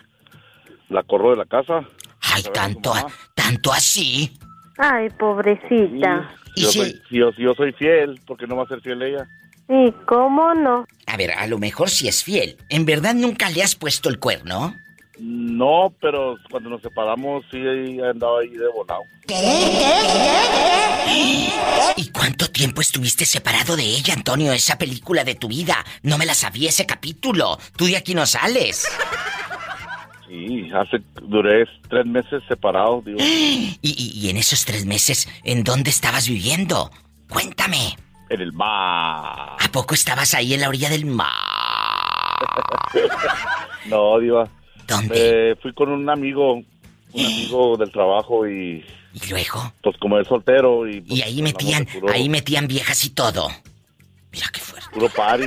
la 0.90 1.04
corro 1.04 1.32
de 1.32 1.38
la 1.38 1.46
casa. 1.46 1.86
Ay, 2.22 2.44
tanto, 2.54 2.94
tanto 3.36 3.72
así. 3.74 4.32
Ay, 4.78 5.10
pobrecita. 5.20 6.34
Yo 6.56 6.72
soy, 6.72 7.02
si, 7.10 7.18
yo, 7.18 7.32
si 7.34 7.44
yo 7.44 7.54
soy 7.54 7.74
fiel, 7.74 8.20
¿por 8.26 8.38
qué 8.38 8.48
no 8.48 8.56
va 8.56 8.64
a 8.64 8.68
ser 8.68 8.80
fiel 8.80 9.02
ella? 9.02 9.28
¿Y 9.68 9.92
cómo 10.06 10.54
no? 10.54 10.86
A 11.06 11.18
ver, 11.18 11.32
a 11.32 11.48
lo 11.48 11.58
mejor 11.58 11.90
si 11.90 12.08
es 12.08 12.24
fiel. 12.24 12.58
¿En 12.70 12.86
verdad 12.86 13.14
nunca 13.14 13.50
le 13.50 13.62
has 13.62 13.76
puesto 13.76 14.08
el 14.08 14.18
cuerno? 14.18 14.74
No, 15.20 15.94
pero 16.02 16.38
cuando 16.50 16.70
nos 16.70 16.82
separamos 16.82 17.46
sí 17.50 17.58
andaba 18.02 18.42
ahí 18.42 18.50
de 18.50 18.68
volado. 18.70 19.02
¿Y 21.96 22.10
cuánto 22.10 22.50
tiempo 22.52 22.82
estuviste 22.82 23.26
separado 23.26 23.76
de 23.78 23.84
ella, 23.84 24.14
Antonio? 24.14 24.52
Esa 24.52 24.78
película 24.78 25.24
de 25.24 25.36
tu 25.36 25.48
vida. 25.48 25.84
No 26.04 26.18
me 26.18 26.26
la 26.26 26.34
sabía 26.34 26.70
ese 26.70 26.86
capítulo. 26.86 27.58
Tú 27.78 27.86
de 27.86 27.96
aquí 27.98 28.14
no 28.14 28.26
sales. 28.26 28.86
Sí, 30.28 30.70
hace, 30.74 30.98
duré 31.22 31.66
tres 31.90 32.06
meses 32.06 32.44
separado, 32.48 33.02
digo. 33.06 33.20
¿Y, 33.22 33.78
y- 33.82 34.12
y 34.20 34.30
en 34.30 34.38
esos 34.38 34.66
tres 34.66 34.86
meses, 34.86 35.30
en 35.44 35.64
dónde 35.64 35.92
estabas 35.92 36.28
viviendo? 36.28 36.92
Cuéntame. 37.30 37.96
En 38.30 38.42
el 38.42 38.52
mar. 38.52 39.56
¿A 39.60 39.70
poco 39.72 39.94
estabas 39.94 40.34
ahí 40.34 40.54
en 40.56 40.62
la 40.62 40.68
orilla 40.70 40.90
del 40.90 41.06
mar? 41.06 41.30
No, 43.86 44.18
diva. 44.18 44.50
¿Dónde? 44.88 45.53
Me 45.56 45.62
fui 45.62 45.74
con 45.74 45.90
un 45.90 46.10
amigo, 46.10 46.53
un 46.56 46.66
amigo 47.26 47.78
del 47.78 47.91
trabajo 47.91 48.48
y... 48.48 48.86
¿Y 49.14 49.30
luego? 49.30 49.74
Pues 49.82 49.95
como 49.98 50.20
es 50.20 50.28
soltero 50.28 50.88
y... 50.88 51.02
pues, 51.02 51.20
Y 51.20 51.22
ahí 51.22 51.41
metían, 51.41 51.86
puro- 51.86 52.14
ahí 52.14 52.28
metían 52.30 52.68
viejas 52.68 53.03
y 53.06 53.10
todo. 53.12 53.49
Puro 54.94 55.10
party. 55.10 55.45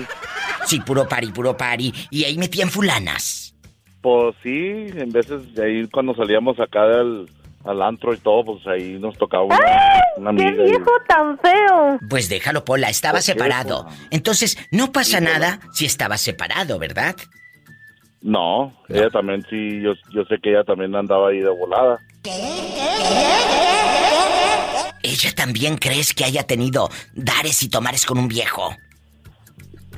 Sí, 0.66 0.80
puro 0.80 1.06
pari, 1.08 1.28
puro 1.28 1.56
pari. 1.56 1.92
Y 2.10 2.24
ahí 2.24 2.38
metían 2.38 2.70
fulanas. 2.70 3.54
Pues 4.00 4.34
sí, 4.42 4.50
en 4.50 5.10
veces 5.10 5.54
de 5.54 5.64
ahí 5.66 5.86
cuando 5.88 6.14
salíamos 6.14 6.58
acá 6.60 6.82
al, 6.84 7.28
al 7.64 7.82
antro 7.82 8.14
y 8.14 8.18
todo, 8.18 8.44
pues 8.44 8.66
ahí 8.66 8.98
nos 8.98 9.16
tocaba 9.18 9.44
una, 9.44 9.58
una 10.16 10.30
¡Qué 10.34 10.42
amiga. 10.48 10.64
y- 10.64 10.70
viejo 10.70 10.90
tan 11.08 11.38
feo! 11.38 11.98
Pues 12.08 12.28
déjalo, 12.28 12.64
Pola, 12.64 12.88
estaba 12.88 13.14
¿Por 13.18 13.20
qué, 13.20 13.24
separado. 13.32 13.84
Pola? 13.84 13.96
Entonces, 14.10 14.56
no 14.70 14.92
pasa 14.92 15.20
nada 15.20 15.60
si 15.72 15.84
estaba 15.84 16.16
separado, 16.16 16.78
¿verdad? 16.78 17.16
No, 18.20 18.74
ella 18.88 19.10
también 19.10 19.44
sí, 19.48 19.80
yo, 19.80 19.92
yo 20.12 20.24
sé 20.24 20.38
que 20.42 20.50
ella 20.50 20.64
también 20.64 20.94
andaba 20.96 21.28
ahí 21.28 21.38
de 21.38 21.50
volada. 21.50 21.98
¿Ella 25.02 25.32
también 25.34 25.76
crees 25.76 26.12
que 26.12 26.24
haya 26.24 26.42
tenido 26.44 26.88
dares 27.14 27.62
y 27.62 27.68
tomares 27.68 28.04
con 28.04 28.18
un 28.18 28.28
viejo? 28.28 28.74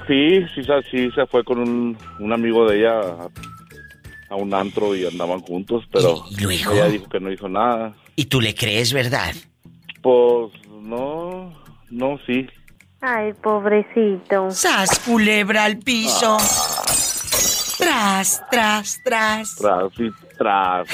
Sí, 0.06 0.40
sí, 0.54 0.62
sí, 0.90 1.10
se 1.14 1.26
fue 1.26 1.44
con 1.44 1.58
un, 1.58 1.96
un 2.18 2.32
amigo 2.32 2.68
de 2.68 2.78
ella 2.80 3.00
a, 3.00 3.28
a 4.30 4.36
un 4.36 4.52
antro 4.54 4.94
y 4.94 5.06
andaban 5.06 5.40
juntos, 5.40 5.84
pero 5.90 6.24
¿Y 6.30 6.42
luego? 6.42 6.72
ella 6.72 6.86
dijo 6.88 7.08
que 7.08 7.20
no 7.20 7.32
hizo 7.32 7.48
nada. 7.48 7.94
¿Y 8.16 8.26
tú 8.26 8.40
le 8.40 8.54
crees, 8.54 8.92
verdad? 8.92 9.34
Pues 10.02 10.52
no, 10.82 11.52
no, 11.90 12.18
sí. 12.26 12.46
Ay, 13.00 13.32
pobrecito. 13.42 14.50
¡Sas, 14.50 14.98
culebra 15.00 15.64
al 15.64 15.78
piso! 15.78 16.36
Ah. 16.38 17.19
Tras, 17.80 18.42
tras, 18.50 19.00
tras. 19.02 19.56
Tras 19.56 19.92
y 19.98 20.10
tras. 20.36 20.88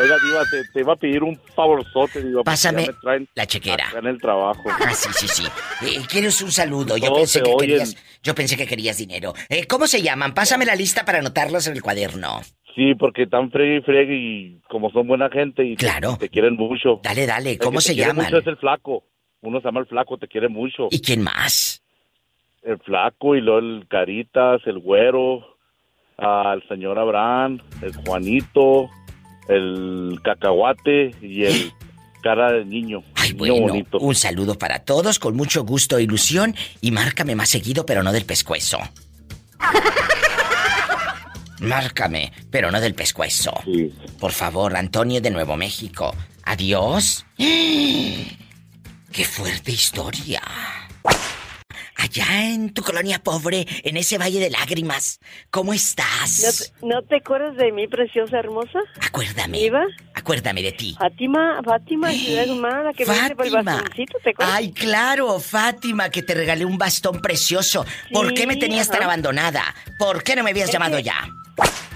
Oiga, 0.00 0.16
Diva, 0.24 0.42
te, 0.50 0.62
te 0.72 0.80
iba 0.80 0.92
a 0.94 0.96
pedir 0.96 1.22
un 1.22 1.38
favorzote, 1.54 2.20
Diva. 2.20 2.38
porque 2.38 2.44
Pásame 2.50 2.86
ya 2.86 2.92
me 2.92 2.98
traen 3.00 3.28
la 3.34 3.46
chequera. 3.46 3.86
en 3.96 4.06
el 4.06 4.20
trabajo. 4.20 4.62
Ah, 4.66 4.92
sí, 4.92 5.08
sí, 5.14 5.28
sí. 5.28 5.44
Eh, 5.86 6.00
¿Quieres 6.08 6.40
un 6.42 6.50
saludo? 6.50 6.96
Yo 6.96 7.06
Todos 7.08 7.18
pensé 7.20 7.42
que 7.42 7.50
oyen. 7.50 7.58
querías, 7.70 7.96
yo 8.22 8.34
pensé 8.34 8.56
que 8.56 8.66
querías 8.66 8.96
dinero. 8.98 9.34
Eh, 9.48 9.66
¿Cómo 9.68 9.86
se 9.86 10.02
llaman? 10.02 10.34
Pásame 10.34 10.64
la 10.64 10.74
lista 10.74 11.04
para 11.04 11.18
anotarlos 11.20 11.66
en 11.68 11.74
el 11.74 11.82
cuaderno. 11.82 12.40
Sí, 12.74 12.96
porque 12.96 13.28
tan 13.28 13.52
fregue 13.52 13.76
y 13.76 13.80
fregue 13.82 14.14
y 14.16 14.60
como 14.68 14.90
son 14.90 15.06
buena 15.06 15.30
gente 15.30 15.62
y 15.64 15.76
te- 15.76 15.84
Claro. 15.86 16.16
te, 16.18 16.28
quieren 16.28 16.56
mucho. 16.56 16.98
Dale, 17.04 17.24
dale, 17.24 17.56
¿cómo 17.58 17.80
se 17.80 17.94
llaman? 17.94 18.24
mucho 18.24 18.38
es 18.38 18.46
el 18.48 18.56
flaco. 18.56 19.04
Uno 19.42 19.60
se 19.60 19.66
llama 19.66 19.78
el 19.80 19.86
flaco, 19.86 20.18
te 20.18 20.26
quiere 20.26 20.48
mucho. 20.48 20.88
¿Y 20.90 21.00
quién 21.00 21.22
más? 21.22 21.82
El 22.62 22.78
flaco 22.80 23.36
y 23.36 23.42
luego 23.42 23.60
el 23.60 23.86
Caritas, 23.88 24.60
el 24.66 24.80
güero, 24.80 25.53
el 26.18 26.68
señor 26.68 26.98
Abraham, 26.98 27.60
el 27.82 27.94
Juanito, 27.94 28.90
el 29.48 30.18
cacahuate 30.22 31.14
y 31.20 31.44
el 31.44 31.72
cara 32.22 32.52
de 32.52 32.64
niño. 32.64 33.02
Ay, 33.14 33.30
niño 33.30 33.38
bueno, 33.38 33.60
bonito. 33.60 33.98
un 33.98 34.14
saludo 34.14 34.56
para 34.56 34.80
todos, 34.80 35.18
con 35.18 35.36
mucho 35.36 35.64
gusto 35.64 35.98
e 35.98 36.02
ilusión, 36.02 36.54
y 36.80 36.90
márcame 36.90 37.34
más 37.34 37.50
seguido, 37.50 37.84
pero 37.84 38.02
no 38.02 38.12
del 38.12 38.24
pescuezo. 38.24 38.78
Márcame, 41.60 42.32
pero 42.50 42.70
no 42.70 42.80
del 42.80 42.94
pescuezo. 42.94 43.54
Por 44.20 44.32
favor, 44.32 44.76
Antonio 44.76 45.20
de 45.20 45.30
Nuevo 45.30 45.56
México. 45.56 46.14
Adiós. 46.44 47.24
¡Qué 47.38 49.24
fuerte 49.24 49.72
historia! 49.72 50.42
Allá 52.04 52.50
en 52.52 52.74
tu 52.74 52.82
colonia 52.82 53.18
pobre, 53.18 53.66
en 53.82 53.96
ese 53.96 54.18
valle 54.18 54.38
de 54.38 54.50
lágrimas, 54.50 55.20
¿cómo 55.50 55.70
¿No 55.70 55.72
estás? 55.72 56.70
te, 56.82 56.86
no 56.86 57.00
te 57.00 57.16
acuerdas 57.16 57.56
de 57.56 57.72
mí, 57.72 57.88
preciosa 57.88 58.38
hermosa? 58.40 58.78
Acuérdame. 59.00 59.58
¿Iba? 59.58 59.86
Acuérdame 60.12 60.60
de 60.60 60.72
ti. 60.72 60.94
Fátima, 60.98 61.62
Fátima, 61.64 62.10
ciudad 62.12 62.50
humana, 62.50 62.90
que 62.92 63.06
me 63.06 63.14
hice 63.16 63.34
por 63.34 63.46
el 63.46 63.52
Fátima. 63.52 63.74
bastoncito, 63.76 64.18
¿te 64.22 64.30
acuerdas? 64.30 64.54
Ay, 64.54 64.72
claro, 64.72 65.40
Fátima, 65.40 66.10
que 66.10 66.22
te 66.22 66.34
regalé 66.34 66.66
un 66.66 66.76
bastón 66.76 67.22
precioso. 67.22 67.86
¿Por 68.12 68.34
qué 68.34 68.46
me 68.46 68.56
tenías 68.56 68.90
tan 68.90 69.02
abandonada? 69.02 69.62
¿Por 69.98 70.22
qué 70.22 70.36
no 70.36 70.44
me 70.44 70.50
habías 70.50 70.68
Es 70.68 70.74
llamado 70.74 70.98
que- 70.98 71.04
ya? 71.04 71.26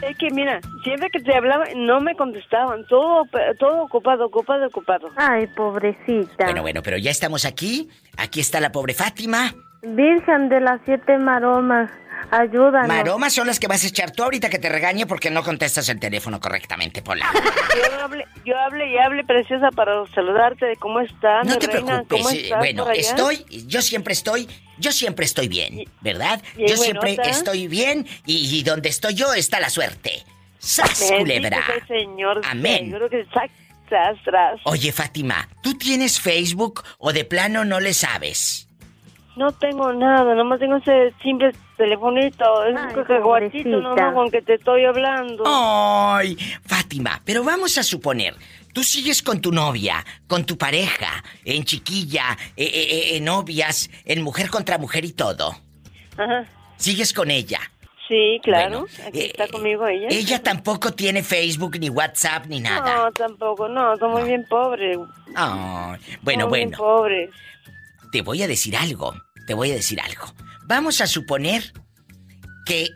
Es 0.01 0.17
que 0.17 0.31
mira, 0.31 0.59
siempre 0.85 1.11
que 1.13 1.21
te 1.21 1.37
hablaba 1.37 1.65
no 1.77 2.01
me 2.01 2.15
contestaban, 2.15 2.87
todo 2.87 3.25
todo 3.59 3.83
ocupado, 3.83 4.25
ocupado, 4.27 4.67
ocupado. 4.69 5.11
Ay, 5.17 5.49
pobrecita. 5.49 6.45
Bueno, 6.45 6.63
bueno, 6.63 6.83
pero 6.83 6.97
ya 6.97 7.11
estamos 7.11 7.45
aquí. 7.45 7.91
Aquí 8.17 8.41
está 8.41 8.59
la 8.61 8.73
pobre 8.73 8.95
Fátima. 8.95 9.53
Virgen 9.83 10.49
de 10.49 10.61
las 10.61 10.81
siete 10.85 11.19
maromas, 11.19 11.91
ayúdanos. 12.31 12.89
Maromas 12.89 13.33
son 13.33 13.47
las 13.47 13.61
que 13.61 13.69
vas 13.69 13.85
a 13.85 13.87
echar 13.87 14.11
tú 14.11 14.25
ahorita 14.25 14.51
que 14.51 14.59
te 14.59 14.69
regañe 14.69 15.07
porque 15.07 15.31
no 15.31 15.43
contestas 15.45 15.89
el 15.89 16.01
teléfono 16.01 16.41
correctamente, 16.41 17.01
Pola. 17.01 17.27
Yo 17.33 18.01
hablé, 18.05 18.25
yo 18.45 18.59
hablé 18.59 18.91
y 18.93 18.99
hablé 18.99 19.25
preciosa 19.25 19.71
para 19.71 20.05
saludarte 20.15 20.67
de 20.67 20.77
cómo 20.77 21.01
estás, 21.01 21.47
No 21.47 21.55
mi 21.55 21.59
te 21.61 21.67
reina, 21.69 21.87
preocupes. 21.87 22.19
¿cómo 22.19 22.31
estás 22.31 22.59
bueno, 22.59 22.91
estoy, 22.91 23.45
yo 23.67 23.81
siempre 23.83 24.15
estoy, 24.15 24.49
yo 24.79 24.91
siempre 24.93 25.25
estoy 25.25 25.47
bien, 25.49 25.85
¿verdad? 26.01 26.43
bien 26.57 26.69
Yo 26.71 26.77
siempre 26.77 27.15
buenota. 27.15 27.31
estoy 27.31 27.69
bien 27.69 28.07
y, 28.27 28.59
y 28.59 28.63
donde 28.65 28.89
estoy 28.89 29.15
yo 29.15 29.33
está 29.33 29.61
la 29.61 29.71
suerte. 29.71 30.25
¡Sas, 30.59 30.99
Bendito 30.99 31.19
culebra! 31.21 31.65
Señor, 31.87 32.41
Amén. 32.45 32.91
Yo 32.91 32.97
creo 32.97 33.11
que 33.11 33.27
sac- 33.29 33.51
tras, 33.89 34.17
tras. 34.25 34.61
Oye, 34.65 34.91
Fátima, 34.91 35.49
¿tú 35.63 35.75
tienes 35.79 36.19
Facebook 36.21 36.83
o 36.99 37.13
de 37.13 37.25
plano 37.25 37.65
no 37.65 37.79
le 37.79 37.95
sabes? 37.95 38.68
No 39.39 39.53
tengo 39.53 39.93
nada, 39.93 40.35
nomás 40.35 40.59
tengo 40.59 40.79
ese 40.79 41.15
simple 41.23 41.53
telefonito, 41.77 42.65
es 42.65 42.75
un 42.75 42.93
cacahuatito 42.93 43.81
nomás 43.81 44.13
con 44.13 44.31
que 44.33 44.43
te 44.43 44.55
estoy 44.55 44.85
hablando. 44.85 45.45
¡Ay! 45.47 46.37
Fátima, 46.67 47.23
pero 47.25 47.45
vamos 47.45 47.79
a 47.79 47.85
suponer, 47.85 48.35
tú 48.73 48.83
sigues 48.83 49.23
con 49.23 49.41
tu 49.41 49.53
novia, 49.53 50.05
con 50.27 50.45
tu 50.45 50.59
pareja, 50.59 51.23
en 51.45 51.63
chiquilla, 51.63 52.37
eh, 52.57 52.65
eh, 52.65 52.89
eh, 52.91 53.17
en 53.17 53.25
novias, 53.27 53.89
en 54.05 54.23
mujer 54.23 54.51
contra 54.51 54.77
mujer 54.77 55.05
y 55.05 55.13
todo. 55.13 55.55
Ajá. 56.17 56.45
¿Sigues 56.77 57.13
con 57.13 57.31
ella? 57.31 57.61
Sí, 58.09 58.41
claro, 58.43 58.81
Bueno, 58.81 58.87
aquí 59.07 59.21
eh, 59.21 59.27
está 59.27 59.47
conmigo 59.47 59.87
ella. 59.87 60.09
Ella 60.11 60.43
tampoco 60.43 60.91
tiene 60.93 61.23
Facebook, 61.23 61.79
ni 61.79 61.91
WhatsApp, 61.91 62.47
ni 62.47 62.59
nada. 62.59 63.05
No, 63.05 63.13
tampoco, 63.13 63.69
no, 63.69 63.97
somos 63.99 64.25
bien 64.25 64.45
pobres. 64.49 64.99
Ay, 65.37 66.01
bueno, 66.23 66.43
somos 66.43 66.57
bien 66.57 66.71
bueno. 66.71 66.79
pobres. 66.79 67.31
Te 68.11 68.23
voy 68.23 68.43
a 68.43 68.49
decir 68.49 68.75
algo. 68.75 69.15
Te 69.49 69.55
voy 69.55 69.71
a 69.71 69.77
decir 69.77 69.99
algo. 69.99 70.35
Vamos 70.67 71.01
a 71.01 71.07
suponer 71.07 71.73
que 72.67 72.91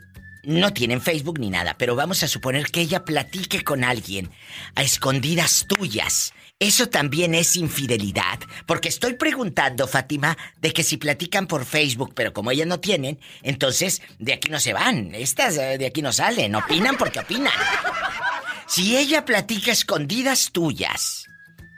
no 0.44 0.74
tienen 0.74 1.00
Facebook 1.00 1.38
ni 1.38 1.48
nada, 1.48 1.76
pero 1.78 1.96
vamos 1.96 2.22
a 2.22 2.28
suponer 2.28 2.66
que 2.66 2.82
ella 2.82 3.06
platique 3.06 3.64
con 3.64 3.84
alguien 3.84 4.30
a 4.74 4.82
escondidas 4.82 5.64
tuyas. 5.66 6.34
Eso 6.58 6.90
también 6.90 7.34
es 7.34 7.56
infidelidad. 7.56 8.38
Porque 8.66 8.90
estoy 8.90 9.14
preguntando, 9.14 9.88
Fátima, 9.88 10.36
de 10.60 10.74
que 10.74 10.82
si 10.82 10.98
platican 10.98 11.46
por 11.46 11.64
Facebook, 11.64 12.12
pero 12.14 12.34
como 12.34 12.50
ellas 12.50 12.66
no 12.66 12.80
tienen, 12.80 13.18
entonces 13.42 14.02
de 14.18 14.34
aquí 14.34 14.50
no 14.50 14.60
se 14.60 14.74
van. 14.74 15.14
Estas 15.14 15.56
eh, 15.56 15.78
de 15.78 15.86
aquí 15.86 16.02
no 16.02 16.12
salen. 16.12 16.54
Opinan 16.54 16.98
porque 16.98 17.20
opinan. 17.20 17.54
Si 18.66 18.94
ella 18.94 19.24
platica 19.24 19.72
escondidas 19.72 20.50
tuyas 20.52 21.24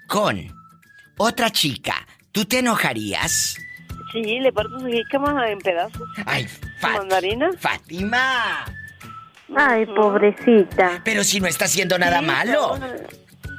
con 0.09 0.53
otra 1.17 1.51
chica, 1.51 2.09
¿tú 2.33 2.45
te 2.45 2.59
enojarías? 2.59 3.57
Sí, 4.15 4.41
le 4.41 4.53
parto 4.53 4.78
su 4.81 4.86
jícama 4.86 5.51
en 5.51 5.59
pedazos. 5.59 6.01
Ay, 6.24 6.47
¿Su 6.81 6.86
mandarina? 6.89 7.51
Fátima. 7.59 8.65
Ay, 9.55 9.85
pobrecita. 9.86 11.03
Pero 11.05 11.23
si 11.24 11.41
no 11.41 11.47
está 11.49 11.66
haciendo 11.66 11.99
nada 11.99 12.20
Sí, 12.20 12.24
malo. 12.27 12.77
no, 12.78 12.86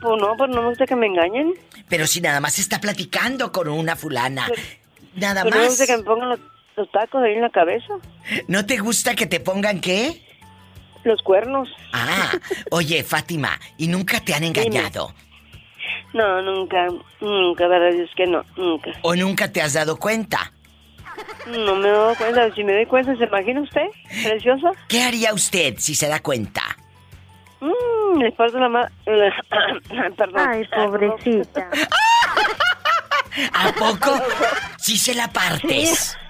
Pues 0.02 0.22
no, 0.22 0.36
pues 0.38 0.50
no 0.50 0.62
me 0.64 0.70
gusta 0.70 0.86
que 0.88 0.96
me 0.96 1.08
engañen. 1.08 1.54
Pero 1.88 2.08
si 2.08 2.22
nada 2.22 2.40
más 2.40 2.58
está 2.58 2.80
platicando 2.82 3.52
con 3.52 3.68
una 3.68 3.96
fulana. 3.96 4.48
Nada 5.16 5.44
Pero 5.44 5.56
no 5.56 5.62
me 5.62 5.68
más. 5.68 5.78
gusta 5.78 5.86
que 5.86 5.98
me 5.98 6.04
pongan 6.04 6.30
los, 6.30 6.40
los 6.78 6.92
tacos 6.92 7.22
ahí 7.24 7.34
en 7.34 7.42
la 7.42 7.50
cabeza. 7.50 7.94
¿No 8.48 8.66
te 8.66 8.78
gusta 8.78 9.14
que 9.16 9.28
te 9.28 9.40
pongan 9.40 9.80
qué? 9.82 10.22
Los 11.04 11.22
cuernos. 11.22 11.70
Ah, 11.94 12.32
oye, 12.72 13.04
Fátima, 13.04 13.60
¿y 13.78 13.88
nunca 13.88 14.20
te 14.22 14.34
han 14.34 14.44
engañado? 14.44 15.14
No, 16.16 16.42
nunca, 16.42 16.88
nunca, 17.20 17.68
verdad 17.68 17.90
es 17.90 18.10
que 18.16 18.26
no, 18.26 18.42
nunca. 18.56 18.90
¿O 19.02 19.14
nunca 19.18 19.52
te 19.52 19.62
has 19.62 19.74
dado 19.74 19.98
cuenta? 19.98 20.50
No 21.46 21.76
me 21.76 21.90
doy 21.90 22.16
cuenta, 22.16 22.56
si 22.56 22.64
me 22.64 22.72
doy 22.72 22.86
cuenta, 22.86 23.14
¿se 23.18 23.26
imagina 23.26 23.60
usted? 23.60 23.88
Preciosa. 24.24 24.72
¿Qué 24.88 25.04
haría 25.04 25.34
usted 25.34 25.76
si 25.78 25.94
se 25.94 26.08
da 26.08 26.22
cuenta? 26.22 26.62
Mmm, 27.60 28.18
le 28.22 28.32
parto 28.32 28.58
la 28.60 28.70
mano. 28.70 28.88
Perdón. 30.16 30.50
Ay, 30.50 30.66
pobrecita. 30.74 31.70
¿A 33.54 33.74
poco? 33.74 34.18
Si 34.78 34.98
se 34.98 35.14
la 35.14 35.28
partes. 35.28 36.18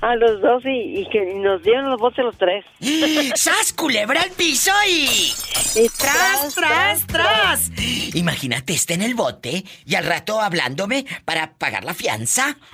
A 0.00 0.14
los 0.14 0.40
dos 0.40 0.64
y, 0.64 1.00
y 1.00 1.08
que 1.10 1.34
nos 1.34 1.62
dieron 1.62 1.90
los 1.90 2.00
botes 2.00 2.24
los 2.24 2.36
tres. 2.38 2.64
¡Sas, 3.34 3.72
culebra 3.72 4.22
al 4.22 4.30
piso 4.30 4.70
y... 4.88 5.32
¡Tras, 5.96 6.54
tras, 6.54 7.06
tras! 7.06 7.70
Imagínate, 8.14 8.74
está 8.74 8.94
en 8.94 9.02
el 9.02 9.14
bote 9.14 9.64
y 9.84 9.94
al 9.96 10.04
rato 10.04 10.40
hablándome 10.40 11.04
para 11.24 11.52
pagar 11.54 11.84
la 11.84 11.94
fianza. 11.94 12.56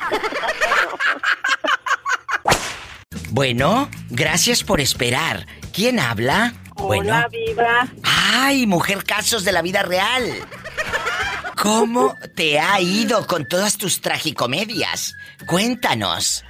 Bueno, 3.30 3.88
gracias 4.10 4.62
por 4.62 4.80
esperar. 4.80 5.44
¿Quién 5.72 5.98
habla? 5.98 6.54
Bueno. 6.76 7.16
Hola, 7.16 7.28
viva. 7.32 7.88
¡Ay, 8.04 8.64
mujer 8.64 9.02
casos 9.02 9.42
de 9.44 9.50
la 9.50 9.60
vida 9.60 9.82
real! 9.82 10.22
¿Cómo 11.60 12.14
te 12.36 12.60
ha 12.60 12.80
ido 12.80 13.26
con 13.26 13.48
todas 13.48 13.76
tus 13.76 14.00
tragicomedias? 14.00 15.16
Cuéntanos. 15.46 16.44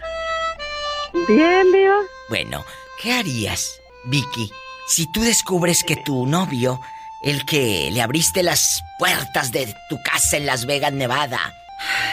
Bien, 1.29 1.73
viva. 1.73 2.01
Bueno, 2.29 2.65
¿qué 3.01 3.13
harías, 3.13 3.81
Vicky, 4.05 4.51
si 4.87 5.11
tú 5.13 5.23
descubres 5.23 5.85
que 5.85 5.97
tu 5.97 6.27
novio 6.27 6.81
el 7.25 7.47
que 7.47 7.89
le 7.91 8.03
abriste 8.03 8.43
las 8.43 8.85
puertas 8.99 9.51
de 9.51 9.75
tu 9.89 9.97
casa 10.03 10.37
en 10.37 10.45
Las 10.45 10.67
Vegas, 10.67 10.93
Nevada, 10.93 11.41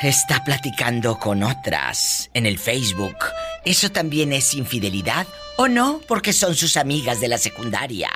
está 0.02 0.44
platicando 0.44 1.20
con 1.20 1.44
otras 1.44 2.32
en 2.34 2.46
el 2.46 2.58
Facebook. 2.58 3.18
¿Eso 3.66 3.92
también 3.92 4.32
es 4.32 4.54
infidelidad 4.54 5.28
o 5.58 5.68
no? 5.68 6.00
Porque 6.08 6.32
son 6.32 6.56
sus 6.56 6.78
amigas 6.78 7.20
de 7.20 7.28
la 7.28 7.38
secundaria. 7.38 8.10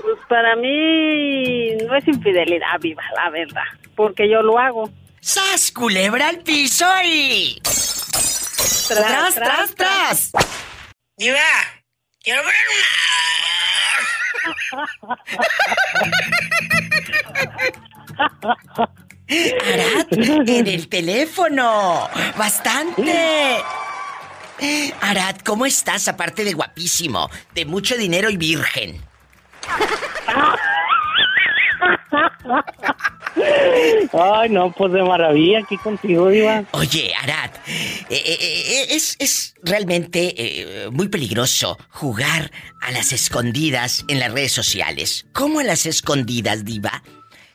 Pues 0.00 0.18
para 0.28 0.56
mí 0.56 1.76
no 1.86 1.94
es 1.94 2.08
infidelidad, 2.08 2.80
viva, 2.80 3.02
la 3.14 3.30
verdad. 3.30 3.68
Porque 3.94 4.28
yo 4.28 4.42
lo 4.42 4.58
hago. 4.58 4.90
¡Sas, 5.20 5.70
culebra 5.70 6.28
al 6.28 6.38
piso 6.38 6.86
y... 7.04 7.60
¡Tras, 8.88 9.34
tras, 9.34 9.74
tras! 9.74 10.30
Diva, 11.16 11.40
quiero 12.22 12.42
ver 12.44 12.54
Arad, 19.28 20.48
en 20.48 20.66
el 20.66 20.88
teléfono. 20.88 22.08
Bastante. 22.36 23.62
Arad, 25.00 25.36
¿cómo 25.44 25.66
estás? 25.66 26.08
Aparte 26.08 26.44
de 26.44 26.54
guapísimo, 26.54 27.30
de 27.54 27.64
mucho 27.64 27.96
dinero 27.96 28.30
y 28.30 28.36
virgen. 28.36 29.02
Ay, 34.12 34.48
no, 34.50 34.72
pues 34.72 34.92
de 34.92 35.02
maravilla 35.02 35.60
aquí 35.60 35.76
contigo, 35.76 36.28
Diva. 36.28 36.64
Oye, 36.72 37.12
Arad, 37.22 37.50
eh, 38.08 38.22
eh, 38.24 38.38
eh, 38.40 38.86
es, 38.90 39.16
es 39.18 39.54
realmente 39.62 40.88
muy 40.92 41.08
peligroso 41.08 41.78
jugar 41.90 42.50
a 42.80 42.90
las 42.90 43.12
escondidas 43.12 44.04
en 44.08 44.18
las 44.18 44.32
redes 44.32 44.52
sociales. 44.52 45.26
¿Cómo 45.32 45.60
a 45.60 45.64
las 45.64 45.86
escondidas, 45.86 46.64
Diva? 46.64 47.02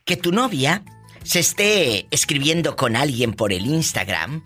Que 0.06 0.18
tu 0.18 0.32
novia 0.32 0.84
se 1.24 1.40
esté 1.40 2.08
escribiendo 2.12 2.76
con 2.76 2.96
alguien 2.96 3.34
por 3.34 3.54
el 3.54 3.66
Instagram, 3.66 4.44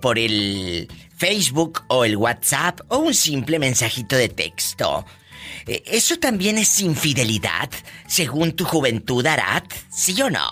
por 0.00 0.18
el 0.18 0.88
Facebook 1.16 1.82
o 1.88 2.04
el 2.04 2.16
WhatsApp 2.16 2.80
o 2.88 2.98
un 2.98 3.14
simple 3.14 3.58
mensajito 3.58 4.16
de 4.16 4.28
texto. 4.28 5.04
Eh, 5.66 5.82
¿Eso 5.86 6.18
también 6.18 6.58
es 6.58 6.80
infidelidad, 6.80 7.70
según 8.06 8.52
tu 8.52 8.64
juventud, 8.64 9.26
Arad? 9.26 9.64
¿Sí 9.90 10.20
o 10.22 10.30
no? 10.30 10.46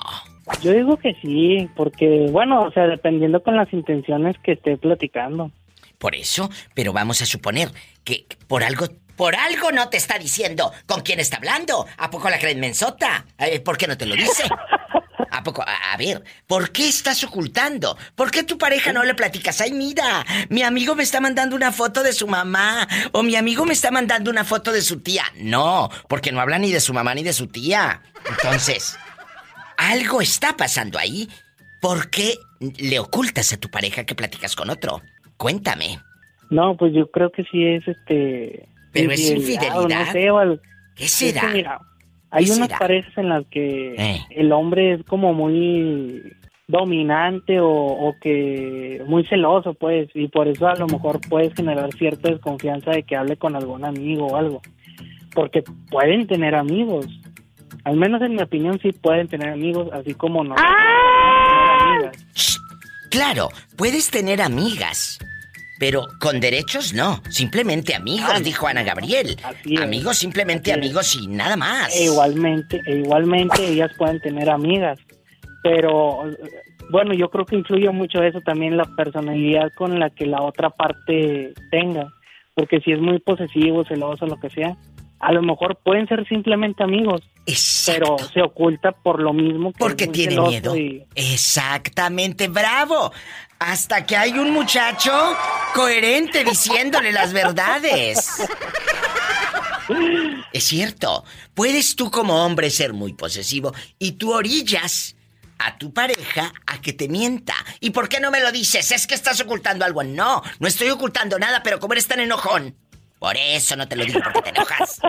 Yo 0.62 0.73
digo 0.73 0.97
que 0.97 1.14
sí, 1.23 1.69
porque, 1.77 2.27
bueno, 2.31 2.62
o 2.62 2.73
sea, 2.73 2.86
dependiendo 2.86 3.43
con 3.43 3.56
las 3.56 3.73
intenciones 3.73 4.36
que 4.43 4.52
esté 4.52 4.77
platicando. 4.77 5.51
Por 5.98 6.14
eso, 6.16 6.51
pero 6.74 6.93
vamos 6.93 7.23
a 7.23 7.27
suponer 7.27 7.70
que 8.05 8.27
por 8.48 8.64
algo, 8.64 8.86
por 9.16 9.36
algo 9.36 9.70
no 9.70 9.89
te 9.89 9.97
está 9.97 10.19
diciendo 10.19 10.73
con 10.86 11.02
quién 11.02 11.20
está 11.20 11.36
hablando. 11.36 11.86
¿A 11.97 12.10
poco 12.10 12.28
la 12.28 12.39
creen 12.39 12.59
mensota? 12.60 13.24
Eh, 13.39 13.60
¿Por 13.60 13.78
qué 13.78 13.86
no 13.86 13.97
te 13.97 14.06
lo 14.06 14.16
dice? 14.16 14.44
¿A 15.31 15.43
poco? 15.43 15.62
A, 15.62 15.93
a 15.93 15.97
ver, 15.97 16.23
¿por 16.47 16.70
qué 16.73 16.89
estás 16.89 17.23
ocultando? 17.24 17.97
¿Por 18.15 18.31
qué 18.31 18.43
tu 18.43 18.59
pareja 18.59 18.93
no 18.93 19.03
le 19.05 19.15
platicas? 19.15 19.61
Ay, 19.61 19.73
mira, 19.73 20.24
mi 20.49 20.62
amigo 20.62 20.94
me 20.94 21.03
está 21.03 21.20
mandando 21.20 21.57
una 21.57 21.73
foto 21.73 22.03
de 22.03 22.12
su 22.12 22.27
mamá 22.27 22.86
o 23.12 23.23
mi 23.23 23.36
amigo 23.36 23.65
me 23.65 23.73
está 23.73 23.90
mandando 23.90 24.31
una 24.31 24.44
foto 24.44 24.73
de 24.73 24.82
su 24.82 25.01
tía. 25.01 25.24
No, 25.36 25.89
porque 26.09 26.32
no 26.32 26.40
habla 26.40 26.59
ni 26.59 26.73
de 26.73 26.81
su 26.81 26.93
mamá 26.93 27.15
ni 27.15 27.23
de 27.23 27.32
su 27.32 27.47
tía. 27.49 28.03
Entonces, 28.28 28.97
algo 29.77 30.20
está 30.20 30.57
pasando 30.57 30.99
ahí. 30.99 31.28
¿Por 31.81 32.11
qué 32.11 32.35
le 32.78 32.99
ocultas 33.01 33.53
a 33.53 33.57
tu 33.57 33.69
pareja 33.70 34.05
que 34.05 34.15
platicas 34.15 34.55
con 34.55 34.70
otro? 34.70 35.03
Cuéntame. 35.36 36.01
No, 36.51 36.77
pues 36.77 36.93
yo 36.94 37.11
creo 37.11 37.32
que 37.32 37.43
sí 37.51 37.65
es 37.66 37.86
este. 37.89 38.69
Pero 38.93 39.11
es 39.11 39.20
infidelidad. 39.31 40.07
No 40.07 40.12
sé, 40.12 40.31
o 40.31 40.39
al- 40.39 40.61
¿Qué 40.94 41.07
es 41.07 41.19
que, 41.19 41.32
será? 41.32 41.49
mira, 41.49 41.78
hay 42.32 42.46
¿Qué 42.46 42.50
unas 42.52 42.66
será? 42.68 42.78
parejas 42.78 43.16
en 43.18 43.28
las 43.28 43.46
que 43.46 43.94
Eh. 43.96 44.20
el 44.30 44.50
hombre 44.52 44.94
es 44.94 45.04
como 45.04 45.32
muy 45.34 46.20
dominante 46.66 47.60
o, 47.60 47.68
o 47.70 48.14
que 48.20 49.02
muy 49.06 49.24
celoso, 49.26 49.74
pues, 49.74 50.09
y 50.14 50.28
por 50.28 50.48
eso 50.48 50.66
a 50.66 50.74
lo 50.76 50.86
mejor 50.86 51.20
puedes 51.28 51.52
generar 51.54 51.92
cierta 51.94 52.30
desconfianza 52.30 52.90
de 52.92 53.02
que 53.02 53.14
hable 53.16 53.36
con 53.36 53.54
algún 53.54 53.84
amigo 53.84 54.26
o 54.28 54.36
algo. 54.36 54.62
Porque 55.34 55.62
pueden 55.90 56.26
tener 56.26 56.54
amigos. 56.54 57.06
Al 57.84 57.96
menos 57.96 58.22
en 58.22 58.34
mi 58.36 58.42
opinión 58.42 58.78
sí 58.80 58.92
pueden 58.92 59.28
tener 59.28 59.50
amigos, 59.50 59.88
así 59.92 60.14
como 60.14 60.44
no. 60.44 60.54
Claro, 63.10 63.48
puedes 63.76 64.10
tener 64.10 64.40
amigas, 64.40 65.18
pero 65.78 66.07
con 66.20 66.40
derechos 66.40 66.93
no. 66.94 67.23
Simplemente 67.31 67.94
amigos, 67.94 68.31
Ah, 68.32 68.40
dijo 68.40 68.66
Ana 68.66 68.82
Gabriel. 68.82 69.36
es. 69.65 69.81
Amigos, 69.81 70.19
simplemente 70.19 70.70
Así 70.73 70.78
amigos 70.81 71.16
y 71.16 71.27
nada 71.27 71.57
más. 71.57 71.94
E 71.97 72.05
igualmente, 72.05 72.81
e 72.86 72.99
igualmente 72.99 73.66
ellas 73.66 73.90
pueden 73.99 74.20
tener 74.20 74.49
amigas, 74.51 74.99
pero 75.62 76.24
bueno, 76.90 77.15
yo 77.15 77.31
creo 77.31 77.47
que 77.47 77.57
influye 77.57 77.89
mucho 77.90 78.23
eso 78.23 78.40
también 78.40 78.77
la 78.77 78.85
personalidad 78.97 79.70
con 79.74 79.99
la 79.99 80.11
que 80.11 80.27
la 80.27 80.43
otra 80.43 80.70
parte 80.70 81.55
tenga, 81.70 82.12
porque 82.55 82.81
si 82.81 82.93
es 82.93 83.01
muy 83.01 83.19
posesivo, 83.20 83.85
celoso, 83.85 84.27
lo 84.27 84.39
que 84.39 84.51
sea, 84.51 84.77
a 85.23 85.32
lo 85.32 85.40
mejor 85.40 85.77
pueden 85.82 86.07
ser 86.09 86.27
simplemente 86.28 86.82
amigos, 86.82 87.23
pero 87.86 88.16
se 88.35 88.43
oculta 88.43 88.93
por 88.93 89.23
lo 89.23 89.32
mismo 89.32 89.73
que 89.73 89.78
Porque 89.78 90.07
tiene 90.09 90.39
miedo. 90.39 90.77
y- 90.77 91.05
Exactamente, 91.15 92.49
bravo. 92.49 93.12
Hasta 93.61 94.05
que 94.05 94.16
hay 94.16 94.32
un 94.32 94.51
muchacho 94.51 95.12
coherente 95.74 96.43
diciéndole 96.44 97.12
las 97.12 97.32
verdades. 97.32 98.43
Es 100.53 100.65
cierto, 100.65 101.24
puedes 101.55 101.97
tú 101.97 102.11
como 102.11 102.44
hombre 102.44 102.70
ser 102.70 102.93
muy 102.93 103.12
posesivo 103.15 103.73
y 103.99 104.12
tú 104.12 104.32
orillas 104.32 105.15
a 105.59 105.78
tu 105.78 105.93
pareja 105.93 106.53
a 106.66 106.81
que 106.81 106.93
te 106.93 107.09
mienta. 107.09 107.55
¿Y 107.81 107.90
por 107.90 108.09
qué 108.09 108.19
no 108.19 108.31
me 108.32 108.40
lo 108.40 108.51
dices? 108.51 108.90
Es 108.90 109.07
que 109.07 109.15
estás 109.15 109.40
ocultando 109.40 109.85
algo. 109.85 110.03
No, 110.03 110.43
no 110.59 110.66
estoy 110.69 110.90
ocultando 110.90 111.39
nada, 111.39 111.62
pero 111.62 111.78
como 111.78 111.94
eres 111.94 112.09
tan 112.09 112.19
enojón, 112.20 112.74
por 113.23 113.36
eso 113.36 113.77
no 113.77 113.86
te 113.86 113.94
lo 113.94 114.05
digo 114.05 114.19
porque 114.20 114.43
te 114.43 114.49
enojas. 114.51 115.01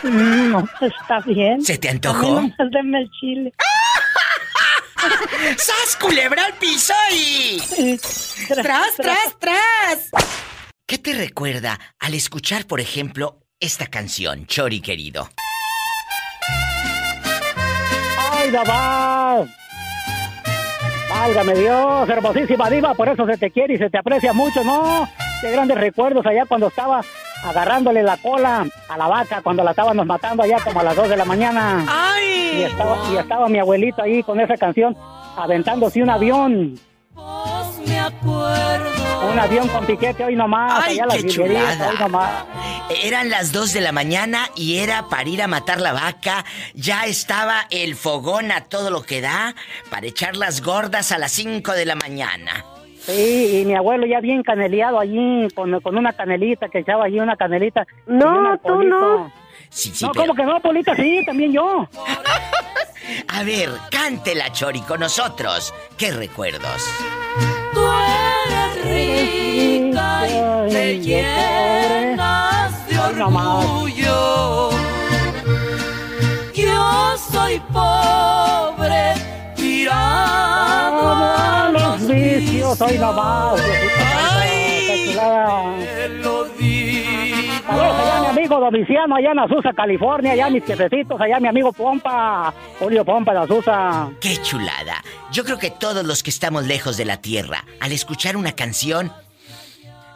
No, 0.02 0.68
está 0.78 1.20
bien. 1.20 1.64
¿Se 1.64 1.78
te 1.78 1.88
antojó? 1.88 2.42
deme 2.70 2.98
el 2.98 3.10
chile. 3.18 3.54
¡Sas, 5.56 5.96
culebra 5.98 6.44
al 6.44 6.52
piso 6.58 6.92
y... 7.10 7.96
¡Tras, 8.46 8.94
tras, 8.98 9.38
tras! 9.38 10.10
¿Qué 10.86 10.98
te 10.98 11.14
recuerda 11.14 11.80
al 11.98 12.12
escuchar, 12.12 12.66
por 12.66 12.80
ejemplo, 12.80 13.40
esta 13.58 13.86
canción, 13.86 14.46
Chori 14.46 14.82
querido? 14.82 15.30
¡Ay, 18.18 18.50
Dabá! 18.50 19.46
Válgame 21.20 21.52
Dios, 21.52 22.08
hermosísima 22.08 22.70
diva, 22.70 22.94
por 22.94 23.06
eso 23.06 23.26
se 23.26 23.36
te 23.36 23.50
quiere 23.50 23.74
y 23.74 23.76
se 23.76 23.90
te 23.90 23.98
aprecia 23.98 24.32
mucho, 24.32 24.64
¿no? 24.64 25.06
De 25.42 25.52
grandes 25.52 25.76
recuerdos 25.76 26.24
allá 26.24 26.46
cuando 26.46 26.68
estaba 26.68 27.02
agarrándole 27.44 28.02
la 28.02 28.16
cola 28.16 28.66
a 28.88 28.96
la 28.96 29.06
vaca 29.06 29.42
cuando 29.42 29.62
la 29.62 29.72
estábamos 29.72 30.06
matando 30.06 30.42
allá 30.42 30.56
como 30.64 30.80
a 30.80 30.82
las 30.82 30.96
2 30.96 31.10
de 31.10 31.16
la 31.18 31.26
mañana. 31.26 31.84
¡Ay! 31.86 32.60
Y 32.60 32.62
estaba, 32.62 32.96
y 33.12 33.16
estaba 33.18 33.48
mi 33.50 33.58
abuelito 33.58 34.02
ahí 34.02 34.22
con 34.22 34.40
esa 34.40 34.56
canción 34.56 34.96
aventándose 35.36 36.02
un 36.02 36.08
avión. 36.08 36.80
Acuerdo. 38.18 39.30
Un 39.32 39.38
avión 39.38 39.68
con 39.68 39.84
piquete 39.86 40.24
hoy 40.24 40.34
nomás, 40.36 40.82
¡Ay, 40.84 40.94
allá 40.94 41.04
a 41.04 41.06
las 41.08 41.16
qué 41.18 41.26
chulada! 41.28 41.88
hoy 41.90 41.98
nomás. 41.98 42.44
Eran 43.02 43.30
las 43.30 43.52
2 43.52 43.72
de 43.72 43.80
la 43.80 43.92
mañana 43.92 44.48
y 44.56 44.78
era 44.78 45.08
para 45.08 45.28
ir 45.28 45.42
a 45.42 45.46
matar 45.46 45.80
la 45.80 45.92
vaca. 45.92 46.44
Ya 46.74 47.04
estaba 47.04 47.66
el 47.70 47.94
fogón 47.96 48.50
a 48.50 48.64
todo 48.64 48.90
lo 48.90 49.02
que 49.02 49.20
da 49.20 49.54
para 49.90 50.06
echar 50.06 50.36
las 50.36 50.62
gordas 50.62 51.12
a 51.12 51.18
las 51.18 51.32
5 51.32 51.72
de 51.72 51.84
la 51.86 51.94
mañana. 51.96 52.64
Sí, 53.04 53.60
y 53.60 53.64
mi 53.64 53.74
abuelo 53.74 54.06
ya 54.06 54.20
bien 54.20 54.42
caneleado 54.42 54.98
allí, 55.00 55.48
con, 55.54 55.80
con 55.80 55.96
una 55.96 56.12
canelita, 56.12 56.68
que 56.68 56.80
echaba 56.80 57.04
allí 57.04 57.18
una 57.20 57.36
canelita. 57.36 57.86
No, 58.06 58.58
tú 58.64 58.82
no. 58.82 59.32
Sí, 59.70 59.90
sí, 59.94 60.04
no, 60.04 60.12
pero- 60.12 60.26
¿cómo 60.26 60.34
que 60.34 60.44
no, 60.44 60.60
Polita? 60.60 60.94
Sí, 60.96 61.22
también 61.24 61.52
yo. 61.52 61.88
A 63.28 63.42
ver, 63.42 63.70
cántela, 63.90 64.52
Chori, 64.52 64.80
con 64.82 65.00
nosotros. 65.00 65.72
¿Qué 65.96 66.10
recuerdos? 66.12 66.84
Rica 68.84 70.26
y 70.28 70.70
te 70.70 70.98
llenas 70.98 72.86
de 72.88 72.98
orgullo. 72.98 74.70
Yo 76.54 77.16
soy 77.32 77.60
pobre, 77.72 79.14
tirado 79.56 81.12
a 81.12 81.70
los 81.72 82.06
vicios, 82.06 82.80
hoy 82.80 82.98
nomás. 82.98 83.60
Chulada. 85.04 86.19
Saludos 87.66 87.94
allá 87.94 88.20
mi 88.20 88.26
amigo 88.26 88.60
Domiciano, 88.60 89.16
allá 89.16 89.32
en 89.32 89.38
Azusa, 89.38 89.72
California, 89.72 90.32
allá 90.32 90.50
mis 90.50 90.64
jefecitos, 90.64 91.20
allá 91.20 91.40
mi 91.40 91.48
amigo 91.48 91.72
Pompa, 91.72 92.52
Julio 92.78 93.04
Pompa 93.04 93.32
de 93.32 93.38
Azusa. 93.40 94.10
¡Qué 94.20 94.36
chulada! 94.42 95.02
Yo 95.32 95.44
creo 95.44 95.58
que 95.58 95.70
todos 95.70 96.04
los 96.04 96.22
que 96.22 96.30
estamos 96.30 96.66
lejos 96.66 96.96
de 96.96 97.04
la 97.04 97.18
tierra, 97.18 97.64
al 97.80 97.92
escuchar 97.92 98.36
una 98.36 98.52
canción, 98.52 99.12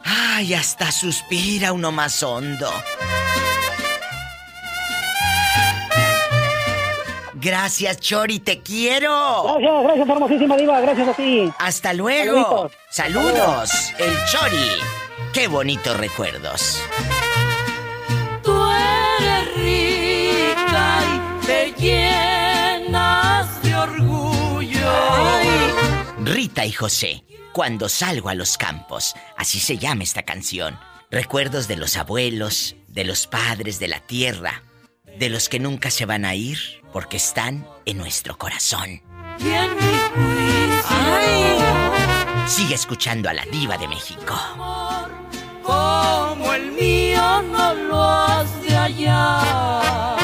¡ay, 0.04 0.54
hasta 0.54 0.90
suspira 0.92 1.72
uno 1.72 1.92
más 1.92 2.22
hondo! 2.22 2.70
Gracias, 7.34 8.00
Chori, 8.00 8.38
te 8.38 8.60
quiero. 8.60 9.42
Gracias, 9.44 9.82
gracias, 9.82 10.08
hermosísima 10.08 10.56
diva, 10.56 10.80
gracias 10.80 11.08
a 11.08 11.12
ti. 11.12 11.52
Hasta 11.58 11.92
luego. 11.92 12.70
Saluditos. 12.72 12.72
Saludos, 12.88 13.94
el 13.98 14.14
Chori. 14.32 14.80
Qué 15.34 15.48
bonitos 15.48 15.94
recuerdos. 15.98 16.80
Te 21.46 21.72
llenas 21.78 23.62
de 23.62 23.74
orgullo. 23.74 24.92
Rita 26.18 26.64
y 26.64 26.72
José, 26.72 27.24
cuando 27.52 27.88
salgo 27.88 28.28
a 28.28 28.34
los 28.34 28.56
campos, 28.56 29.14
así 29.36 29.60
se 29.60 29.78
llama 29.78 30.02
esta 30.04 30.22
canción. 30.22 30.78
Recuerdos 31.10 31.68
de 31.68 31.76
los 31.76 31.96
abuelos, 31.96 32.76
de 32.88 33.04
los 33.04 33.26
padres, 33.26 33.78
de 33.78 33.88
la 33.88 34.00
tierra, 34.00 34.62
de 35.18 35.28
los 35.28 35.48
que 35.48 35.60
nunca 35.60 35.90
se 35.90 36.06
van 36.06 36.24
a 36.24 36.34
ir 36.34 36.58
porque 36.92 37.16
están 37.18 37.66
en 37.84 37.98
nuestro 37.98 38.36
corazón. 38.38 39.02
Y 39.38 39.48
en 39.50 39.74
mi 39.76 39.98
juicio, 40.14 41.74
Sigue 42.46 42.74
escuchando 42.74 43.28
a 43.30 43.32
la 43.34 43.44
diva 43.46 43.78
de 43.78 43.88
México. 43.88 44.34
como 45.62 46.52
el 46.52 46.72
mío 46.72 47.42
no 47.42 47.74
lo 47.74 48.02
has 48.02 48.62
de 48.62 48.76
hallar. 48.76 50.23